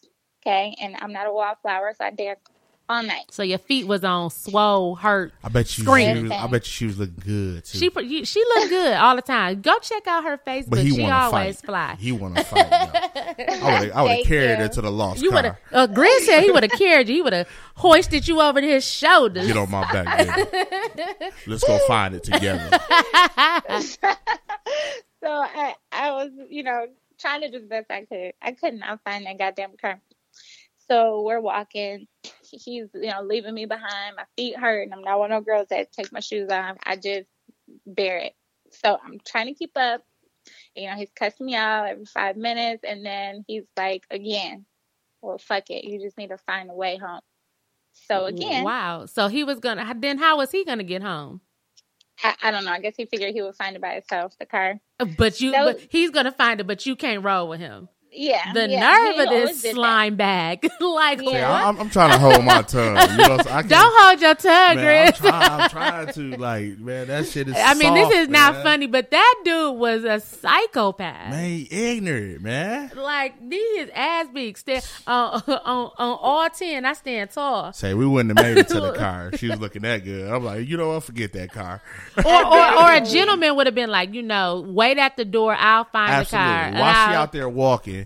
Okay. 0.45 0.75
And 0.81 0.97
I'm 1.01 1.13
not 1.13 1.27
a 1.27 1.33
wallflower, 1.33 1.95
so 1.97 2.05
I 2.05 2.11
danced 2.11 2.52
all 2.89 3.03
night. 3.03 3.25
So 3.31 3.43
your 3.43 3.59
feet 3.59 3.87
was 3.87 4.05
on 4.05 4.31
swole, 4.31 4.95
hurt. 4.97 5.33
I 5.43 5.49
bet 5.49 5.77
you. 5.79 5.85
Scream. 5.85 6.17
She 6.17 6.23
was, 6.25 6.33
I 6.33 6.47
bet 6.47 6.67
you 6.67 6.71
she 6.71 6.87
was 6.87 6.99
looking 6.99 7.23
good 7.25 7.65
too. 7.65 7.79
She 7.79 8.25
she 8.25 8.45
looked 8.45 8.69
good 8.69 8.95
all 8.95 9.17
the 9.17 9.23
time. 9.23 9.61
Go 9.61 9.79
check 9.81 10.07
out 10.07 10.25
her 10.25 10.39
Facebook. 10.47 10.71
but 10.71 10.79
he 10.81 10.91
she 10.91 11.03
want 11.03 11.11
to 11.13 11.17
always 11.17 11.61
fight. 11.61 11.67
fly. 11.67 11.97
He 11.99 12.13
want 12.13 12.37
to 12.37 12.45
fight. 12.45 12.71
though. 12.71 12.77
I 13.67 13.81
would. 13.81 13.91
I 13.93 14.03
would 14.03 14.11
have 14.13 14.27
carried 14.27 14.51
you. 14.51 14.57
her 14.57 14.69
to 14.69 14.81
the 14.81 14.91
lost 14.91 15.23
You 15.23 15.33
would 15.33 15.45
have. 15.45 15.59
Uh, 15.73 15.87
Grin 15.87 16.21
said 16.23 16.43
he 16.43 16.51
would 16.51 16.63
have 16.63 16.73
carried 16.73 17.09
you. 17.09 17.17
He 17.17 17.23
would 17.23 17.33
have 17.33 17.49
hoisted 17.77 18.29
you 18.29 18.41
over 18.41 18.61
his 18.61 18.85
shoulders. 18.85 19.47
Get 19.47 19.57
on 19.57 19.71
my 19.71 19.91
back, 19.93 20.19
baby. 20.19 21.31
Let's 21.47 21.65
go 21.65 21.79
find 21.87 22.15
it 22.15 22.23
together. 22.25 22.69
so 23.81 24.09
I, 25.23 25.75
I 25.91 26.11
was, 26.13 26.31
you 26.49 26.63
know, 26.63 26.87
trying 27.19 27.43
to 27.43 27.51
do 27.51 27.61
the 27.61 27.67
best 27.67 27.91
I 27.91 28.05
could. 28.05 28.33
I 28.43 28.53
could 28.53 28.75
not 28.75 29.01
I 29.05 29.11
find 29.11 29.27
that 29.27 29.39
goddamn 29.39 29.77
car. 29.81 30.01
So 30.89 31.23
we're 31.23 31.41
walking. 31.41 32.07
He's, 32.53 32.87
you 32.95 33.11
know, 33.11 33.23
leaving 33.23 33.55
me 33.55 33.67
behind. 33.67 34.17
My 34.17 34.25
feet 34.37 34.57
hurt, 34.57 34.83
and 34.83 34.95
I'm 34.95 35.03
not 35.03 35.19
one 35.19 35.33
of 35.33 35.45
those 35.45 35.47
girls 35.47 35.69
that 35.71 35.93
take 35.93 36.13
my 36.13 36.21
shoes 36.21 36.51
off. 36.51 36.77
I 36.85 36.97
just 36.97 37.27
bear 37.87 38.19
it. 38.19 38.35
So 38.71 38.99
I'm 39.03 39.19
trying 39.27 39.47
to 39.47 39.55
keep 39.55 39.73
up. 39.77 40.03
You 40.75 40.91
know, 40.91 40.97
he's 40.97 41.11
cussing 41.15 41.47
me 41.47 41.55
out 41.55 41.89
every 41.89 42.05
five 42.05 42.37
minutes, 42.37 42.85
and 42.87 43.05
then 43.05 43.45
he's 43.47 43.65
like, 43.77 44.05
again, 44.11 44.67
well, 45.21 45.39
fuck 45.39 45.71
it. 45.71 45.85
You 45.85 46.01
just 46.01 46.19
need 46.19 46.29
to 46.29 46.39
find 46.39 46.71
a 46.71 46.75
way 46.75 46.97
home. 46.97 47.21
So 48.09 48.25
again, 48.25 48.65
Wow. 48.65 49.07
So 49.07 49.29
he 49.29 49.45
was 49.45 49.61
gonna. 49.61 49.95
Then 49.99 50.19
how 50.19 50.39
was 50.39 50.51
he 50.51 50.65
gonna 50.65 50.83
get 50.83 51.03
home? 51.03 51.41
I, 52.23 52.35
I 52.43 52.51
don't 52.51 52.65
know. 52.65 52.73
I 52.73 52.81
guess 52.81 52.95
he 52.97 53.07
figured 53.07 53.33
he 53.33 53.43
would 53.43 53.55
find 53.57 53.77
it 53.77 53.83
by 53.83 53.95
himself, 53.95 54.37
the 54.39 54.47
car. 54.47 54.81
But 55.17 55.41
you. 55.41 55.53
Was- 55.53 55.75
but 55.75 55.87
he's 55.91 56.11
gonna 56.11 56.33
find 56.33 56.61
it. 56.61 56.67
But 56.67 56.87
you 56.87 56.97
can't 56.97 57.25
roll 57.25 57.49
with 57.49 57.61
him. 57.61 57.89
Yeah. 58.15 58.53
The 58.53 58.69
yeah, 58.69 58.81
nerve 58.81 59.27
of 59.27 59.31
this 59.33 59.63
did 59.63 59.71
that. 59.71 59.75
slime 59.75 60.17
bag. 60.17 60.69
like 60.81 61.23
Yeah. 61.23 61.51
what? 61.51 61.65
I'm, 61.67 61.81
I'm 61.81 61.91
trying 61.91 62.13
to 62.13 62.19
hold 62.19 62.45
my 62.45 62.61
tongue. 62.69 62.97
You 63.11 63.17
know, 63.17 63.39
so 63.39 63.51
I 63.51 63.63
can, 63.63 63.69
Don't 63.71 63.95
hold 64.03 64.21
your 64.21 64.35
tongue, 64.35 64.77
man, 64.77 65.07
I'm, 65.07 65.13
Grizz. 65.13 65.17
trying, 65.17 65.61
I'm 65.61 65.71
trying 65.71 66.13
to 66.13 66.37
like, 66.37 66.79
man, 66.79 67.07
that 67.09 67.27
shit 67.27 67.49
is. 67.49 67.55
I 67.57 67.73
mean, 67.75 67.95
this 67.95 68.05
soft, 68.05 68.15
is 68.17 68.29
not 68.29 68.63
funny, 68.63 68.87
but 68.87 69.11
that 69.11 69.35
dude 69.45 69.77
was 69.79 70.05
a 70.05 70.21
psychopath. 70.21 71.31
Man, 71.31 71.67
ignorant, 71.71 72.43
man. 72.43 72.91
Like 72.95 73.41
need 73.43 73.79
his 73.79 73.91
ass 73.95 74.27
beat. 74.33 74.59
Stand 74.59 74.87
on 75.07 75.43
on 75.47 75.91
on 75.99 76.19
all 76.21 76.51
ten. 76.51 76.85
I 76.85 76.93
stand 76.93 77.31
tall. 77.31 77.73
Say 77.73 77.95
we 77.95 78.07
wouldn't 78.07 78.39
have 78.39 78.47
made 78.47 78.59
it 78.59 78.69
to 78.69 78.81
the 78.81 78.93
car. 78.93 79.31
She 79.37 79.49
was 79.49 79.59
looking 79.59 79.83
that 79.83 80.05
good. 80.05 80.31
I'm 80.31 80.45
like, 80.45 80.69
you 80.69 80.77
know 80.77 80.89
what? 80.89 81.05
Forget 81.05 81.33
that 81.33 81.51
car. 81.53 81.81
Or, 82.19 82.25
or 82.47 82.75
or 82.83 82.93
a 82.93 83.01
gentleman 83.05 83.57
would 83.57 83.67
have 83.67 83.75
been 83.75 83.91
like, 83.91 84.13
you 84.13 84.23
know, 84.23 84.65
wait 84.69 84.99
at 84.99 85.17
the 85.17 85.25
door. 85.25 85.55
I'll 85.59 85.85
find 85.85 86.13
Absolutely. 86.13 86.47
the 86.49 86.53
car. 86.55 86.63
and 86.65 86.79
While 86.79 86.93
she 86.95 86.99
I'll- 87.15 87.23
out 87.23 87.33
there 87.33 87.49
walking 87.49 88.02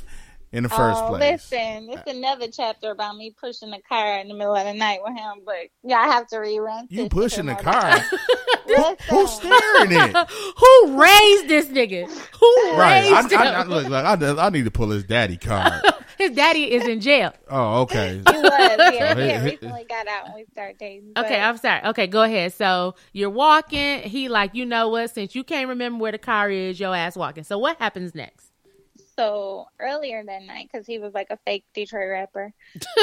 in 0.57 0.63
the 0.63 0.69
first 0.71 1.03
oh, 1.03 1.09
place. 1.09 1.51
Listen, 1.53 1.91
it's 1.91 2.07
uh, 2.07 2.17
another 2.17 2.47
chapter 2.51 2.91
about 2.91 3.17
me 3.17 3.35
pushing 3.39 3.71
the 3.71 3.81
car 3.87 4.19
in 4.19 4.29
the 4.29 4.35
middle 4.35 4.55
of 4.55 4.65
the 4.65 4.73
night 4.73 5.01
with 5.03 5.15
him, 5.15 5.43
but 5.45 5.69
yeah, 5.85 5.99
I 5.99 6.07
have 6.07 6.27
to 6.29 6.37
rerun. 6.37 6.87
You 6.89 7.05
this 7.05 7.09
pushing 7.11 7.47
the 7.47 7.55
car? 7.55 7.81
time. 7.83 8.03
Listen, 8.67 8.97
Who's 9.11 9.31
steering 9.33 9.93
it? 9.93 10.17
Who 10.57 11.01
raised 11.01 11.49
this 11.49 11.67
nigga? 11.67 12.09
Who 12.41 12.73
Right. 12.77 13.03
Raised 13.13 13.35
I, 13.35 13.47
him? 13.47 13.55
I, 13.55 13.63
look, 13.65 13.89
look, 13.89 14.05
I, 14.05 14.47
I 14.47 14.51
need 14.51 14.65
to 14.65 14.71
pull 14.71 14.89
his 14.91 15.05
daddy 15.05 15.37
card. 15.37 15.73
His 16.17 16.31
daddy 16.31 16.73
is 16.73 16.89
in 16.89 17.03
jail. 17.03 17.35
Oh, 17.51 17.83
okay. 17.83 18.15
He 18.15 18.23
was, 18.23 18.51
yeah, 18.51 18.77
So 18.77 19.05
had 19.05 19.19
he- 19.19 19.51
recently 19.51 19.85
got 19.87 20.09
out 20.09 20.25
when 20.25 20.37
we 20.37 20.45
started 20.51 20.79
dating. 20.79 21.13
Okay, 21.15 21.39
I'm 21.39 21.59
sorry. 21.59 21.85
Okay, 21.89 22.07
go 22.07 22.23
ahead. 22.23 22.55
So 22.55 22.95
you're 23.13 23.29
walking. 23.29 24.01
He 24.01 24.31
like, 24.31 24.55
you 24.55 24.65
know 24.65 24.89
what? 24.89 25.11
Since 25.11 25.35
you 25.35 25.45
can't 25.45 25.69
remember 25.69 26.01
where 26.01 26.13
the 26.13 26.19
car 26.19 26.49
is, 26.51 26.81
your 26.81 26.97
ass 26.97 27.19
walking. 27.19 27.45
So 27.45 27.59
what 27.59 27.77
happens 27.79 28.15
next? 28.15 28.46
So 29.17 29.67
earlier 29.81 30.23
that 30.25 30.43
night, 30.43 30.69
because 30.71 30.87
he 30.87 30.99
was 30.99 31.15
like 31.15 31.29
a 31.31 31.39
fake 31.47 31.65
Detroit 31.75 32.11
rapper, 32.11 32.53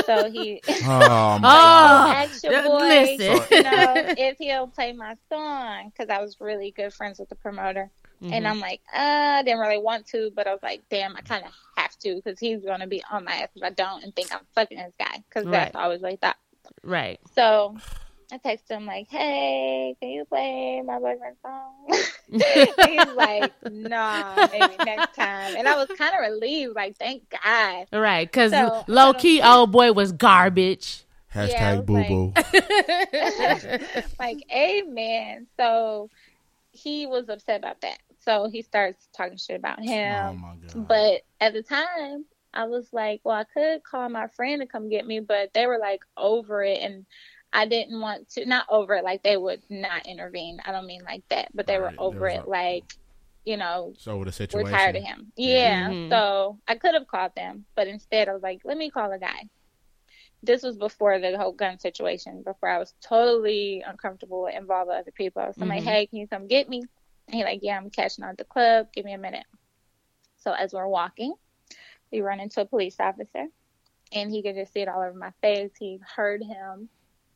so 0.05 0.29
he 0.31 0.61
Oh, 0.83 1.39
my 1.39 1.49
Oh, 1.49 2.11
asked 2.11 2.43
your 2.43 2.53
th- 2.53 2.65
boy, 2.65 2.79
listen. 3.19 3.47
you 3.57 3.63
know, 3.63 3.93
if 4.17 4.37
he'll 4.37 4.67
play 4.67 4.93
my 4.93 5.15
song, 5.31 5.91
because 5.91 6.09
I 6.09 6.21
was 6.21 6.39
really 6.39 6.71
good 6.71 6.93
friends 6.93 7.19
with 7.19 7.29
the 7.29 7.35
promoter, 7.35 7.89
Mm-hmm. 8.21 8.33
and 8.35 8.47
I'm 8.47 8.59
like, 8.61 8.79
uh, 8.93 9.39
I 9.39 9.43
didn't 9.43 9.59
really 9.59 9.79
want 9.81 10.07
to, 10.07 10.31
but 10.33 10.47
I 10.47 10.53
was 10.53 10.63
like, 10.63 10.81
damn, 10.89 11.13
I 11.17 11.21
kind 11.21 11.43
of 11.45 11.51
have 11.75 11.97
to, 11.99 12.15
because 12.23 12.39
he's 12.39 12.63
gonna 12.63 12.87
be 12.87 13.03
on 13.11 13.25
my 13.25 13.33
ass 13.33 13.49
if 13.55 13.63
I 13.63 13.69
don't, 13.71 14.01
and 14.03 14.15
think 14.15 14.33
I'm 14.33 14.39
fucking 14.55 14.77
this 14.77 14.93
guy, 14.97 15.21
because 15.27 15.45
that's 15.51 15.75
always 15.75 15.99
what 16.01 16.13
I 16.13 16.15
thought. 16.15 16.37
right. 16.83 17.19
So 17.35 17.75
I 18.31 18.37
text 18.37 18.69
him 18.69 18.85
like, 18.85 19.07
"Hey, 19.09 19.95
can 19.99 20.09
you 20.09 20.25
play 20.25 20.81
my 20.85 20.99
boyfriend's 20.99 21.39
song?" 21.41 21.87
He's 22.29 23.15
like, 23.15 23.53
"Nah, 23.69 24.47
maybe 24.51 24.77
next 24.83 25.15
time." 25.15 25.55
And 25.55 25.67
I 25.67 25.75
was 25.75 25.87
kind 25.97 26.13
of 26.15 26.31
relieved, 26.31 26.75
like, 26.75 26.97
"Thank 26.97 27.23
God." 27.29 27.87
Right. 27.91 28.29
Because 28.29 28.51
So, 28.51 28.83
low 28.87 29.13
key, 29.13 29.41
old 29.41 29.71
boy 29.71 29.91
was 29.91 30.11
garbage. 30.11 31.03
Hashtag 31.33 31.77
was 31.77 31.85
boo 31.85 32.31
boo. 32.31 32.33
like, 34.19 34.39
"Amen." 34.51 35.47
So 35.57 36.09
he 36.71 37.05
was 37.05 37.29
upset 37.29 37.59
about 37.59 37.81
that. 37.81 37.99
So 38.19 38.49
he 38.49 38.61
starts 38.61 39.07
talking 39.15 39.37
shit 39.37 39.57
about 39.57 39.79
Oh 39.79 39.83
him. 39.83 40.41
my 40.41 40.55
god. 40.55 40.87
But 40.87 41.21
at 41.39 41.53
the 41.53 41.61
time, 41.61 42.25
I 42.53 42.65
was 42.65 42.87
like, 42.91 43.21
well, 43.23 43.35
I 43.35 43.45
could 43.45 43.83
call 43.83 44.09
my 44.09 44.27
friend 44.27 44.61
to 44.61 44.67
come 44.67 44.89
get 44.89 45.05
me, 45.05 45.19
but 45.19 45.53
they 45.53 45.65
were 45.65 45.79
like 45.79 46.01
over 46.17 46.63
it. 46.63 46.79
And 46.81 47.05
I 47.53 47.67
didn't 47.67 48.01
want 48.01 48.29
to, 48.31 48.45
not 48.45 48.65
over 48.69 48.95
it, 48.95 49.03
like 49.03 49.21
they 49.23 49.37
would 49.37 49.61
not 49.69 50.07
intervene. 50.07 50.57
I 50.65 50.71
don't 50.71 50.87
mean 50.87 51.03
like 51.05 51.23
that, 51.29 51.49
but 51.53 51.67
they 51.67 51.77
Right, 51.77 51.95
were 51.97 52.03
over 52.03 52.27
it, 52.27 52.43
a- 52.45 52.49
like, 52.49 52.85
you 53.45 53.57
know, 53.57 53.93
so 53.97 54.17
with 54.17 54.25
the 54.27 54.31
we're 54.31 54.33
situation. 54.33 54.71
tired 54.71 54.95
of 54.95 55.03
him. 55.03 55.31
Yeah. 55.37 55.89
Mhm. 55.89 56.09
So 56.09 56.59
I 56.67 56.75
could 56.75 56.95
have 56.95 57.07
called 57.07 57.33
them, 57.35 57.65
but 57.75 57.87
instead 57.87 58.27
I 58.27 58.33
was 58.33 58.41
like, 58.41 58.61
let 58.65 58.75
me 58.77 58.89
call 58.89 59.11
a 59.11 59.19
guy. 59.19 59.47
This 60.41 60.63
was 60.63 60.77
before 60.77 61.19
the 61.19 61.37
whole 61.37 61.53
gun 61.53 61.79
situation, 61.79 62.41
before 62.43 62.69
I 62.69 62.79
was 62.79 62.93
totally 63.01 63.81
uncomfortable 63.85 64.47
involved 64.47 64.89
with 64.89 64.97
other 64.97 65.11
people. 65.11 65.43
So 65.53 65.61
I'm 65.61 65.69
like, 65.69 65.83
Mhm. 65.83 65.87
hey, 65.87 66.07
can 66.07 66.19
you 66.19 66.27
come 66.27 66.47
get 66.47 66.67
me? 66.67 66.81
And 67.27 67.35
he 67.35 67.43
like, 67.43 67.59
yeah, 67.61 67.77
I'm 67.77 67.89
catching 67.91 68.23
out 68.25 68.31
at 68.31 68.37
the 68.37 68.45
club. 68.45 68.87
Give 68.93 69.05
me 69.05 69.13
a 69.13 69.17
minute. 69.17 69.45
So 70.37 70.51
as 70.51 70.73
we're 70.73 70.87
walking, 70.87 71.33
we 72.11 72.21
run 72.21 72.39
into 72.41 72.61
a 72.61 72.65
police 72.65 72.99
officer, 72.99 73.47
and 74.11 74.31
he 74.31 74.41
could 74.43 74.55
just 74.55 74.73
see 74.73 74.81
it 74.81 74.89
all 74.89 75.01
over 75.01 75.13
my 75.17 75.31
face. 75.41 75.71
He 75.79 75.99
heard 76.15 76.43
him, 76.43 76.89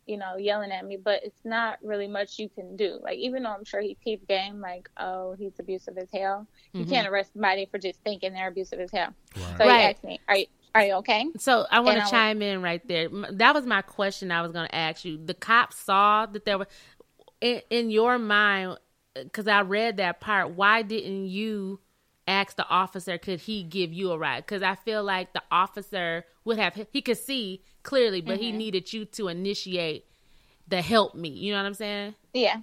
you 0.08 0.18
know, 0.18 0.38
yelling 0.38 0.72
at 0.72 0.86
me, 0.86 0.98
but 0.98 1.22
it's 1.24 1.44
not 1.44 1.78
really 1.84 2.08
much 2.08 2.40
you 2.40 2.50
can 2.50 2.76
do. 2.76 3.00
Like 3.04 3.18
even 3.18 3.44
though 3.44 3.52
I'm 3.52 3.66
sure 3.66 3.82
he 3.82 3.96
peeped 4.04 4.28
game, 4.28 4.62
like, 4.62 4.90
oh, 4.98 5.36
he's 5.38 5.60
abusive 5.60 5.98
as 5.98 6.08
hell. 6.14 6.48
You 6.74 6.86
Mhm. 6.86 6.90
can't 6.90 7.08
arrest 7.08 7.34
somebody 7.34 7.66
for 7.66 7.78
just 7.78 8.00
thinking 8.04 8.34
they're 8.34 8.48
abusive 8.48 8.80
as 8.80 8.92
hell. 8.92 9.14
Right. 9.36 9.58
So 9.58 9.66
Right. 9.66 9.94
asked 9.96 10.04
me, 10.04 10.20
"Are 10.28 10.38
you 10.38 10.46
are 10.76 10.86
you 10.86 10.94
okay?" 10.94 11.26
So 11.38 11.66
I 11.72 11.80
want 11.80 11.98
And 11.98 11.98
I 11.98 12.00
to 12.02 12.04
was- 12.06 12.12
chime 12.12 12.42
in 12.42 12.62
right 12.62 12.88
there. 12.88 13.10
That 13.32 13.54
was 13.54 13.66
my 13.66 13.82
question 13.82 14.32
I 14.32 14.42
was 14.42 14.52
going 14.52 14.68
to 14.68 14.76
ask 14.76 15.04
you. 15.06 15.18
The 15.24 15.34
cops 15.34 15.78
saw 15.78 16.26
that 16.28 16.46
there 16.46 16.58
were 16.58 16.68
in, 17.42 17.62
in 17.70 17.90
your 17.90 18.18
mind 18.20 18.78
because 19.16 19.48
I 19.48 19.62
read 19.62 19.98
that 19.98 20.20
part. 20.20 20.52
Why 20.52 20.84
didn't 20.84 21.28
you 21.28 21.80
ask 22.28 22.56
the 22.56 22.68
officer? 22.68 23.18
Could 23.18 23.42
he 23.42 23.64
give 23.64 23.92
you 23.92 24.12
a 24.12 24.18
ride? 24.18 24.46
Because 24.46 24.62
I 24.62 24.76
feel 24.76 25.04
like 25.04 25.34
the 25.34 25.42
officer 25.52 26.26
would 26.46 26.58
have. 26.60 26.76
He 26.92 27.02
could 27.02 27.18
see 27.18 27.64
clearly, 27.88 28.22
but 28.22 28.34
Mm-hmm. 28.36 28.44
he 28.44 28.52
needed 28.52 28.92
you 28.94 29.06
to 29.06 29.30
initiate 29.30 30.06
the 30.68 30.82
help 30.82 31.16
me. 31.16 31.30
You 31.30 31.54
know 31.54 31.60
what 31.60 31.66
I'm 31.68 31.74
saying? 31.74 32.16
Yeah. 32.34 32.58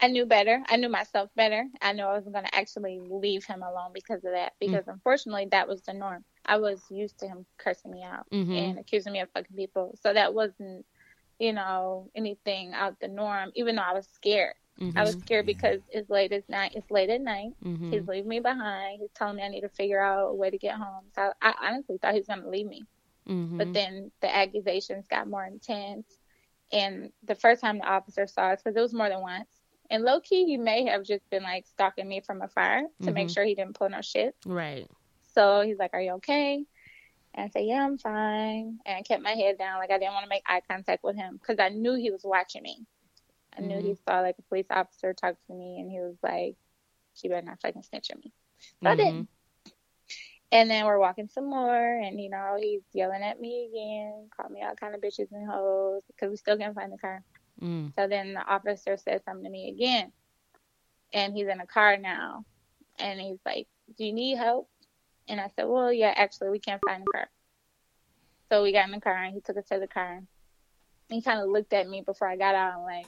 I 0.00 0.08
knew 0.08 0.24
better. 0.26 0.62
I 0.68 0.76
knew 0.76 0.88
myself 0.88 1.28
better. 1.36 1.66
I 1.82 1.92
knew 1.92 2.04
I 2.04 2.14
wasn't 2.14 2.32
going 2.34 2.46
to 2.46 2.54
actually 2.54 3.00
leave 3.00 3.44
him 3.44 3.62
alone 3.62 3.90
because 3.92 4.24
of 4.24 4.32
that. 4.32 4.54
Because 4.60 4.84
unfortunately, 4.88 5.48
that 5.50 5.68
was 5.68 5.82
the 5.82 5.92
norm. 5.92 6.24
I 6.46 6.56
was 6.56 6.80
used 6.90 7.18
to 7.18 7.28
him 7.28 7.44
cursing 7.58 7.90
me 7.90 8.02
out 8.02 8.26
Mhm. 8.30 8.56
and 8.56 8.78
accusing 8.78 9.12
me 9.12 9.20
of 9.20 9.28
fucking 9.32 9.56
people. 9.56 9.94
So 10.02 10.12
that 10.14 10.32
wasn't, 10.32 10.86
you 11.38 11.52
know, 11.52 12.10
anything 12.14 12.72
out 12.72 12.98
the 13.00 13.08
norm. 13.08 13.52
Even 13.56 13.76
though 13.76 13.82
I 13.82 13.92
was 13.92 14.06
scared, 14.06 14.54
I 14.96 15.02
was 15.02 15.16
scared 15.18 15.44
because 15.46 15.80
it's 15.90 16.08
late 16.08 16.32
at 16.32 16.48
night. 16.48 16.72
It's 16.76 16.90
late 16.90 17.10
at 17.10 17.20
night. 17.20 17.52
Mhm. 17.62 17.92
He's 17.92 18.06
leaving 18.06 18.28
me 18.28 18.40
behind. 18.40 19.00
He's 19.00 19.10
telling 19.10 19.36
me 19.36 19.42
I 19.42 19.48
need 19.48 19.62
to 19.62 19.68
figure 19.68 20.00
out 20.00 20.28
a 20.28 20.34
way 20.34 20.48
to 20.50 20.58
get 20.58 20.76
home. 20.76 21.04
So 21.14 21.32
I 21.42 21.54
honestly 21.60 21.98
thought 21.98 22.14
he 22.14 22.20
was 22.20 22.28
going 22.28 22.42
to 22.42 22.48
leave 22.48 22.66
me. 22.66 22.86
Mhm. 23.28 23.58
But 23.58 23.72
then 23.72 24.10
the 24.20 24.34
accusations 24.34 25.06
got 25.08 25.28
more 25.28 25.44
intense. 25.44 26.06
And 26.72 27.12
the 27.22 27.34
first 27.34 27.60
time 27.60 27.78
the 27.78 27.84
officer 27.90 28.26
saw 28.26 28.50
us, 28.50 28.62
because 28.62 28.76
it 28.76 28.80
was 28.80 28.92
more 28.94 29.08
than 29.08 29.20
once, 29.20 29.48
and 29.90 30.04
low 30.04 30.20
key, 30.20 30.44
he 30.44 30.56
may 30.58 30.84
have 30.86 31.02
just 31.04 31.28
been 31.30 31.42
like 31.42 31.66
stalking 31.66 32.06
me 32.08 32.20
from 32.20 32.42
afar 32.42 32.82
to 33.02 33.10
make 33.10 33.28
Mhm. 33.28 33.34
sure 33.34 33.44
he 33.44 33.54
didn't 33.54 33.74
pull 33.74 33.88
no 33.88 34.00
shit. 34.02 34.36
right. 34.44 34.88
So 35.34 35.62
he's 35.62 35.78
like, 35.78 35.94
Are 35.94 36.00
you 36.00 36.12
okay? 36.14 36.64
And 37.34 37.44
I 37.44 37.48
said, 37.48 37.64
Yeah, 37.64 37.84
I'm 37.84 37.98
fine. 37.98 38.80
And 38.84 38.96
I 38.98 39.02
kept 39.02 39.22
my 39.22 39.32
head 39.32 39.58
down. 39.58 39.78
Like, 39.78 39.90
I 39.90 39.98
didn't 39.98 40.14
want 40.14 40.24
to 40.24 40.28
make 40.28 40.42
eye 40.46 40.62
contact 40.68 41.04
with 41.04 41.16
him 41.16 41.36
because 41.36 41.58
I 41.58 41.68
knew 41.70 41.94
he 41.94 42.10
was 42.10 42.22
watching 42.24 42.62
me. 42.62 42.86
I 43.56 43.60
knew 43.62 43.80
he 43.80 43.94
saw 43.94 44.20
like 44.20 44.36
a 44.38 44.42
police 44.42 44.66
officer 44.70 45.14
talk 45.14 45.36
to 45.46 45.54
me 45.54 45.80
and 45.80 45.90
he 45.90 46.00
was 46.00 46.16
like, 46.22 46.56
She 47.14 47.28
better 47.28 47.46
not 47.46 47.60
fucking 47.60 47.82
snitch 47.82 48.10
on 48.12 48.20
me. 48.20 48.32
So 48.82 48.90
I 48.90 48.94
Mhm. 48.94 48.98
didn't. 48.98 49.28
And 50.50 50.70
then 50.70 50.86
we're 50.86 50.98
walking 50.98 51.28
some 51.28 51.50
more, 51.50 51.98
and 51.98 52.18
you 52.18 52.30
know 52.30 52.56
he's 52.58 52.80
yelling 52.94 53.22
at 53.22 53.38
me 53.38 53.68
again, 53.70 54.28
called 54.34 54.50
me 54.50 54.62
all 54.62 54.74
kind 54.74 54.94
of 54.94 55.00
bitches 55.00 55.30
and 55.30 55.48
hoes 55.48 56.02
because 56.06 56.30
we 56.30 56.36
still 56.36 56.56
can't 56.56 56.74
find 56.74 56.90
the 56.90 56.96
car. 56.96 57.22
Mm. 57.60 57.92
So 57.98 58.08
then 58.08 58.32
the 58.32 58.40
officer 58.40 58.96
says 58.96 59.20
something 59.24 59.44
to 59.44 59.50
me 59.50 59.68
again, 59.68 60.10
and 61.12 61.34
he's 61.34 61.48
in 61.48 61.60
a 61.60 61.66
car 61.66 61.98
now, 61.98 62.44
and 62.98 63.20
he's 63.20 63.40
like, 63.44 63.66
"Do 63.98 64.06
you 64.06 64.12
need 64.14 64.38
help?" 64.38 64.70
And 65.28 65.38
I 65.38 65.50
said, 65.54 65.64
"Well, 65.64 65.92
yeah, 65.92 66.14
actually, 66.16 66.48
we 66.48 66.60
can't 66.60 66.80
find 66.86 67.02
the 67.02 67.12
car." 67.12 67.28
So 68.50 68.62
we 68.62 68.72
got 68.72 68.86
in 68.86 68.92
the 68.92 69.00
car, 69.00 69.22
and 69.22 69.34
he 69.34 69.42
took 69.42 69.58
us 69.58 69.66
to 69.66 69.78
the 69.78 69.86
car. 69.86 70.22
He 71.10 71.20
kind 71.20 71.40
of 71.40 71.50
looked 71.50 71.74
at 71.74 71.88
me 71.88 72.00
before 72.00 72.28
I 72.28 72.36
got 72.36 72.54
out, 72.54 72.76
and 72.76 72.84
like, 72.84 73.06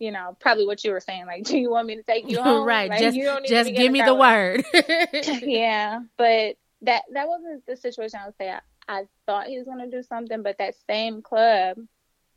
you 0.00 0.10
know, 0.10 0.36
probably 0.40 0.66
what 0.66 0.82
you 0.82 0.90
were 0.90 1.00
saying, 1.00 1.26
like, 1.26 1.44
"Do 1.44 1.56
you 1.56 1.70
want 1.70 1.86
me 1.86 1.96
to 1.96 2.02
take 2.02 2.28
you 2.28 2.42
home?" 2.42 2.66
right. 2.66 2.90
Like, 2.90 3.00
just 3.00 3.16
you 3.16 3.24
don't 3.24 3.46
just 3.46 3.72
give 3.72 3.92
me 3.92 4.02
the 4.02 4.14
word. 4.14 4.64
yeah, 5.42 6.00
but 6.16 6.56
that 6.82 7.02
that 7.12 7.28
wasn't 7.28 7.64
the 7.66 7.76
situation 7.76 8.18
I 8.20 8.26
would 8.26 8.36
say. 8.36 8.50
I, 8.50 8.60
I 8.88 9.04
thought 9.26 9.46
he 9.46 9.58
was 9.58 9.66
gonna 9.66 9.88
do 9.88 10.02
something, 10.02 10.42
but 10.42 10.58
that 10.58 10.74
same 10.88 11.22
club 11.22 11.76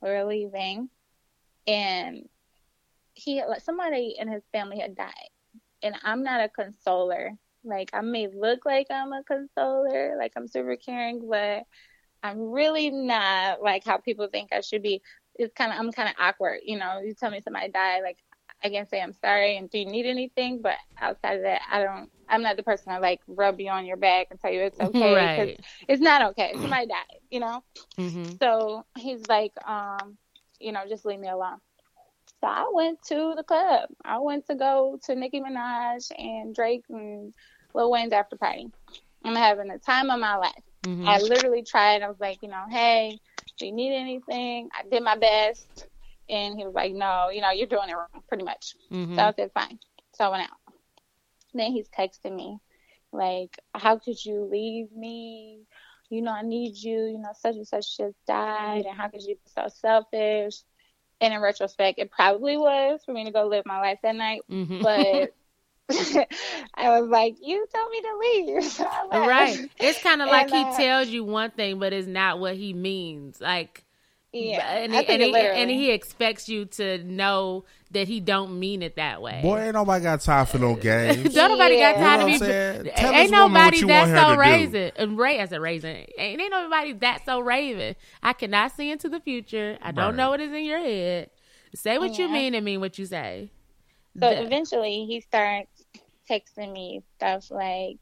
we 0.02 0.10
were 0.10 0.26
leaving, 0.26 0.90
and 1.65 2.27
he 3.15 3.44
like 3.44 3.61
somebody 3.61 4.15
in 4.19 4.27
his 4.27 4.44
family 4.52 4.80
had 4.80 4.95
died, 4.95 5.30
and 5.81 5.95
I'm 6.03 6.23
not 6.23 6.41
a 6.41 6.49
consoler. 6.49 7.31
Like 7.64 7.91
I 7.94 8.02
may 8.02 8.27
look 8.27 8.65
like 8.65 8.88
I'm 8.91 9.14
a 9.14 9.23
consoler, 9.23 10.18
like 10.18 10.34
I'm 10.35 10.49
super 10.49 10.76
caring, 10.76 11.30
but 11.30 11.64
I'm 12.22 12.52
really 12.52 12.90
not 12.90 13.61
like 13.61 13.85
how 13.85 13.98
people 13.98 14.27
think 14.27 14.52
I 14.52 14.61
should 14.61 14.84
be. 14.84 15.02
It's 15.35 15.53
kind 15.53 15.72
of 15.72 15.80
I'm 15.80 15.91
kind 15.91 16.10
of 16.10 16.15
awkward, 16.19 16.60
you 16.65 16.77
know. 16.77 16.99
You 17.03 17.14
tell 17.14 17.31
me 17.31 17.41
somebody 17.41 17.69
died, 17.69 18.01
like 18.03 18.18
I 18.64 18.69
can 18.69 18.88
say 18.88 19.01
I'm 19.01 19.14
sorry 19.14 19.57
and 19.57 19.69
do 19.69 19.80
you 19.80 19.85
need 19.85 20.05
anything, 20.05 20.61
but 20.61 20.76
outside 21.01 21.38
of 21.38 21.43
that, 21.43 21.61
I 21.72 21.84
don't. 21.84 22.10
I'm 22.30 22.41
not 22.41 22.55
the 22.57 22.64
person 22.64 22.93
to 22.93 22.99
like 22.99 23.19
rub 23.27 23.60
you 23.60 23.69
on 23.69 23.85
your 23.85 23.97
back 23.97 24.27
and 24.31 24.39
tell 24.39 24.51
you 24.51 24.61
it's 24.61 24.80
okay 24.80 24.89
because 25.35 25.49
Right. 25.49 25.60
it's 25.88 26.01
not 26.01 26.22
okay. 26.31 26.53
Somebody 26.61 26.88
died, 26.88 27.19
you 27.30 27.39
know. 27.39 27.64
hmm 27.97 28.23
So 28.41 28.85
he's 28.97 29.27
like, 29.27 29.51
um, 29.68 30.18
you 30.60 30.72
know, 30.72 30.81
just 30.88 31.05
leave 31.05 31.19
me 31.19 31.30
alone. 31.30 31.57
So 32.41 32.47
I 32.47 32.69
went 32.73 33.01
to 33.07 33.34
the 33.35 33.43
club. 33.43 33.89
I 34.03 34.19
went 34.19 34.47
to 34.47 34.55
go 34.55 34.99
to 35.05 35.15
Nicki 35.15 35.39
Minaj 35.41 36.11
and 36.18 36.53
Drake 36.55 36.84
and 36.89 37.34
Lil 37.73 37.91
Wayne's 37.91 38.14
after 38.14 38.35
party. 38.38 38.68
I'm 39.23 39.35
having 39.35 39.68
the 39.68 39.80
time 39.80 40.10
of 40.10 40.19
my 40.19 40.35
life. 40.35 40.51
hmm 40.84 41.05
I 41.07 41.19
literally 41.19 41.64
tried. 41.64 42.01
I 42.01 42.07
was 42.07 42.19
like, 42.19 42.39
you 42.41 42.49
know, 42.49 42.64
hey, 42.69 43.18
do 43.57 43.65
you 43.65 43.71
need 43.71 43.93
anything? 43.95 44.69
I 44.73 44.84
did 44.89 45.03
my 45.03 45.17
best. 45.17 45.88
And 46.30 46.57
he 46.57 46.65
was 46.65 46.73
like, 46.73 46.93
no, 46.93 47.30
you 47.31 47.41
know, 47.41 47.51
you're 47.51 47.67
doing 47.67 47.89
it 47.89 47.93
wrong, 47.95 48.23
pretty 48.27 48.43
much. 48.43 48.75
hmm 48.89 49.15
So 49.15 49.23
I 49.23 49.31
said, 49.31 49.51
fine. 49.53 49.80
So 50.13 50.25
I 50.25 50.30
went 50.30 50.43
out. 50.43 50.73
Then 51.53 51.71
he's 51.71 51.89
texting 51.89 52.35
me, 52.35 52.59
like, 53.11 53.57
how 53.73 53.97
could 53.97 54.23
you 54.23 54.43
leave 54.45 54.91
me? 54.91 55.65
You 56.09 56.21
know, 56.21 56.31
I 56.31 56.41
need 56.41 56.75
you. 56.77 57.05
You 57.05 57.19
know, 57.19 57.31
such 57.34 57.55
and 57.55 57.67
such 57.67 57.97
just 57.97 58.15
died. 58.25 58.85
And 58.85 58.95
how 58.95 59.09
could 59.09 59.23
you 59.23 59.35
be 59.35 59.41
so 59.47 59.67
selfish? 59.69 60.55
And 61.21 61.34
in 61.34 61.41
retrospect, 61.41 61.99
it 61.99 62.11
probably 62.11 62.57
was 62.57 63.01
for 63.05 63.13
me 63.13 63.25
to 63.25 63.31
go 63.31 63.47
live 63.47 63.65
my 63.65 63.80
life 63.80 63.99
that 64.03 64.15
night. 64.15 64.41
hmm 64.49 64.81
But 64.81 65.34
I 65.89 66.99
was 66.99 67.10
like, 67.10 67.35
"You 67.41 67.65
told 67.73 67.91
me 67.91 68.01
to 68.01 68.18
leave." 68.19 68.64
So 68.72 68.88
Right. 69.11 69.69
It's 69.80 70.01
kind 70.01 70.22
of 70.22 70.27
like 70.31 70.51
And, 70.51 70.51
he 70.51 70.64
uh, 70.64 70.77
tells 70.77 71.07
you 71.10 71.23
one 71.23 71.51
thing, 71.51 71.80
but 71.80 71.93
it's 71.93 72.07
not 72.07 72.39
what 72.39 72.55
he 72.55 72.73
means. 72.73 73.39
Like, 73.41 73.84
Yeah, 74.31 74.77
and 74.77 74.95
I 74.95 75.01
he, 75.01 75.07
and, 75.07 75.22
he, 75.22 75.35
and 75.35 75.69
he 75.69 75.91
expects 75.91 76.49
you 76.49 76.65
to 76.65 77.03
know 77.03 77.65
that 77.91 78.07
he 78.07 78.19
don't 78.19 78.60
mean 78.60 78.81
it 78.81 78.95
that 78.95 79.22
way. 79.22 79.41
Boy, 79.43 79.60
ain't 79.61 79.73
nobody 79.73 80.03
got 80.03 80.22
time 80.22 80.45
for 80.45 80.57
no 80.57 80.76
games. 80.81 81.34
Don't 81.34 81.49
nobody 81.49 81.77
got 81.77 81.95
time 81.95 82.22
You 82.22 82.39
know 82.39 82.39
to 82.39 82.45
be. 82.45 82.89
I'm? 82.89 82.95
Tell 82.95 83.14
ain't 83.14 83.31
this 83.31 83.31
woman 83.31 83.53
what 83.53 83.55
nobody 83.55 83.80
you 83.81 83.88
that's 83.88 84.11
so 84.11 84.30
to 84.30 84.35
do. 84.35 84.39
raising. 84.39 84.91
And 84.95 85.18
Ray 85.18 85.38
as 85.38 85.51
a 85.51 85.60
raising. 85.60 85.95
Ain't, 86.18 86.41
ain't 86.41 86.51
nobody 86.51 86.93
that 86.93 87.26
so 87.26 87.39
raven. 87.41 87.95
I 88.23 88.34
cannot 88.34 88.72
see 88.72 88.89
into 88.89 89.10
the 89.10 89.19
future. 89.19 89.77
I 89.81 89.91
don't 89.91 90.07
Right. 90.07 90.15
know 90.15 90.30
what 90.31 90.39
is 90.41 90.51
in 90.51 90.64
your 90.65 90.80
head. 90.80 91.30
Say 91.76 91.97
what 91.97 92.18
you 92.18 92.30
mean 92.30 92.53
and 92.55 92.64
mean 92.65 92.80
what 92.80 92.97
you 92.97 93.05
say. 93.05 93.51
So 94.19 94.30
Th- 94.30 94.45
eventually 94.45 95.05
he 95.05 95.22
starts 95.22 95.73
texting 96.30 96.72
me 96.72 97.04
stuff 97.18 97.52
like, 97.52 98.00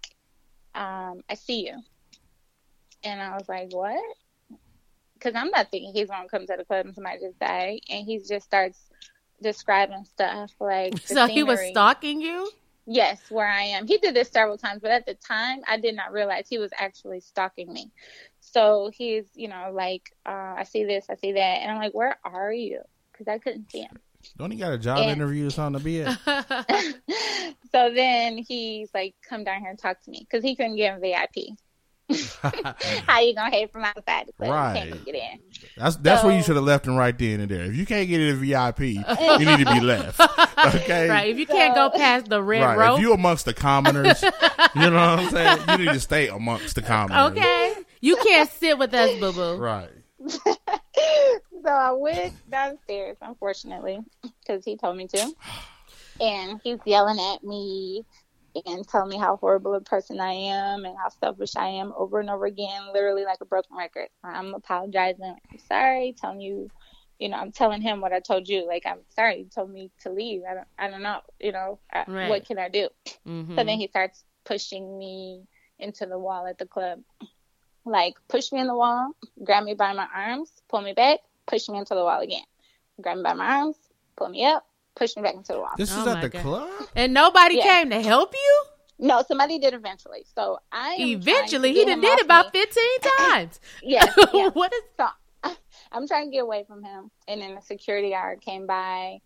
um, 0.75 1.21
I 1.29 1.35
see 1.35 1.67
you. 1.67 1.81
And 3.03 3.21
I 3.21 3.35
was 3.35 3.49
like, 3.49 3.73
what? 3.73 4.01
Because 5.13 5.35
I'm 5.35 5.49
not 5.49 5.71
thinking 5.71 5.93
he's 5.93 6.09
going 6.09 6.23
to 6.23 6.29
come 6.29 6.45
to 6.47 6.55
the 6.57 6.65
club 6.65 6.85
and 6.85 6.95
somebody 6.95 7.19
just 7.19 7.39
died. 7.39 7.79
And 7.89 8.05
he 8.05 8.19
just 8.19 8.45
starts 8.45 8.79
describing 9.41 10.05
stuff 10.05 10.51
like. 10.59 10.97
so 11.05 11.27
he 11.27 11.43
was 11.43 11.59
stalking 11.59 12.21
you. 12.21 12.49
Yes, 12.87 13.21
where 13.29 13.47
I 13.47 13.61
am. 13.61 13.87
He 13.87 13.97
did 13.99 14.15
this 14.15 14.29
several 14.29 14.57
times, 14.57 14.81
but 14.81 14.91
at 14.91 15.05
the 15.05 15.13
time, 15.13 15.61
I 15.67 15.77
did 15.77 15.95
not 15.95 16.11
realize 16.11 16.47
he 16.49 16.57
was 16.57 16.71
actually 16.75 17.21
stalking 17.21 17.71
me. 17.71 17.91
So 18.39 18.89
he's, 18.93 19.25
you 19.35 19.47
know, 19.47 19.71
like, 19.71 20.11
uh, 20.25 20.55
I 20.57 20.63
see 20.63 20.83
this, 20.83 21.05
I 21.09 21.15
see 21.15 21.33
that. 21.33 21.39
And 21.61 21.71
I'm 21.71 21.77
like, 21.77 21.93
where 21.93 22.17
are 22.25 22.51
you? 22.51 22.81
Because 23.11 23.27
I 23.27 23.37
couldn't 23.37 23.71
see 23.71 23.81
him. 23.81 23.99
Don't 24.37 24.51
he 24.51 24.57
got 24.57 24.73
a 24.73 24.77
job 24.77 24.99
Yeah. 25.05 25.11
interview 25.13 25.47
or 25.47 25.51
something 25.51 25.79
to 25.79 25.83
be 25.83 26.01
at? 26.01 26.17
so 27.71 27.93
then 27.93 28.37
he's 28.37 28.89
like, 28.93 29.15
come 29.27 29.43
down 29.43 29.61
here 29.61 29.69
and 29.69 29.79
talk 29.79 30.01
to 30.03 30.11
me 30.11 30.25
because 30.29 30.43
he 30.43 30.55
couldn't 30.55 30.75
get 30.75 30.95
in 30.95 31.01
VIP. 31.01 31.57
How 33.07 33.21
you 33.21 33.33
gonna 33.33 33.49
hate 33.51 33.71
from 33.71 33.85
outside 33.85 34.27
the 34.27 34.33
club? 34.33 34.47
You 34.47 34.51
Right. 34.51 34.89
can't 34.89 35.05
get 35.05 35.15
in. 35.15 35.39
That's 35.77 35.95
that's 35.97 36.23
where 36.23 36.35
you 36.35 36.43
should 36.43 36.55
have 36.57 36.65
left 36.65 36.85
him 36.85 36.95
right 36.95 37.17
then 37.17 37.39
and 37.39 37.49
there. 37.49 37.63
If 37.63 37.75
you 37.75 37.85
can't 37.85 38.09
get 38.09 38.19
in 38.19 38.29
a 38.35 38.37
VIP, 38.37 38.79
you 38.81 39.45
need 39.45 39.59
to 39.65 39.71
be 39.71 39.79
left. 39.79 40.19
Okay. 40.19 41.09
right. 41.09 41.29
If 41.29 41.37
you 41.39 41.45
can't 41.45 41.73
go 41.73 41.89
past 41.89 42.27
the 42.29 42.41
red 42.43 42.61
Right. 42.61 42.77
rope. 42.77 42.97
If 42.97 43.01
you 43.01 43.13
amongst 43.13 43.45
the 43.45 43.53
commoners, 43.53 44.21
you 44.21 44.29
know 44.81 44.91
what 44.91 45.19
I'm 45.19 45.29
saying? 45.29 45.59
You 45.69 45.77
need 45.77 45.93
to 45.93 45.99
stay 45.99 46.27
amongst 46.27 46.75
the 46.75 46.81
commoners. 46.81 47.31
okay. 47.37 47.73
You 48.01 48.15
can't 48.17 48.49
sit 48.51 48.77
with 48.77 48.93
us, 48.93 49.09
boo 49.19 49.31
boo. 49.31 49.55
Right. 49.57 49.89
so 51.63 51.69
I 51.69 51.91
went 51.93 52.33
downstairs, 52.49 53.17
unfortunately, 53.21 53.99
because 54.45 54.63
he 54.65 54.77
told 54.77 54.97
me 54.97 55.07
to. 55.07 55.33
And 56.19 56.59
he's 56.63 56.79
yelling 56.85 57.19
at 57.19 57.43
me 57.43 58.03
and 58.65 58.87
telling 58.87 59.09
me 59.09 59.17
how 59.17 59.37
horrible 59.37 59.73
a 59.75 59.81
person 59.81 60.19
I 60.19 60.33
am 60.33 60.85
and 60.85 60.95
how 60.97 61.09
selfish 61.09 61.55
I 61.55 61.67
am 61.67 61.93
over 61.95 62.19
and 62.19 62.29
over 62.29 62.45
again, 62.45 62.89
literally 62.93 63.23
like 63.23 63.39
a 63.41 63.45
broken 63.45 63.77
record. 63.77 64.07
I'm 64.23 64.53
apologizing. 64.53 65.23
I'm 65.51 65.59
sorry, 65.67 66.15
telling 66.19 66.41
you, 66.41 66.69
you 67.17 67.29
know, 67.29 67.37
I'm 67.37 67.51
telling 67.51 67.81
him 67.81 68.01
what 68.01 68.13
I 68.13 68.19
told 68.19 68.47
you. 68.47 68.67
Like, 68.67 68.83
I'm 68.85 68.99
sorry, 69.15 69.39
you 69.39 69.45
told 69.53 69.71
me 69.71 69.89
to 70.01 70.11
leave. 70.11 70.41
I 70.49 70.53
don't, 70.55 70.67
I 70.77 70.89
don't 70.89 71.01
know, 71.03 71.21
you 71.39 71.51
know, 71.51 71.79
I, 71.91 72.05
Right. 72.07 72.29
what 72.29 72.45
can 72.45 72.59
I 72.59 72.69
do? 72.69 72.89
Mhm. 73.25 73.55
So 73.55 73.63
then 73.63 73.77
he 73.79 73.87
starts 73.87 74.23
pushing 74.45 74.97
me 74.97 75.43
into 75.79 76.05
the 76.05 76.19
wall 76.19 76.45
at 76.45 76.57
the 76.57 76.67
club. 76.67 76.99
Like, 77.85 78.15
push 78.27 78.51
me 78.51 78.59
in 78.59 78.67
the 78.67 78.75
wall, 78.75 79.11
grab 79.43 79.63
me 79.63 79.73
by 79.73 79.93
my 79.93 80.07
arms, 80.13 80.51
pull 80.69 80.81
me 80.81 80.93
back, 80.93 81.19
push 81.47 81.67
me 81.69 81.77
into 81.79 81.95
the 81.95 82.03
wall 82.03 82.21
again. 82.21 82.43
Grab 83.01 83.17
me 83.17 83.23
by 83.23 83.33
my 83.33 83.45
arms, 83.59 83.75
pull 84.15 84.29
me 84.29 84.45
up, 84.45 84.65
push 84.95 85.15
me 85.15 85.23
back 85.23 85.33
into 85.35 85.53
the 85.53 85.59
wall. 85.59 85.71
This 85.77 85.91
Oh 85.91 86.01
is 86.01 86.07
at 86.07 86.21
the 86.21 86.29
God. 86.29 86.41
club? 86.41 86.87
and 86.95 87.13
nobody 87.13 87.55
Yeah. 87.57 87.63
came 87.63 87.89
to 87.89 88.01
help 88.01 88.33
you. 88.33 88.63
No, 88.99 89.23
somebody 89.27 89.57
did 89.57 89.73
eventually. 89.73 90.25
So 90.35 90.59
I 90.71 90.95
Eventually, 90.99 91.73
he 91.73 91.85
done 91.85 92.01
did 92.01 92.19
it 92.19 92.25
about 92.25 92.53
me. 92.53 92.59
fifteen 92.59 92.99
times. 93.17 93.59
Yeah, 93.81 94.05
yeah. 94.33 94.49
what 94.49 94.71
is? 94.71 94.81
So 94.97 95.07
I'm 95.91 96.07
trying 96.07 96.27
to 96.27 96.31
get 96.31 96.43
away 96.43 96.65
from 96.67 96.83
him, 96.83 97.09
and 97.27 97.41
then 97.41 97.55
the 97.55 97.61
security 97.61 98.11
guard 98.11 98.41
came 98.41 98.67
by, 98.67 99.21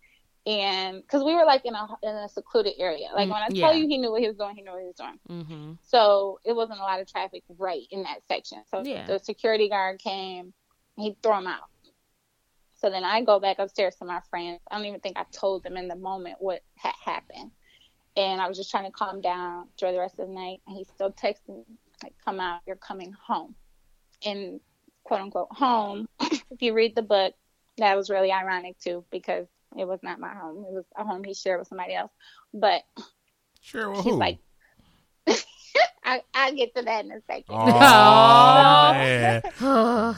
and 0.46 1.02
because 1.02 1.24
we 1.24 1.34
were 1.34 1.44
like 1.44 1.64
in 1.64 1.74
a 1.74 1.86
in 2.02 2.14
a 2.14 2.28
secluded 2.28 2.74
area. 2.78 3.08
Like 3.14 3.28
Mm, 3.28 3.32
when 3.32 3.42
I 3.42 3.48
yeah. 3.50 3.60
tell 3.66 3.74
you 3.74 3.88
he 3.88 3.98
knew 3.98 4.12
what 4.12 4.20
he 4.20 4.28
was 4.28 4.36
doing, 4.36 4.54
he 4.54 4.62
knew 4.62 4.70
what 4.70 4.80
he 4.80 4.86
was 4.86 4.96
doing. 4.96 5.18
Mm-hmm. 5.28 5.72
So 5.82 6.38
it 6.44 6.54
wasn't 6.54 6.78
a 6.78 6.82
lot 6.82 7.00
of 7.00 7.10
traffic 7.10 7.42
right 7.58 7.82
in 7.90 8.04
that 8.04 8.20
section. 8.28 8.62
So 8.70 8.82
Yeah. 8.84 9.06
the 9.06 9.18
security 9.18 9.68
guard 9.68 9.98
came, 9.98 10.54
he 10.96 11.16
threw 11.22 11.34
him 11.38 11.48
out. 11.48 11.68
So 12.76 12.90
then 12.90 13.04
I 13.04 13.22
go 13.22 13.40
back 13.40 13.58
upstairs 13.58 13.96
to 13.96 14.04
my 14.04 14.20
friends. 14.30 14.60
I 14.70 14.76
don't 14.76 14.86
even 14.86 15.00
think 15.00 15.18
I 15.18 15.24
told 15.32 15.64
them 15.64 15.76
in 15.76 15.88
the 15.88 15.96
moment 15.96 16.36
what 16.38 16.62
had 16.76 16.94
happened. 17.04 17.50
And 18.16 18.40
I 18.40 18.48
was 18.48 18.56
just 18.56 18.70
trying 18.70 18.84
to 18.84 18.90
calm 18.90 19.20
down, 19.20 19.68
enjoy 19.72 19.92
the 19.92 19.98
rest 19.98 20.18
of 20.18 20.28
the 20.28 20.34
night. 20.34 20.60
And 20.66 20.76
he's 20.76 20.88
still 20.88 21.10
texting 21.10 21.56
me, 21.56 21.64
like, 22.02 22.14
come 22.24 22.38
out, 22.38 22.60
you're 22.66 22.76
coming 22.76 23.12
home. 23.12 23.54
And 24.24 24.60
quote 25.04 25.20
unquote 25.20 25.48
home, 25.50 26.06
if 26.20 26.60
you 26.60 26.72
read 26.72 26.94
the 26.94 27.02
book, 27.02 27.34
that 27.78 27.96
was 27.96 28.10
really 28.10 28.30
ironic 28.32 28.78
too, 28.78 29.04
because 29.10 29.46
it 29.78 29.86
was 29.86 30.00
not 30.02 30.18
my 30.20 30.34
home. 30.34 30.58
It 30.68 30.72
was 30.72 30.84
a 30.96 31.04
home 31.04 31.24
he 31.24 31.34
shared 31.34 31.58
with 31.58 31.68
somebody 31.68 31.94
else. 31.94 32.10
But 32.54 32.82
Sure. 33.60 33.90
Well, 33.90 34.02
he's 34.02 34.12
who? 34.12 34.18
like, 34.18 34.38
I, 36.04 36.22
I'll 36.34 36.54
get 36.54 36.74
to 36.76 36.82
that 36.82 37.04
in 37.04 37.10
a 37.10 37.20
second. 37.26 37.44
Oh, 37.48 37.54
Aw. 37.56 38.92
man. 38.92 39.42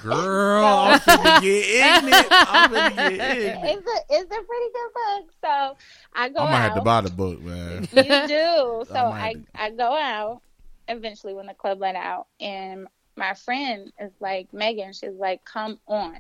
Girl, 0.02 0.64
I'm 0.66 1.01
finna 1.01 1.40
get 1.40 1.66
ignorant. 2.05 2.26
I'm 2.30 2.70
finna 2.70 2.97
get 2.97 3.12
ignorant. 3.12 3.64
it's 3.64 3.86
a 3.86 4.14
it's 4.14 4.24
a 4.24 4.43
pretty 4.43 4.70
good 4.74 4.93
book. 4.94 5.32
So 5.43 5.76
I 6.14 6.28
go 6.28 6.40
I 6.40 6.44
might 6.44 6.56
out. 6.56 6.62
have 6.62 6.74
to 6.74 6.80
buy 6.82 7.01
the 7.01 7.10
book, 7.10 7.40
man. 7.40 7.89
you 7.93 8.28
do. 8.28 8.85
So 8.89 8.94
I 8.97 9.35
I. 9.55 9.66
I 9.66 9.70
go 9.70 9.97
out 9.97 10.43
eventually 10.89 11.32
when 11.35 11.47
the 11.47 11.55
club 11.55 11.80
let 11.80 11.97
out, 11.97 12.26
and 12.39 12.86
my 13.16 13.32
friend 13.35 13.90
is 13.98 14.12
like 14.20 14.52
Megan. 14.52 14.93
She's 14.93 15.14
like, 15.18 15.43
"Come 15.47 15.78
on, 15.89 16.18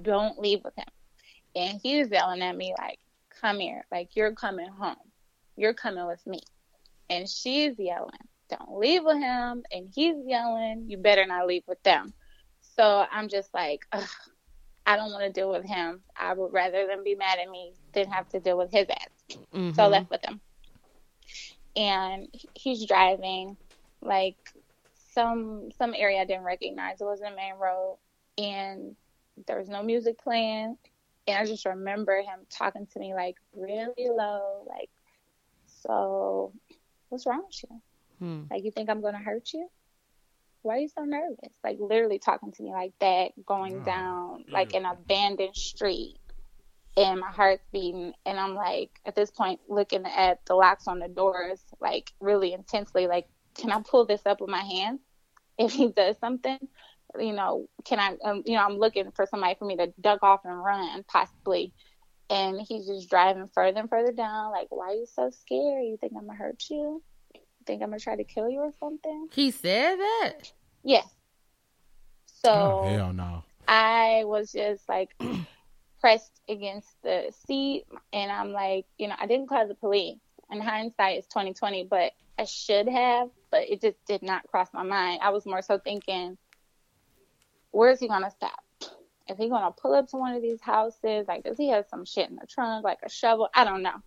don't 0.00 0.38
leave 0.38 0.64
with 0.64 0.74
him." 0.76 0.86
And 1.54 1.80
he's 1.82 2.10
yelling 2.10 2.42
at 2.42 2.56
me 2.56 2.74
like, 2.78 2.98
"Come 3.40 3.60
here, 3.60 3.84
like 3.90 4.16
you're 4.16 4.32
coming 4.34 4.68
home. 4.68 4.96
You're 5.56 5.74
coming 5.74 6.06
with 6.06 6.24
me." 6.26 6.40
And 7.10 7.28
she's 7.28 7.78
yelling, 7.78 8.28
"Don't 8.48 8.78
leave 8.78 9.04
with 9.04 9.18
him." 9.18 9.64
And 9.70 9.90
he's 9.94 10.16
yelling, 10.26 10.88
"You 10.88 10.98
better 10.98 11.26
not 11.26 11.46
leave 11.46 11.64
with 11.66 11.82
them." 11.82 12.14
So 12.60 13.06
I'm 13.10 13.28
just 13.28 13.52
like, 13.54 13.86
Ugh, 13.92 14.08
I 14.86 14.96
don't 14.96 15.12
want 15.12 15.24
to 15.24 15.30
deal 15.32 15.50
with 15.50 15.64
him. 15.64 16.02
I 16.16 16.32
would 16.32 16.52
rather 16.52 16.86
them 16.86 17.04
be 17.04 17.14
mad 17.14 17.38
at 17.38 17.48
me 17.50 17.74
than 17.92 18.10
have 18.10 18.28
to 18.30 18.40
deal 18.40 18.56
with 18.58 18.70
his 18.70 18.86
ass. 18.88 19.36
Mhm. 19.52 19.74
So 19.74 19.84
I 19.84 19.86
left 19.88 20.10
with 20.10 20.24
him. 20.24 20.40
And 21.76 22.28
he's 22.54 22.86
driving 22.86 23.56
like 24.00 24.36
some 25.12 25.70
some 25.72 25.94
area 25.96 26.20
I 26.20 26.24
didn't 26.24 26.44
recognize. 26.44 27.00
It 27.00 27.04
wasn't 27.04 27.32
a 27.32 27.36
main 27.36 27.54
road 27.54 27.98
and 28.38 28.96
there 29.46 29.58
was 29.58 29.68
no 29.68 29.82
music 29.82 30.18
playing. 30.18 30.76
And 31.26 31.36
I 31.38 31.44
just 31.44 31.64
remember 31.66 32.16
him 32.16 32.46
talking 32.50 32.86
to 32.92 32.98
me 32.98 33.14
like 33.14 33.36
really 33.54 34.08
low, 34.08 34.64
like, 34.68 34.90
so 35.66 36.52
what's 37.08 37.26
wrong 37.26 37.42
with 37.46 37.64
you? 37.70 37.80
Hmm. 38.18 38.42
Like, 38.50 38.64
you 38.64 38.70
think 38.70 38.88
I'm 38.90 39.00
going 39.00 39.14
to 39.14 39.20
hurt 39.20 39.52
you? 39.52 39.68
Why 40.62 40.76
are 40.76 40.80
you 40.80 40.88
so 40.88 41.02
nervous? 41.04 41.52
Like, 41.64 41.78
literally 41.80 42.18
talking 42.18 42.52
to 42.52 42.62
me 42.62 42.72
like 42.72 42.92
that, 43.00 43.32
going 43.44 43.80
Oh, 43.80 43.84
down 43.84 44.44
like 44.50 44.74
an 44.74 44.84
abandoned 44.84 45.56
street, 45.56 46.18
and 46.96 47.20
my 47.20 47.30
heart's 47.30 47.66
beating. 47.72 48.12
And 48.24 48.38
I'm 48.38 48.54
like, 48.54 48.90
at 49.04 49.16
this 49.16 49.30
point, 49.30 49.60
looking 49.68 50.04
at 50.06 50.44
the 50.46 50.54
locks 50.54 50.86
on 50.86 51.00
the 51.00 51.08
doors, 51.08 51.60
like, 51.80 52.12
really 52.20 52.52
intensely, 52.52 53.06
like, 53.06 53.28
can 53.54 53.72
I 53.72 53.80
pull 53.82 54.06
this 54.06 54.22
up 54.24 54.40
with 54.40 54.50
my 54.50 54.62
hands 54.62 55.00
if 55.58 55.72
he 55.72 55.88
does 55.88 56.16
something? 56.18 56.58
You 57.18 57.32
know, 57.32 57.68
can 57.84 57.98
I, 57.98 58.16
um, 58.24 58.42
you 58.46 58.54
know, 58.54 58.64
I'm 58.64 58.78
looking 58.78 59.10
for 59.12 59.26
somebody 59.26 59.54
for 59.58 59.64
me 59.64 59.76
to 59.76 59.92
duck 60.00 60.22
off 60.22 60.40
and 60.44 60.62
run, 60.62 61.04
possibly. 61.08 61.72
And 62.30 62.60
he's 62.66 62.86
just 62.86 63.10
driving 63.10 63.48
further 63.54 63.80
and 63.80 63.90
further 63.90 64.12
down. 64.12 64.52
Like, 64.52 64.68
why 64.70 64.88
are 64.88 64.94
you 64.94 65.06
so 65.12 65.30
scared? 65.30 65.84
You 65.84 65.98
think 66.00 66.12
I'm 66.16 66.26
gonna 66.26 66.38
hurt 66.38 66.62
you? 66.70 67.02
You 67.34 67.40
think 67.66 67.82
I'm 67.82 67.90
gonna 67.90 68.00
try 68.00 68.16
to 68.16 68.24
kill 68.24 68.48
you 68.48 68.60
or 68.60 68.72
something? 68.80 69.28
He 69.32 69.50
said 69.50 69.96
that. 69.96 70.52
Yes. 70.82 71.06
So 72.42 72.50
Oh, 72.50 72.82
hell 72.82 73.12
no. 73.12 73.44
I 73.68 74.22
was 74.24 74.52
just 74.52 74.88
like 74.88 75.10
pressed 76.00 76.40
against 76.48 76.88
the 77.02 77.32
seat, 77.46 77.84
and 78.12 78.30
I'm 78.32 78.52
like, 78.52 78.86
you 78.98 79.08
know, 79.08 79.14
I 79.18 79.26
didn't 79.26 79.48
call 79.48 79.66
the 79.68 79.74
police. 79.74 80.18
In 80.50 80.60
hindsight, 80.60 81.18
it's 81.18 81.28
2020, 81.28 81.84
but 81.88 82.12
I 82.38 82.44
should 82.44 82.88
have, 82.88 83.28
but 83.50 83.62
it 83.70 83.80
just 83.80 83.96
did 84.06 84.22
not 84.22 84.46
cross 84.48 84.68
my 84.74 84.82
mind. 84.82 85.20
I 85.22 85.30
was 85.30 85.46
more 85.46 85.62
so 85.62 85.78
thinking, 85.78 86.36
where 87.72 87.90
is 87.90 88.00
he 88.00 88.08
gonna 88.08 88.30
stop? 88.30 88.62
Is 89.28 89.38
he 89.38 89.48
gonna 89.48 89.72
pull 89.72 89.94
up 89.94 90.08
to 90.10 90.16
one 90.16 90.34
of 90.34 90.42
these 90.42 90.60
houses? 90.60 91.26
Like, 91.26 91.44
does 91.44 91.56
he 91.56 91.68
have 91.70 91.86
some 91.88 92.04
shit 92.04 92.30
in 92.30 92.36
the 92.36 92.46
trunk, 92.46 92.84
like 92.84 92.98
a 93.04 93.08
shovel? 93.08 93.48
I 93.54 93.64
don't 93.64 93.82
know. 93.82 94.00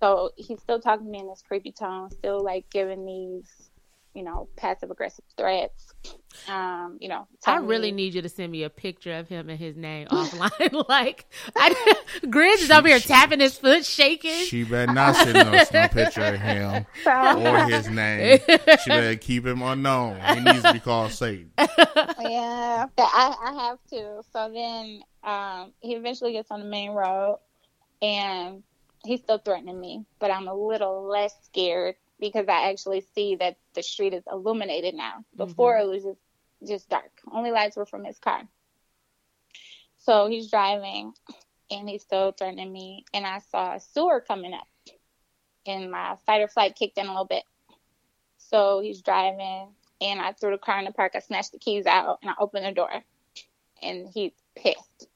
So 0.00 0.30
he's 0.36 0.60
still 0.60 0.80
talking 0.80 1.06
to 1.06 1.10
me 1.10 1.20
in 1.20 1.28
this 1.28 1.42
creepy 1.46 1.72
tone, 1.72 2.10
still 2.10 2.42
like 2.42 2.66
giving 2.70 3.04
these, 3.06 3.65
you 4.16 4.22
know, 4.22 4.48
passive 4.56 4.90
aggressive 4.90 5.26
threats. 5.36 5.92
Um, 6.48 6.96
you 7.00 7.08
know, 7.08 7.28
I 7.46 7.56
really 7.58 7.92
me- 7.92 8.04
need 8.04 8.14
you 8.14 8.22
to 8.22 8.30
send 8.30 8.50
me 8.50 8.62
a 8.62 8.70
picture 8.70 9.12
of 9.12 9.28
him 9.28 9.50
and 9.50 9.58
his 9.58 9.76
name 9.76 10.08
offline. 10.10 10.86
like, 10.88 11.26
I, 11.54 11.94
Grizz 12.24 12.62
is 12.62 12.70
over 12.70 12.88
here 12.88 12.98
tapping 12.98 13.40
his 13.40 13.58
foot, 13.58 13.84
shaking. 13.84 14.46
She 14.46 14.64
better 14.64 14.90
not 14.90 15.16
send 15.16 15.36
us 15.36 15.70
no 15.70 15.88
picture 15.88 16.24
of 16.24 16.40
him 16.40 16.86
or 17.06 17.64
his 17.66 17.90
name. 17.90 18.38
She 18.84 18.90
better 18.90 19.16
keep 19.16 19.46
him 19.46 19.60
unknown. 19.60 20.18
He 20.34 20.40
needs 20.40 20.62
to 20.62 20.72
be 20.72 20.80
called 20.80 21.12
Satan. 21.12 21.52
yeah, 21.58 22.86
I, 22.98 23.36
I 23.44 23.68
have 23.68 23.78
to. 23.90 24.22
So 24.32 24.50
then 24.50 25.02
um, 25.24 25.72
he 25.80 25.94
eventually 25.94 26.32
gets 26.32 26.50
on 26.50 26.60
the 26.60 26.66
main 26.66 26.92
road 26.92 27.38
and 28.00 28.62
he's 29.04 29.20
still 29.20 29.38
threatening 29.38 29.78
me, 29.78 30.06
but 30.18 30.30
I'm 30.30 30.48
a 30.48 30.54
little 30.54 31.02
less 31.02 31.34
scared 31.44 31.96
because 32.20 32.46
I 32.48 32.70
actually 32.70 33.04
see 33.14 33.36
that 33.36 33.56
the 33.74 33.82
street 33.82 34.14
is 34.14 34.24
illuminated 34.30 34.94
now. 34.94 35.18
Mm-hmm. 35.18 35.44
Before 35.44 35.76
it 35.76 35.86
was 35.86 36.02
just, 36.02 36.20
just 36.66 36.88
dark. 36.88 37.10
Only 37.30 37.50
lights 37.50 37.76
were 37.76 37.86
from 37.86 38.04
his 38.04 38.18
car. 38.18 38.42
So 39.98 40.28
he's 40.28 40.50
driving 40.50 41.12
and 41.70 41.88
he's 41.88 42.02
still 42.02 42.32
threatening 42.32 42.72
me. 42.72 43.04
And 43.12 43.26
I 43.26 43.40
saw 43.50 43.74
a 43.74 43.80
sewer 43.80 44.20
coming 44.20 44.54
up 44.54 44.68
and 45.66 45.90
my 45.90 46.16
fight 46.26 46.42
or 46.42 46.48
flight 46.48 46.76
kicked 46.76 46.98
in 46.98 47.06
a 47.06 47.10
little 47.10 47.24
bit. 47.24 47.44
So 48.38 48.80
he's 48.80 49.02
driving 49.02 49.68
and 50.00 50.20
I 50.20 50.32
threw 50.32 50.50
the 50.50 50.58
car 50.58 50.78
in 50.78 50.84
the 50.84 50.92
park. 50.92 51.12
I 51.14 51.20
snatched 51.20 51.52
the 51.52 51.58
keys 51.58 51.86
out 51.86 52.18
and 52.22 52.30
I 52.30 52.34
opened 52.38 52.66
the 52.66 52.72
door, 52.72 52.90
and 53.82 54.08
he's 54.12 54.32
pissed. 54.54 55.08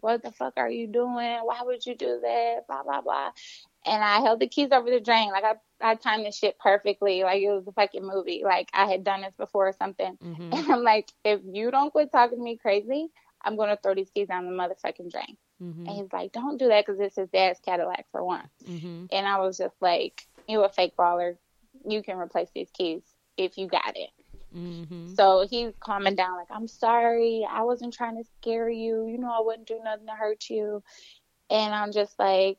What 0.00 0.22
the 0.22 0.32
fuck 0.32 0.54
are 0.56 0.70
you 0.70 0.86
doing? 0.86 1.38
Why 1.42 1.60
would 1.62 1.86
you 1.86 1.94
do 1.94 2.20
that? 2.22 2.66
Blah 2.66 2.82
blah 2.82 3.00
blah. 3.00 3.30
And 3.86 4.02
I 4.02 4.20
held 4.20 4.40
the 4.40 4.46
keys 4.48 4.70
over 4.72 4.88
the 4.90 5.00
drain. 5.00 5.30
Like 5.30 5.44
I, 5.44 5.54
I 5.80 5.94
timed 5.96 6.24
this 6.26 6.38
shit 6.38 6.58
perfectly. 6.58 7.22
Like 7.22 7.42
it 7.42 7.50
was 7.50 7.66
a 7.66 7.72
fucking 7.72 8.06
movie. 8.06 8.42
Like 8.44 8.70
I 8.72 8.86
had 8.86 9.04
done 9.04 9.20
this 9.22 9.34
before 9.36 9.68
or 9.68 9.72
something. 9.72 10.16
Mhm. 10.22 10.54
And 10.54 10.54
I'm 10.72 10.82
like, 10.82 11.10
if 11.24 11.40
you 11.44 11.70
don't 11.70 11.90
quit 11.90 12.10
talking 12.10 12.38
to 12.38 12.44
me 12.44 12.56
crazy, 12.56 13.08
I'm 13.42 13.56
gonna 13.56 13.78
throw 13.82 13.94
these 13.94 14.10
keys 14.10 14.28
down 14.28 14.46
the 14.46 14.52
motherfucking 14.52 15.10
drain. 15.12 15.36
Mhm. 15.62 15.86
And 15.86 15.90
he's 15.90 16.12
like, 16.12 16.32
don't 16.32 16.56
do 16.58 16.68
that 16.68 16.86
because 16.86 17.00
it's 17.00 17.16
his 17.16 17.28
dad's 17.28 17.60
Cadillac 17.60 18.06
for 18.10 18.24
one. 18.24 18.48
Mhm. 18.64 19.08
And 19.12 19.26
I 19.26 19.38
was 19.40 19.58
just 19.58 19.76
like, 19.80 20.26
you 20.48 20.62
a 20.64 20.68
fake 20.68 20.96
baller. 20.96 21.36
You 21.86 22.02
can 22.02 22.16
replace 22.18 22.48
these 22.54 22.70
keys 22.70 23.02
if 23.36 23.58
you 23.58 23.66
got 23.66 23.96
it. 23.96 24.10
Mhm. 24.56 25.14
So 25.16 25.46
he's 25.50 25.74
calming 25.80 26.14
down, 26.14 26.36
like, 26.36 26.50
I'm 26.50 26.68
sorry. 26.68 27.46
I 27.50 27.62
wasn't 27.62 27.92
trying 27.92 28.16
to 28.16 28.24
scare 28.40 28.70
you. 28.70 29.06
You 29.08 29.18
know, 29.18 29.30
I 29.30 29.40
wouldn't 29.40 29.66
do 29.68 29.80
nothing 29.84 30.06
to 30.06 30.12
hurt 30.12 30.48
you. 30.48 30.82
And 31.50 31.74
I'm 31.74 31.92
just 31.92 32.18
like, 32.18 32.58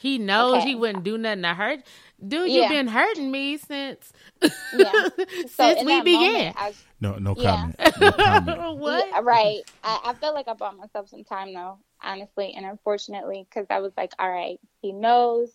He 0.00 0.16
knows 0.18 0.56
Okay. 0.56 0.68
he 0.68 0.74
wouldn't 0.74 1.04
do 1.04 1.18
nothing 1.18 1.42
to 1.42 1.54
hurt. 1.54 1.80
Dude, 2.26 2.50
Yeah. 2.50 2.60
you've 2.62 2.70
been 2.70 2.86
hurting 2.88 3.30
me 3.30 3.58
since 3.58 4.12
yeah. 4.42 4.92
So 5.48 5.48
since 5.48 5.80
in 5.80 5.86
we 5.86 6.00
began. 6.02 6.32
moment, 6.32 6.56
I, 6.58 6.74
No, 7.00 7.16
no 7.16 7.34
Yeah. 7.36 7.50
comment. 7.56 7.76
No 8.00 8.12
comment. 8.12 8.78
what? 8.78 9.06
Yeah, 9.08 9.20
right. 9.22 9.60
I, 9.84 10.00
I 10.06 10.14
felt 10.14 10.34
like 10.34 10.48
I 10.48 10.54
bought 10.54 10.76
myself 10.76 11.08
some 11.10 11.24
time, 11.24 11.52
though, 11.52 11.78
honestly. 12.02 12.54
And 12.56 12.64
unfortunately, 12.64 13.46
because 13.48 13.66
I 13.70 13.80
was 13.80 13.92
like, 13.96 14.12
all 14.18 14.30
right, 14.30 14.58
he 14.80 14.92
knows 14.92 15.50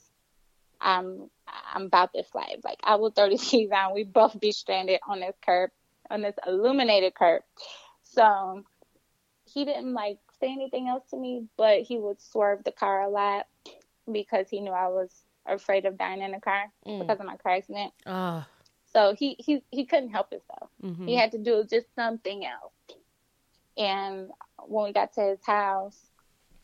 I'm 0.79 1.29
I'm 1.73 1.83
about 1.87 2.13
this 2.13 2.27
life. 2.35 2.59
Like, 2.63 2.79
I 2.83 2.95
will 2.95 3.11
throw 3.11 3.29
the 3.31 3.37
keys 3.37 3.69
down. 3.69 3.93
We 3.95 4.03
both 4.03 4.39
be 4.39 4.51
stranded 4.51 4.99
on 5.07 5.21
this 5.21 5.35
curb, 5.43 5.71
on 6.11 6.21
this 6.21 6.35
illuminated 6.45 7.15
curb. 7.15 7.41
So 8.03 8.63
he 9.45 9.65
didn't 9.65 9.93
like 9.93 10.19
say 10.39 10.51
anything 10.51 10.87
else 10.87 11.09
to 11.11 11.17
me, 11.17 11.47
but 11.57 11.81
he 11.81 11.97
would 11.97 12.21
swerve 12.21 12.63
the 12.63 12.71
car 12.71 13.01
a 13.01 13.09
lot 13.09 13.47
because 14.11 14.49
he 14.49 14.59
knew 14.61 14.71
I 14.71 14.87
was 14.87 15.11
afraid 15.45 15.85
of 15.85 15.97
dying 15.97 16.21
in 16.21 16.33
a 16.33 16.39
car 16.41 16.71
Mm. 16.85 16.99
because 17.01 17.19
of 17.19 17.25
my 17.25 17.37
car 17.37 17.53
accident. 17.53 17.93
Oh. 18.05 18.45
So 18.93 19.13
he 19.17 19.35
he 19.39 19.63
he 19.71 19.85
couldn't 19.85 20.09
help 20.11 20.31
himself. 20.31 20.69
mhm. 20.81 21.07
He 21.07 21.15
had 21.15 21.31
to 21.31 21.37
do 21.37 21.63
just 21.69 21.93
something 21.95 22.45
else. 22.45 22.73
And 23.77 24.31
when 24.67 24.85
we 24.85 24.93
got 24.93 25.13
to 25.13 25.21
his 25.21 25.45
house, 25.45 25.99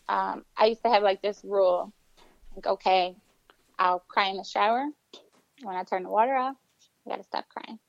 um, 0.07 0.45
I 0.57 0.65
used 0.67 0.83
to 0.83 0.89
have 0.89 1.03
like 1.03 1.21
this 1.21 1.43
rule, 1.43 1.91
like, 2.55 2.67
okay, 2.67 3.15
I'll 3.77 3.99
cry 3.99 4.27
in 4.29 4.37
the 4.37 4.43
shower. 4.43 4.87
When 5.61 5.75
I 5.75 5.83
turn 5.83 6.03
the 6.03 6.09
water 6.09 6.35
off, 6.35 6.55
I 7.05 7.09
gotta 7.11 7.23
stop 7.23 7.45
crying. 7.49 7.79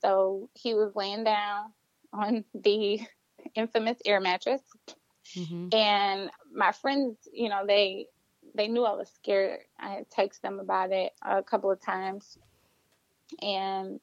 So 0.00 0.50
he 0.54 0.74
was 0.74 0.94
laying 0.94 1.24
down 1.24 1.72
on 2.12 2.44
the 2.54 3.00
infamous 3.54 3.98
air 4.04 4.20
mattress, 4.20 4.60
Mhm. 5.36 5.72
and 5.74 6.30
my 6.52 6.72
friends, 6.72 7.16
you 7.32 7.48
know, 7.48 7.64
they 7.66 8.06
they 8.54 8.68
knew 8.68 8.84
I 8.84 8.94
was 8.94 9.10
scared. 9.10 9.60
I 9.78 9.90
had 9.90 10.10
texted 10.10 10.40
them 10.42 10.60
about 10.60 10.92
it 10.92 11.12
a 11.22 11.42
couple 11.42 11.70
of 11.70 11.80
times, 11.80 12.38
and 13.42 14.00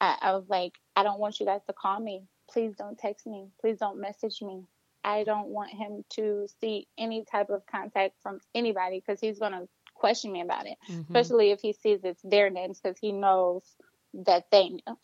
I, 0.00 0.16
I 0.20 0.32
was 0.34 0.48
like, 0.48 0.74
I 0.96 1.02
don't 1.02 1.20
want 1.20 1.40
you 1.40 1.46
guys 1.46 1.62
to 1.66 1.72
call 1.72 2.00
me. 2.00 2.22
Please 2.50 2.74
don't 2.76 2.98
text 2.98 3.26
me. 3.26 3.48
Please 3.60 3.78
don't 3.78 4.00
message 4.00 4.42
me. 4.42 4.64
I 5.04 5.24
don't 5.24 5.48
want 5.48 5.70
him 5.70 6.04
to 6.10 6.46
see 6.60 6.86
any 6.98 7.24
type 7.24 7.50
of 7.50 7.64
contact 7.66 8.16
from 8.22 8.40
anybody 8.54 9.00
because 9.00 9.20
he's 9.20 9.38
gonna 9.38 9.66
question 9.94 10.32
me 10.32 10.40
about 10.42 10.66
it, 10.66 10.76
Mhm. 10.88 11.04
especially 11.04 11.50
if 11.50 11.60
he 11.60 11.72
sees 11.72 12.04
it's 12.04 12.22
their 12.22 12.50
names 12.50 12.80
because 12.80 12.98
he 12.98 13.12
knows 13.12 13.76
that 14.12 14.50
they 14.50 14.68
knew. 14.70 14.98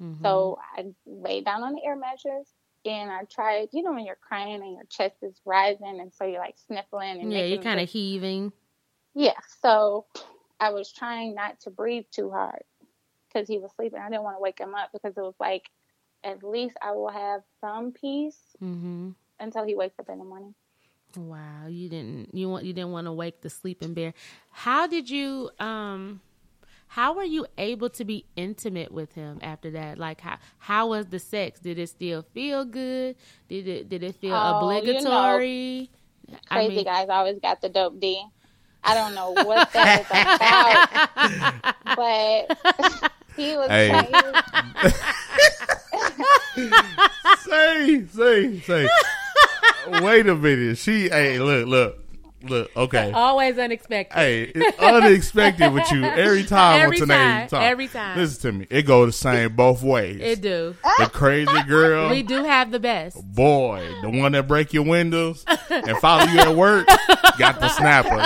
Mhm. 0.00 0.22
So 0.22 0.58
I 0.76 0.94
laid 1.06 1.44
down 1.44 1.62
on 1.62 1.74
the 1.74 1.84
air 1.84 1.96
mattress 1.96 2.48
and 2.84 3.10
I 3.10 3.24
tried, 3.30 3.68
you 3.72 3.82
know, 3.82 3.92
when 3.92 4.04
you're 4.04 4.16
crying 4.16 4.62
and 4.62 4.72
your 4.74 4.84
chest 4.88 5.16
is 5.22 5.40
rising 5.44 6.00
and 6.00 6.12
so 6.12 6.24
you're 6.24 6.40
like 6.40 6.56
sniffling 6.66 7.20
and 7.20 7.32
yeah, 7.32 7.44
you're 7.44 7.62
kind 7.62 7.80
of 7.80 7.88
heaving. 7.88 8.52
yeah. 9.14 9.38
So 9.60 10.06
I 10.60 10.70
was 10.70 10.92
trying 10.92 11.34
not 11.34 11.60
to 11.60 11.70
breathe 11.70 12.04
too 12.10 12.30
hard 12.30 12.62
because 13.32 13.48
he 13.48 13.58
was 13.58 13.70
sleeping. 13.76 14.00
I 14.00 14.08
didn't 14.08 14.24
want 14.24 14.36
to 14.36 14.40
wake 14.40 14.58
him 14.58 14.74
up 14.74 14.90
because 14.92 15.16
it 15.16 15.20
was 15.20 15.34
like, 15.40 15.64
at 16.24 16.42
least 16.44 16.76
I 16.82 16.92
will 16.92 17.10
have 17.10 17.42
some 17.60 17.92
peace 17.92 18.38
hmm 18.58 19.10
until 19.40 19.64
he 19.64 19.74
wakes 19.74 19.98
up 19.98 20.08
in 20.08 20.18
the 20.18 20.24
morning. 20.24 20.54
Wow, 21.16 21.66
you 21.68 21.88
didn't 21.88 22.34
you 22.34 22.48
want 22.48 22.64
you 22.64 22.72
didn't 22.72 22.92
want 22.92 23.06
to 23.06 23.12
wake 23.12 23.42
the 23.42 23.50
sleeping 23.50 23.92
bear. 23.94 24.14
How 24.50 24.86
did 24.86 25.10
you 25.10 25.50
um 25.58 26.20
how 26.92 27.14
were 27.14 27.24
you 27.24 27.46
able 27.56 27.88
to 27.88 28.04
be 28.04 28.26
intimate 28.36 28.92
with 28.92 29.14
him 29.14 29.38
after 29.40 29.70
that? 29.70 29.96
Like 29.98 30.20
how 30.20 30.36
how 30.58 30.88
was 30.90 31.06
the 31.06 31.18
sex? 31.18 31.58
Did 31.58 31.78
it 31.78 31.88
still 31.88 32.20
feel 32.34 32.66
good? 32.66 33.16
Did 33.48 33.66
it 33.66 33.88
did 33.88 34.02
it 34.02 34.14
feel 34.16 34.34
Oh, 34.34 34.70
you 34.82 34.92
know, 34.92 35.00
obligatory? 35.00 35.90
I 36.50 36.54
Crazy 36.56 36.76
mean- 36.76 36.84
guys 36.84 37.08
always 37.08 37.38
got 37.40 37.62
the 37.62 37.70
dope 37.70 37.98
D. 37.98 38.22
I 38.84 38.94
don't 38.94 39.14
know 39.14 39.30
what 39.30 39.72
that 39.72 40.00
is 40.02 40.06
about, 41.56 41.74
but 41.96 43.10
he 43.36 43.56
was 43.56 43.68
Hey. 43.68 43.88
crazy. 43.90 44.92
say, 47.48 48.04
say, 48.12 48.60
say. 48.60 48.88
Wait 50.02 50.26
a 50.26 50.34
minute. 50.34 50.78
She, 50.78 51.08
hey, 51.08 51.38
look, 51.38 51.66
look, 51.66 52.01
look. 52.44 52.70
Okay. 52.76 53.10
Always 53.14 53.58
unexpected. 53.58 54.14
Hey, 54.14 54.42
it's 54.54 54.78
unexpected 54.78 55.72
with 55.72 55.90
you 55.92 56.04
every 56.04 56.44
time 56.44 56.80
Every 56.80 56.96
on 57.00 57.08
today's 57.08 57.16
time, 57.16 57.48
talk. 57.48 57.62
every 57.62 57.88
time. 57.88 58.18
Listen 58.18 58.40
to 58.52 58.58
me. 58.58 58.66
It 58.70 58.82
go 58.82 59.06
the 59.06 59.12
same 59.12 59.54
both 59.56 59.82
ways. 59.82 60.20
It 60.20 60.40
do. 60.40 60.76
the 60.98 61.06
crazy 61.12 61.62
girl, 61.64 62.10
We 62.10 62.22
do 62.22 62.44
have 62.44 62.70
the 62.70 62.80
best. 62.80 63.22
boy, 63.34 63.86
the 64.02 64.10
one 64.10 64.32
that 64.32 64.46
break 64.48 64.72
your 64.72 64.84
windows 64.84 65.44
and 65.70 65.96
follow 65.98 66.24
you 66.24 66.38
at 66.40 66.54
work, 66.56 66.86
got 67.38 67.60
the 67.60 67.68
snapper. 67.68 68.18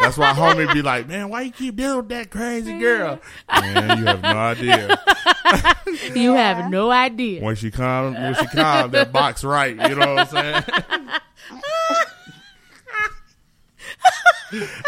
That's 0.00 0.16
why 0.16 0.32
homie 0.32 0.72
be 0.72 0.82
like, 0.82 1.08
man, 1.08 1.28
why 1.28 1.42
you 1.42 1.50
keep 1.50 1.76
dealing 1.76 1.96
with 1.98 2.08
that 2.10 2.30
crazy 2.30 2.78
girl? 2.78 3.20
Man, 3.52 3.98
you 3.98 4.04
have 4.06 4.22
no 4.22 4.28
idea. 4.28 4.98
You 6.14 6.34
have 6.34 6.70
no 6.70 6.90
idea. 6.90 7.42
When 7.42 7.56
she 7.56 7.70
come, 7.70 8.12
when 8.12 8.34
she 8.34 8.46
come, 8.48 8.90
that 8.90 9.10
box 9.10 9.42
right. 9.42 9.70
You 9.74 9.94
know 9.94 10.14
what 10.14 10.34
I'm 10.34 10.64
saying? 10.64 10.64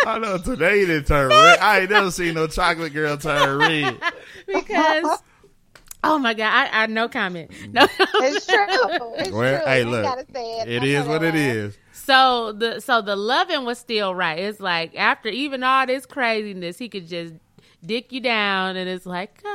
I 0.06 0.18
know 0.18 0.38
today 0.38 0.80
it 0.80 1.06
turn 1.06 1.28
red. 1.28 1.58
I 1.58 1.80
ain't 1.80 1.90
never 1.90 2.10
seen 2.10 2.34
no 2.34 2.46
chocolate 2.46 2.92
girl 2.92 3.16
turn 3.16 3.58
red. 3.58 3.98
because 4.46 5.18
oh 6.04 6.18
my 6.18 6.34
god, 6.34 6.52
I, 6.72 6.82
I 6.84 6.86
no 6.86 7.08
comment. 7.08 7.50
No. 7.72 7.86
It's 7.98 8.46
true. 8.46 8.66
It's 9.18 9.30
Well, 9.30 9.58
true. 9.60 9.66
hey, 9.66 9.80
You 9.82 9.90
look, 9.90 10.02
gotta 10.04 10.26
say 10.32 10.60
it. 10.60 10.68
It 10.68 10.82
I 10.82 10.86
is 10.86 11.04
know 11.04 11.10
what 11.12 11.20
that 11.22 11.34
it 11.34 11.38
one. 11.38 11.56
is. 11.56 11.78
so 11.92 12.52
the 12.52 12.80
so 12.80 13.02
the 13.02 13.16
loving 13.16 13.64
was 13.64 13.78
still 13.78 14.14
right. 14.14 14.38
It's 14.38 14.60
like 14.60 14.94
after 14.96 15.28
even 15.28 15.62
all 15.62 15.86
this 15.86 16.06
craziness, 16.06 16.78
he 16.78 16.88
could 16.88 17.06
just 17.08 17.34
dick 17.84 18.12
you 18.12 18.20
down, 18.20 18.76
and 18.76 18.88
it's 18.88 19.06
like 19.06 19.42
uh, 19.44 19.48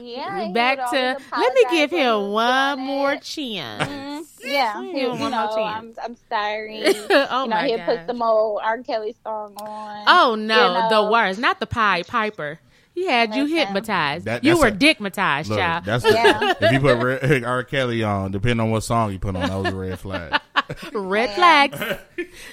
Yeah, 0.00 0.50
back 0.52 0.90
to 0.90 1.16
let 1.36 1.54
me 1.54 1.64
give 1.70 1.90
him 1.90 2.30
one 2.32 2.80
more 2.80 3.12
it. 3.12 3.22
chance. 3.22 3.82
Mhm. 3.88 4.44
Yeah, 4.44 4.80
he, 4.82 4.90
him 4.90 4.96
you 4.96 5.08
one 5.10 5.18
more 5.20 5.30
know, 5.30 5.54
chance. 5.54 5.98
I'm, 6.02 6.12
I'm 6.12 6.16
sorry. 6.28 6.82
oh 7.10 7.42
you 7.44 7.48
know, 7.48 7.56
my 7.56 7.66
he'll 7.66 7.78
put 7.80 8.06
some 8.06 8.22
old 8.22 8.60
R. 8.62 8.78
Kelly 8.82 9.14
song 9.22 9.54
on. 9.56 10.04
Oh 10.06 10.34
no, 10.34 10.66
you 10.68 10.78
know. 10.80 10.88
the 11.04 11.10
worst. 11.10 11.38
Not 11.38 11.60
the 11.60 11.66
pie 11.66 12.02
piper. 12.02 12.58
He 12.94 13.06
had 13.06 13.34
you 13.34 13.44
Listen. 13.44 13.56
hypnotized. 13.58 14.24
That- 14.26 14.44
you 14.44 14.58
were 14.58 14.66
a- 14.66 14.70
dickmatized, 14.72 15.48
Look, 15.48 15.58
child. 15.58 15.84
that's 15.86 16.04
Yeah. 16.04 16.52
if 16.60 16.72
you 16.72 16.80
put 16.80 16.98
Red, 17.02 17.42
R. 17.44 17.64
Kelly 17.64 18.02
on, 18.02 18.32
depending 18.32 18.60
on 18.60 18.70
what 18.70 18.82
song 18.82 19.12
you 19.12 19.18
put 19.18 19.34
on, 19.34 19.48
that 19.48 19.56
was 19.56 19.72
a 19.72 19.76
red 19.76 19.98
flag. 19.98 20.38
Red 20.92 21.30
flags. 21.34 21.78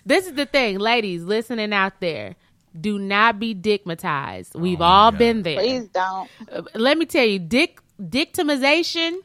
this 0.06 0.28
is 0.28 0.34
the 0.36 0.46
thing, 0.46 0.80
ladies 0.80 1.24
listening 1.24 1.74
out 1.74 2.00
there. 2.00 2.36
Do 2.80 3.00
not 3.00 3.40
be 3.40 3.56
dickmatized. 3.56 4.56
We've 4.56 4.80
Oh, 4.82 4.84
all 4.86 5.12
my 5.12 5.18
been 5.18 5.44
there. 5.44 5.58
Please 5.60 5.88
don't. 5.90 6.30
Uh, 6.52 6.62
Let 6.76 6.98
me 6.98 7.06
tell 7.06 7.26
you, 7.26 7.40
dick 7.40 7.80
dictimization. 8.02 9.18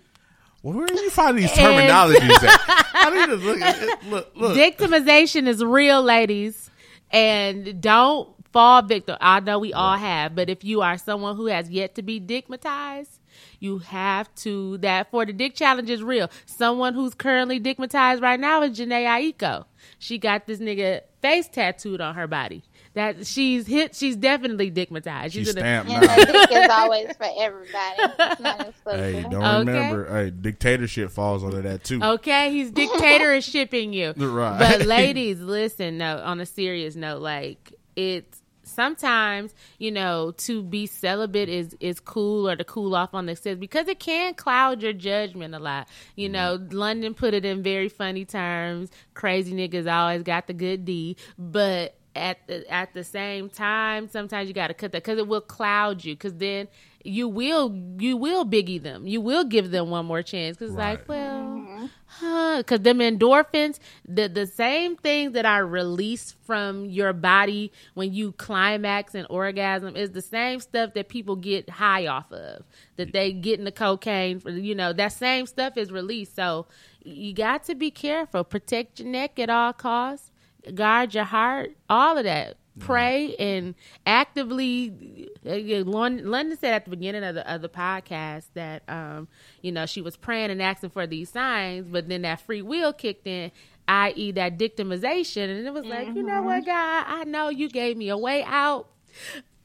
Well, 0.63 0.79
where 0.79 0.87
do 0.87 0.95
you 0.95 1.11
find 1.11 1.37
these 1.39 1.51
terminologies 1.53 2.43
at? 2.43 2.61
I 2.95 3.11
need 3.15 3.27
to 3.27 3.37
look 3.37 3.61
at 3.61 3.83
it. 3.83 4.05
Look, 4.09 4.33
look. 4.35 4.57
Victimization 4.57 5.47
is 5.47 5.63
real, 5.63 6.03
ladies, 6.03 6.71
and 7.11 7.81
don't 7.83 8.31
fall 8.51 8.81
victim. 8.83 9.17
I 9.21 9.41
know 9.41 9.59
we 9.59 9.73
all 9.75 9.97
have, 9.99 10.35
but 10.35 10.49
if 10.49 10.65
you 10.65 10.81
are 10.81 10.97
someone 10.97 11.37
who 11.37 11.47
has 11.47 11.69
yet 11.69 11.97
to 11.97 12.03
be 12.03 12.19
digmatized, 12.19 13.19
you 13.61 13.79
have 13.81 14.35
to. 14.37 14.79
That 14.79 15.11
for 15.11 15.27
the 15.27 15.33
dick 15.35 15.55
challenge 15.55 15.91
is 15.91 16.03
real. 16.03 16.31
Someone 16.47 16.95
who's 16.95 17.15
currently 17.15 17.61
digmatized 17.61 18.23
right 18.23 18.41
now 18.41 18.63
is 18.63 18.79
Jhené 18.79 19.05
Aiko. 19.05 19.67
She 19.99 20.17
got 20.19 20.47
this 20.47 20.61
nigga 20.61 21.03
face 21.21 21.49
tattooed 21.49 22.01
on 22.01 22.15
her 22.15 22.27
body. 22.27 22.63
That 22.95 23.27
she's 23.27 23.67
hit. 23.67 23.97
She's 23.97 24.15
definitely 24.15 24.71
digmatized. 24.71 25.33
She's 25.33 25.49
in 25.49 25.59
a- 25.59 25.61
stamped 25.61 25.91
And 25.91 26.07
now. 26.07 26.17
the 26.17 26.27
dick 26.27 26.53
is 26.53 26.71
always 26.71 27.17
for 27.17 27.27
everybody. 27.39 27.95
It's 27.99 28.41
not 28.41 28.61
exclusive. 28.69 29.01
Hey, 29.01 29.23
don't 29.23 29.35
Okay. 29.35 29.59
remember. 29.59 30.15
Hey, 30.25 30.31
dictatorship 30.31 31.11
falls 31.11 31.43
under 31.43 31.61
that 31.63 31.83
too. 31.83 32.01
Okay, 32.01 32.53
he's 32.53 32.71
dictator 32.71 33.35
is 33.35 33.45
shipping 33.45 33.93
you. 33.93 34.15
Right. 34.35 34.59
But 34.59 34.87
ladies, 34.87 35.41
listen, 35.41 35.99
no, 35.99 36.19
on 36.19 36.41
a 36.41 36.47
serious 36.47 36.97
note, 36.97 37.21
like 37.21 37.73
it's 37.95 38.43
sometimes, 38.65 39.55
you 39.79 39.91
know, 39.91 40.33
to 40.39 40.63
be 40.63 40.87
celibate 40.87 41.49
is 41.49 41.77
is 41.81 42.01
cool 42.01 42.49
or 42.49 42.57
to 42.57 42.65
cool 42.65 42.95
off 42.95 43.15
on 43.15 43.27
the 43.27 43.37
sex 43.37 43.59
because 43.59 43.89
it 43.89 43.99
can 44.01 44.35
cloud 44.35 44.83
your 44.83 44.93
judgment 44.93 45.55
a 45.55 45.59
lot. 45.59 45.89
You 46.17 46.29
mm-hmm. 46.29 46.33
know, 46.33 46.69
London 46.71 47.15
put 47.15 47.35
it 47.35 47.45
in 47.45 47.63
very 47.63 47.89
funny 47.89 48.25
terms. 48.25 48.91
Crazy 49.15 49.53
niggas 49.53 49.91
always 49.93 50.23
got 50.23 50.47
the 50.47 50.55
good 50.55 50.85
D, 50.85 51.17
but 51.39 51.97
at 52.15 52.47
the 52.47 52.71
at 52.73 52.95
the 52.95 53.05
same 53.05 53.49
time, 53.49 54.09
sometimes 54.09 54.49
you 54.49 54.55
got 54.55 54.69
to 54.69 54.75
cut 54.75 54.93
that 54.93 55.03
because 55.03 55.19
it 55.19 55.27
will 55.27 55.41
cloud 55.41 56.05
you. 56.05 56.15
Because 56.15 56.35
then 56.35 56.69
you 57.03 57.29
will 57.29 57.75
you 57.99 58.17
will 58.17 58.47
biggie 58.47 58.83
them. 58.83 59.07
You 59.07 59.21
will 59.21 59.45
give 59.45 59.71
them 59.71 59.91
one 59.91 60.07
more 60.07 60.23
chance. 60.23 60.57
Because 60.57 60.75
like, 60.75 61.01
Right. 61.01 61.09
well, 61.09 61.43
mm-hmm. 61.43 61.87
huh? 62.07 62.59
Because 62.59 62.81
them 62.81 62.99
endorphins, 62.99 63.79
the 64.09 64.29
the 64.29 64.47
same 64.47 64.97
things 64.97 65.33
that 65.33 65.45
are 65.45 65.67
released 65.67 66.37
from 66.45 66.87
your 66.87 67.13
body 67.13 67.73
when 67.95 68.13
you 68.13 68.33
climax 68.33 69.15
and 69.15 69.27
orgasm 69.29 69.97
is 69.97 70.13
the 70.13 70.23
same 70.23 70.61
stuff 70.61 70.95
that 70.95 71.09
people 71.09 71.37
get 71.37 71.69
high 71.69 72.07
off 72.07 72.33
of. 72.33 72.63
That 72.97 73.13
they 73.13 73.33
get 73.33 73.59
in 73.59 73.65
the 73.65 73.73
cocaine. 73.73 74.41
For, 74.41 74.51
you 74.51 74.75
know, 74.75 74.93
that 74.93 75.13
same 75.13 75.47
stuff 75.47 75.77
is 75.77 75.91
released. 75.91 76.37
So 76.37 76.67
you 77.03 77.35
got 77.35 77.65
to 77.65 77.75
be 77.75 77.91
careful. 77.91 78.45
Protect 78.45 79.01
your 79.01 79.09
neck 79.09 79.39
at 79.39 79.51
all 79.51 79.73
costs 79.73 80.31
guard 80.75 81.15
your 81.15 81.25
heart, 81.25 81.71
all 81.89 82.17
of 82.17 82.25
that. 82.25 82.57
Pray 82.81 83.37
and 83.37 83.77
actively. 84.05 85.29
London 85.45 86.59
said 86.59 86.75
at 86.75 86.85
the 86.85 86.91
beginning 86.91 87.23
of 87.23 87.37
the 87.37 87.53
of 87.53 87.63
the 87.63 87.69
podcast 87.69 88.47
that 88.55 88.83
um, 88.89 89.29
you 89.63 89.71
know 89.71 89.87
she 89.87 90.01
was 90.01 90.17
praying 90.17 90.51
and 90.51 90.61
asking 90.61 90.91
for 90.91 91.07
these 91.07 91.31
signs, 91.31 91.87
but 91.87 92.09
then 92.09 92.23
that 92.23 92.41
free 92.41 92.63
will 92.63 92.93
kicked 92.93 93.29
in, 93.29 93.53
i.e., 93.87 94.33
that 94.33 94.59
victimization, 94.59 95.57
and 95.57 95.65
it 95.65 95.73
was 95.73 95.85
like, 95.85 96.09
you 96.09 96.25
know 96.25 96.43
what, 96.43 96.67
God, 96.67 97.05
I 97.07 97.23
know 97.23 97.49
you 97.49 97.69
gave 97.69 97.97
me 97.97 98.09
a 98.09 98.19
way 98.19 98.43
out. 98.43 98.89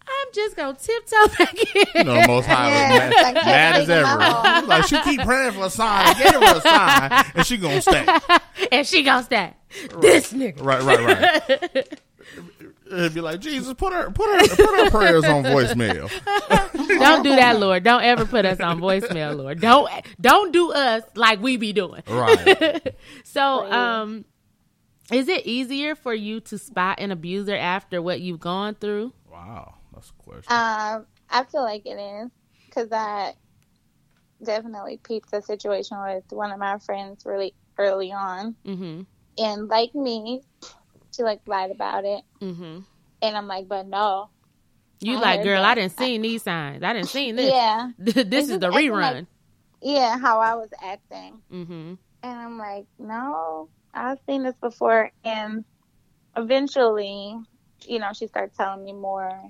I'm 0.10 0.28
just 0.34 0.56
gonna 0.56 0.78
tiptoe 0.78 1.28
back 1.38 1.76
in. 1.76 1.86
You 1.96 2.04
know, 2.04 2.28
most 2.28 2.46
high 2.46 2.70
Yeah, 2.70 3.08
was 3.10 3.16
like 3.24 3.36
mad, 3.36 3.46
mad 3.46 3.76
as 3.82 3.90
ever. 3.90 4.68
like 4.68 4.86
she 4.86 5.02
keep 5.02 5.22
praying 5.22 5.52
for 5.54 5.66
a 5.66 5.70
sign. 5.70 6.06
I 6.08 6.14
gave 6.14 6.34
her 6.34 6.58
a 6.58 6.62
sign, 6.62 7.26
and 7.36 7.46
she 7.46 7.58
gonna 7.58 7.82
stay. 7.82 8.06
and 8.72 8.86
she 8.88 9.04
gonna 9.04 9.24
stay. 9.24 9.54
This 10.00 10.34
nigga. 10.34 10.64
Right, 10.64 10.82
right, 10.82 11.00
right. 11.70 12.00
It'd 12.92 13.14
be 13.14 13.22
like 13.22 13.40
Jesus, 13.40 13.72
put 13.76 13.94
her, 13.94 14.10
put 14.10 14.28
her, 14.42 14.48
put 14.56 14.84
her 14.84 14.90
prayers 14.90 15.24
on 15.24 15.44
voicemail. 15.44 16.10
Don't 17.00 17.22
do 17.24 17.36
that, 17.36 17.60
Lord. 17.60 17.84
Don't 17.84 18.02
ever 18.02 18.26
put 18.26 18.46
us 18.46 18.60
on 18.60 18.80
voicemail, 18.80 19.38
Lord. 19.38 19.62
Don't 19.62 19.88
don't 20.20 20.52
do 20.52 20.72
us 20.72 21.04
like 21.16 21.40
we 21.40 21.58
be 21.58 21.72
doing. 21.72 22.02
Right. 22.08 22.96
So, 23.26 23.72
um, 23.72 24.26
is 25.12 25.28
it 25.28 25.46
easier 25.46 25.94
for 25.94 26.16
you 26.16 26.40
to 26.42 26.58
spot 26.58 27.00
an 27.00 27.12
abuser 27.12 27.56
after 27.56 28.02
what 28.02 28.22
you've 28.22 28.40
gone 28.40 28.74
through? 28.74 29.14
Wow, 29.32 29.76
that's 30.00 30.10
a 30.12 30.24
question. 30.24 30.52
Um, 30.54 31.06
I 31.30 31.44
feel 31.52 31.62
like 31.64 31.86
it 31.86 32.00
is 32.00 32.30
because 32.66 32.90
I 32.92 33.34
definitely 34.44 35.00
peeped 35.04 35.32
the 35.32 35.42
situation 35.42 35.98
with 36.02 36.24
one 36.30 36.52
of 36.52 36.60
my 36.60 36.78
friends 36.80 37.24
really 37.26 37.54
early 37.78 38.12
on, 38.12 38.56
Mm-hmm. 38.66 39.02
and 39.38 39.68
like 39.68 39.94
me, 39.96 40.42
she 41.16 41.24
like 41.24 41.42
lied 41.48 41.72
about 41.72 42.06
it, 42.06 42.24
Mm-hmm. 42.42 42.80
and 43.22 43.38
I'm 43.38 43.48
like, 43.48 43.68
but 43.68 43.88
no, 43.88 44.30
You 45.02 45.18
I 45.18 45.22
like, 45.22 45.44
girl, 45.44 45.62
that. 45.62 45.72
I 45.72 45.76
didn't 45.76 45.98
see 45.98 46.18
these 46.18 46.44
signs. 46.44 46.84
I 46.84 46.94
didn't 46.94 47.10
see 47.10 47.32
this. 47.32 47.52
yeah, 47.52 47.92
this 48.00 48.16
It's 48.18 48.34
is 48.34 48.48
just 48.50 48.60
the 48.62 48.70
rerun. 48.72 49.02
like- 49.02 49.26
yeah, 49.82 50.18
how 50.18 50.40
I 50.42 50.56
was 50.56 50.70
acting, 50.84 51.42
mm-hmm. 51.52 51.94
and 52.24 52.40
I'm 52.40 52.58
like, 52.58 52.86
no, 52.98 53.70
I've 53.94 54.20
seen 54.28 54.44
this 54.44 54.56
before, 54.62 55.12
and 55.24 55.64
eventually, 56.36 57.36
you 57.86 58.00
know, 58.00 58.10
she 58.14 58.28
started 58.28 58.56
telling 58.56 58.84
me 58.84 58.92
more, 58.94 59.42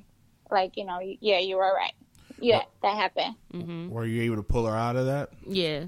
like, 0.51 0.77
you 0.77 0.85
know, 0.85 0.99
yeah, 1.21 1.39
you 1.39 1.57
were 1.57 1.73
right, 1.73 1.93
yeah, 2.39 2.63
that 2.81 2.95
happened. 2.95 3.35
Mm-hmm. 3.53 3.89
Were 3.89 4.05
you 4.05 4.21
able 4.23 4.37
to 4.37 4.43
pull 4.43 4.65
her 4.65 4.75
out 4.75 4.95
of 4.95 5.05
that? 5.07 5.29
Yeah. 5.47 5.85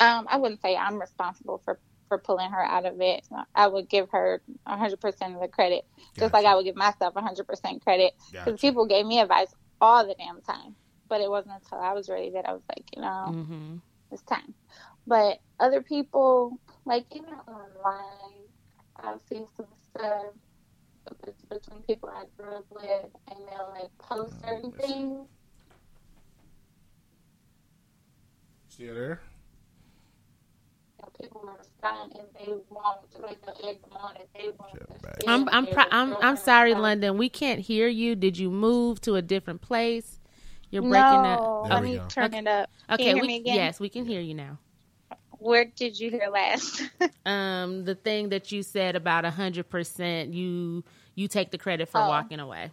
Um, 0.00 0.26
I 0.30 0.38
wouldn't 0.38 0.62
say 0.62 0.76
I'm 0.76 1.00
responsible 1.00 1.60
for 1.64 1.78
for 2.08 2.18
pulling 2.18 2.50
her 2.50 2.62
out 2.62 2.84
of 2.84 3.00
it. 3.00 3.26
I 3.54 3.66
would 3.66 3.88
give 3.88 4.10
her 4.10 4.42
100% 4.68 5.34
of 5.34 5.40
the 5.40 5.48
credit, 5.48 5.86
just 6.18 6.34
like 6.34 6.44
I 6.44 6.54
would 6.54 6.64
give 6.66 6.76
myself 6.76 7.14
100% 7.14 7.80
credit. 7.82 8.12
Because 8.30 8.44
Gotcha. 8.44 8.56
people 8.58 8.84
gave 8.86 9.06
me 9.06 9.18
advice 9.18 9.54
all 9.80 10.06
the 10.06 10.14
damn 10.18 10.42
time, 10.42 10.76
but 11.08 11.22
it 11.22 11.30
wasn't 11.30 11.54
until 11.54 11.78
I 11.78 11.94
was 11.94 12.10
ready 12.10 12.32
that 12.32 12.46
I 12.46 12.52
was 12.52 12.62
like, 12.68 12.84
you 12.94 13.00
know, 13.00 13.24
Mm-hmm. 13.28 13.76
it's 14.10 14.22
time. 14.24 14.54
But 15.06 15.38
other 15.58 15.80
people, 15.82 16.58
like 16.84 17.06
even 17.12 17.32
online, 17.48 18.44
I've 19.02 19.20
seen 19.22 19.46
some 19.56 19.66
stuff 19.88 20.34
between 21.50 21.82
people 21.82 22.08
I 22.08 22.24
grew 22.36 22.56
up 22.56 22.66
with, 22.70 23.06
and 23.30 23.38
they'll 23.48 23.70
like 23.74 23.90
post 23.98 24.34
oh, 24.44 24.46
certain 24.48 24.72
things. 24.72 25.28
Still 28.68 28.94
there? 28.94 29.20
you 30.98 31.04
know, 31.04 31.10
people 31.20 31.40
will 31.44 31.54
respond 31.58 32.12
and 32.18 32.26
they 32.38 32.52
want 32.70 33.00
like 33.20 33.40
the 33.42 33.54
egg 33.66 33.82
them 33.82 33.92
on 34.00 34.16
if 34.16 34.32
they 34.34 34.50
want 34.58 34.72
to 34.74 34.98
back. 35.02 35.16
stay 35.20 35.26
I'm 35.26 35.48
I'm 35.50 35.66
pro- 35.66 35.84
I'm 35.90 36.16
I'm 36.20 36.36
sorry. 36.36 36.74
London. 36.74 37.18
We 37.18 37.28
can't 37.28 37.60
hear 37.60 37.88
you. 37.88 38.16
Did 38.16 38.38
you 38.38 38.50
move 38.50 39.00
to 39.02 39.16
a 39.16 39.22
different 39.22 39.60
place? 39.60 40.20
You're 40.70 40.82
breaking 40.82 41.22
no, 41.22 41.28
up. 41.34 41.68
There 41.68 41.72
let 41.74 41.82
we 41.82 41.92
me 41.92 41.96
go. 41.98 42.06
turn 42.08 42.34
it 42.34 42.46
up. 42.46 42.70
Can 42.88 42.94
Okay, 42.94 43.08
you 43.08 43.14
hear 43.16 43.22
we, 43.22 43.28
me 43.28 43.36
again? 43.38 43.54
yes, 43.56 43.80
we 43.80 43.88
can 43.88 44.04
hear 44.06 44.20
you 44.20 44.34
now. 44.34 44.58
Where 45.42 45.64
did 45.64 45.98
you 45.98 46.10
hear 46.10 46.28
last? 46.32 46.82
Um, 47.26 47.84
the 47.84 47.94
thing 47.94 48.30
that 48.30 48.50
you 48.50 48.62
said 48.64 48.96
about 48.96 49.24
a 49.24 49.30
hundred 49.30 49.68
percent, 49.70 50.34
you 50.34 50.82
you 51.14 51.28
take 51.28 51.50
the 51.52 51.58
credit 51.58 51.88
for 51.88 52.00
Oh. 52.00 52.08
walking 52.08 52.40
away. 52.40 52.70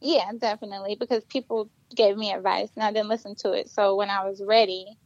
yeah, 0.00 0.30
definitely, 0.38 0.94
because 0.94 1.24
people 1.24 1.68
gave 1.94 2.16
me 2.16 2.32
advice 2.32 2.68
and 2.76 2.84
I 2.84 2.92
didn't 2.92 3.08
listen 3.08 3.34
to 3.36 3.52
it. 3.52 3.68
So 3.68 3.96
when 3.96 4.08
I 4.10 4.24
was 4.28 4.40
ready, 4.44 4.98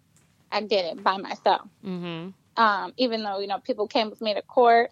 I 0.52 0.60
did 0.60 0.84
it 0.86 1.02
by 1.02 1.16
myself. 1.16 1.68
Mm-hmm. 1.84 2.30
Um, 2.62 2.92
even 2.96 3.22
though 3.22 3.38
you 3.40 3.46
know 3.46 3.58
people 3.60 3.86
came 3.86 4.10
with 4.10 4.20
me 4.20 4.34
to 4.34 4.42
court, 4.42 4.90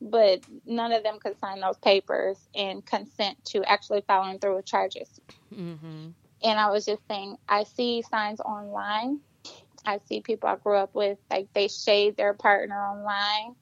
but 0.00 0.40
none 0.66 0.92
of 0.92 1.02
them 1.02 1.18
could 1.18 1.38
sign 1.40 1.60
those 1.60 1.76
papers 1.78 2.38
and 2.54 2.84
consent 2.84 3.42
to 3.46 3.64
actually 3.64 4.02
following 4.06 4.38
through 4.38 4.56
with 4.56 4.66
charges. 4.66 5.08
Mm-hmm. 5.54 6.08
and 6.42 6.58
I 6.60 6.70
was 6.70 6.84
just 6.86 7.02
saying, 7.08 7.36
I 7.48 7.64
see 7.64 8.02
signs 8.02 8.40
online. 8.40 9.20
I 9.86 10.00
see 10.06 10.20
people 10.20 10.48
I 10.48 10.56
grew 10.56 10.76
up 10.76 10.94
with, 10.94 11.18
like 11.30 11.48
they 11.54 11.68
shade 11.68 12.16
their 12.16 12.34
partner 12.34 12.76
online. 12.76 13.54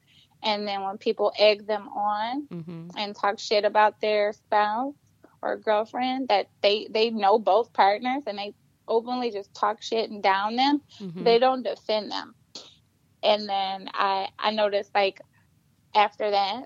And 0.43 0.67
then 0.67 0.83
when 0.83 0.97
people 0.97 1.31
egg 1.37 1.65
them 1.67 1.87
on 1.89 2.47
Mm-hmm. 2.51 2.89
and 2.97 3.15
talk 3.15 3.39
shit 3.39 3.65
about 3.65 4.01
their 4.01 4.33
spouse 4.33 4.93
or 5.41 5.57
girlfriend, 5.57 6.29
that 6.29 6.47
they, 6.61 6.87
they 6.89 7.09
know 7.11 7.39
both 7.39 7.73
partners 7.73 8.23
and 8.27 8.37
they 8.37 8.53
openly 8.87 9.31
just 9.31 9.53
talk 9.53 9.81
shit 9.81 10.09
and 10.09 10.21
down 10.23 10.55
them, 10.55 10.81
Mm-hmm. 11.01 11.23
they 11.23 11.39
don't 11.39 11.63
defend 11.63 12.11
them. 12.11 12.35
And 13.23 13.47
then 13.49 13.89
I, 13.93 14.29
I 14.37 14.51
noticed 14.51 14.91
like 14.93 15.19
after 15.95 16.31
that, 16.31 16.65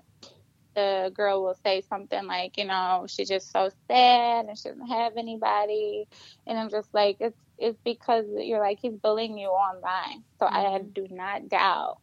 the 0.74 1.10
girl 1.14 1.42
will 1.42 1.56
say 1.64 1.82
something 1.82 2.26
like, 2.26 2.56
you 2.56 2.64
know, 2.64 3.06
she's 3.08 3.28
just 3.28 3.50
so 3.50 3.70
sad 3.88 4.46
and 4.46 4.56
she 4.56 4.68
doesn't 4.68 4.86
have 4.86 5.16
anybody. 5.16 6.06
And 6.46 6.58
I'm 6.58 6.70
just 6.70 6.88
like, 6.94 7.16
it's 7.20 7.38
it's 7.60 7.78
because 7.84 8.24
you're 8.36 8.58
like 8.60 8.78
he's 8.80 8.94
bullying 8.94 9.38
you 9.38 9.48
online. 9.48 10.24
So 10.38 10.46
I 10.46 10.80
do 10.94 11.06
not 11.10 11.48
doubt 11.48 11.98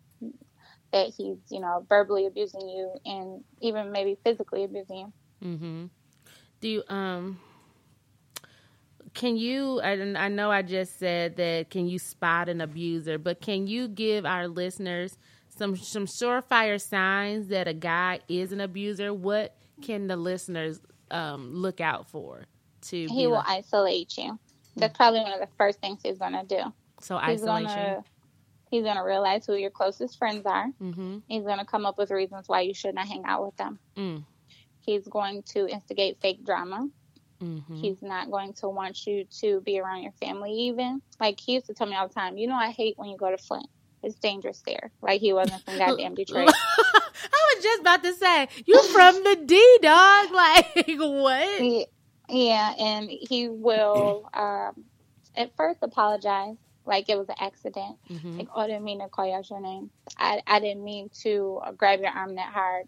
that 0.94 1.08
he's, 1.18 1.38
you 1.50 1.60
know, 1.60 1.86
verbally 1.90 2.28
abusing 2.28 2.62
you 2.62 2.94
and 3.06 3.44
even 3.60 3.92
maybe 3.92 4.18
physically 4.24 4.64
abusing 4.64 4.98
you. 4.98 5.14
Mm-hmm. 5.44 5.86
Do 6.62 6.68
you 6.70 6.84
um 6.90 7.40
can 9.14 9.36
you 9.36 9.80
and 9.80 10.18
I 10.18 10.28
know 10.28 10.52
I 10.52 10.62
just 10.62 11.00
said 11.00 11.38
that 11.38 11.70
can 11.70 11.88
you 11.88 11.98
spot 12.00 12.50
an 12.50 12.62
abuser, 12.62 13.18
but 13.18 13.42
can 13.42 13.68
you 13.68 13.88
give 13.88 14.26
our 14.26 14.48
listeners 14.48 15.18
some 15.50 15.76
some 15.76 16.06
surefire 16.06 16.80
signs 16.80 17.48
that 17.48 17.68
a 17.68 17.74
guy 17.74 18.20
is 18.28 18.52
an 18.52 18.62
abuser? 18.62 19.14
What 19.14 19.56
can 19.82 20.08
the 20.08 20.16
listeners 20.16 20.80
um 21.10 21.54
look 21.54 21.82
out 21.82 22.10
for 22.10 22.46
to 22.82 22.96
He 22.96 23.08
be 23.08 23.28
will 23.28 23.34
like- 23.34 23.48
isolate 23.48 24.18
you. 24.18 24.38
That's 24.80 24.96
probably 24.96 25.20
one 25.22 25.34
of 25.34 25.40
the 25.40 25.48
first 25.58 25.80
things 25.80 26.00
he's 26.04 26.18
gonna 26.18 26.44
do. 26.46 26.60
So 27.02 27.18
He's 27.20 27.44
isolation. 27.44 27.68
gonna 27.68 28.04
he's 28.72 28.84
gonna 28.84 29.04
realize 29.04 29.46
who 29.46 29.56
your 29.56 29.70
closest 29.70 30.18
friends 30.18 30.46
are. 30.46 30.68
Mm-hmm. 30.82 31.20
He's 31.28 31.44
gonna 31.44 31.66
come 31.66 31.86
up 31.86 31.98
with 31.98 32.12
reasons 32.12 32.48
why 32.48 32.62
you 32.62 32.74
should 32.74 32.96
not 32.96 33.08
hang 33.08 33.24
out 33.26 33.46
with 33.46 33.56
them. 33.58 33.80
Mm. 33.96 34.24
He's 34.80 35.08
going 35.08 35.44
to 35.54 35.68
instigate 35.68 36.20
fake 36.22 36.46
drama. 36.46 36.88
Mm-hmm. 37.42 37.76
He's 37.76 38.02
not 38.02 38.32
going 38.32 38.54
to 38.54 38.70
want 38.70 39.06
you 39.06 39.26
to 39.42 39.62
be 39.62 39.80
around 39.80 40.02
your 40.02 40.14
family 40.14 40.52
even. 40.52 41.02
Like 41.20 41.40
he 41.40 41.54
used 41.54 41.68
to 41.68 41.74
tell 41.74 41.88
me 41.88 41.96
all 41.96 42.08
the 42.08 42.14
time, 42.14 42.38
you 42.38 42.48
know 42.48 42.56
I 42.56 42.72
hate 42.72 42.98
when 42.98 43.10
you 43.10 43.18
go 43.18 43.30
to 43.30 43.38
Flint. 43.38 43.68
It's 44.04 44.16
dangerous 44.16 44.64
there. 44.66 44.92
Like 45.02 45.22
he 45.22 45.34
wasn't 45.34 45.64
from 45.66 45.78
goddamn 45.78 46.16
Detroit. 46.16 46.50
I 46.50 47.54
was 47.56 47.64
just 47.64 47.82
about 47.82 48.04
to 48.04 48.14
say, 48.14 48.48
you 48.66 48.82
from 48.94 49.16
the 49.24 49.44
D, 49.46 49.78
dog. 49.82 50.28
Like, 50.38 50.98
what? 50.98 51.88
Yeah, 52.30 52.74
and 52.78 53.10
he 53.10 53.48
will 53.50 54.30
um, 54.34 54.86
at 55.36 55.56
first 55.56 55.80
apologize, 55.82 56.58
like 56.86 57.10
it 57.10 57.18
was 57.18 57.30
an 57.30 57.36
accident. 57.40 57.98
Mhm. 58.10 58.40
Like, 58.40 58.50
oh, 58.56 58.62
I 58.62 58.68
didn't 58.68 58.84
mean 58.84 59.00
to 59.00 59.10
call 59.10 59.28
you 59.28 59.34
out 59.34 59.50
your 59.50 59.62
name. 59.62 59.92
I, 60.18 60.42
I 60.48 60.60
didn't 60.60 60.84
mean 60.84 61.10
to 61.24 61.62
grab 61.78 62.00
your 62.02 62.10
arm 62.10 62.36
that 62.36 62.54
hard. 62.54 62.86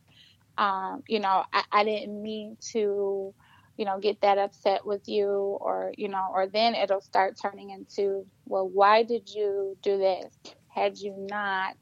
Um, 0.57 1.03
you 1.07 1.20
know, 1.20 1.45
I, 1.53 1.64
I 1.72 1.84
didn't 1.86 2.22
mean 2.22 2.57
to, 2.74 3.34
you 3.78 3.86
know, 3.86 3.99
get 3.99 4.22
that 4.22 4.38
upset 4.38 4.86
with 4.86 5.03
you, 5.07 5.30
or 5.30 5.94
you 5.98 6.10
know, 6.10 6.30
or 6.34 6.48
then 6.48 6.76
it'll 6.76 7.02
start 7.02 7.36
turning 7.41 7.70
into, 7.70 8.26
well, 8.45 8.68
why 8.68 9.03
did 9.03 9.30
you 9.30 9.78
do 9.84 9.98
this? 9.98 10.34
Had 10.70 10.98
you 10.98 11.16
not 11.18 11.76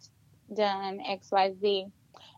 done 0.55 0.99
X, 1.05 1.29
Y, 1.31 1.53
Z? 1.59 1.87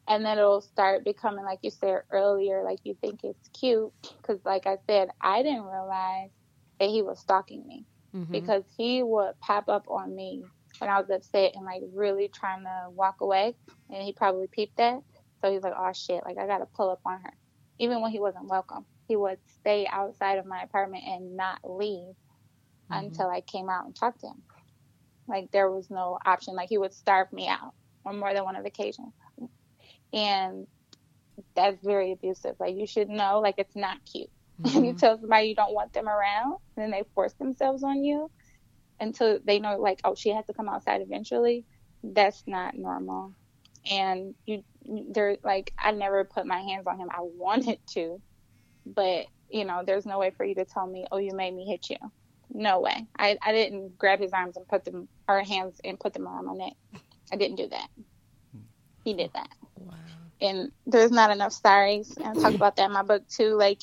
And 0.10 0.26
then 0.26 0.38
it'll 0.38 0.60
start 0.62 1.06
becoming 1.06 1.46
like 1.46 1.60
you 1.62 1.70
said 1.70 2.02
earlier 2.12 2.64
like 2.64 2.80
you 2.84 2.96
think 3.00 3.22
it's 3.24 3.48
cute 3.58 3.92
because 4.22 4.40
like 4.44 4.66
i 4.68 4.76
said 4.88 5.08
i 5.22 5.42
didn't 5.44 5.64
realize 5.64 6.32
that 6.80 6.90
he 6.90 7.02
was 7.02 7.20
stalking 7.20 7.66
me 7.68 7.86
Mhm. 8.14 8.32
because 8.32 8.64
he 8.76 9.04
would 9.04 9.40
pop 9.40 9.70
up 9.70 9.86
on 9.88 10.14
me 10.16 10.44
when 10.80 10.90
i 10.90 11.00
was 11.00 11.10
upset 11.10 11.54
and 11.56 11.64
like 11.64 11.84
really 11.94 12.28
trying 12.28 12.64
to 12.64 12.90
walk 12.90 13.22
away 13.22 13.56
and 13.90 14.04
he 14.04 14.14
probably 14.14 14.48
peeped 14.48 14.78
that. 14.78 15.00
So 15.42 15.52
he's 15.52 15.62
like 15.64 15.74
oh 15.78 15.94
shit 15.94 16.24
like 16.26 16.38
i 16.38 16.48
gotta 16.48 16.66
pull 16.76 16.90
up 16.90 17.02
on 17.06 17.22
her. 17.22 17.34
Even 17.78 18.02
when 18.02 18.12
he 18.12 18.20
wasn't 18.20 18.48
welcome 18.50 18.86
he 19.08 19.16
would 19.16 19.40
stay 19.60 19.88
outside 19.88 20.38
of 20.40 20.46
my 20.46 20.62
apartment 20.64 21.04
and 21.06 21.36
not 21.38 21.60
leave 21.64 22.14
until 22.90 23.30
i 23.30 23.42
came 23.42 23.70
out 23.70 23.86
and 23.86 23.96
talked 23.96 24.22
to 24.22 24.28
him. 24.28 24.44
Like 25.28 25.52
there 25.52 25.70
was 25.70 25.90
no 25.92 26.18
option. 26.26 26.56
Like 26.56 26.70
he 26.70 26.78
would 26.80 26.94
starve 26.94 27.32
me 27.32 27.48
out 27.48 27.74
on 28.06 28.18
more 28.18 28.34
than 28.34 28.44
one 28.44 28.56
occasion 28.56 29.14
and 30.14 30.68
that's 31.56 31.84
very 31.84 32.12
abusive. 32.12 32.56
Like 32.60 32.76
you 32.76 32.88
should 32.88 33.10
know, 33.10 33.40
like 33.40 33.56
it's 33.58 33.76
not 33.76 33.98
cute. 34.06 34.30
When 34.62 34.84
you 34.84 34.92
mm-hmm. 34.92 34.98
tell 34.98 35.18
somebody 35.18 35.48
you 35.48 35.56
don't 35.56 35.74
want 35.74 35.94
them 35.94 36.10
around, 36.10 36.58
and 36.76 36.84
then 36.84 36.92
they 36.92 37.04
force 37.16 37.34
themselves 37.34 37.82
on 37.82 38.04
you 38.04 38.30
until 39.00 39.40
they 39.44 39.60
know, 39.60 39.78
like, 39.78 40.02
oh, 40.04 40.16
she 40.16 40.32
has 40.32 40.46
to 40.48 40.54
come 40.54 40.68
outside 40.68 41.02
eventually. 41.02 41.64
That's 42.04 42.44
not 42.46 42.76
normal. 42.76 43.34
And 43.90 44.36
you, 44.46 44.64
there, 44.86 45.38
like, 45.46 45.74
I 45.80 45.92
never 45.92 46.26
put 46.26 46.46
my 46.46 46.60
hands 46.60 46.88
on 46.88 46.98
him. 46.98 47.08
I 47.10 47.22
wanted 47.22 47.80
to, 47.92 48.22
but 48.86 49.28
you 49.50 49.66
know, 49.66 49.84
there's 49.86 50.06
no 50.06 50.20
way 50.20 50.32
for 50.32 50.46
you 50.46 50.56
to 50.56 50.66
tell 50.66 50.86
me, 50.86 51.06
oh, 51.12 51.18
you 51.18 51.32
made 51.34 51.54
me 51.56 51.66
hit 51.66 51.90
you. 51.90 51.98
No 52.52 52.80
way. 52.80 53.08
I, 53.18 53.38
I 53.42 53.52
didn't 53.52 53.98
grab 53.98 54.20
his 54.20 54.34
arms 54.34 54.58
and 54.58 54.68
put 54.68 54.86
them, 54.86 55.08
or 55.28 55.42
hands 55.42 55.80
and 55.84 56.00
put 56.00 56.14
them 56.14 56.28
around 56.28 56.46
my 56.46 56.54
neck. 56.54 56.74
I 57.32 57.36
didn't 57.36 57.58
do 57.58 57.68
that. 57.70 57.88
He 59.04 59.14
did 59.14 59.32
that. 59.34 59.50
And 60.42 60.72
there's 60.86 61.12
not 61.12 61.32
enough 61.32 61.52
stories. 61.54 62.16
And 62.18 62.26
I 62.28 62.42
talk 62.42 62.54
about 62.54 62.76
that 62.78 62.86
in 62.86 62.92
my 62.94 63.04
book 63.04 63.28
too. 63.28 63.56
Like, 63.56 63.82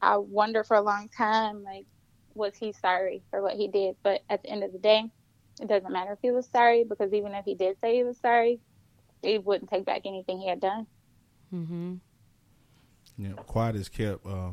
I 0.00 0.16
wonder 0.16 0.64
for 0.64 0.76
a 0.76 0.82
long 0.82 1.08
time, 1.16 1.62
like, 1.62 1.86
was 2.34 2.54
he 2.56 2.72
sorry 2.72 3.22
for 3.30 3.42
what 3.42 3.54
he 3.54 3.68
did? 3.68 3.96
But 4.02 4.22
at 4.28 4.42
the 4.42 4.50
end 4.50 4.64
of 4.64 4.72
the 4.72 4.78
day, 4.78 5.04
it 5.60 5.68
doesn't 5.68 5.92
matter 5.92 6.12
if 6.12 6.18
he 6.22 6.30
was 6.30 6.48
sorry 6.50 6.84
because 6.84 7.12
even 7.12 7.34
if 7.34 7.44
he 7.44 7.54
did 7.54 7.78
say 7.80 7.96
he 7.96 8.04
was 8.04 8.18
sorry, 8.18 8.58
he 9.22 9.38
wouldn't 9.38 9.70
take 9.70 9.84
back 9.84 10.02
anything 10.06 10.40
he 10.40 10.48
had 10.48 10.60
done. 10.60 10.86
Mm-hmm. 11.54 11.94
Yeah, 13.18 13.32
quiet 13.32 13.76
as 13.76 13.88
kept. 13.88 14.24
Uh, 14.26 14.52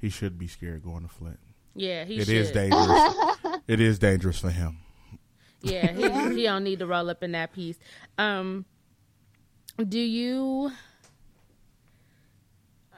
he 0.00 0.08
should 0.08 0.38
be 0.38 0.46
scared 0.46 0.82
going 0.84 1.02
to 1.02 1.08
Flint. 1.08 1.38
Yeah, 1.74 2.04
he 2.04 2.16
It 2.18 2.26
should. 2.26 2.34
is 2.34 2.50
dangerous. 2.52 3.14
it 3.68 3.80
is 3.80 3.98
dangerous 3.98 4.38
for 4.38 4.50
him. 4.50 4.78
Yeah, 5.62 5.92
he, 5.92 6.36
he 6.36 6.42
don't 6.44 6.64
need 6.64 6.78
to 6.78 6.86
roll 6.86 7.10
up 7.10 7.22
in 7.22 7.32
that 7.32 7.52
piece. 7.52 7.78
Um, 8.16 8.64
do 9.76 9.98
you? 9.98 10.72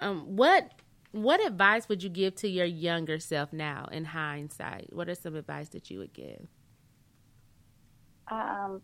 Um, 0.00 0.36
what 0.36 0.70
what 1.12 1.44
advice 1.44 1.88
would 1.88 2.02
you 2.02 2.08
give 2.08 2.34
to 2.36 2.48
your 2.48 2.66
younger 2.66 3.18
self 3.18 3.52
now 3.52 3.88
in 3.92 4.04
hindsight? 4.04 4.88
What 4.92 5.08
are 5.08 5.14
some 5.14 5.36
advice 5.36 5.68
that 5.70 5.90
you 5.90 5.98
would 5.98 6.12
give? 6.12 6.46
Um, 8.28 8.80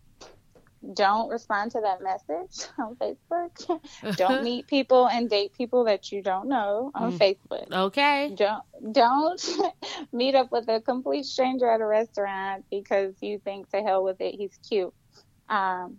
don't 0.94 1.28
respond 1.28 1.72
to 1.72 1.80
that 1.80 2.02
message 2.02 2.68
on 2.78 2.96
Facebook. 2.96 4.16
don't 4.16 4.44
meet 4.44 4.66
people 4.66 5.08
and 5.08 5.28
date 5.28 5.52
people 5.54 5.84
that 5.84 6.12
you 6.12 6.22
don't 6.22 6.48
know 6.48 6.90
on 6.94 7.18
Facebook. 7.18 7.70
Okay. 7.72 8.34
don't 8.36 8.62
don't 8.92 9.44
meet 10.12 10.34
up 10.34 10.52
with 10.52 10.68
a 10.68 10.80
complete 10.80 11.24
stranger 11.24 11.68
at 11.68 11.80
a 11.80 11.86
restaurant 11.86 12.64
because 12.70 13.14
you 13.20 13.38
think 13.38 13.68
to 13.70 13.82
hell 13.82 14.04
with 14.04 14.20
it 14.20 14.34
he's 14.34 14.58
cute 14.68 14.92
um, 15.48 15.96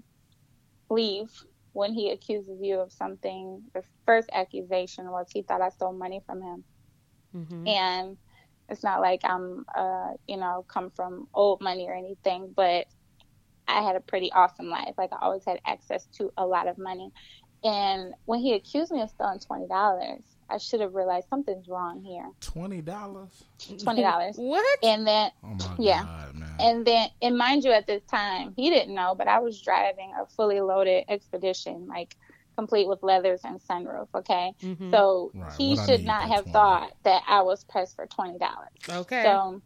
leave 0.89 1.29
when 1.73 1.93
he 1.93 2.11
accuses 2.11 2.59
you 2.61 2.79
of 2.79 2.91
something 2.91 3.61
the 3.73 3.83
first 4.05 4.29
accusation 4.33 5.09
was 5.11 5.27
he 5.31 5.43
thought 5.43 5.61
i 5.61 5.69
stole 5.69 5.93
money 5.93 6.21
from 6.25 6.41
him. 6.41 6.63
Mm-hmm. 7.35 7.67
and 7.67 8.17
it's 8.69 8.83
not 8.83 9.01
like 9.01 9.21
i'm 9.23 9.65
uh, 9.77 10.13
you 10.27 10.37
know 10.37 10.65
come 10.67 10.91
from 10.95 11.27
old 11.33 11.61
money 11.61 11.87
or 11.87 11.93
anything 11.93 12.51
but 12.55 12.87
i 13.67 13.81
had 13.81 13.95
a 13.95 14.01
pretty 14.01 14.31
awesome 14.31 14.69
life. 14.69 14.95
Like 14.97 15.11
i 15.13 15.17
always 15.21 15.45
had 15.45 15.59
access 15.65 16.07
to 16.17 16.31
a 16.37 16.45
lot 16.45 16.67
of 16.67 16.77
money. 16.77 17.11
And 17.63 18.13
when 18.25 18.39
he 18.39 18.53
accused 18.53 18.91
me 18.91 19.01
of 19.01 19.09
stealing 19.09 19.39
$20 19.39 19.67
i 20.49 20.57
should 20.57 20.81
have 20.81 20.93
realized 20.95 21.27
something's 21.29 21.67
wrong 21.67 22.01
here 22.03 22.29
Twenty 22.41 22.81
dollars. 22.81 23.43
twenty 23.83 24.01
dollars. 24.01 24.35
What? 24.37 24.79
And 24.83 25.05
then 25.05 25.31
Oh 25.43 25.47
my 25.55 25.75
Yeah. 25.77 26.03
god, 26.03 26.35
man. 26.35 26.55
and 26.59 26.85
then 26.85 27.09
and 27.21 27.37
mind 27.37 27.63
you 27.63 27.71
at 27.71 27.87
this 27.87 28.03
time 28.05 28.53
he 28.55 28.69
didn't 28.69 28.93
know, 28.95 29.15
but 29.15 29.27
I 29.27 29.39
was 29.39 29.61
driving 29.61 30.11
a 30.19 30.25
fully 30.27 30.61
loaded 30.61 31.05
expedition, 31.07 31.87
like 31.87 32.15
complete 32.57 32.87
with 32.87 33.03
leathers 33.03 33.41
and 33.45 33.59
sunroof, 33.61 34.07
okay? 34.13 34.53
Mhm. 34.61 34.91
So 34.91 35.31
Right, 35.33 35.53
he 35.57 35.75
what 35.75 35.85
should 35.85 36.03
not 36.05 36.27
have 36.27 36.43
20. 36.43 36.51
thought 36.53 36.91
that 37.03 37.23
I 37.27 37.41
was 37.43 37.63
pressed 37.65 37.95
for 37.95 38.05
twenty 38.07 38.37
dollars. 38.37 38.69
Okay. 38.87 39.23
So 39.23 39.61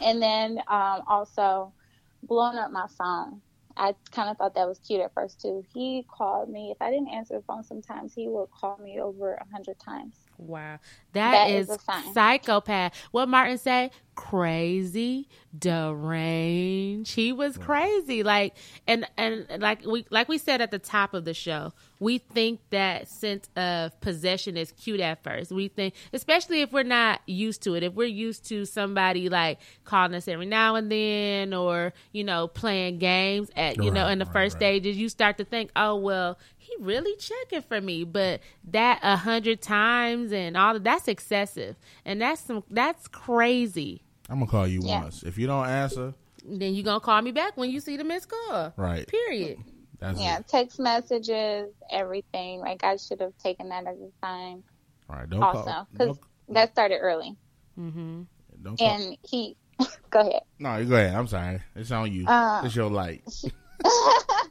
and 0.00 0.20
then 0.22 0.58
um 0.68 1.02
also 1.08 1.74
blowing 2.22 2.58
up 2.58 2.70
my 2.70 2.86
phone. 2.98 3.42
I 3.76 3.96
kind 4.12 4.30
of 4.30 4.38
thought 4.38 4.54
that 4.56 4.68
was 4.68 4.80
cute 4.80 5.00
at 5.02 5.14
first 5.14 5.42
too. 5.42 5.64
He 5.74 6.06
called 6.10 6.50
me. 6.50 6.70
If 6.72 6.82
I 6.82 6.90
didn't 6.90 7.10
answer 7.10 7.36
the 7.36 7.42
phone, 7.42 7.64
sometimes 7.64 8.14
he 8.14 8.28
would 8.28 8.48
call 8.50 8.78
me 8.78 9.00
over 9.00 9.34
a 9.34 9.46
hundred 9.52 9.78
times. 9.80 10.23
Wow. 10.38 10.78
That 11.12 11.30
that 11.32 11.50
is 11.50 11.70
is, 11.70 11.78
psychopath. 12.12 12.94
What 13.12 13.28
Martin 13.28 13.58
say? 13.58 13.90
Crazy, 14.16 15.28
deranged. 15.56 17.14
He 17.14 17.32
was 17.32 17.56
mm. 17.56 17.62
crazy. 17.62 18.22
Like 18.22 18.54
and 18.86 19.06
and 19.16 19.46
like 19.58 19.84
we 19.84 20.06
like 20.10 20.28
we 20.28 20.38
said 20.38 20.60
at 20.60 20.70
the 20.70 20.78
top 20.78 21.14
of 21.14 21.24
the 21.24 21.34
show, 21.34 21.72
we 21.98 22.18
think 22.18 22.60
that 22.70 23.08
sense 23.08 23.48
of 23.56 24.00
possession 24.00 24.56
is 24.56 24.70
cute 24.72 25.00
at 25.00 25.24
first. 25.24 25.50
We 25.50 25.68
think 25.68 25.94
especially 26.12 26.60
if 26.60 26.72
we're 26.72 26.84
not 26.84 27.22
used 27.26 27.62
to 27.62 27.74
it. 27.74 27.82
If 27.82 27.94
we're 27.94 28.06
used 28.06 28.46
to 28.50 28.64
somebody 28.64 29.28
like 29.28 29.58
calling 29.84 30.14
us 30.14 30.28
every 30.28 30.46
now 30.46 30.76
and 30.76 30.92
then 30.92 31.54
or, 31.54 31.92
you 32.12 32.22
know, 32.22 32.46
playing 32.46 32.98
games 32.98 33.50
at 33.56 33.82
you 33.82 33.90
know, 33.90 34.06
in 34.06 34.20
the 34.20 34.26
right, 34.26 34.32
first 34.32 34.54
right. 34.54 34.60
stages, 34.60 34.96
you 34.96 35.08
start 35.08 35.38
to 35.38 35.44
think, 35.44 35.70
Oh 35.74 35.96
well, 35.96 36.38
he 36.53 36.53
really 36.80 37.16
checking 37.16 37.62
for 37.62 37.80
me. 37.80 38.04
But 38.04 38.40
that 38.70 39.00
a 39.02 39.16
hundred 39.16 39.60
times 39.62 40.32
and 40.32 40.56
all 40.56 40.78
that's 40.78 41.08
excessive. 41.08 41.76
And 42.04 42.20
that's 42.20 42.40
some 42.40 42.64
that's 42.70 43.08
crazy. 43.08 44.02
I'm 44.28 44.38
gonna 44.38 44.50
call 44.50 44.66
you 44.66 44.80
Yeah. 44.82 45.02
once. 45.02 45.22
If 45.22 45.38
you 45.38 45.46
don't 45.46 45.66
answer, 45.66 46.14
Then 46.46 46.74
you 46.74 46.82
gonna 46.82 47.00
call 47.00 47.20
me 47.22 47.30
back 47.32 47.56
when 47.56 47.70
you 47.70 47.80
see 47.80 47.96
the 47.96 48.04
missed 48.04 48.28
call. 48.28 48.72
right? 48.76 49.06
Period. 49.08 49.58
That's 49.98 50.20
Yeah, 50.20 50.38
it. 50.38 50.48
text 50.48 50.78
messages, 50.80 51.68
everything. 51.90 52.60
Like 52.60 52.84
I 52.84 52.96
should 52.96 53.20
have 53.20 53.36
taken 53.38 53.68
that 53.70 53.86
as 53.86 53.96
a 53.98 54.10
sign. 54.22 54.62
All 55.08 55.16
right, 55.16 55.28
don't 55.30 55.42
also 55.42 55.86
because 55.92 56.18
that 56.48 56.70
started 56.72 56.96
early 56.98 57.36
Mm-hmm. 57.78 58.22
don't 58.62 58.78
call. 58.78 58.86
and 58.88 59.16
he 59.28 59.56
go 60.10 60.20
ahead 60.20 60.42
no, 60.58 60.76
you 60.76 60.84
go 60.86 60.94
ahead. 60.96 61.14
I'm 61.14 61.26
sorry. 61.26 61.60
It's 61.74 61.90
on 61.90 62.12
you. 62.12 62.26
Uh, 62.26 62.62
it's 62.64 62.76
your 62.76 62.88
light. 62.90 63.22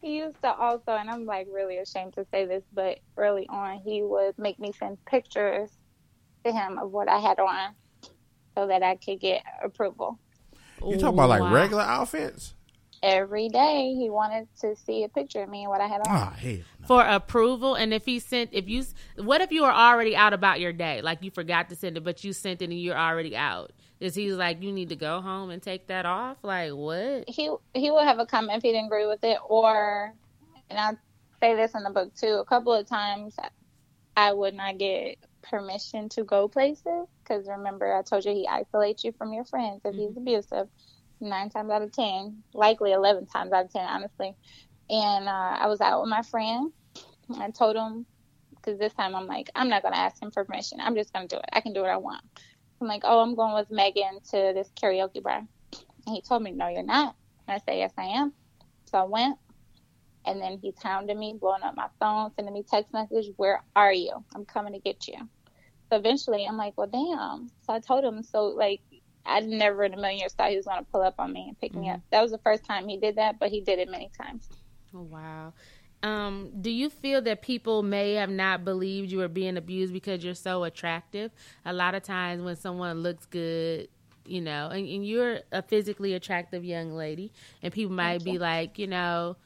he 0.00 0.18
used 0.18 0.40
to 0.42 0.52
also 0.52 0.92
and 0.92 1.10
i'm 1.10 1.24
like 1.24 1.46
really 1.52 1.78
ashamed 1.78 2.12
to 2.14 2.24
say 2.32 2.46
this 2.46 2.62
but 2.72 2.98
early 3.16 3.46
on 3.48 3.78
he 3.84 4.02
would 4.02 4.36
make 4.38 4.58
me 4.58 4.72
send 4.72 4.96
pictures 5.04 5.70
to 6.44 6.52
him 6.52 6.78
of 6.78 6.90
what 6.90 7.08
i 7.08 7.18
had 7.18 7.38
on 7.38 7.74
so 8.56 8.66
that 8.66 8.82
i 8.82 8.96
could 8.96 9.20
get 9.20 9.42
approval 9.64 10.18
You 10.88 10.98
talk 10.98 11.12
about 11.14 11.28
like 11.28 11.40
Wow. 11.42 11.52
regular 11.54 11.82
outfits? 11.82 12.54
every 13.02 13.48
day 13.48 13.94
he 13.94 14.10
wanted 14.10 14.46
to 14.60 14.76
see 14.76 15.04
a 15.04 15.08
picture 15.08 15.42
of 15.42 15.48
me 15.48 15.62
and 15.62 15.70
what 15.70 15.80
i 15.80 15.86
had 15.86 16.00
on 16.02 16.06
ah, 16.08 16.34
hell 16.38 16.58
no. 16.80 16.86
for 16.86 17.02
approval 17.02 17.74
and 17.74 17.94
if 17.94 18.04
he 18.04 18.18
sent 18.18 18.50
if 18.52 18.68
you 18.68 18.84
what 19.16 19.40
if 19.40 19.50
you 19.50 19.62
were 19.62 19.72
already 19.72 20.14
out 20.14 20.34
about 20.34 20.60
your 20.60 20.72
day 20.72 21.00
like 21.00 21.22
you 21.22 21.30
forgot 21.30 21.70
to 21.70 21.74
send 21.76 21.96
it 21.96 22.04
but 22.04 22.22
you 22.24 22.34
sent 22.34 22.60
it 22.60 22.66
and 22.66 22.78
you're 22.78 22.98
already 22.98 23.34
out 23.34 23.72
Is 24.00 24.14
he 24.14 24.32
like 24.32 24.62
you 24.62 24.72
need 24.72 24.88
to 24.88 24.96
go 24.96 25.20
home 25.20 25.50
and 25.50 25.62
take 25.62 25.86
that 25.88 26.06
off? 26.06 26.38
Like 26.42 26.72
what? 26.72 27.28
he 27.28 27.54
he 27.74 27.90
would 27.90 28.04
have 28.04 28.18
a 28.18 28.26
comment 28.26 28.56
if 28.56 28.62
he 28.62 28.72
didn't 28.72 28.86
agree 28.86 29.06
with 29.06 29.22
it, 29.22 29.38
or 29.46 30.14
and 30.70 30.78
I 30.78 30.92
say 31.40 31.54
this 31.54 31.74
in 31.74 31.82
the 31.82 31.90
book 31.90 32.14
too. 32.14 32.34
A 32.40 32.44
couple 32.44 32.72
of 32.72 32.86
times, 32.86 33.36
I 34.16 34.32
would 34.32 34.54
not 34.54 34.78
get 34.78 35.18
permission 35.42 36.08
to 36.10 36.24
go 36.24 36.48
places 36.48 37.08
because 37.22 37.46
remember 37.46 37.94
I 37.94 38.02
told 38.02 38.24
you 38.24 38.32
he 38.32 38.48
isolates 38.48 39.04
you 39.04 39.12
from 39.12 39.32
your 39.34 39.44
friends 39.44 39.82
if 39.84 39.94
he's 39.94 40.16
abusive. 40.16 40.68
Nine 41.20 41.50
times 41.50 41.70
out 41.70 41.82
of 41.82 41.92
ten, 41.92 42.42
likely 42.54 42.92
eleven 42.92 43.26
times 43.26 43.52
out 43.52 43.66
of 43.66 43.72
ten, 43.72 43.86
honestly. 43.86 44.34
And 44.88 45.28
uh, 45.28 45.56
I 45.60 45.66
was 45.66 45.82
out 45.82 46.00
with 46.00 46.08
my 46.08 46.22
friend. 46.22 46.72
And 47.28 47.42
I 47.42 47.50
told 47.50 47.76
him 47.76 48.06
because 48.56 48.78
this 48.78 48.92
time 48.94 49.14
I'm 49.14 49.26
like 49.26 49.50
I'm 49.54 49.68
not 49.68 49.82
gonna 49.82 49.96
ask 49.96 50.20
him 50.22 50.30
for 50.30 50.44
permission. 50.44 50.80
I'm 50.80 50.94
just 50.94 51.12
gonna 51.12 51.28
do 51.28 51.36
it. 51.36 51.44
I 51.52 51.60
can 51.60 51.74
do 51.74 51.82
what 51.82 51.90
I 51.90 51.98
want. 51.98 52.22
I'm 52.80 52.86
like, 52.86 53.02
oh, 53.04 53.20
I'm 53.20 53.34
going 53.34 53.54
with 53.54 53.70
Megan 53.70 54.20
to 54.30 54.52
this 54.54 54.70
karaoke 54.80 55.22
bar. 55.22 55.46
And 56.06 56.14
he 56.14 56.22
told 56.22 56.42
me, 56.42 56.52
no, 56.52 56.68
you're 56.68 56.82
not. 56.82 57.14
And 57.46 57.54
I 57.54 57.58
said, 57.58 57.78
yes, 57.78 57.92
I 57.98 58.04
am. 58.04 58.32
So 58.86 58.98
I 58.98 59.04
went. 59.04 59.38
And 60.24 60.40
then 60.40 60.58
he's 60.60 60.80
hounding 60.82 61.18
me, 61.18 61.36
blowing 61.38 61.62
up 61.62 61.76
my 61.76 61.88
phone, 61.98 62.30
sending 62.34 62.54
me 62.54 62.64
text 62.68 62.92
message, 62.92 63.26
where 63.36 63.62
are 63.74 63.92
you? 63.92 64.24
I'm 64.34 64.44
coming 64.44 64.74
to 64.74 64.78
get 64.78 65.08
you. 65.08 65.16
So 65.90 65.96
eventually 65.96 66.46
I'm 66.46 66.56
like, 66.56 66.74
well, 66.76 66.86
damn. 66.86 67.50
So 67.66 67.72
I 67.72 67.80
told 67.80 68.04
him, 68.04 68.22
so 68.22 68.46
like, 68.46 68.80
I 69.24 69.40
never 69.40 69.84
in 69.84 69.94
a 69.94 69.96
million 69.96 70.20
years 70.20 70.32
thought 70.32 70.50
he 70.50 70.56
was 70.56 70.66
going 70.66 70.78
to 70.78 70.90
pull 70.90 71.02
up 71.02 71.16
on 71.18 71.32
me 71.32 71.46
and 71.48 71.58
pick 71.58 71.74
me 71.74 71.86
mm-hmm. 71.86 71.96
up. 71.96 72.00
That 72.10 72.22
was 72.22 72.30
the 72.30 72.38
first 72.38 72.64
time 72.64 72.88
he 72.88 72.96
did 72.96 73.16
that, 73.16 73.38
but 73.38 73.50
he 73.50 73.60
did 73.60 73.78
it 73.78 73.90
many 73.90 74.10
times. 74.18 74.48
Oh, 74.94 75.02
wow. 75.02 75.52
Um, 76.02 76.50
do 76.60 76.70
you 76.70 76.88
feel 76.88 77.20
that 77.22 77.42
people 77.42 77.82
may 77.82 78.14
have 78.14 78.30
not 78.30 78.64
believed 78.64 79.12
you 79.12 79.18
were 79.18 79.28
being 79.28 79.56
abused 79.56 79.92
because 79.92 80.24
you're 80.24 80.34
so 80.34 80.64
attractive? 80.64 81.30
A 81.64 81.72
lot 81.72 81.94
of 81.94 82.02
times 82.02 82.42
when 82.42 82.56
someone 82.56 83.02
looks 83.02 83.26
good, 83.26 83.88
you 84.24 84.40
know, 84.40 84.68
and, 84.68 84.88
and 84.88 85.06
you're 85.06 85.40
a 85.52 85.62
physically 85.62 86.14
attractive 86.14 86.64
young 86.64 86.92
lady, 86.94 87.32
and 87.62 87.72
people 87.72 87.94
might 87.94 88.24
be 88.24 88.38
like, 88.38 88.78
you 88.78 88.86
know, 88.86 89.36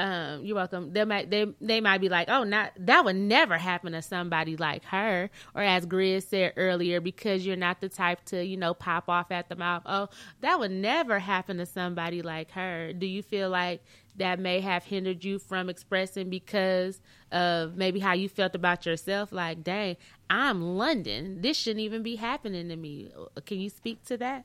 um, 0.00 0.44
you're 0.46 0.56
welcome. 0.56 0.92
They 0.94 1.04
might 1.04 1.30
they 1.30 1.46
they 1.60 1.80
might 1.80 2.00
be 2.00 2.08
like, 2.08 2.30
oh, 2.30 2.42
not 2.42 2.72
that 2.78 3.04
would 3.04 3.16
never 3.16 3.58
happen 3.58 3.92
to 3.92 4.00
somebody 4.00 4.56
like 4.56 4.84
her, 4.86 5.28
or 5.54 5.62
as 5.62 5.84
Grizz 5.84 6.28
said 6.28 6.54
earlier, 6.56 7.00
because 7.00 7.44
you're 7.44 7.56
not 7.56 7.80
the 7.82 7.88
type 7.90 8.24
to 8.26 8.42
you 8.42 8.56
know 8.56 8.72
pop 8.72 9.10
off 9.10 9.30
at 9.30 9.50
the 9.50 9.56
mouth. 9.56 9.82
Oh, 9.84 10.08
that 10.40 10.58
would 10.58 10.70
never 10.70 11.18
happen 11.18 11.58
to 11.58 11.66
somebody 11.66 12.22
like 12.22 12.52
her. 12.52 12.94
Do 12.94 13.06
you 13.06 13.22
feel 13.22 13.50
like 13.50 13.82
that 14.20 14.38
may 14.38 14.60
have 14.60 14.84
hindered 14.84 15.24
you 15.24 15.38
from 15.38 15.68
expressing 15.70 16.28
because 16.28 17.00
of 17.32 17.74
maybe 17.74 17.98
how 17.98 18.12
you 18.12 18.28
felt 18.28 18.54
about 18.54 18.84
yourself? 18.84 19.32
Like, 19.32 19.64
dang, 19.64 19.96
I'm 20.28 20.62
London. 20.76 21.40
This 21.40 21.56
shouldn't 21.56 21.80
even 21.80 22.02
be 22.02 22.16
happening 22.16 22.68
to 22.68 22.76
me. 22.76 23.10
Can 23.46 23.58
you 23.58 23.70
speak 23.70 24.04
to 24.04 24.16
that? 24.18 24.44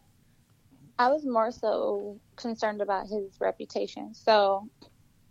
I 0.97 1.09
was 1.09 1.25
more 1.25 1.51
so 1.51 2.19
concerned 2.37 2.81
about 2.81 3.07
his 3.07 3.39
reputation. 3.41 4.13
So 4.13 4.69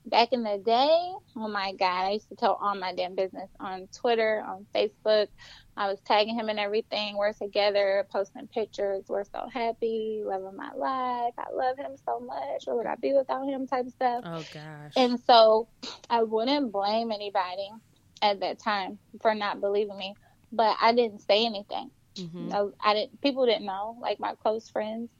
back 0.05 0.33
in 0.33 0.43
the 0.43 0.59
day, 0.59 1.13
oh 1.37 1.49
my 1.49 1.73
God, 1.73 2.05
I 2.05 2.11
used 2.11 2.29
to 2.29 2.37
tell 2.37 2.59
all 2.61 2.75
my 2.75 2.95
damn 2.95 3.15
business 3.15 3.49
on 3.59 3.89
Twitter, 3.97 4.45
on 4.47 4.67
Facebook. 4.75 5.29
I 5.77 5.89
was 5.89 6.01
tagging 6.03 6.39
him 6.39 6.49
and 6.49 6.61
everything. 6.61 7.17
We're 7.17 7.33
together, 7.33 8.07
posting 8.13 8.47
pictures. 8.49 9.05
We're 9.09 9.25
so 9.25 9.49
happy, 9.53 10.23
loving 10.25 10.57
my 10.57 10.71
life. 10.73 11.35
I 11.37 11.51
love 11.53 11.77
him 11.77 11.93
so 12.05 12.21
much. 12.21 12.65
What 12.67 12.77
would 12.77 12.87
I 12.87 12.95
be 12.97 13.13
without 13.13 13.47
him? 13.47 13.67
Type 13.67 13.87
of 13.87 13.93
stuff. 13.93 14.25
Oh 14.25 14.45
gosh. 14.53 14.93
And 14.97 15.19
so 15.27 15.69
I 16.09 16.23
wouldn't 16.23 16.73
blame 16.73 17.11
anybody 17.11 17.69
at 18.23 18.41
that 18.41 18.61
time 18.63 18.99
for 19.21 19.35
not 19.35 19.61
believing 19.61 19.99
me, 19.99 20.15
but 20.53 20.77
I 20.81 20.93
didn't 20.95 21.23
say 21.23 21.45
anything. 21.45 21.91
Mhm. 22.19 22.53
I, 22.83 22.91
I 22.91 22.95
didn't. 22.95 23.21
People 23.21 23.47
didn't 23.47 23.67
know. 23.67 23.97
Like 24.01 24.21
my 24.21 24.35
close 24.37 24.71
friends 24.71 25.11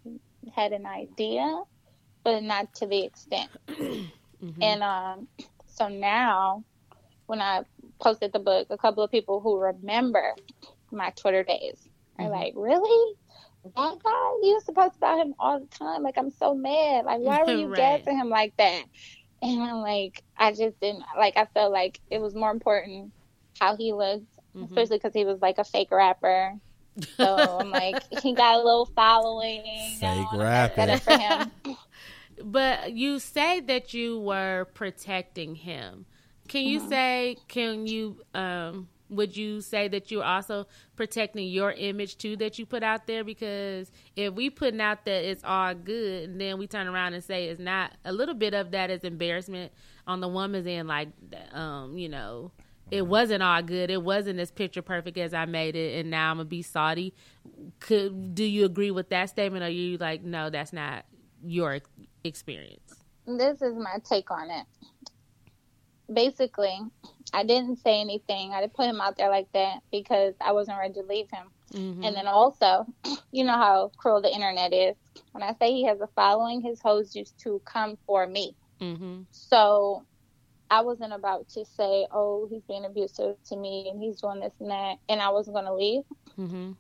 had 0.55 0.73
an 0.73 0.87
idea, 0.87 1.61
but 2.23 2.43
not 2.43 2.73
to 2.77 2.87
the 2.87 3.05
extent. 3.05 3.51
Mhm. 4.43 4.63
And 4.63 4.83
um, 4.83 5.29
so 5.67 5.89
now, 5.89 6.65
when 7.27 7.41
I 7.41 7.63
posted 8.05 8.33
the 8.33 8.39
book, 8.39 8.69
a 8.71 8.79
couple 8.79 9.03
of 9.03 9.11
people 9.11 9.41
who 9.41 9.59
remember 9.59 10.35
my 10.93 11.11
Twitter 11.21 11.43
days 11.43 11.89
are 12.19 12.27
Mhm. 12.27 12.31
like, 12.31 12.53
"Really? 12.57 13.15
That 13.65 13.99
guy? 14.05 14.31
You 14.43 14.49
used 14.55 14.67
to 14.67 14.73
post 14.73 14.97
about 14.99 15.19
him 15.21 15.35
all 15.39 15.59
the 15.61 15.67
time. 15.67 16.03
Like, 16.03 16.19
I'm 16.19 16.31
so 16.31 16.55
mad. 16.55 17.07
Like, 17.07 17.21
why 17.21 17.43
were 17.43 17.51
you 17.53 17.69
Right. 17.71 17.77
gassing 17.77 18.19
him 18.19 18.29
like 18.29 18.55
that?" 18.59 18.85
And 19.43 19.63
I'm 19.63 19.81
like, 19.83 20.23
I 20.37 20.53
just 20.53 20.79
didn't 20.81 21.05
like. 21.19 21.37
I 21.37 21.47
felt 21.47 21.73
like 21.73 22.01
it 22.11 22.21
was 22.21 22.35
more 22.35 22.51
important 22.51 23.13
how 23.61 23.77
he 23.77 23.93
looked, 23.93 24.27
Mhm. 24.57 24.67
especially 24.67 24.99
because 24.99 25.15
he 25.15 25.25
was 25.25 25.41
like 25.41 25.59
a 25.59 25.65
fake 25.65 25.91
rapper. 25.91 26.55
So 27.19 27.25
I'm 27.61 27.71
like, 27.71 27.99
he 28.11 28.35
got 28.35 28.55
a 28.61 28.65
little 28.65 28.87
following. 28.87 29.65
you 30.01 30.09
know, 30.09 30.31
Fake 30.41 30.79
and 30.79 31.03
for 31.03 31.13
him. 31.13 31.53
But 32.43 32.93
you 32.93 33.19
say 33.21 33.61
that 33.61 33.95
you 33.95 34.19
were 34.19 34.67
protecting 34.75 35.55
him. 35.57 36.07
Can 36.49 36.65
you 36.65 36.89
say? 36.89 37.37
Can 37.49 37.87
you? 37.87 38.23
Um, 38.35 38.89
would 39.11 39.37
you 39.37 39.61
say 39.61 39.89
that 39.89 40.11
you're 40.11 40.25
also 40.25 40.67
protecting 40.97 41.47
your 41.47 41.73
image 41.73 42.17
too 42.17 42.37
that 42.37 42.59
you 42.59 42.67
put 42.67 42.83
out 42.83 43.07
there? 43.07 43.25
Because 43.25 43.91
if 44.17 44.35
we 44.35 44.51
putting 44.51 44.81
out 44.81 45.05
that 45.05 45.25
it's 45.25 45.45
all 45.45 45.75
good, 45.75 46.31
and 46.31 46.41
then 46.41 46.59
we 46.59 46.67
turn 46.67 46.87
around 46.87 47.15
and 47.15 47.23
say 47.23 47.49
it's 47.49 47.61
not, 47.61 47.93
a 48.05 48.13
little 48.13 48.35
bit 48.35 48.55
of 48.55 48.71
that 48.73 48.91
is 48.91 49.05
embarrassment 49.05 49.73
on 50.07 50.21
the 50.21 50.29
woman's 50.29 50.67
end. 50.67 50.89
Like, 50.89 51.09
um, 51.53 51.97
you 51.99 52.09
know, 52.09 52.51
it 52.91 53.07
wasn't 53.07 53.43
all 53.43 53.63
good. 53.63 53.91
It 53.91 54.03
wasn't 54.03 54.41
as 54.41 54.51
picture 54.51 54.83
perfect 54.83 55.17
as 55.19 55.35
I 55.35 55.47
made 55.47 55.77
it, 55.77 56.01
and 56.01 56.11
now 56.11 56.31
I'm 56.31 56.39
gonna 56.39 56.49
be 56.49 56.63
salty. 56.63 57.15
Could 57.81 58.35
do 58.35 58.45
you 58.45 58.65
agree 58.65 58.91
with 58.91 59.11
that 59.11 59.31
statement? 59.31 59.63
Or 59.63 59.67
are 59.67 59.71
you 59.71 59.97
like, 59.99 60.23
no, 60.23 60.51
that's 60.51 60.73
not 60.73 61.05
your 61.43 61.81
experience? 62.25 63.05
this 63.27 63.63
is 63.63 63.75
my 63.75 63.97
take 64.05 64.31
on 64.31 64.51
it. 64.51 64.67
Basically, 66.13 66.79
I 67.33 67.45
didn't 67.45 67.77
say 67.77 68.01
anything. 68.01 68.53
I 68.53 68.61
didn't 68.61 68.75
put 68.75 68.87
him 68.87 69.01
out 69.01 69.17
there 69.17 69.31
like 69.31 69.51
that 69.53 69.79
because 69.91 70.35
I 70.41 70.53
wasn't 70.53 70.79
ready 70.79 70.95
to 70.95 71.03
leave 71.03 71.31
him. 71.31 71.49
Mm-hmm. 71.73 72.05
And 72.05 72.17
then 72.17 72.27
also, 72.27 72.87
you 73.33 73.45
know 73.45 73.57
how 73.57 73.91
cruel 73.97 74.23
the 74.23 74.33
internet 74.33 74.73
is. 74.73 74.97
When 75.33 75.43
I 75.43 75.55
say 75.59 75.73
he 75.73 75.85
has 75.85 76.01
a 76.01 76.09
following, 76.15 76.61
his 76.61 76.81
hoes 76.81 77.17
used 77.17 77.39
to 77.41 77.61
come 77.65 77.99
for 78.07 78.27
me. 78.27 78.55
Mm-hmm. 78.81 79.23
So 79.31 80.05
I 80.71 80.83
wasn't 80.83 81.13
about 81.13 81.49
to 81.51 81.65
say, 81.65 82.07
oh, 82.13 82.47
he's 82.51 82.63
being 82.63 82.85
abusive 82.85 83.37
to 83.49 83.57
me 83.57 83.89
and 83.91 84.01
he's 84.01 84.21
doing 84.21 84.41
this 84.41 84.53
and 84.61 84.71
that. 84.71 84.97
And 85.09 85.21
I 85.21 85.31
wasn't 85.31 85.55
going 85.55 85.67
to 85.67 85.75
leave. 85.75 86.03
Mm-hmm. 86.39 86.73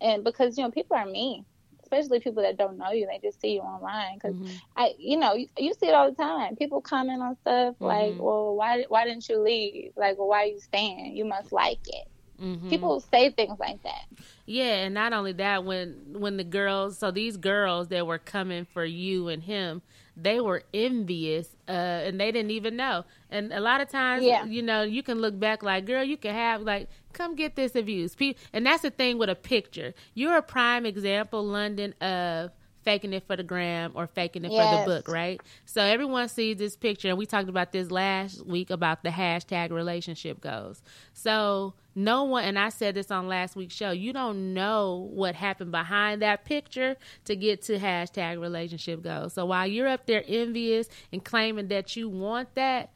And 0.00 0.24
because, 0.24 0.58
you 0.58 0.64
know, 0.64 0.70
people 0.70 0.96
are 0.96 1.06
mean, 1.06 1.44
especially 1.92 2.20
people 2.20 2.42
that 2.42 2.56
don't 2.58 2.78
know 2.78 2.90
you. 2.92 3.06
They 3.06 3.18
just 3.26 3.40
see 3.40 3.54
you 3.54 3.60
online. 3.60 4.16
Because 4.16 4.36
Mm-hmm. 4.36 4.56
I, 4.76 4.94
you 4.98 5.18
know, 5.18 5.34
you, 5.34 5.46
you 5.58 5.74
see 5.74 5.86
it 5.88 5.94
all 5.94 6.10
the 6.10 6.16
time. 6.16 6.56
People 6.56 6.80
comment 6.82 7.22
on 7.22 7.36
stuff 7.36 7.76
like, 7.80 8.14
Mhm. 8.14 8.18
"Well, 8.18 8.54
why 8.56 8.84
why 8.88 9.04
didn't 9.06 9.28
you 9.28 9.38
leave? 9.40 9.92
Like, 9.96 10.18
well, 10.18 10.28
why 10.28 10.42
are 10.44 10.46
you 10.46 10.60
staying? 10.60 11.16
You 11.16 11.24
must 11.24 11.52
like 11.52 11.80
it." 11.86 12.08
Mm-hmm. 12.40 12.68
People 12.68 13.00
say 13.00 13.30
things 13.30 13.58
like 13.60 13.82
that. 13.82 14.06
Yeah, 14.46 14.84
and 14.84 14.94
not 14.94 15.12
only 15.12 15.32
that, 15.32 15.64
when 15.64 16.14
when 16.18 16.36
the 16.36 16.44
girls, 16.44 16.98
so 16.98 17.10
these 17.10 17.36
girls 17.36 17.88
that 17.88 18.06
were 18.06 18.18
coming 18.18 18.64
for 18.64 18.84
you 18.84 19.28
and 19.28 19.42
him, 19.42 19.82
they 20.16 20.40
were 20.40 20.64
envious, 20.72 21.56
uh, 21.68 21.70
and 21.70 22.20
they 22.20 22.32
didn't 22.32 22.50
even 22.50 22.76
know. 22.76 23.04
And 23.32 23.52
a 23.52 23.60
lot 23.60 23.80
of 23.80 23.88
times, 23.88 24.24
Yeah. 24.24 24.44
you 24.44 24.62
know, 24.62 24.82
you 24.82 25.02
can 25.02 25.20
look 25.20 25.38
back 25.38 25.62
like, 25.62 25.86
girl, 25.86 26.04
you 26.04 26.16
can 26.16 26.34
have 26.34 26.62
like, 26.62 26.88
come 27.12 27.34
get 27.34 27.56
this 27.56 27.74
abuse. 27.74 28.14
And 28.52 28.66
that's 28.66 28.82
the 28.82 28.90
thing 28.90 29.18
with 29.18 29.28
a 29.30 29.34
picture. 29.34 29.94
You're 30.14 30.36
a 30.36 30.42
prime 30.42 30.86
example, 30.86 31.44
London, 31.44 31.94
of 32.00 32.52
faking 32.82 33.12
it 33.12 33.24
for 33.26 33.36
the 33.36 33.44
gram 33.44 33.92
or 33.94 34.08
faking 34.08 34.44
it 34.44 34.48
for 34.48 34.56
the 34.56 34.84
book, 34.84 35.06
right? 35.06 35.40
So 35.66 35.82
everyone 35.82 36.28
sees 36.28 36.56
this 36.56 36.74
picture, 36.76 37.08
and 37.10 37.16
we 37.16 37.26
talked 37.26 37.48
about 37.48 37.70
this 37.70 37.92
last 37.92 38.44
week 38.44 38.70
about 38.70 39.04
the 39.04 39.10
hashtag 39.10 39.70
relationship 39.70 40.40
goals. 40.40 40.82
So 41.12 41.74
no 41.94 42.24
one, 42.24 42.44
and 42.44 42.58
I 42.58 42.70
said 42.70 42.96
this 42.96 43.12
on 43.12 43.28
last 43.28 43.54
week's 43.54 43.74
show, 43.74 43.92
you 43.92 44.12
don't 44.12 44.52
know 44.52 45.08
what 45.12 45.36
happened 45.36 45.70
behind 45.70 46.22
that 46.22 46.44
picture 46.44 46.96
to 47.26 47.36
get 47.36 47.62
to 47.62 47.78
hashtag 47.78 48.40
relationship 48.40 49.02
goals. 49.02 49.34
So 49.34 49.46
while 49.46 49.66
you're 49.68 49.86
up 49.86 50.06
there 50.06 50.24
envious 50.26 50.88
and 51.12 51.24
claiming 51.24 51.68
that 51.68 51.94
you 51.94 52.08
want 52.08 52.52
that, 52.56 52.90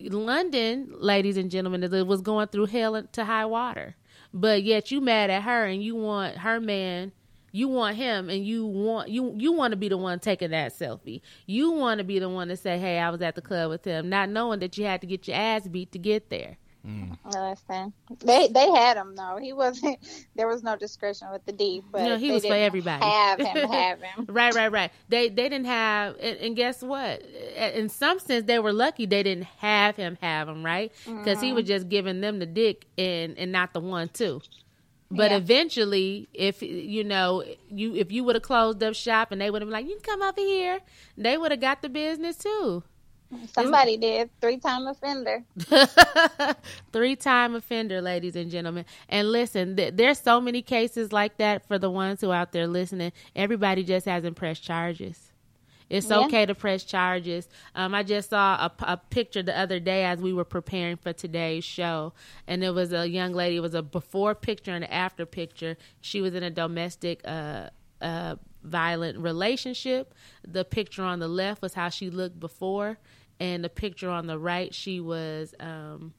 London, 0.00 0.92
ladies 0.96 1.36
and 1.36 1.50
gentlemen, 1.50 2.06
was 2.06 2.20
going 2.20 2.48
through 2.48 2.66
hell 2.66 3.02
to 3.02 3.24
high 3.24 3.46
water. 3.46 3.96
But 4.32 4.62
yet 4.62 4.90
you 4.90 5.00
mad 5.00 5.30
at 5.30 5.42
her 5.42 5.64
and 5.66 5.82
you 5.82 5.96
want 5.96 6.38
her 6.38 6.60
man, 6.60 7.12
you 7.52 7.68
want 7.68 7.96
him 7.96 8.30
and 8.30 8.44
you 8.46 8.64
want 8.64 9.08
you 9.08 9.34
you 9.36 9.52
want 9.52 9.72
to 9.72 9.76
be 9.76 9.88
the 9.88 9.96
one 9.96 10.20
taking 10.20 10.50
that 10.50 10.72
selfie. 10.72 11.20
You 11.46 11.72
want 11.72 11.98
to 11.98 12.04
be 12.04 12.18
the 12.18 12.28
one 12.28 12.48
to 12.48 12.56
say, 12.56 12.78
"Hey, 12.78 12.98
I 12.98 13.10
was 13.10 13.20
at 13.22 13.34
the 13.34 13.42
club 13.42 13.70
with 13.70 13.84
him," 13.84 14.08
not 14.08 14.28
knowing 14.28 14.60
that 14.60 14.78
you 14.78 14.84
had 14.84 15.00
to 15.00 15.06
get 15.06 15.26
your 15.26 15.36
ass 15.36 15.66
beat 15.66 15.90
to 15.92 15.98
get 15.98 16.30
there. 16.30 16.58
Mm. 16.86 17.16
Listen, 17.26 17.92
they 18.24 18.48
they 18.48 18.70
had 18.70 18.96
him 18.96 19.14
though. 19.14 19.38
He 19.40 19.52
wasn't. 19.52 19.98
There 20.36 20.48
was 20.48 20.62
no 20.62 20.76
discretion 20.76 21.28
with 21.30 21.44
the 21.44 21.52
D, 21.52 21.82
but 21.90 22.02
No, 22.02 22.16
he 22.16 22.30
was 22.30 22.46
for 22.46 22.54
everybody. 22.54 23.04
Have 23.04 23.38
him, 23.38 23.68
have 23.70 24.00
him. 24.00 24.26
Right, 24.28 24.54
right, 24.54 24.72
right. 24.72 24.90
They 25.08 25.28
they 25.28 25.50
didn't 25.50 25.66
have, 25.66 26.16
and, 26.18 26.38
and 26.38 26.56
guess 26.56 26.82
what? 26.82 27.20
In 27.56 27.90
some 27.90 28.18
sense, 28.18 28.46
they 28.46 28.58
were 28.58 28.72
lucky 28.72 29.04
they 29.04 29.22
didn't 29.22 29.44
have 29.58 29.96
him 29.96 30.16
have 30.22 30.48
him, 30.48 30.64
right? 30.64 30.92
Because 31.04 31.40
he 31.40 31.52
was 31.52 31.64
mm-hmm. 31.64 31.68
just 31.68 31.88
giving 31.90 32.22
them 32.22 32.38
the 32.38 32.46
dick 32.46 32.86
and 32.96 33.36
and 33.36 33.52
not 33.52 33.74
the 33.74 33.80
one 33.80 34.08
too. 34.08 34.40
But 35.10 35.32
Yeah. 35.32 35.38
eventually, 35.38 36.28
if 36.32 36.62
you 36.62 37.04
know 37.04 37.44
you 37.68 37.94
if 37.96 38.12
you 38.12 38.24
would 38.24 38.36
have 38.36 38.42
closed 38.42 38.82
up 38.82 38.94
shop 38.94 39.32
and 39.32 39.40
they 39.40 39.50
would 39.50 39.60
have 39.60 39.68
been 39.68 39.72
like, 39.72 39.86
"You 39.86 39.98
can 40.00 40.18
come 40.18 40.22
over 40.22 40.40
here," 40.40 40.80
they 41.18 41.36
would 41.36 41.50
have 41.50 41.60
got 41.60 41.82
the 41.82 41.88
business 41.88 42.36
too. 42.36 42.84
Somebody 43.54 43.96
did 43.96 44.30
three 44.40 44.58
time 44.58 44.86
offender. 44.86 45.44
Three 46.92 47.16
time 47.16 47.54
offender, 47.54 48.00
ladies 48.00 48.36
and 48.36 48.50
gentlemen. 48.50 48.84
And 49.08 49.30
listen, 49.30 49.76
th- 49.76 49.94
there's 49.96 50.18
so 50.18 50.40
many 50.40 50.62
cases 50.62 51.12
like 51.12 51.38
that 51.38 51.66
for 51.68 51.78
the 51.78 51.90
ones 51.90 52.20
who 52.20 52.32
out 52.32 52.52
there 52.52 52.66
listening. 52.66 53.12
Everybody 53.36 53.84
just 53.84 54.06
hasn't 54.06 54.36
pressed 54.36 54.62
charges. 54.64 55.32
It's 55.90 56.08
Yeah. 56.10 56.18
okay 56.20 56.46
to 56.46 56.54
press 56.54 56.84
charges. 56.84 57.48
Um, 57.74 57.94
I 57.94 58.02
just 58.02 58.30
saw 58.30 58.54
a, 58.66 58.72
a 58.84 58.96
picture 58.96 59.42
the 59.42 59.58
other 59.58 59.80
day 59.80 60.04
as 60.04 60.20
we 60.20 60.32
were 60.32 60.44
preparing 60.44 60.96
for 60.96 61.12
today's 61.12 61.64
show, 61.64 62.12
and 62.46 62.64
it 62.64 62.70
was 62.70 62.92
a 62.92 63.08
young 63.08 63.32
lady. 63.32 63.56
It 63.56 63.60
was 63.60 63.74
a 63.74 63.82
before 63.82 64.34
picture 64.34 64.72
and 64.72 64.84
an 64.84 64.90
after 64.90 65.26
picture. 65.26 65.76
She 66.00 66.20
was 66.20 66.34
in 66.34 66.42
a 66.44 66.50
domestic 66.50 67.20
uh, 67.24 67.70
uh, 68.00 68.36
violent 68.62 69.18
relationship. 69.18 70.14
The 70.46 70.64
picture 70.64 71.02
on 71.02 71.18
the 71.20 71.28
left 71.28 71.62
was 71.62 71.74
how 71.74 71.88
she 71.88 72.10
looked 72.10 72.38
before, 72.40 72.98
and 73.40 73.64
the 73.64 73.70
picture 73.70 74.10
on 74.10 74.26
the 74.26 74.38
right, 74.38 74.72
she 74.72 75.00
was 75.00 75.54
um, 75.58 76.12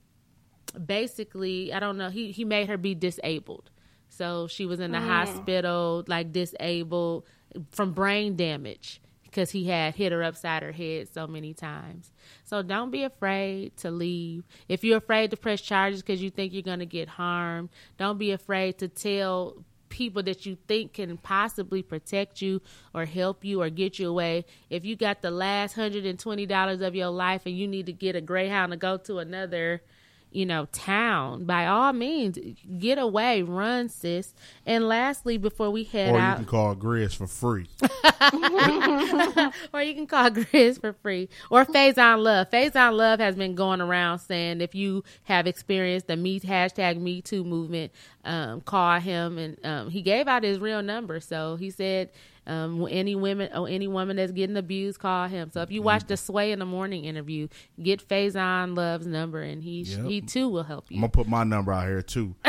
basically 0.83 1.71
I 1.71 1.79
don't 1.79 1.97
know. 1.97 2.09
He 2.09 2.31
he 2.31 2.43
made 2.43 2.67
her 2.67 2.77
be 2.77 2.95
disabled, 2.95 3.69
so 4.09 4.47
she 4.47 4.65
was 4.65 4.79
in 4.79 4.91
the 4.91 4.99
hospital 4.99 6.03
like 6.07 6.33
disabled 6.33 7.25
from 7.71 7.93
brain 7.93 8.35
damage 8.35 9.01
because 9.23 9.51
he 9.51 9.67
had 9.67 9.95
hit 9.95 10.11
her 10.11 10.23
upside 10.23 10.61
her 10.61 10.73
head 10.73 11.07
so 11.13 11.25
many 11.25 11.53
times. 11.53 12.11
So 12.43 12.61
don't 12.61 12.91
be 12.91 13.03
afraid 13.03 13.77
to 13.77 13.89
leave. 13.89 14.43
If 14.67 14.83
you're 14.83 14.97
afraid 14.97 15.31
to 15.31 15.37
press 15.37 15.61
charges 15.61 16.01
because 16.01 16.21
you 16.21 16.29
think 16.29 16.51
you're 16.51 16.61
going 16.63 16.79
to 16.79 16.85
get 16.85 17.07
harmed, 17.07 17.69
don't 17.97 18.17
be 18.17 18.31
afraid 18.31 18.79
to 18.79 18.89
tell 18.89 19.63
people 19.91 20.23
that 20.23 20.47
you 20.47 20.57
think 20.67 20.93
can 20.93 21.17
possibly 21.17 21.83
protect 21.83 22.41
you 22.41 22.61
or 22.95 23.05
help 23.05 23.45
you 23.45 23.61
or 23.61 23.69
get 23.69 23.99
you 23.99 24.09
away. 24.09 24.45
If 24.71 24.83
you 24.83 24.95
got 24.95 25.21
the 25.21 25.29
last 25.29 25.75
$120 25.75 26.81
of 26.81 26.95
your 26.95 27.09
life 27.09 27.43
and 27.45 27.55
you 27.55 27.67
need 27.67 27.85
to 27.85 27.93
get 27.93 28.15
a 28.15 28.21
Greyhound 28.21 28.71
to 28.71 28.77
go 28.77 28.97
to 28.97 29.19
another 29.19 29.83
you 30.31 30.45
know, 30.45 30.65
town, 30.71 31.43
by 31.43 31.67
all 31.67 31.91
means, 31.91 32.39
get 32.77 32.97
away, 32.97 33.41
run, 33.41 33.89
sis. 33.89 34.33
And 34.65 34.87
lastly, 34.87 35.37
before 35.37 35.69
we 35.69 35.83
head 35.83 36.13
Or 36.13 36.17
you 36.17 36.23
out, 36.23 36.37
can 36.37 36.45
call 36.45 36.75
Grizz 36.75 37.15
for 37.15 37.27
free. 37.27 37.67
or 39.73 39.83
you 39.83 39.93
can 39.93 40.07
call 40.07 40.29
Grizz 40.29 40.79
for 40.79 40.93
free. 40.93 41.27
Or 41.49 41.65
Faison 41.65 42.23
Love. 42.23 42.49
Faison 42.49 42.93
Love 42.93 43.19
has 43.19 43.35
been 43.35 43.55
going 43.55 43.81
around 43.81 44.19
saying 44.19 44.61
if 44.61 44.73
you 44.73 45.03
have 45.25 45.47
experienced 45.47 46.07
the 46.07 46.15
me 46.15 46.39
hashtag 46.39 46.99
Me 46.99 47.21
Too 47.21 47.43
movement, 47.43 47.91
um, 48.23 48.61
call 48.61 48.99
him. 48.99 49.37
And 49.37 49.65
um, 49.65 49.89
he 49.89 50.01
gave 50.01 50.27
out 50.27 50.43
his 50.43 50.59
real 50.59 50.81
number. 50.81 51.19
So 51.19 51.57
he 51.57 51.69
said 51.71 52.09
um, 52.47 52.87
any 52.89 53.15
women 53.15 53.49
or 53.55 53.67
any 53.67 53.87
woman 53.87 54.17
that's 54.17 54.31
getting 54.31 54.57
abused, 54.57 54.99
call 54.99 55.27
him. 55.27 55.51
So 55.51 55.61
if 55.61 55.71
you 55.71 55.81
watch 55.81 56.05
the 56.07 56.17
Sway 56.17 56.51
in 56.51 56.59
the 56.59 56.65
Morning 56.65 57.05
interview, 57.05 57.47
get 57.81 58.07
Faison 58.07 58.75
Love's 58.75 59.05
number, 59.07 59.41
and 59.41 59.61
he 59.63 59.81
Yep. 59.83 60.05
he 60.05 60.21
too 60.21 60.49
will 60.49 60.63
help 60.63 60.85
you. 60.89 60.95
I'm 60.97 61.01
gonna 61.01 61.11
put 61.11 61.27
my 61.27 61.43
number 61.43 61.71
out 61.71 61.87
here 61.87 62.01
too. 62.01 62.35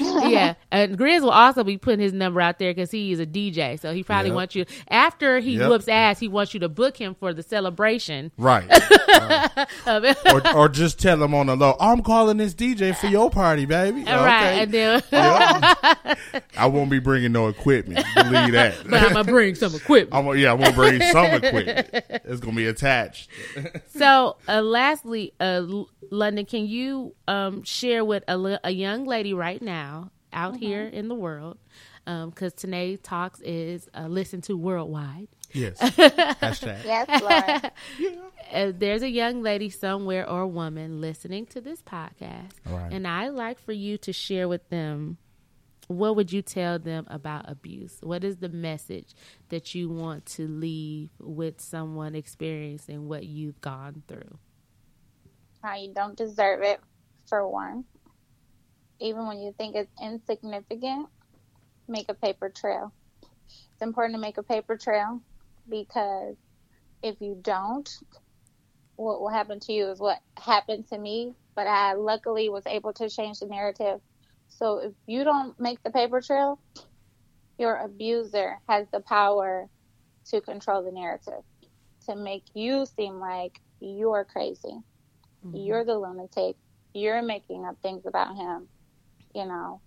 yeah, 0.00 0.54
and 0.70 0.98
Grizz 0.98 1.20
will 1.22 1.30
also 1.30 1.64
be 1.64 1.78
putting 1.78 2.00
his 2.00 2.12
number 2.12 2.40
out 2.40 2.58
there 2.58 2.72
because 2.74 2.90
he 2.90 3.12
is 3.12 3.20
a 3.20 3.26
DJ. 3.26 3.78
So 3.80 3.92
he 3.94 4.02
probably 4.02 4.30
Yep. 4.30 4.36
wants 4.36 4.54
you 4.54 4.64
after 4.90 5.38
he 5.40 5.56
Yep. 5.56 5.68
whoops 5.70 5.88
ass. 5.88 6.18
He 6.18 6.28
wants 6.28 6.54
you 6.54 6.60
to 6.60 6.68
book 6.68 6.96
him 6.96 7.14
for 7.14 7.32
the 7.32 7.42
celebration. 7.42 8.32
Right. 8.36 8.68
Or, 9.86 10.56
or 10.56 10.68
just 10.68 10.98
tell 11.00 11.22
him 11.22 11.34
on 11.34 11.46
the 11.46 11.56
low, 11.56 11.74
I'm 11.80 12.02
calling 12.02 12.36
this 12.36 12.54
DJ 12.54 12.94
for 12.96 13.06
your 13.06 13.30
party, 13.30 13.64
baby. 13.64 14.04
Right, 14.04 14.62
Okay. 14.62 14.62
and 14.62 14.72
then. 14.72 15.02
I 16.56 16.66
won't 16.66 16.90
be 16.90 16.98
bringing 16.98 17.32
no 17.32 17.48
equipment. 17.48 18.04
Believe 18.14 18.52
that. 18.52 18.74
But 18.88 19.02
I'm 19.02 19.12
gonna 19.12 19.24
bring 19.32 19.54
some 19.54 19.74
equipment. 19.74 20.14
I'm 20.14 20.36
yeah, 20.38 20.52
I'm 20.52 20.58
gonna 20.60 20.72
bring 20.74 21.00
some 21.12 21.26
equipment. 21.26 21.88
It's 22.24 22.40
gonna 22.40 22.56
be 22.56 22.66
attached. 22.66 23.30
So, 23.96 24.36
uh, 24.48 24.62
lastly, 24.62 25.32
uh, 25.40 25.62
London, 26.10 26.46
can 26.46 26.66
you 26.66 27.14
um, 27.26 27.62
share 27.64 28.04
with 28.04 28.24
a, 28.28 28.58
a 28.64 28.70
young 28.70 29.04
lady 29.04 29.34
right 29.34 29.60
now 29.60 30.10
out 30.32 30.56
here 30.56 30.82
in 30.84 31.08
the 31.08 31.14
world? 31.14 31.58
Because 32.04 32.54
Tanae 32.54 32.98
Talks 33.02 33.40
is 33.40 33.86
uh, 33.94 34.06
listened 34.06 34.44
to 34.44 34.56
worldwide. 34.56 35.28
Yes. 35.52 35.78
Hashtag. 35.80 36.82
Yes, 36.84 37.22
Lord. 37.22 37.72
uh, 38.52 38.72
there's 38.78 39.02
a 39.02 39.08
young 39.10 39.42
lady 39.42 39.68
somewhere 39.70 40.28
or 40.28 40.46
woman 40.46 41.00
listening 41.02 41.44
to 41.46 41.60
this 41.60 41.82
podcast, 41.82 42.50
Right. 42.66 42.92
and 42.92 43.06
I'd 43.06 43.28
like 43.30 43.58
for 43.60 43.72
you 43.72 43.98
to 43.98 44.12
share 44.14 44.48
with 44.48 44.66
them 44.70 45.18
what 45.88 46.16
would 46.16 46.32
you 46.32 46.42
tell 46.42 46.78
them 46.78 47.06
about 47.08 47.50
abuse? 47.50 47.98
What 48.02 48.22
is 48.22 48.36
the 48.36 48.48
message 48.48 49.14
that 49.48 49.74
you 49.74 49.88
want 49.88 50.26
to 50.26 50.46
leave 50.46 51.10
with 51.18 51.60
someone 51.60 52.14
experiencing 52.14 53.08
what 53.08 53.24
you've 53.24 53.60
gone 53.60 54.02
through? 54.06 54.38
How 55.62 55.76
you 55.76 55.92
don't 55.92 56.16
deserve 56.16 56.62
it, 56.62 56.80
for 57.28 57.48
one. 57.48 57.84
Even 59.00 59.26
when 59.26 59.38
you 59.38 59.54
think 59.56 59.76
it's 59.76 59.90
insignificant, 60.02 61.08
make 61.88 62.08
a 62.08 62.14
paper 62.14 62.48
trail. 62.48 62.92
It's 63.46 63.82
important 63.82 64.14
to 64.14 64.20
make 64.20 64.38
a 64.38 64.42
paper 64.42 64.76
trail 64.76 65.20
because 65.68 66.36
if 67.02 67.20
you 67.20 67.38
don't, 67.40 67.88
what 68.96 69.20
will 69.20 69.28
happen 69.28 69.60
to 69.60 69.72
you 69.72 69.86
is 69.86 70.00
what 70.00 70.18
happened 70.36 70.88
to 70.88 70.98
me. 70.98 71.34
But 71.54 71.66
I 71.66 71.94
luckily 71.94 72.48
was 72.48 72.66
able 72.66 72.92
to 72.94 73.08
change 73.08 73.40
the 73.40 73.46
narrative. 73.46 74.00
So 74.48 74.78
if 74.78 74.92
you 75.06 75.24
don't 75.24 75.58
make 75.60 75.82
the 75.82 75.90
paper 75.90 76.20
trail, 76.20 76.60
your 77.58 77.76
abuser 77.76 78.58
has 78.68 78.86
the 78.92 79.00
power 79.00 79.68
to 80.30 80.40
control 80.40 80.82
the 80.82 80.92
narrative, 80.92 81.42
to 82.08 82.16
make 82.16 82.44
you 82.54 82.86
seem 82.86 83.20
like 83.20 83.60
you're 83.80 84.24
crazy 84.24 84.82
you're 85.52 85.84
the 85.84 85.98
lunatic. 85.98 86.56
You're 86.94 87.22
making 87.22 87.64
up 87.64 87.76
things 87.82 88.04
about 88.06 88.36
him. 88.36 88.68
You 89.34 89.46
know, 89.46 89.80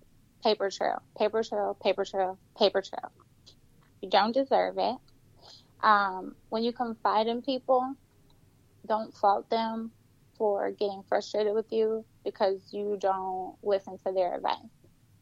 paper 0.44 0.70
trail, 0.70 1.02
paper 1.18 1.44
trail, 1.44 1.78
paper 1.84 2.06
trail, 2.06 2.40
paper 2.58 2.82
trail. 2.82 3.12
You 4.02 4.10
don't 4.10 4.34
deserve 4.34 4.76
it. 4.78 4.98
Um, 5.84 6.36
when 6.50 6.64
you 6.64 6.74
confide 6.74 7.28
in 7.28 7.42
people, 7.42 7.96
don't 8.88 9.16
fault 9.16 9.50
them 9.50 9.92
for 10.42 10.72
getting 10.72 11.04
frustrated 11.08 11.54
with 11.54 11.68
you 11.70 12.04
because 12.26 12.70
you 12.72 12.98
don't 13.00 13.56
listen 13.62 13.96
to 14.08 14.12
their 14.12 14.34
advice. 14.34 14.56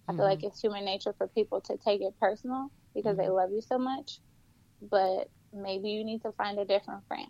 I 0.07 0.13
feel 0.13 0.23
like 0.23 0.45
it's 0.45 0.61
human 0.61 0.85
nature 0.85 1.13
for 1.17 1.27
people 1.27 1.59
to 1.65 1.77
take 1.77 1.99
it 1.99 2.13
personal 2.21 2.69
because 2.95 3.17
they 3.17 3.27
love 3.27 3.49
you 3.51 3.61
so 3.61 3.77
much, 3.77 4.21
but 4.81 5.27
maybe 5.51 5.89
you 5.89 6.05
need 6.05 6.21
to 6.21 6.31
find 6.31 6.57
a 6.57 6.63
different 6.63 7.03
friend 7.09 7.27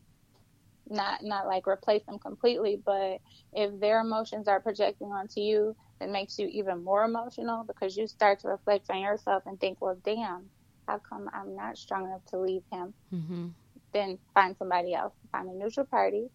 not 0.90 1.24
not 1.24 1.48
like 1.48 1.68
replace 1.68 2.04
them 2.06 2.20
completely, 2.20 2.82
but 2.84 3.20
if 3.54 3.80
their 3.80 4.00
emotions 4.02 4.48
are 4.48 4.60
projecting 4.60 5.08
onto 5.08 5.40
you, 5.40 5.76
it 6.02 6.10
makes 6.10 6.40
you 6.40 6.48
even 6.48 6.84
more 6.84 7.04
emotional 7.04 7.64
because 7.68 7.96
you 7.96 8.08
start 8.08 8.40
to 8.40 8.48
reflect 8.48 8.90
on 8.90 9.00
yourself 9.02 9.44
and 9.46 9.60
think, 9.60 9.78
well, 9.82 9.98
damn, 10.04 10.50
how 10.88 11.00
come 11.08 11.30
I'm 11.34 11.56
not 11.56 11.78
strong 11.78 12.06
enough 12.06 12.26
to 12.30 12.40
leave 12.40 12.64
him? 12.72 12.94
Mm-hmm. 13.14 13.48
Then 13.94 14.20
find 14.34 14.56
somebody 14.58 14.94
else, 14.94 15.14
find 15.32 15.50
a 15.50 15.54
neutral 15.54 15.86
party. 15.86 16.28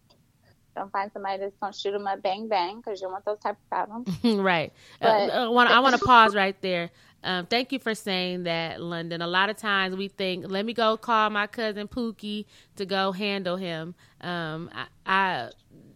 Don't 0.75 0.91
find 0.91 1.11
somebody 1.11 1.39
that's 1.39 1.55
gonna 1.61 1.73
shoot 1.73 1.91
them 1.91 2.05
up, 2.07 2.21
bang 2.21 2.47
bang, 2.47 2.77
because 2.77 2.99
you 2.99 3.05
don't 3.05 3.13
want 3.13 3.25
those 3.25 3.39
type 3.39 3.55
of 3.55 3.69
problems. 3.69 4.09
right. 4.39 4.73
But- 4.99 5.29
uh, 5.29 5.45
I 5.45 5.47
want 5.47 5.69
I 5.69 5.79
want 5.79 5.97
to 5.97 6.05
pause 6.05 6.35
right 6.35 6.59
there. 6.61 6.91
Um, 7.23 7.47
thank 7.47 7.71
you 7.71 7.79
for 7.79 7.95
saying 7.95 8.43
that, 8.43 8.79
London. 8.79 9.21
A 9.23 9.27
lot 9.27 9.49
of 9.49 9.57
times 9.57 9.95
we 9.95 10.09
think, 10.09 10.45
let 10.47 10.63
me 10.63 10.73
go 10.73 10.95
call 10.95 11.31
my 11.31 11.47
cousin 11.47 11.87
Pookie 11.87 12.45
to 12.75 12.85
go 12.85 13.11
handle 13.11 13.55
him. 13.55 13.95
Um, 14.21 14.69
I, 14.73 14.85
I 15.07 15.49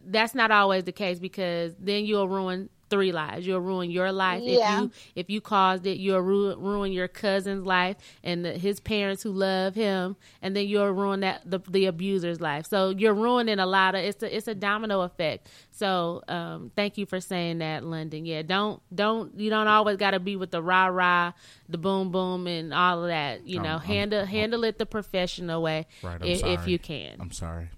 that's 0.07 0.33
not 0.33 0.49
always 0.49 0.85
the 0.85 0.91
case 0.91 1.19
because 1.19 1.75
then 1.79 2.05
you'll 2.05 2.27
ruin 2.27 2.69
three 2.89 3.11
lives. 3.11 3.45
You'll 3.45 3.59
ruin 3.61 3.91
your 3.91 4.11
life 4.11 4.41
Yeah. 4.43 4.77
if 4.77 4.81
you 4.83 4.91
if 5.15 5.29
you 5.29 5.41
caused 5.41 5.85
it. 5.85 5.97
You'll 5.97 6.21
ruin, 6.21 6.59
ruin 6.59 6.91
your 6.91 7.07
cousin's 7.07 7.65
life 7.65 7.97
and 8.23 8.43
the, 8.45 8.51
his 8.53 8.79
parents 8.79 9.23
who 9.23 9.31
love 9.31 9.75
him, 9.75 10.15
and 10.41 10.55
then 10.55 10.67
you'll 10.67 10.89
ruin 10.91 11.19
that 11.21 11.41
the, 11.49 11.59
the 11.69 11.85
abuser's 11.85 12.41
life. 12.41 12.65
So 12.67 12.89
you're 12.89 13.13
ruining 13.13 13.59
a 13.59 13.65
lot 13.65 13.95
of. 13.95 14.01
It's 14.03 14.23
a 14.23 14.35
it's 14.35 14.47
a 14.47 14.55
domino 14.55 15.01
effect. 15.01 15.49
So 15.71 16.21
um, 16.27 16.71
thank 16.75 16.97
you 16.97 17.05
for 17.05 17.19
saying 17.21 17.59
that, 17.59 17.83
London. 17.83 18.25
Yeah, 18.25 18.41
don't 18.41 18.81
don't 18.93 19.37
you 19.39 19.49
don't 19.49 19.67
always 19.67 19.97
got 19.97 20.11
to 20.11 20.19
be 20.19 20.35
with 20.35 20.51
the 20.51 20.61
rah 20.61 20.87
rah, 20.87 21.31
the 21.69 21.77
boom 21.77 22.11
boom, 22.11 22.47
and 22.47 22.73
all 22.73 23.03
of 23.03 23.09
that. 23.09 23.47
You 23.47 23.61
know, 23.61 23.69
I'm- 23.77 23.81
handle 23.81 24.25
handle 24.25 24.63
it 24.63 24.77
the 24.77 24.85
professional 24.85 25.61
way 25.61 25.87
Right. 26.03 26.21
If, 26.23 26.43
if 26.43 26.67
you 26.67 26.79
can. 26.79 27.17
I'm 27.19 27.31
sorry. 27.31 27.69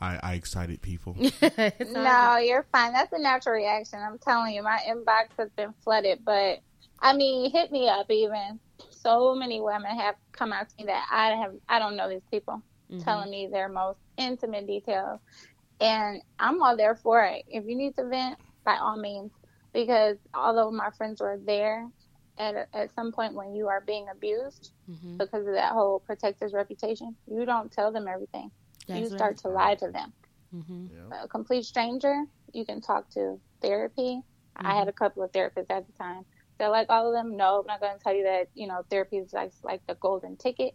I, 0.00 0.18
I 0.22 0.34
excited 0.34 0.80
people. 0.82 1.16
No, 1.92 2.36
you're 2.38 2.66
fine. 2.72 2.92
That's 2.92 3.12
a 3.12 3.18
natural 3.18 3.54
reaction. 3.54 4.00
I'm 4.00 4.18
telling 4.18 4.54
you, 4.54 4.62
my 4.62 4.78
inbox 4.88 5.28
has 5.38 5.50
been 5.56 5.74
flooded. 5.82 6.20
But 6.24 6.60
I 7.00 7.16
mean, 7.16 7.50
hit 7.50 7.72
me 7.72 7.88
up. 7.88 8.10
Even 8.10 8.60
so 8.90 9.34
many 9.34 9.60
women 9.60 9.96
have 9.98 10.14
come 10.32 10.52
out 10.52 10.68
to 10.68 10.74
me 10.78 10.84
that 10.84 11.06
I 11.10 11.30
have. 11.42 11.54
I 11.68 11.78
don't 11.78 11.96
know 11.96 12.08
these 12.08 12.22
people 12.30 12.62
telling 13.04 13.30
me 13.30 13.48
their 13.52 13.68
most 13.68 13.98
intimate 14.16 14.66
details, 14.66 15.20
and 15.80 16.22
I'm 16.38 16.62
all 16.62 16.76
there 16.76 16.94
for 16.96 17.22
it. 17.24 17.44
If 17.48 17.64
you 17.66 17.76
need 17.76 17.94
to 17.96 18.04
vent, 18.08 18.38
by 18.64 18.76
all 18.76 18.96
means, 18.96 19.30
because 19.72 20.16
although 20.32 20.70
my 20.70 20.90
friends 20.96 21.20
were 21.20 21.38
there, 21.44 21.86
at 22.38 22.54
a, 22.54 22.66
at 22.74 22.94
some 22.94 23.10
point 23.12 23.34
when 23.34 23.54
you 23.54 23.66
are 23.68 23.80
being 23.80 24.06
abused 24.12 24.72
Mm-hmm. 24.90 25.18
because 25.18 25.46
of 25.46 25.52
that 25.52 25.72
whole 25.72 26.00
protector's 26.00 26.54
reputation, 26.54 27.14
you 27.30 27.44
don't 27.44 27.70
tell 27.70 27.92
them 27.92 28.08
everything. 28.08 28.50
You 28.88 29.06
start 29.06 29.20
right. 29.20 29.38
to 29.38 29.48
lie 29.48 29.74
to 29.76 29.90
them. 29.90 30.12
Mm-hmm. 30.54 30.86
Yeah. 30.92 31.24
A 31.24 31.28
complete 31.28 31.64
stranger, 31.64 32.24
you 32.52 32.64
can 32.64 32.80
talk 32.80 33.10
to 33.10 33.38
therapy. 33.60 34.20
I 34.56 34.74
had 34.74 34.88
a 34.88 34.92
couple 34.92 35.22
of 35.22 35.30
therapists 35.30 35.70
at 35.70 35.86
the 35.86 35.92
time. 35.98 36.24
They're 36.58 36.68
like 36.68 36.88
all 36.90 37.06
of 37.06 37.12
them. 37.12 37.36
No, 37.36 37.60
I'm 37.60 37.66
not 37.66 37.80
going 37.80 37.96
to 37.96 38.02
tell 38.02 38.14
you 38.14 38.24
that. 38.24 38.48
You 38.54 38.66
know, 38.66 38.82
therapy 38.90 39.18
is 39.18 39.32
like 39.32 39.52
like 39.62 39.86
the 39.86 39.94
golden 39.94 40.36
ticket, 40.36 40.74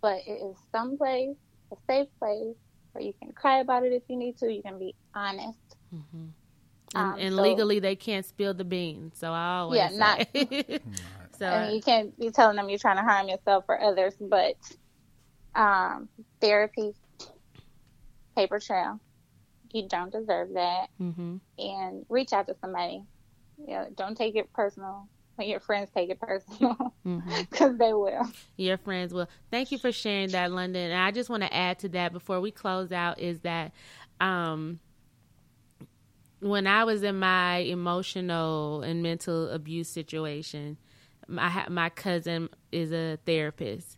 but 0.00 0.18
it 0.26 0.40
is 0.40 0.56
someplace, 0.70 1.36
a 1.72 1.76
safe 1.88 2.06
place 2.20 2.54
where 2.92 3.02
you 3.02 3.12
can 3.20 3.32
cry 3.32 3.58
about 3.58 3.84
it 3.84 3.92
if 3.92 4.04
you 4.08 4.16
need 4.16 4.38
to. 4.38 4.52
You 4.52 4.62
can 4.62 4.78
be 4.78 4.94
honest. 5.14 5.58
Mm-hmm. 5.92 6.26
And, 6.94 7.12
Um, 7.12 7.16
and 7.18 7.34
so- 7.34 7.42
legally, 7.42 7.80
they 7.80 7.96
can't 7.96 8.24
spill 8.24 8.54
the 8.54 8.64
beans. 8.64 9.18
So 9.18 9.32
I 9.32 9.58
always 9.58 9.78
Yeah, 9.78 9.88
not- 9.92 10.26
say. 10.32 10.78
so 11.38 11.46
I 11.46 11.66
mean, 11.66 11.74
you 11.76 11.82
can't 11.82 12.16
be 12.18 12.30
telling 12.30 12.56
them 12.56 12.68
you're 12.68 12.78
trying 12.78 12.96
to 12.98 13.02
harm 13.02 13.28
yourself 13.28 13.64
or 13.68 13.80
others, 13.80 14.14
but 14.20 14.54
um, 15.54 16.08
therapy, 16.40 16.94
paper 18.38 18.60
trail, 18.60 19.00
you 19.72 19.88
don't 19.88 20.12
deserve 20.12 20.50
that, 20.54 20.88
hmm 20.98 21.36
and 21.58 22.06
reach 22.08 22.32
out 22.32 22.46
to 22.46 22.54
somebody. 22.60 23.02
You 23.58 23.66
know, 23.66 23.86
don't 23.96 24.16
take 24.16 24.36
it 24.36 24.52
personal 24.52 25.08
when 25.34 25.48
your 25.48 25.58
friends 25.58 25.90
take 25.92 26.08
it 26.08 26.20
personal, 26.20 26.94
because 27.04 27.76
they 27.78 27.92
will. 27.92 28.30
your 28.56 28.78
friends 28.78 29.12
will. 29.12 29.28
Thank 29.50 29.72
you 29.72 29.78
for 29.78 29.90
sharing 29.90 30.30
that, 30.30 30.52
London. 30.52 30.92
And 30.92 31.02
I 31.02 31.10
just 31.10 31.28
want 31.28 31.42
to 31.42 31.52
add 31.52 31.80
to 31.80 31.88
that 31.90 32.12
before 32.12 32.40
we 32.40 32.52
close 32.52 32.92
out 32.92 33.18
is 33.18 33.40
that 33.40 33.72
um, 34.20 34.78
when 36.40 36.68
I 36.68 36.84
was 36.84 37.02
in 37.02 37.18
my 37.18 37.56
emotional 37.56 38.82
and 38.82 39.02
mental 39.02 39.50
abuse 39.50 39.88
situation, 39.88 40.76
my 41.26 41.66
my 41.68 41.88
cousin 41.90 42.48
is 42.70 42.92
a 42.92 43.18
therapist, 43.26 43.97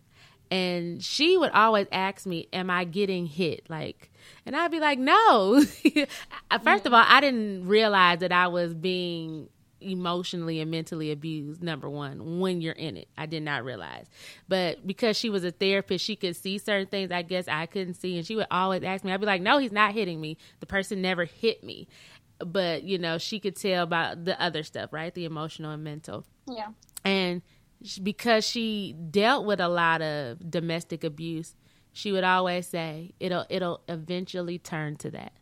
and 0.51 1.03
she 1.03 1.37
would 1.37 1.51
always 1.53 1.87
ask 1.93 2.27
me, 2.27 2.49
"Am 2.53 2.71
I 2.71 2.85
getting 2.85 3.27
hit?" 3.27 3.69
Like, 3.69 4.11
and 4.45 4.57
I'd 4.57 4.71
be 4.71 4.81
like, 4.81 4.99
"No." 4.99 5.63
First 6.63 6.87
of 6.87 6.93
all, 6.93 7.05
I 7.07 7.21
didn't 7.21 7.67
realize 7.67 8.19
that 8.21 8.33
I 8.33 8.49
was 8.49 8.75
being 8.75 9.49
emotionally 9.81 10.61
and 10.61 10.71
mentally 10.71 11.11
abused 11.11 11.63
number 11.63 11.89
one 11.89 12.39
when 12.41 12.61
you're 12.61 12.73
in 12.75 12.97
it. 12.97 13.09
I 13.17 13.27
did 13.27 13.43
not 13.43 13.65
realize. 13.65 14.07
But 14.49 14.87
because 14.87 15.17
she 15.17 15.31
was 15.31 15.45
a 15.45 15.51
therapist 15.51 16.05
she 16.05 16.17
could 16.17 16.37
see 16.37 16.59
certain 16.59 16.87
things 16.87 17.11
i 17.11 17.23
guess 17.23 17.49
i 17.49 17.67
couldn't 17.67 17.95
see. 17.95 18.17
And 18.17 18.27
she 18.27 18.37
would 18.37 18.47
always 18.51 18.83
ask 18.83 19.05
me 19.05 19.13
i'd 19.13 19.21
be 19.21 19.27
like 19.27 19.43
no 19.43 19.59
he's 19.59 19.73
not 19.73 19.93
hitting 19.93 20.21
me. 20.21 20.37
The 20.61 20.67
person 20.67 21.01
never 21.03 21.25
hit 21.25 21.65
me. 21.65 21.89
But 22.45 22.85
you 22.85 22.99
know 22.99 23.19
she 23.19 23.41
could 23.41 23.57
tell 23.57 23.83
about 23.85 24.25
the 24.25 24.41
other 24.41 24.63
stuff 24.63 24.93
right? 24.93 25.15
The 25.15 25.25
emotional 25.25 25.71
and 25.73 25.85
mental. 25.85 26.25
Yeah. 26.47 26.69
and 27.05 27.43
because 28.03 28.47
she 28.47 28.95
dealt 29.11 29.45
with 29.45 29.61
a 29.61 29.69
lot 29.69 30.03
of 30.03 30.51
domestic 30.51 31.05
abuse 31.05 31.55
she 31.93 32.13
would 32.13 32.25
always 32.25 32.67
say 32.67 33.13
it'll 33.19 33.47
it'll 33.49 33.81
eventually 33.89 34.59
turn 34.59 34.97
to 34.97 35.11
that 35.11 35.33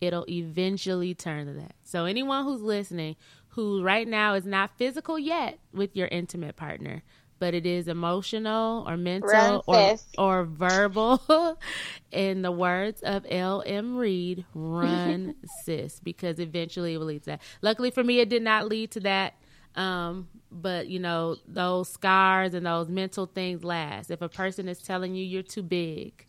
it'll 0.00 0.28
eventually 0.28 1.14
turn 1.14 1.46
to 1.46 1.52
that 1.52 1.74
so 1.82 2.04
anyone 2.04 2.44
who's 2.44 2.62
listening 2.62 3.16
who 3.50 3.82
right 3.82 4.06
now 4.06 4.34
is 4.34 4.44
not 4.46 4.70
physical 4.76 5.18
yet 5.18 5.58
with 5.72 5.96
your 5.96 6.08
intimate 6.08 6.56
partner 6.56 7.02
but 7.38 7.54
it 7.54 7.66
is 7.66 7.88
emotional 7.88 8.84
or 8.88 8.96
mental 8.96 9.30
Run, 9.30 9.60
or, 9.66 9.96
or 10.18 10.44
verbal 10.44 11.58
in 12.12 12.42
the 12.42 12.50
words 12.50 13.02
of 13.02 13.26
L.M. 13.28 13.96
Reid, 13.96 14.44
run 14.54 15.34
sis, 15.64 16.00
because 16.00 16.38
eventually 16.38 16.94
it 16.94 16.98
will 16.98 17.06
lead 17.06 17.24
to 17.24 17.30
that. 17.30 17.42
Luckily 17.62 17.90
for 17.90 18.02
me, 18.02 18.20
it 18.20 18.28
did 18.28 18.42
not 18.42 18.68
lead 18.68 18.90
to 18.92 19.00
that. 19.00 19.34
Um, 19.76 20.28
but 20.50 20.88
you 20.88 20.98
know, 20.98 21.36
those 21.46 21.88
scars 21.88 22.54
and 22.54 22.66
those 22.66 22.88
mental 22.88 23.26
things 23.26 23.62
last. 23.62 24.10
If 24.10 24.22
a 24.22 24.28
person 24.28 24.68
is 24.68 24.80
telling 24.80 25.14
you 25.14 25.24
you're 25.24 25.42
too 25.42 25.62
big, 25.62 26.24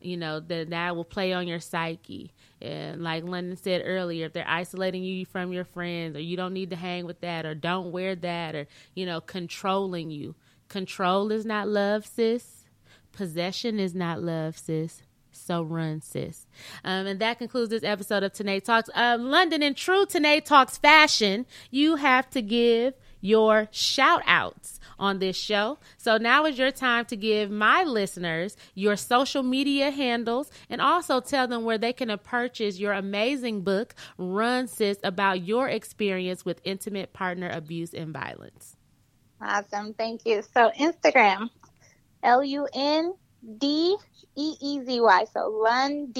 you 0.00 0.16
know, 0.16 0.40
then 0.40 0.70
that 0.70 0.94
will 0.94 1.04
play 1.04 1.32
on 1.32 1.48
your 1.48 1.60
psyche. 1.60 2.32
And 2.62 3.02
like 3.02 3.24
London 3.24 3.56
said 3.56 3.82
earlier, 3.84 4.26
if 4.26 4.32
they're 4.32 4.48
isolating 4.48 5.02
you 5.02 5.26
from 5.26 5.52
your 5.52 5.64
friends 5.64 6.16
or 6.16 6.20
you 6.20 6.36
don't 6.36 6.54
need 6.54 6.70
to 6.70 6.76
hang 6.76 7.06
with 7.06 7.20
that 7.20 7.44
or 7.44 7.54
don't 7.54 7.92
wear 7.92 8.14
that 8.14 8.54
or, 8.54 8.66
you 8.94 9.04
know, 9.04 9.20
controlling 9.20 10.10
you. 10.10 10.34
Control 10.68 11.30
is 11.32 11.44
not 11.44 11.68
love, 11.68 12.06
sis. 12.06 12.64
Possession 13.12 13.78
is 13.78 13.94
not 13.94 14.22
love, 14.22 14.58
sis. 14.58 15.02
So 15.46 15.62
run, 15.62 16.00
sis. 16.00 16.44
Um, 16.82 17.06
and 17.06 17.20
that 17.20 17.38
concludes 17.38 17.70
this 17.70 17.84
episode 17.84 18.24
of 18.24 18.32
Tanae 18.32 18.64
Talks. 18.64 18.90
Um, 18.94 19.30
London, 19.30 19.62
in 19.62 19.74
true 19.74 20.04
Tanae 20.04 20.44
Talks 20.44 20.76
fashion, 20.76 21.46
you 21.70 21.94
have 21.94 22.28
to 22.30 22.42
give 22.42 22.94
your 23.20 23.68
shout 23.70 24.22
outs 24.26 24.80
on 24.98 25.20
this 25.20 25.36
show. 25.36 25.78
So 25.98 26.16
now 26.16 26.46
is 26.46 26.58
your 26.58 26.72
time 26.72 27.04
to 27.06 27.16
give 27.16 27.48
my 27.48 27.84
listeners 27.84 28.56
your 28.74 28.96
social 28.96 29.44
media 29.44 29.92
handles 29.92 30.50
and 30.68 30.80
also 30.80 31.20
tell 31.20 31.46
them 31.46 31.62
where 31.62 31.78
they 31.78 31.92
can 31.92 32.16
purchase 32.18 32.80
your 32.80 32.92
amazing 32.92 33.62
book, 33.62 33.94
Run 34.18 34.66
Sis, 34.66 34.98
about 35.04 35.42
your 35.42 35.68
experience 35.68 36.44
with 36.44 36.60
intimate 36.64 37.12
partner 37.12 37.48
abuse 37.52 37.94
and 37.94 38.12
violence. 38.12 38.76
Awesome. 39.40 39.94
Thank 39.94 40.26
you. 40.26 40.42
So 40.54 40.72
Instagram, 40.76 41.50
L 42.24 42.42
U 42.42 42.66
N 42.74 43.14
D 43.58 43.96
E 44.36 44.54
E 44.60 44.84
Z 44.84 45.00
Y. 45.00 45.24
So 45.32 45.48
Lun. 45.48 46.12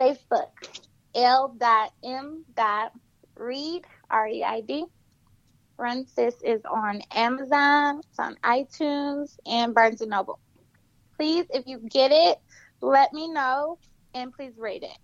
Facebook, 0.00 0.50
L 1.14 1.54
dot 1.58 1.92
M 2.04 2.44
dot 2.54 2.92
Reid 3.36 3.84
R 4.10 4.28
E 4.28 4.44
I 4.44 4.60
D. 4.60 4.84
Run 5.78 6.06
Sis 6.06 6.34
is 6.42 6.62
on 6.64 7.02
Amazon, 7.14 8.00
it's 8.08 8.18
on 8.18 8.36
iTunes, 8.42 9.36
and 9.46 9.74
Barnes 9.74 10.00
and 10.00 10.10
Noble. 10.10 10.38
Please, 11.16 11.44
if 11.52 11.66
you 11.66 11.78
get 11.78 12.12
it, 12.12 12.38
let 12.80 13.12
me 13.12 13.28
know 13.28 13.78
and 14.14 14.32
please 14.32 14.52
rate 14.56 14.82
it. 14.82 14.96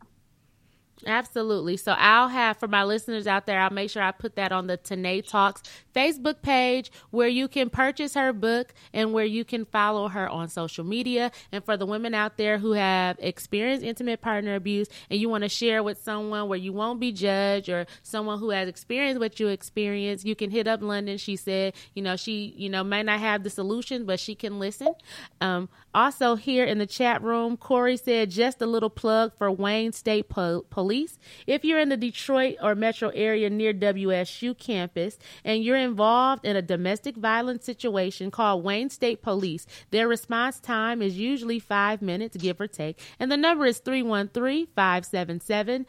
Absolutely. 1.07 1.77
So 1.77 1.93
I'll 1.93 2.29
have 2.29 2.59
for 2.59 2.69
my 2.69 2.85
listeners 2.85 3.27
out 3.27 3.47
there, 3.47 3.61
I'll 3.61 3.71
make 3.71 3.91
sure 3.91 4.03
I 4.03 4.13
put 4.13 4.37
that 4.37 4.53
on 4.53 4.67
the 4.67 4.79
Tanae 4.79 5.27
Talks 5.27 5.63
Facebook 5.95 6.43
page 6.43 6.91
where 7.11 7.29
you 7.29 7.49
can 7.49 7.71
purchase 7.71 8.15
her 8.15 8.33
book 8.33 8.75
and 8.93 9.13
where 9.13 9.25
you 9.25 9.45
can 9.45 9.65
follow 9.65 10.09
her 10.09 10.29
on 10.29 10.49
social 10.49 10.85
media. 10.85 11.31
And 11.51 11.65
for 11.65 11.77
the 11.77 11.87
women 11.87 12.15
out 12.15 12.37
there 12.37 12.59
who 12.59 12.73
have 12.73 13.17
experienced 13.21 13.85
intimate 13.85 14.21
partner 14.21 14.55
abuse 14.55 14.89
and 15.11 15.21
you 15.21 15.29
want 15.29 15.43
to 15.43 15.49
share 15.49 15.83
with 15.83 16.03
someone 16.03 16.49
where 16.49 16.59
you 16.59 16.73
won't 16.73 17.01
be 17.01 17.13
judged 17.13 17.69
or 17.69 17.87
someone 18.03 18.39
who 18.39 18.51
has 18.51 18.69
experienced 18.69 19.21
what 19.21 19.39
you 19.41 19.49
experienced, 19.49 20.25
you 20.25 20.35
can 20.35 20.51
hit 20.51 20.67
up 20.67 20.83
London. 20.83 21.19
She 21.19 21.37
said, 21.37 21.75
you 21.95 22.03
know, 22.03 22.17
she, 22.17 22.55
you 22.57 22.69
know, 22.69 22.85
may 22.85 23.03
not 23.03 23.21
have 23.21 23.43
the 23.43 23.51
solution, 23.51 24.05
but 24.07 24.21
she 24.21 24.35
can 24.35 24.59
listen. 24.59 24.95
Um, 25.41 25.69
also 25.95 26.37
here 26.37 26.65
in 26.65 26.79
the 26.79 26.87
chat 26.87 27.23
room, 27.23 27.57
Corey 27.57 27.97
said 27.97 28.31
just 28.31 28.63
a 28.63 28.67
little 28.67 28.91
plug 28.91 29.33
for 29.37 29.51
Wayne 29.51 29.93
State 29.93 30.29
po- 30.29 30.65
Police. 30.71 31.19
If 31.47 31.65
you're 31.65 31.81
in 31.81 31.91
the 31.91 31.97
Detroit 31.97 32.57
or 32.63 32.75
metro 32.75 33.11
area 33.11 33.51
near 33.51 33.75
WSU 33.75 34.57
campus 34.57 35.19
and 35.45 35.63
you're 35.63 35.77
involved 35.83 36.45
in 36.47 36.57
a 36.57 36.63
domestic 36.63 37.17
violence 37.17 37.67
situation, 37.67 38.31
call 38.31 38.63
Wayne 38.63 38.89
State 38.91 39.23
Police. 39.23 39.67
Their 39.91 40.07
response 40.09 40.61
time 40.61 41.03
is 41.03 41.19
usually 41.19 41.59
five 41.59 42.01
minutes, 42.01 42.37
give 42.37 42.61
or 42.61 42.69
take, 42.69 43.01
and 43.19 43.31
the 43.31 43.37
number 43.37 43.67
is 43.67 43.79
313 43.79 44.69
577 44.75 45.87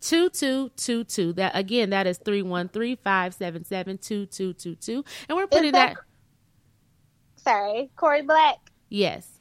2222. 0.00 1.32
That 1.32 1.56
again, 1.56 1.90
that 1.90 2.06
is 2.06 2.18
313-577-2222. 2.18 5.04
And 5.28 5.36
we're 5.36 5.46
putting 5.46 5.72
that- 5.72 5.94
that 5.94 6.02
Sorry, 7.36 7.90
Corey 7.96 8.22
Black. 8.22 8.56
yes. 8.88 9.35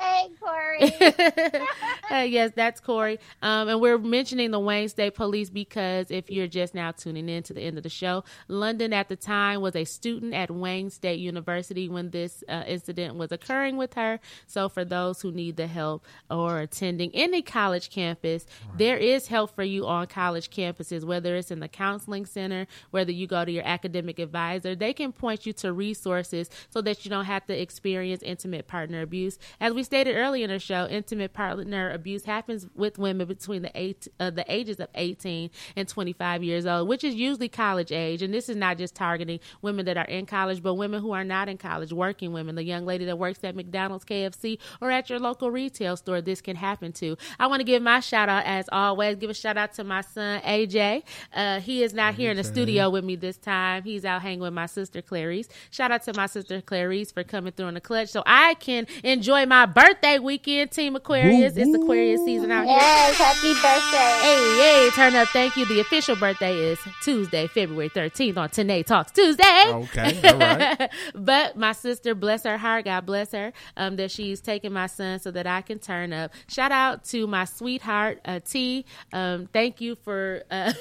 Hey, 0.00 0.28
Corey. 0.40 1.62
Yes, 2.10 2.52
that's 2.54 2.80
Corey. 2.80 3.18
Um, 3.42 3.68
and 3.68 3.80
we're 3.80 3.98
mentioning 3.98 4.50
the 4.50 4.60
Wayne 4.60 4.88
State 4.88 5.14
Police 5.14 5.50
because 5.50 6.10
if 6.10 6.30
you're 6.30 6.46
just 6.46 6.74
now 6.74 6.92
tuning 6.92 7.28
in 7.28 7.42
to 7.44 7.54
the 7.54 7.62
end 7.62 7.78
of 7.78 7.82
the 7.82 7.88
show, 7.88 8.24
London 8.48 8.92
at 8.92 9.08
the 9.08 9.16
time 9.16 9.60
was 9.60 9.74
a 9.74 9.84
student 9.84 10.34
at 10.34 10.50
Wayne 10.50 10.90
State 10.90 11.20
University 11.20 11.88
when 11.88 12.10
this 12.10 12.44
uh, 12.48 12.64
incident 12.66 13.16
was 13.16 13.32
occurring 13.32 13.76
with 13.76 13.94
her. 13.94 14.20
So 14.46 14.68
for 14.68 14.84
those 14.84 15.22
who 15.22 15.32
need 15.32 15.56
the 15.56 15.66
help 15.66 16.04
or 16.30 16.60
attending 16.60 17.10
any 17.14 17.42
college 17.42 17.90
campus, 17.90 18.46
there 18.76 18.96
is 18.98 19.28
help 19.28 19.54
for 19.54 19.64
you 19.64 19.86
on 19.86 20.06
college 20.06 20.50
campuses, 20.50 21.04
whether 21.04 21.36
it's 21.36 21.50
in 21.50 21.60
the 21.60 21.68
counseling 21.68 22.26
center, 22.26 22.66
whether 22.90 23.12
you 23.12 23.26
go 23.26 23.44
to 23.44 23.50
your 23.52 23.66
academic 23.66 24.18
advisor, 24.18 24.74
they 24.74 24.92
can 24.92 25.12
point 25.12 25.46
you 25.46 25.52
to 25.54 25.72
resources 25.72 26.50
so 26.70 26.82
that 26.82 27.04
you 27.04 27.10
don't 27.10 27.24
have 27.24 27.46
to 27.46 27.60
experience 27.60 28.22
intimate 28.22 28.66
partner 28.68 29.02
abuse. 29.02 29.38
As 29.60 29.72
we 29.72 29.82
stated 29.92 30.16
earlier 30.16 30.44
in 30.44 30.50
the 30.50 30.58
show, 30.58 30.86
intimate 30.88 31.34
partner 31.34 31.90
abuse 31.90 32.24
happens 32.24 32.66
with 32.74 32.96
women 32.96 33.28
between 33.28 33.60
the 33.60 33.70
eight 33.74 34.08
uh, 34.18 34.30
the 34.30 34.42
ages 34.50 34.80
of 34.80 34.88
18 34.94 35.50
and 35.76 35.86
25 35.86 36.42
years 36.42 36.64
old, 36.64 36.88
which 36.88 37.04
is 37.04 37.14
usually 37.14 37.50
college 37.50 37.92
age. 37.92 38.22
And 38.22 38.32
this 38.32 38.48
is 38.48 38.56
not 38.56 38.78
just 38.78 38.94
targeting 38.94 39.38
women 39.60 39.84
that 39.84 39.98
are 39.98 40.06
in 40.06 40.24
college, 40.24 40.62
but 40.62 40.76
women 40.76 41.02
who 41.02 41.12
are 41.12 41.24
not 41.24 41.46
in 41.50 41.58
college, 41.58 41.92
working 41.92 42.32
women, 42.32 42.54
the 42.54 42.64
young 42.64 42.86
lady 42.86 43.04
that 43.04 43.18
works 43.18 43.40
at 43.44 43.54
McDonald's, 43.54 44.06
KFC, 44.06 44.58
or 44.80 44.90
at 44.90 45.10
your 45.10 45.18
local 45.18 45.50
retail 45.50 45.98
store. 45.98 46.22
This 46.22 46.40
can 46.40 46.56
happen 46.56 46.92
to. 46.92 47.18
I 47.38 47.46
want 47.46 47.60
to 47.60 47.64
give 47.64 47.82
my 47.82 48.00
shout 48.00 48.30
out 48.30 48.46
as 48.46 48.70
always. 48.72 49.16
Give 49.16 49.28
a 49.28 49.34
shout 49.34 49.58
out 49.58 49.74
to 49.74 49.84
my 49.84 50.00
son 50.00 50.40
AJ. 50.40 51.02
Uh, 51.34 51.60
he 51.60 51.82
is 51.82 51.92
not 51.92 52.14
here 52.14 52.30
in 52.30 52.38
the 52.38 52.44
studio 52.44 52.88
with 52.88 53.04
me 53.04 53.14
this 53.14 53.36
time. 53.36 53.82
He's 53.82 54.06
out 54.06 54.22
hanging 54.22 54.40
with 54.40 54.54
my 54.54 54.64
sister 54.64 55.02
Clarice. 55.02 55.48
Shout 55.70 55.92
out 55.92 56.02
to 56.04 56.14
my 56.16 56.24
sister 56.24 56.62
Clarice 56.62 57.12
for 57.12 57.24
coming 57.24 57.52
through 57.52 57.66
in 57.66 57.74
the 57.74 57.82
clutch, 57.82 58.08
so 58.08 58.22
I 58.24 58.54
can 58.54 58.86
enjoy 59.04 59.44
my 59.44 59.66
birthday 59.74 60.18
weekend. 60.18 60.70
Team 60.70 60.96
Aquarius, 60.96 61.56
it's 61.56 61.74
Aquarius 61.74 62.24
season 62.24 62.50
out 62.50 62.66
here. 62.66 62.76
Yes, 62.76 63.16
happy 63.18 63.54
birthday. 63.54 64.18
Hey, 64.22 64.56
hey, 64.56 64.90
turn 64.94 65.14
up. 65.14 65.28
Thank 65.28 65.56
you. 65.56 65.66
The 65.66 65.80
official 65.80 66.16
birthday 66.16 66.56
is 66.56 66.78
Tuesday, 67.02 67.46
February 67.46 67.90
13th 67.90 68.36
on 68.36 68.48
Tanae 68.48 68.84
Talks 68.84 69.12
Tuesday. 69.12 69.64
Okay, 69.66 70.20
all 70.28 70.38
right. 70.38 70.90
but 71.14 71.56
my 71.56 71.72
sister, 71.72 72.14
bless 72.14 72.44
her 72.44 72.58
heart, 72.58 72.84
God 72.84 73.06
bless 73.06 73.32
her, 73.32 73.52
um, 73.76 73.96
that 73.96 74.10
she's 74.10 74.40
taking 74.40 74.72
my 74.72 74.86
son 74.86 75.18
so 75.18 75.30
that 75.30 75.46
I 75.46 75.62
can 75.62 75.78
turn 75.78 76.12
up. 76.12 76.32
Shout 76.48 76.72
out 76.72 77.04
to 77.06 77.26
my 77.26 77.44
sweetheart, 77.44 78.20
uh, 78.24 78.40
T. 78.44 78.84
Um, 79.12 79.48
thank 79.52 79.80
you 79.80 79.96
for 79.96 80.42
uh, 80.50 80.72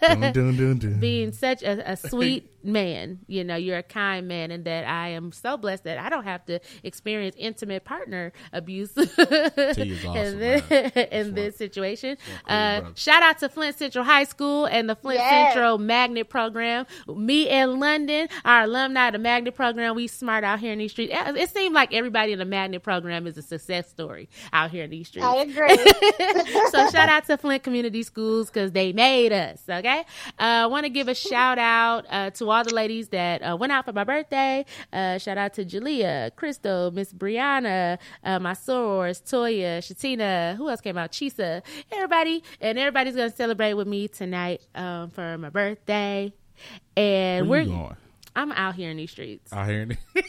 Dun, 0.00 0.20
dun, 0.32 0.56
dun, 0.56 0.78
dun. 0.78 0.94
being 1.00 1.32
such 1.32 1.62
a, 1.62 1.92
a 1.92 1.96
sweet 1.96 2.50
man. 2.66 3.20
You 3.26 3.44
know, 3.44 3.56
you're 3.56 3.78
a 3.78 3.82
kind 3.82 4.26
man, 4.28 4.50
and 4.50 4.64
that 4.64 4.86
I 4.86 5.08
am 5.08 5.32
so 5.32 5.56
blessed 5.56 5.84
that 5.84 5.98
I 5.98 6.08
don't 6.08 6.24
have 6.24 6.44
to 6.46 6.60
experience 6.82 7.34
intimate 7.38 7.84
partner 7.84 8.32
abuse 8.52 8.92
awesome, 8.96 9.16
in 10.16 10.38
this, 10.38 10.62
in 11.12 11.34
this 11.34 11.56
situation. 11.56 12.16
cool, 12.46 12.54
Uh, 12.56 12.82
shout 12.94 13.22
out 13.22 13.38
to 13.38 13.48
Flint 13.48 13.76
Central 13.78 14.04
High 14.04 14.24
School 14.24 14.66
and 14.66 14.88
the 14.88 14.96
Flint 14.96 15.20
Yes. 15.20 15.52
Central 15.54 15.78
Magnet 15.78 16.28
Program. 16.28 16.86
Me 17.08 17.48
and 17.48 17.80
London, 17.80 18.28
our 18.44 18.62
alumni 18.62 19.06
of 19.08 19.12
the 19.12 19.18
Magnet 19.18 19.54
Program, 19.54 19.94
we 19.94 20.06
smart 20.06 20.44
out 20.44 20.58
here 20.60 20.72
in 20.72 20.78
these 20.78 20.90
streets. 20.92 21.12
It 21.14 21.36
it 21.36 21.50
seems 21.50 21.74
like 21.74 21.92
everybody 21.94 22.32
in 22.32 22.38
the 22.38 22.44
Magnet 22.44 22.82
Program 22.82 23.26
is 23.26 23.36
a 23.38 23.42
success 23.42 23.88
story 23.88 24.28
out 24.52 24.70
here 24.70 24.84
in 24.84 24.90
these 24.90 25.08
streets 25.08 25.26
I 25.26 25.36
agree. 25.36 25.76
so 26.70 26.90
shout 26.90 27.08
out 27.08 27.24
to 27.26 27.36
Flint 27.36 27.62
Community 27.62 28.02
Schools 28.02 28.48
because 28.48 28.72
they 28.72 28.92
made 28.92 29.32
us. 29.32 29.62
Okay, 29.68 30.00
uh, 30.00 30.02
I 30.38 30.66
want 30.66 30.84
to 30.84 30.90
give 30.90 31.08
a 31.08 31.14
shout 31.14 31.58
out 31.58 32.06
uh, 32.10 32.30
to 32.30 32.50
all 32.50 32.55
the 32.64 32.74
ladies 32.74 33.08
that 33.08 33.42
uh, 33.42 33.56
went 33.56 33.72
out 33.72 33.84
for 33.84 33.92
my 33.92 34.04
birthday. 34.04 34.64
Uh, 34.92 35.18
shout 35.18 35.38
out 35.38 35.54
to 35.54 35.64
Jalea, 35.64 36.34
Crystal, 36.36 36.90
Miss 36.90 37.12
Brianna, 37.12 37.98
uh, 38.24 38.38
my 38.38 38.52
sorors, 38.52 39.22
Toya, 39.22 39.78
Shatina. 39.78 40.56
Who 40.56 40.68
else 40.68 40.80
came 40.80 40.96
out? 40.98 41.12
Chisa. 41.12 41.62
Everybody, 41.92 42.42
and 42.60 42.78
everybody's 42.78 43.16
gonna 43.16 43.30
celebrate 43.30 43.74
with 43.74 43.86
me 43.88 44.08
tonight 44.08 44.62
um, 44.74 45.10
for 45.10 45.36
my 45.38 45.50
birthday. 45.50 46.32
And 46.96 47.48
Where 47.48 47.60
we're 47.62 47.66
you 47.66 47.72
going? 47.76 47.96
I'm 48.34 48.52
out 48.52 48.74
here 48.74 48.90
in 48.90 48.98
these 48.98 49.10
streets. 49.10 49.50
Out 49.52 49.66
here. 49.68 49.80
in- 49.82 49.98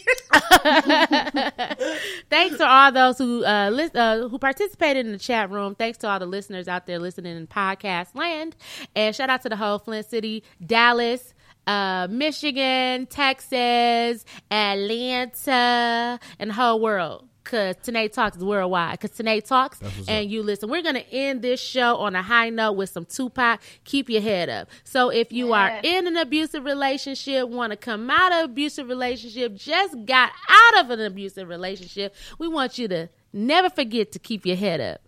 Thanks 2.30 2.58
to 2.58 2.66
all 2.66 2.92
those 2.92 3.18
who 3.18 3.44
uh, 3.46 3.70
lis- 3.70 3.94
uh, 3.96 4.28
who 4.30 4.40
participated 4.40 5.06
in 5.06 5.12
the 5.12 5.18
chat 5.20 5.50
room. 5.50 5.76
Thanks 5.76 5.98
to 6.00 6.08
all 6.10 6.20
the 6.20 6.26
listeners 6.26 6.68
out 6.68 6.86
there 6.88 7.00
listening 7.00 7.36
in 7.38 7.48
podcast 7.48 8.16
land, 8.16 8.56
and 8.96 9.16
shout 9.16 9.30
out 9.30 9.42
to 9.44 9.50
the 9.50 9.56
whole 9.58 9.80
Flint 9.80 10.10
City, 10.10 10.44
Dallas. 10.66 11.34
Uh, 11.68 12.08
Michigan, 12.10 13.06
Texas, 13.08 14.24
Atlanta, 14.50 16.20
and 16.40 16.50
the 16.50 16.54
whole 16.54 16.80
world. 16.80 17.28
Cause 17.44 17.76
Tanae 17.78 18.12
Talks 18.12 18.38
worldwide. 18.40 19.00
Cause 19.00 19.12
Tanae 19.12 19.42
Talks 19.42 19.80
and 19.82 20.26
up. 20.26 20.30
you 20.30 20.44
listen. 20.44 20.70
We're 20.70 20.82
gonna 20.82 21.06
end 21.12 21.42
this 21.42 21.62
show 21.62 21.96
on 21.96 22.14
a 22.14 22.22
high 22.22 22.50
note 22.50 22.74
with 22.74 22.90
some 22.90 23.06
Tupac. 23.06 23.62
Keep 23.86 24.10
your 24.10 24.22
head 24.22 24.50
up. 24.50 24.70
So 24.84 25.10
if 25.10 25.32
you 25.32 25.54
are 25.54 25.80
in 25.82 26.08
an 26.08 26.18
abusive 26.18 26.66
relationship, 26.66 27.48
want 27.48 27.72
to 27.72 27.78
come 27.78 28.10
out 28.10 28.34
of 28.34 28.50
abusive 28.50 28.90
relationship, 28.90 29.56
just 29.56 30.06
got 30.06 30.32
out 30.50 30.84
of 30.84 30.90
an 30.92 31.00
abusive 31.00 31.48
relationship, 31.48 32.14
we 32.38 32.50
want 32.50 32.78
you 32.78 32.90
to 32.90 33.08
never 33.32 33.70
forget 33.70 34.12
to 34.12 34.20
keep 34.20 34.46
your 34.46 34.58
head 34.58 34.82
up. 34.82 35.02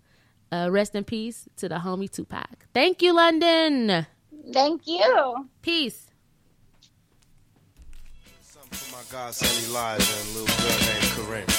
Uh, 0.49 0.69
rest 0.71 0.95
in 0.95 1.03
peace 1.03 1.47
to 1.57 1.67
the 1.67 1.75
homie 1.75 2.09
Tupac. 2.09 2.67
Thank 2.73 3.01
you, 3.01 3.13
London. 3.13 4.07
Thank 4.53 4.87
you. 4.87 5.49
Peace. 5.61 6.08
For 8.71 8.95
my 8.95 9.03
godson 9.11 9.47
Elijah 9.69 10.13
and 10.19 10.29
a 10.29 10.39
little 10.39 10.55
girl 10.61 10.79
named 10.87 11.11
Corinne. 11.17 11.49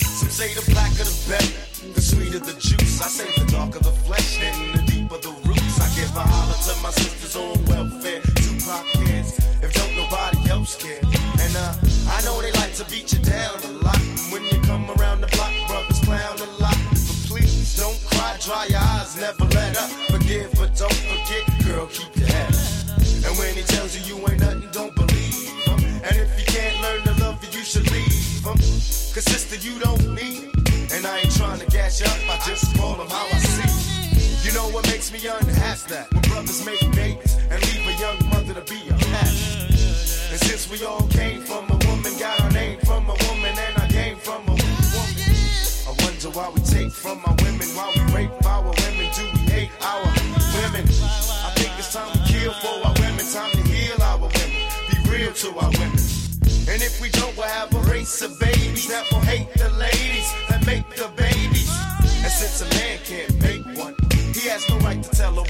Some 0.00 0.30
say 0.30 0.54
the 0.54 0.64
blacker 0.70 1.04
the 1.04 1.16
better, 1.28 1.92
the 1.94 2.00
sweeter 2.00 2.38
the 2.38 2.52
juice. 2.54 3.00
I 3.02 3.08
say 3.08 3.30
the 3.38 3.50
darker 3.50 3.80
the 3.80 3.92
flesh, 4.06 4.38
then 4.38 4.72
the 4.72 4.82
deeper 4.90 5.18
the 5.18 5.32
roots. 5.48 5.80
I 5.80 5.88
give 5.94 6.14
a 6.16 6.20
holler 6.20 6.54
to 6.54 6.82
my 6.82 6.90
sisters 6.90 7.36
on 7.36 7.64
welfare. 7.66 8.20
Tupac 8.36 8.86
cares, 9.04 9.38
if 9.62 9.72
don't 9.74 9.96
nobody 9.96 10.50
else 10.50 10.76
care. 10.76 11.02
And 11.40 11.56
uh, 11.56 11.74
I 12.10 12.22
know 12.24 12.40
they 12.40 12.52
like 12.52 12.74
to 12.74 12.84
beat 12.90 13.12
you 13.12 13.18
down 13.20 13.58
a 13.64 13.72
lot. 13.82 13.98
When 14.30 14.44
you 14.44 14.60
come 14.62 14.90
around 14.98 15.20
the 15.20 15.28
block, 15.28 15.52
brothers 15.66 16.00
clown 16.00 16.38
a 16.38 16.50
lot. 16.62 16.78
But 17.06 17.18
please 17.26 17.76
don't 17.76 17.98
cry, 18.06 18.36
dry 18.40 18.66
your 18.66 18.78
eyes, 18.80 19.16
never 19.16 19.44
let 19.46 19.76
up. 19.76 20.13
Forgive, 20.24 20.52
but 20.54 20.74
don't 20.74 20.94
forget, 21.04 21.44
girl, 21.66 21.86
keep 21.88 22.16
your 22.16 22.24
up. 22.24 22.56
And 23.28 23.36
when 23.36 23.52
he 23.52 23.62
tells 23.62 23.92
you 23.92 24.16
you 24.16 24.16
ain't 24.26 24.40
nothing, 24.40 24.70
don't 24.72 24.94
believe 24.94 25.52
him. 25.68 25.78
And 26.00 26.16
if 26.16 26.32
you 26.40 26.46
can't 26.46 26.80
learn 26.80 27.02
to 27.04 27.22
love 27.22 27.44
you, 27.44 27.58
you 27.58 27.62
should 27.62 27.84
leave 27.92 28.40
him. 28.40 28.56
Cause 29.12 29.24
sister, 29.28 29.56
you 29.56 29.78
don't 29.80 30.00
need 30.14 30.48
him. 30.48 30.88
And 30.96 31.04
I 31.04 31.18
ain't 31.18 31.36
trying 31.36 31.60
to 31.60 31.66
gas 31.66 32.00
you 32.00 32.06
up, 32.06 32.40
I 32.40 32.40
just 32.48 32.74
call 32.74 32.94
him 32.94 33.06
how 33.06 33.26
I 33.26 33.36
see. 33.36 34.48
You 34.48 34.54
know 34.54 34.66
what 34.70 34.86
makes 34.86 35.12
me 35.12 35.20
unhappy? 35.28 35.92
That 35.92 36.10
when 36.14 36.22
brothers 36.22 36.64
make 36.64 36.80
babies 36.96 37.36
and 37.50 37.60
leave 37.60 37.84
a 37.84 38.00
young 38.00 38.16
mother 38.30 38.54
to 38.54 38.64
be 38.64 38.80
a 38.88 38.94
unhappy. 38.94 39.76
And 40.32 40.40
since 40.40 40.70
we 40.70 40.82
all 40.86 41.06
came 41.08 41.42
from 41.42 41.68
a 41.68 41.76
woman, 41.84 42.16
got 42.18 42.40
our 42.40 42.50
name 42.50 42.80
from 42.80 43.04
a 43.12 43.16
woman, 43.28 43.52
and 43.52 43.76
I 43.76 43.88
came 43.92 44.16
from 44.16 44.40
a 44.48 44.56
woman. 44.56 44.74
I 45.84 45.92
wonder 46.00 46.30
why 46.32 46.48
we 46.48 46.60
take 46.62 46.92
from 46.92 47.20
our 47.26 47.36
women, 47.44 47.68
why 47.76 47.92
we 47.92 48.00
rape 48.14 48.46
our 48.46 48.62
women, 48.62 48.83
to 55.34 55.48
our 55.58 55.70
women. 55.70 55.98
And 56.70 56.80
if 56.80 57.00
we 57.00 57.08
don't, 57.10 57.36
we'll 57.36 57.46
have 57.46 57.74
a 57.74 57.80
race 57.90 58.22
of 58.22 58.38
babies 58.38 58.86
that 58.88 59.10
will 59.10 59.20
hate 59.20 59.52
the 59.54 59.68
ladies 59.70 60.32
that 60.48 60.64
make 60.64 60.88
the 60.94 61.08
babies. 61.16 61.70
And 62.22 62.30
since 62.30 62.62
a 62.62 62.68
man 62.76 62.98
can't 63.04 63.42
make 63.42 63.66
one, 63.76 63.94
he 64.32 64.48
has 64.48 64.68
no 64.68 64.78
right 64.78 65.02
to 65.02 65.10
tell 65.10 65.38
a 65.38 65.42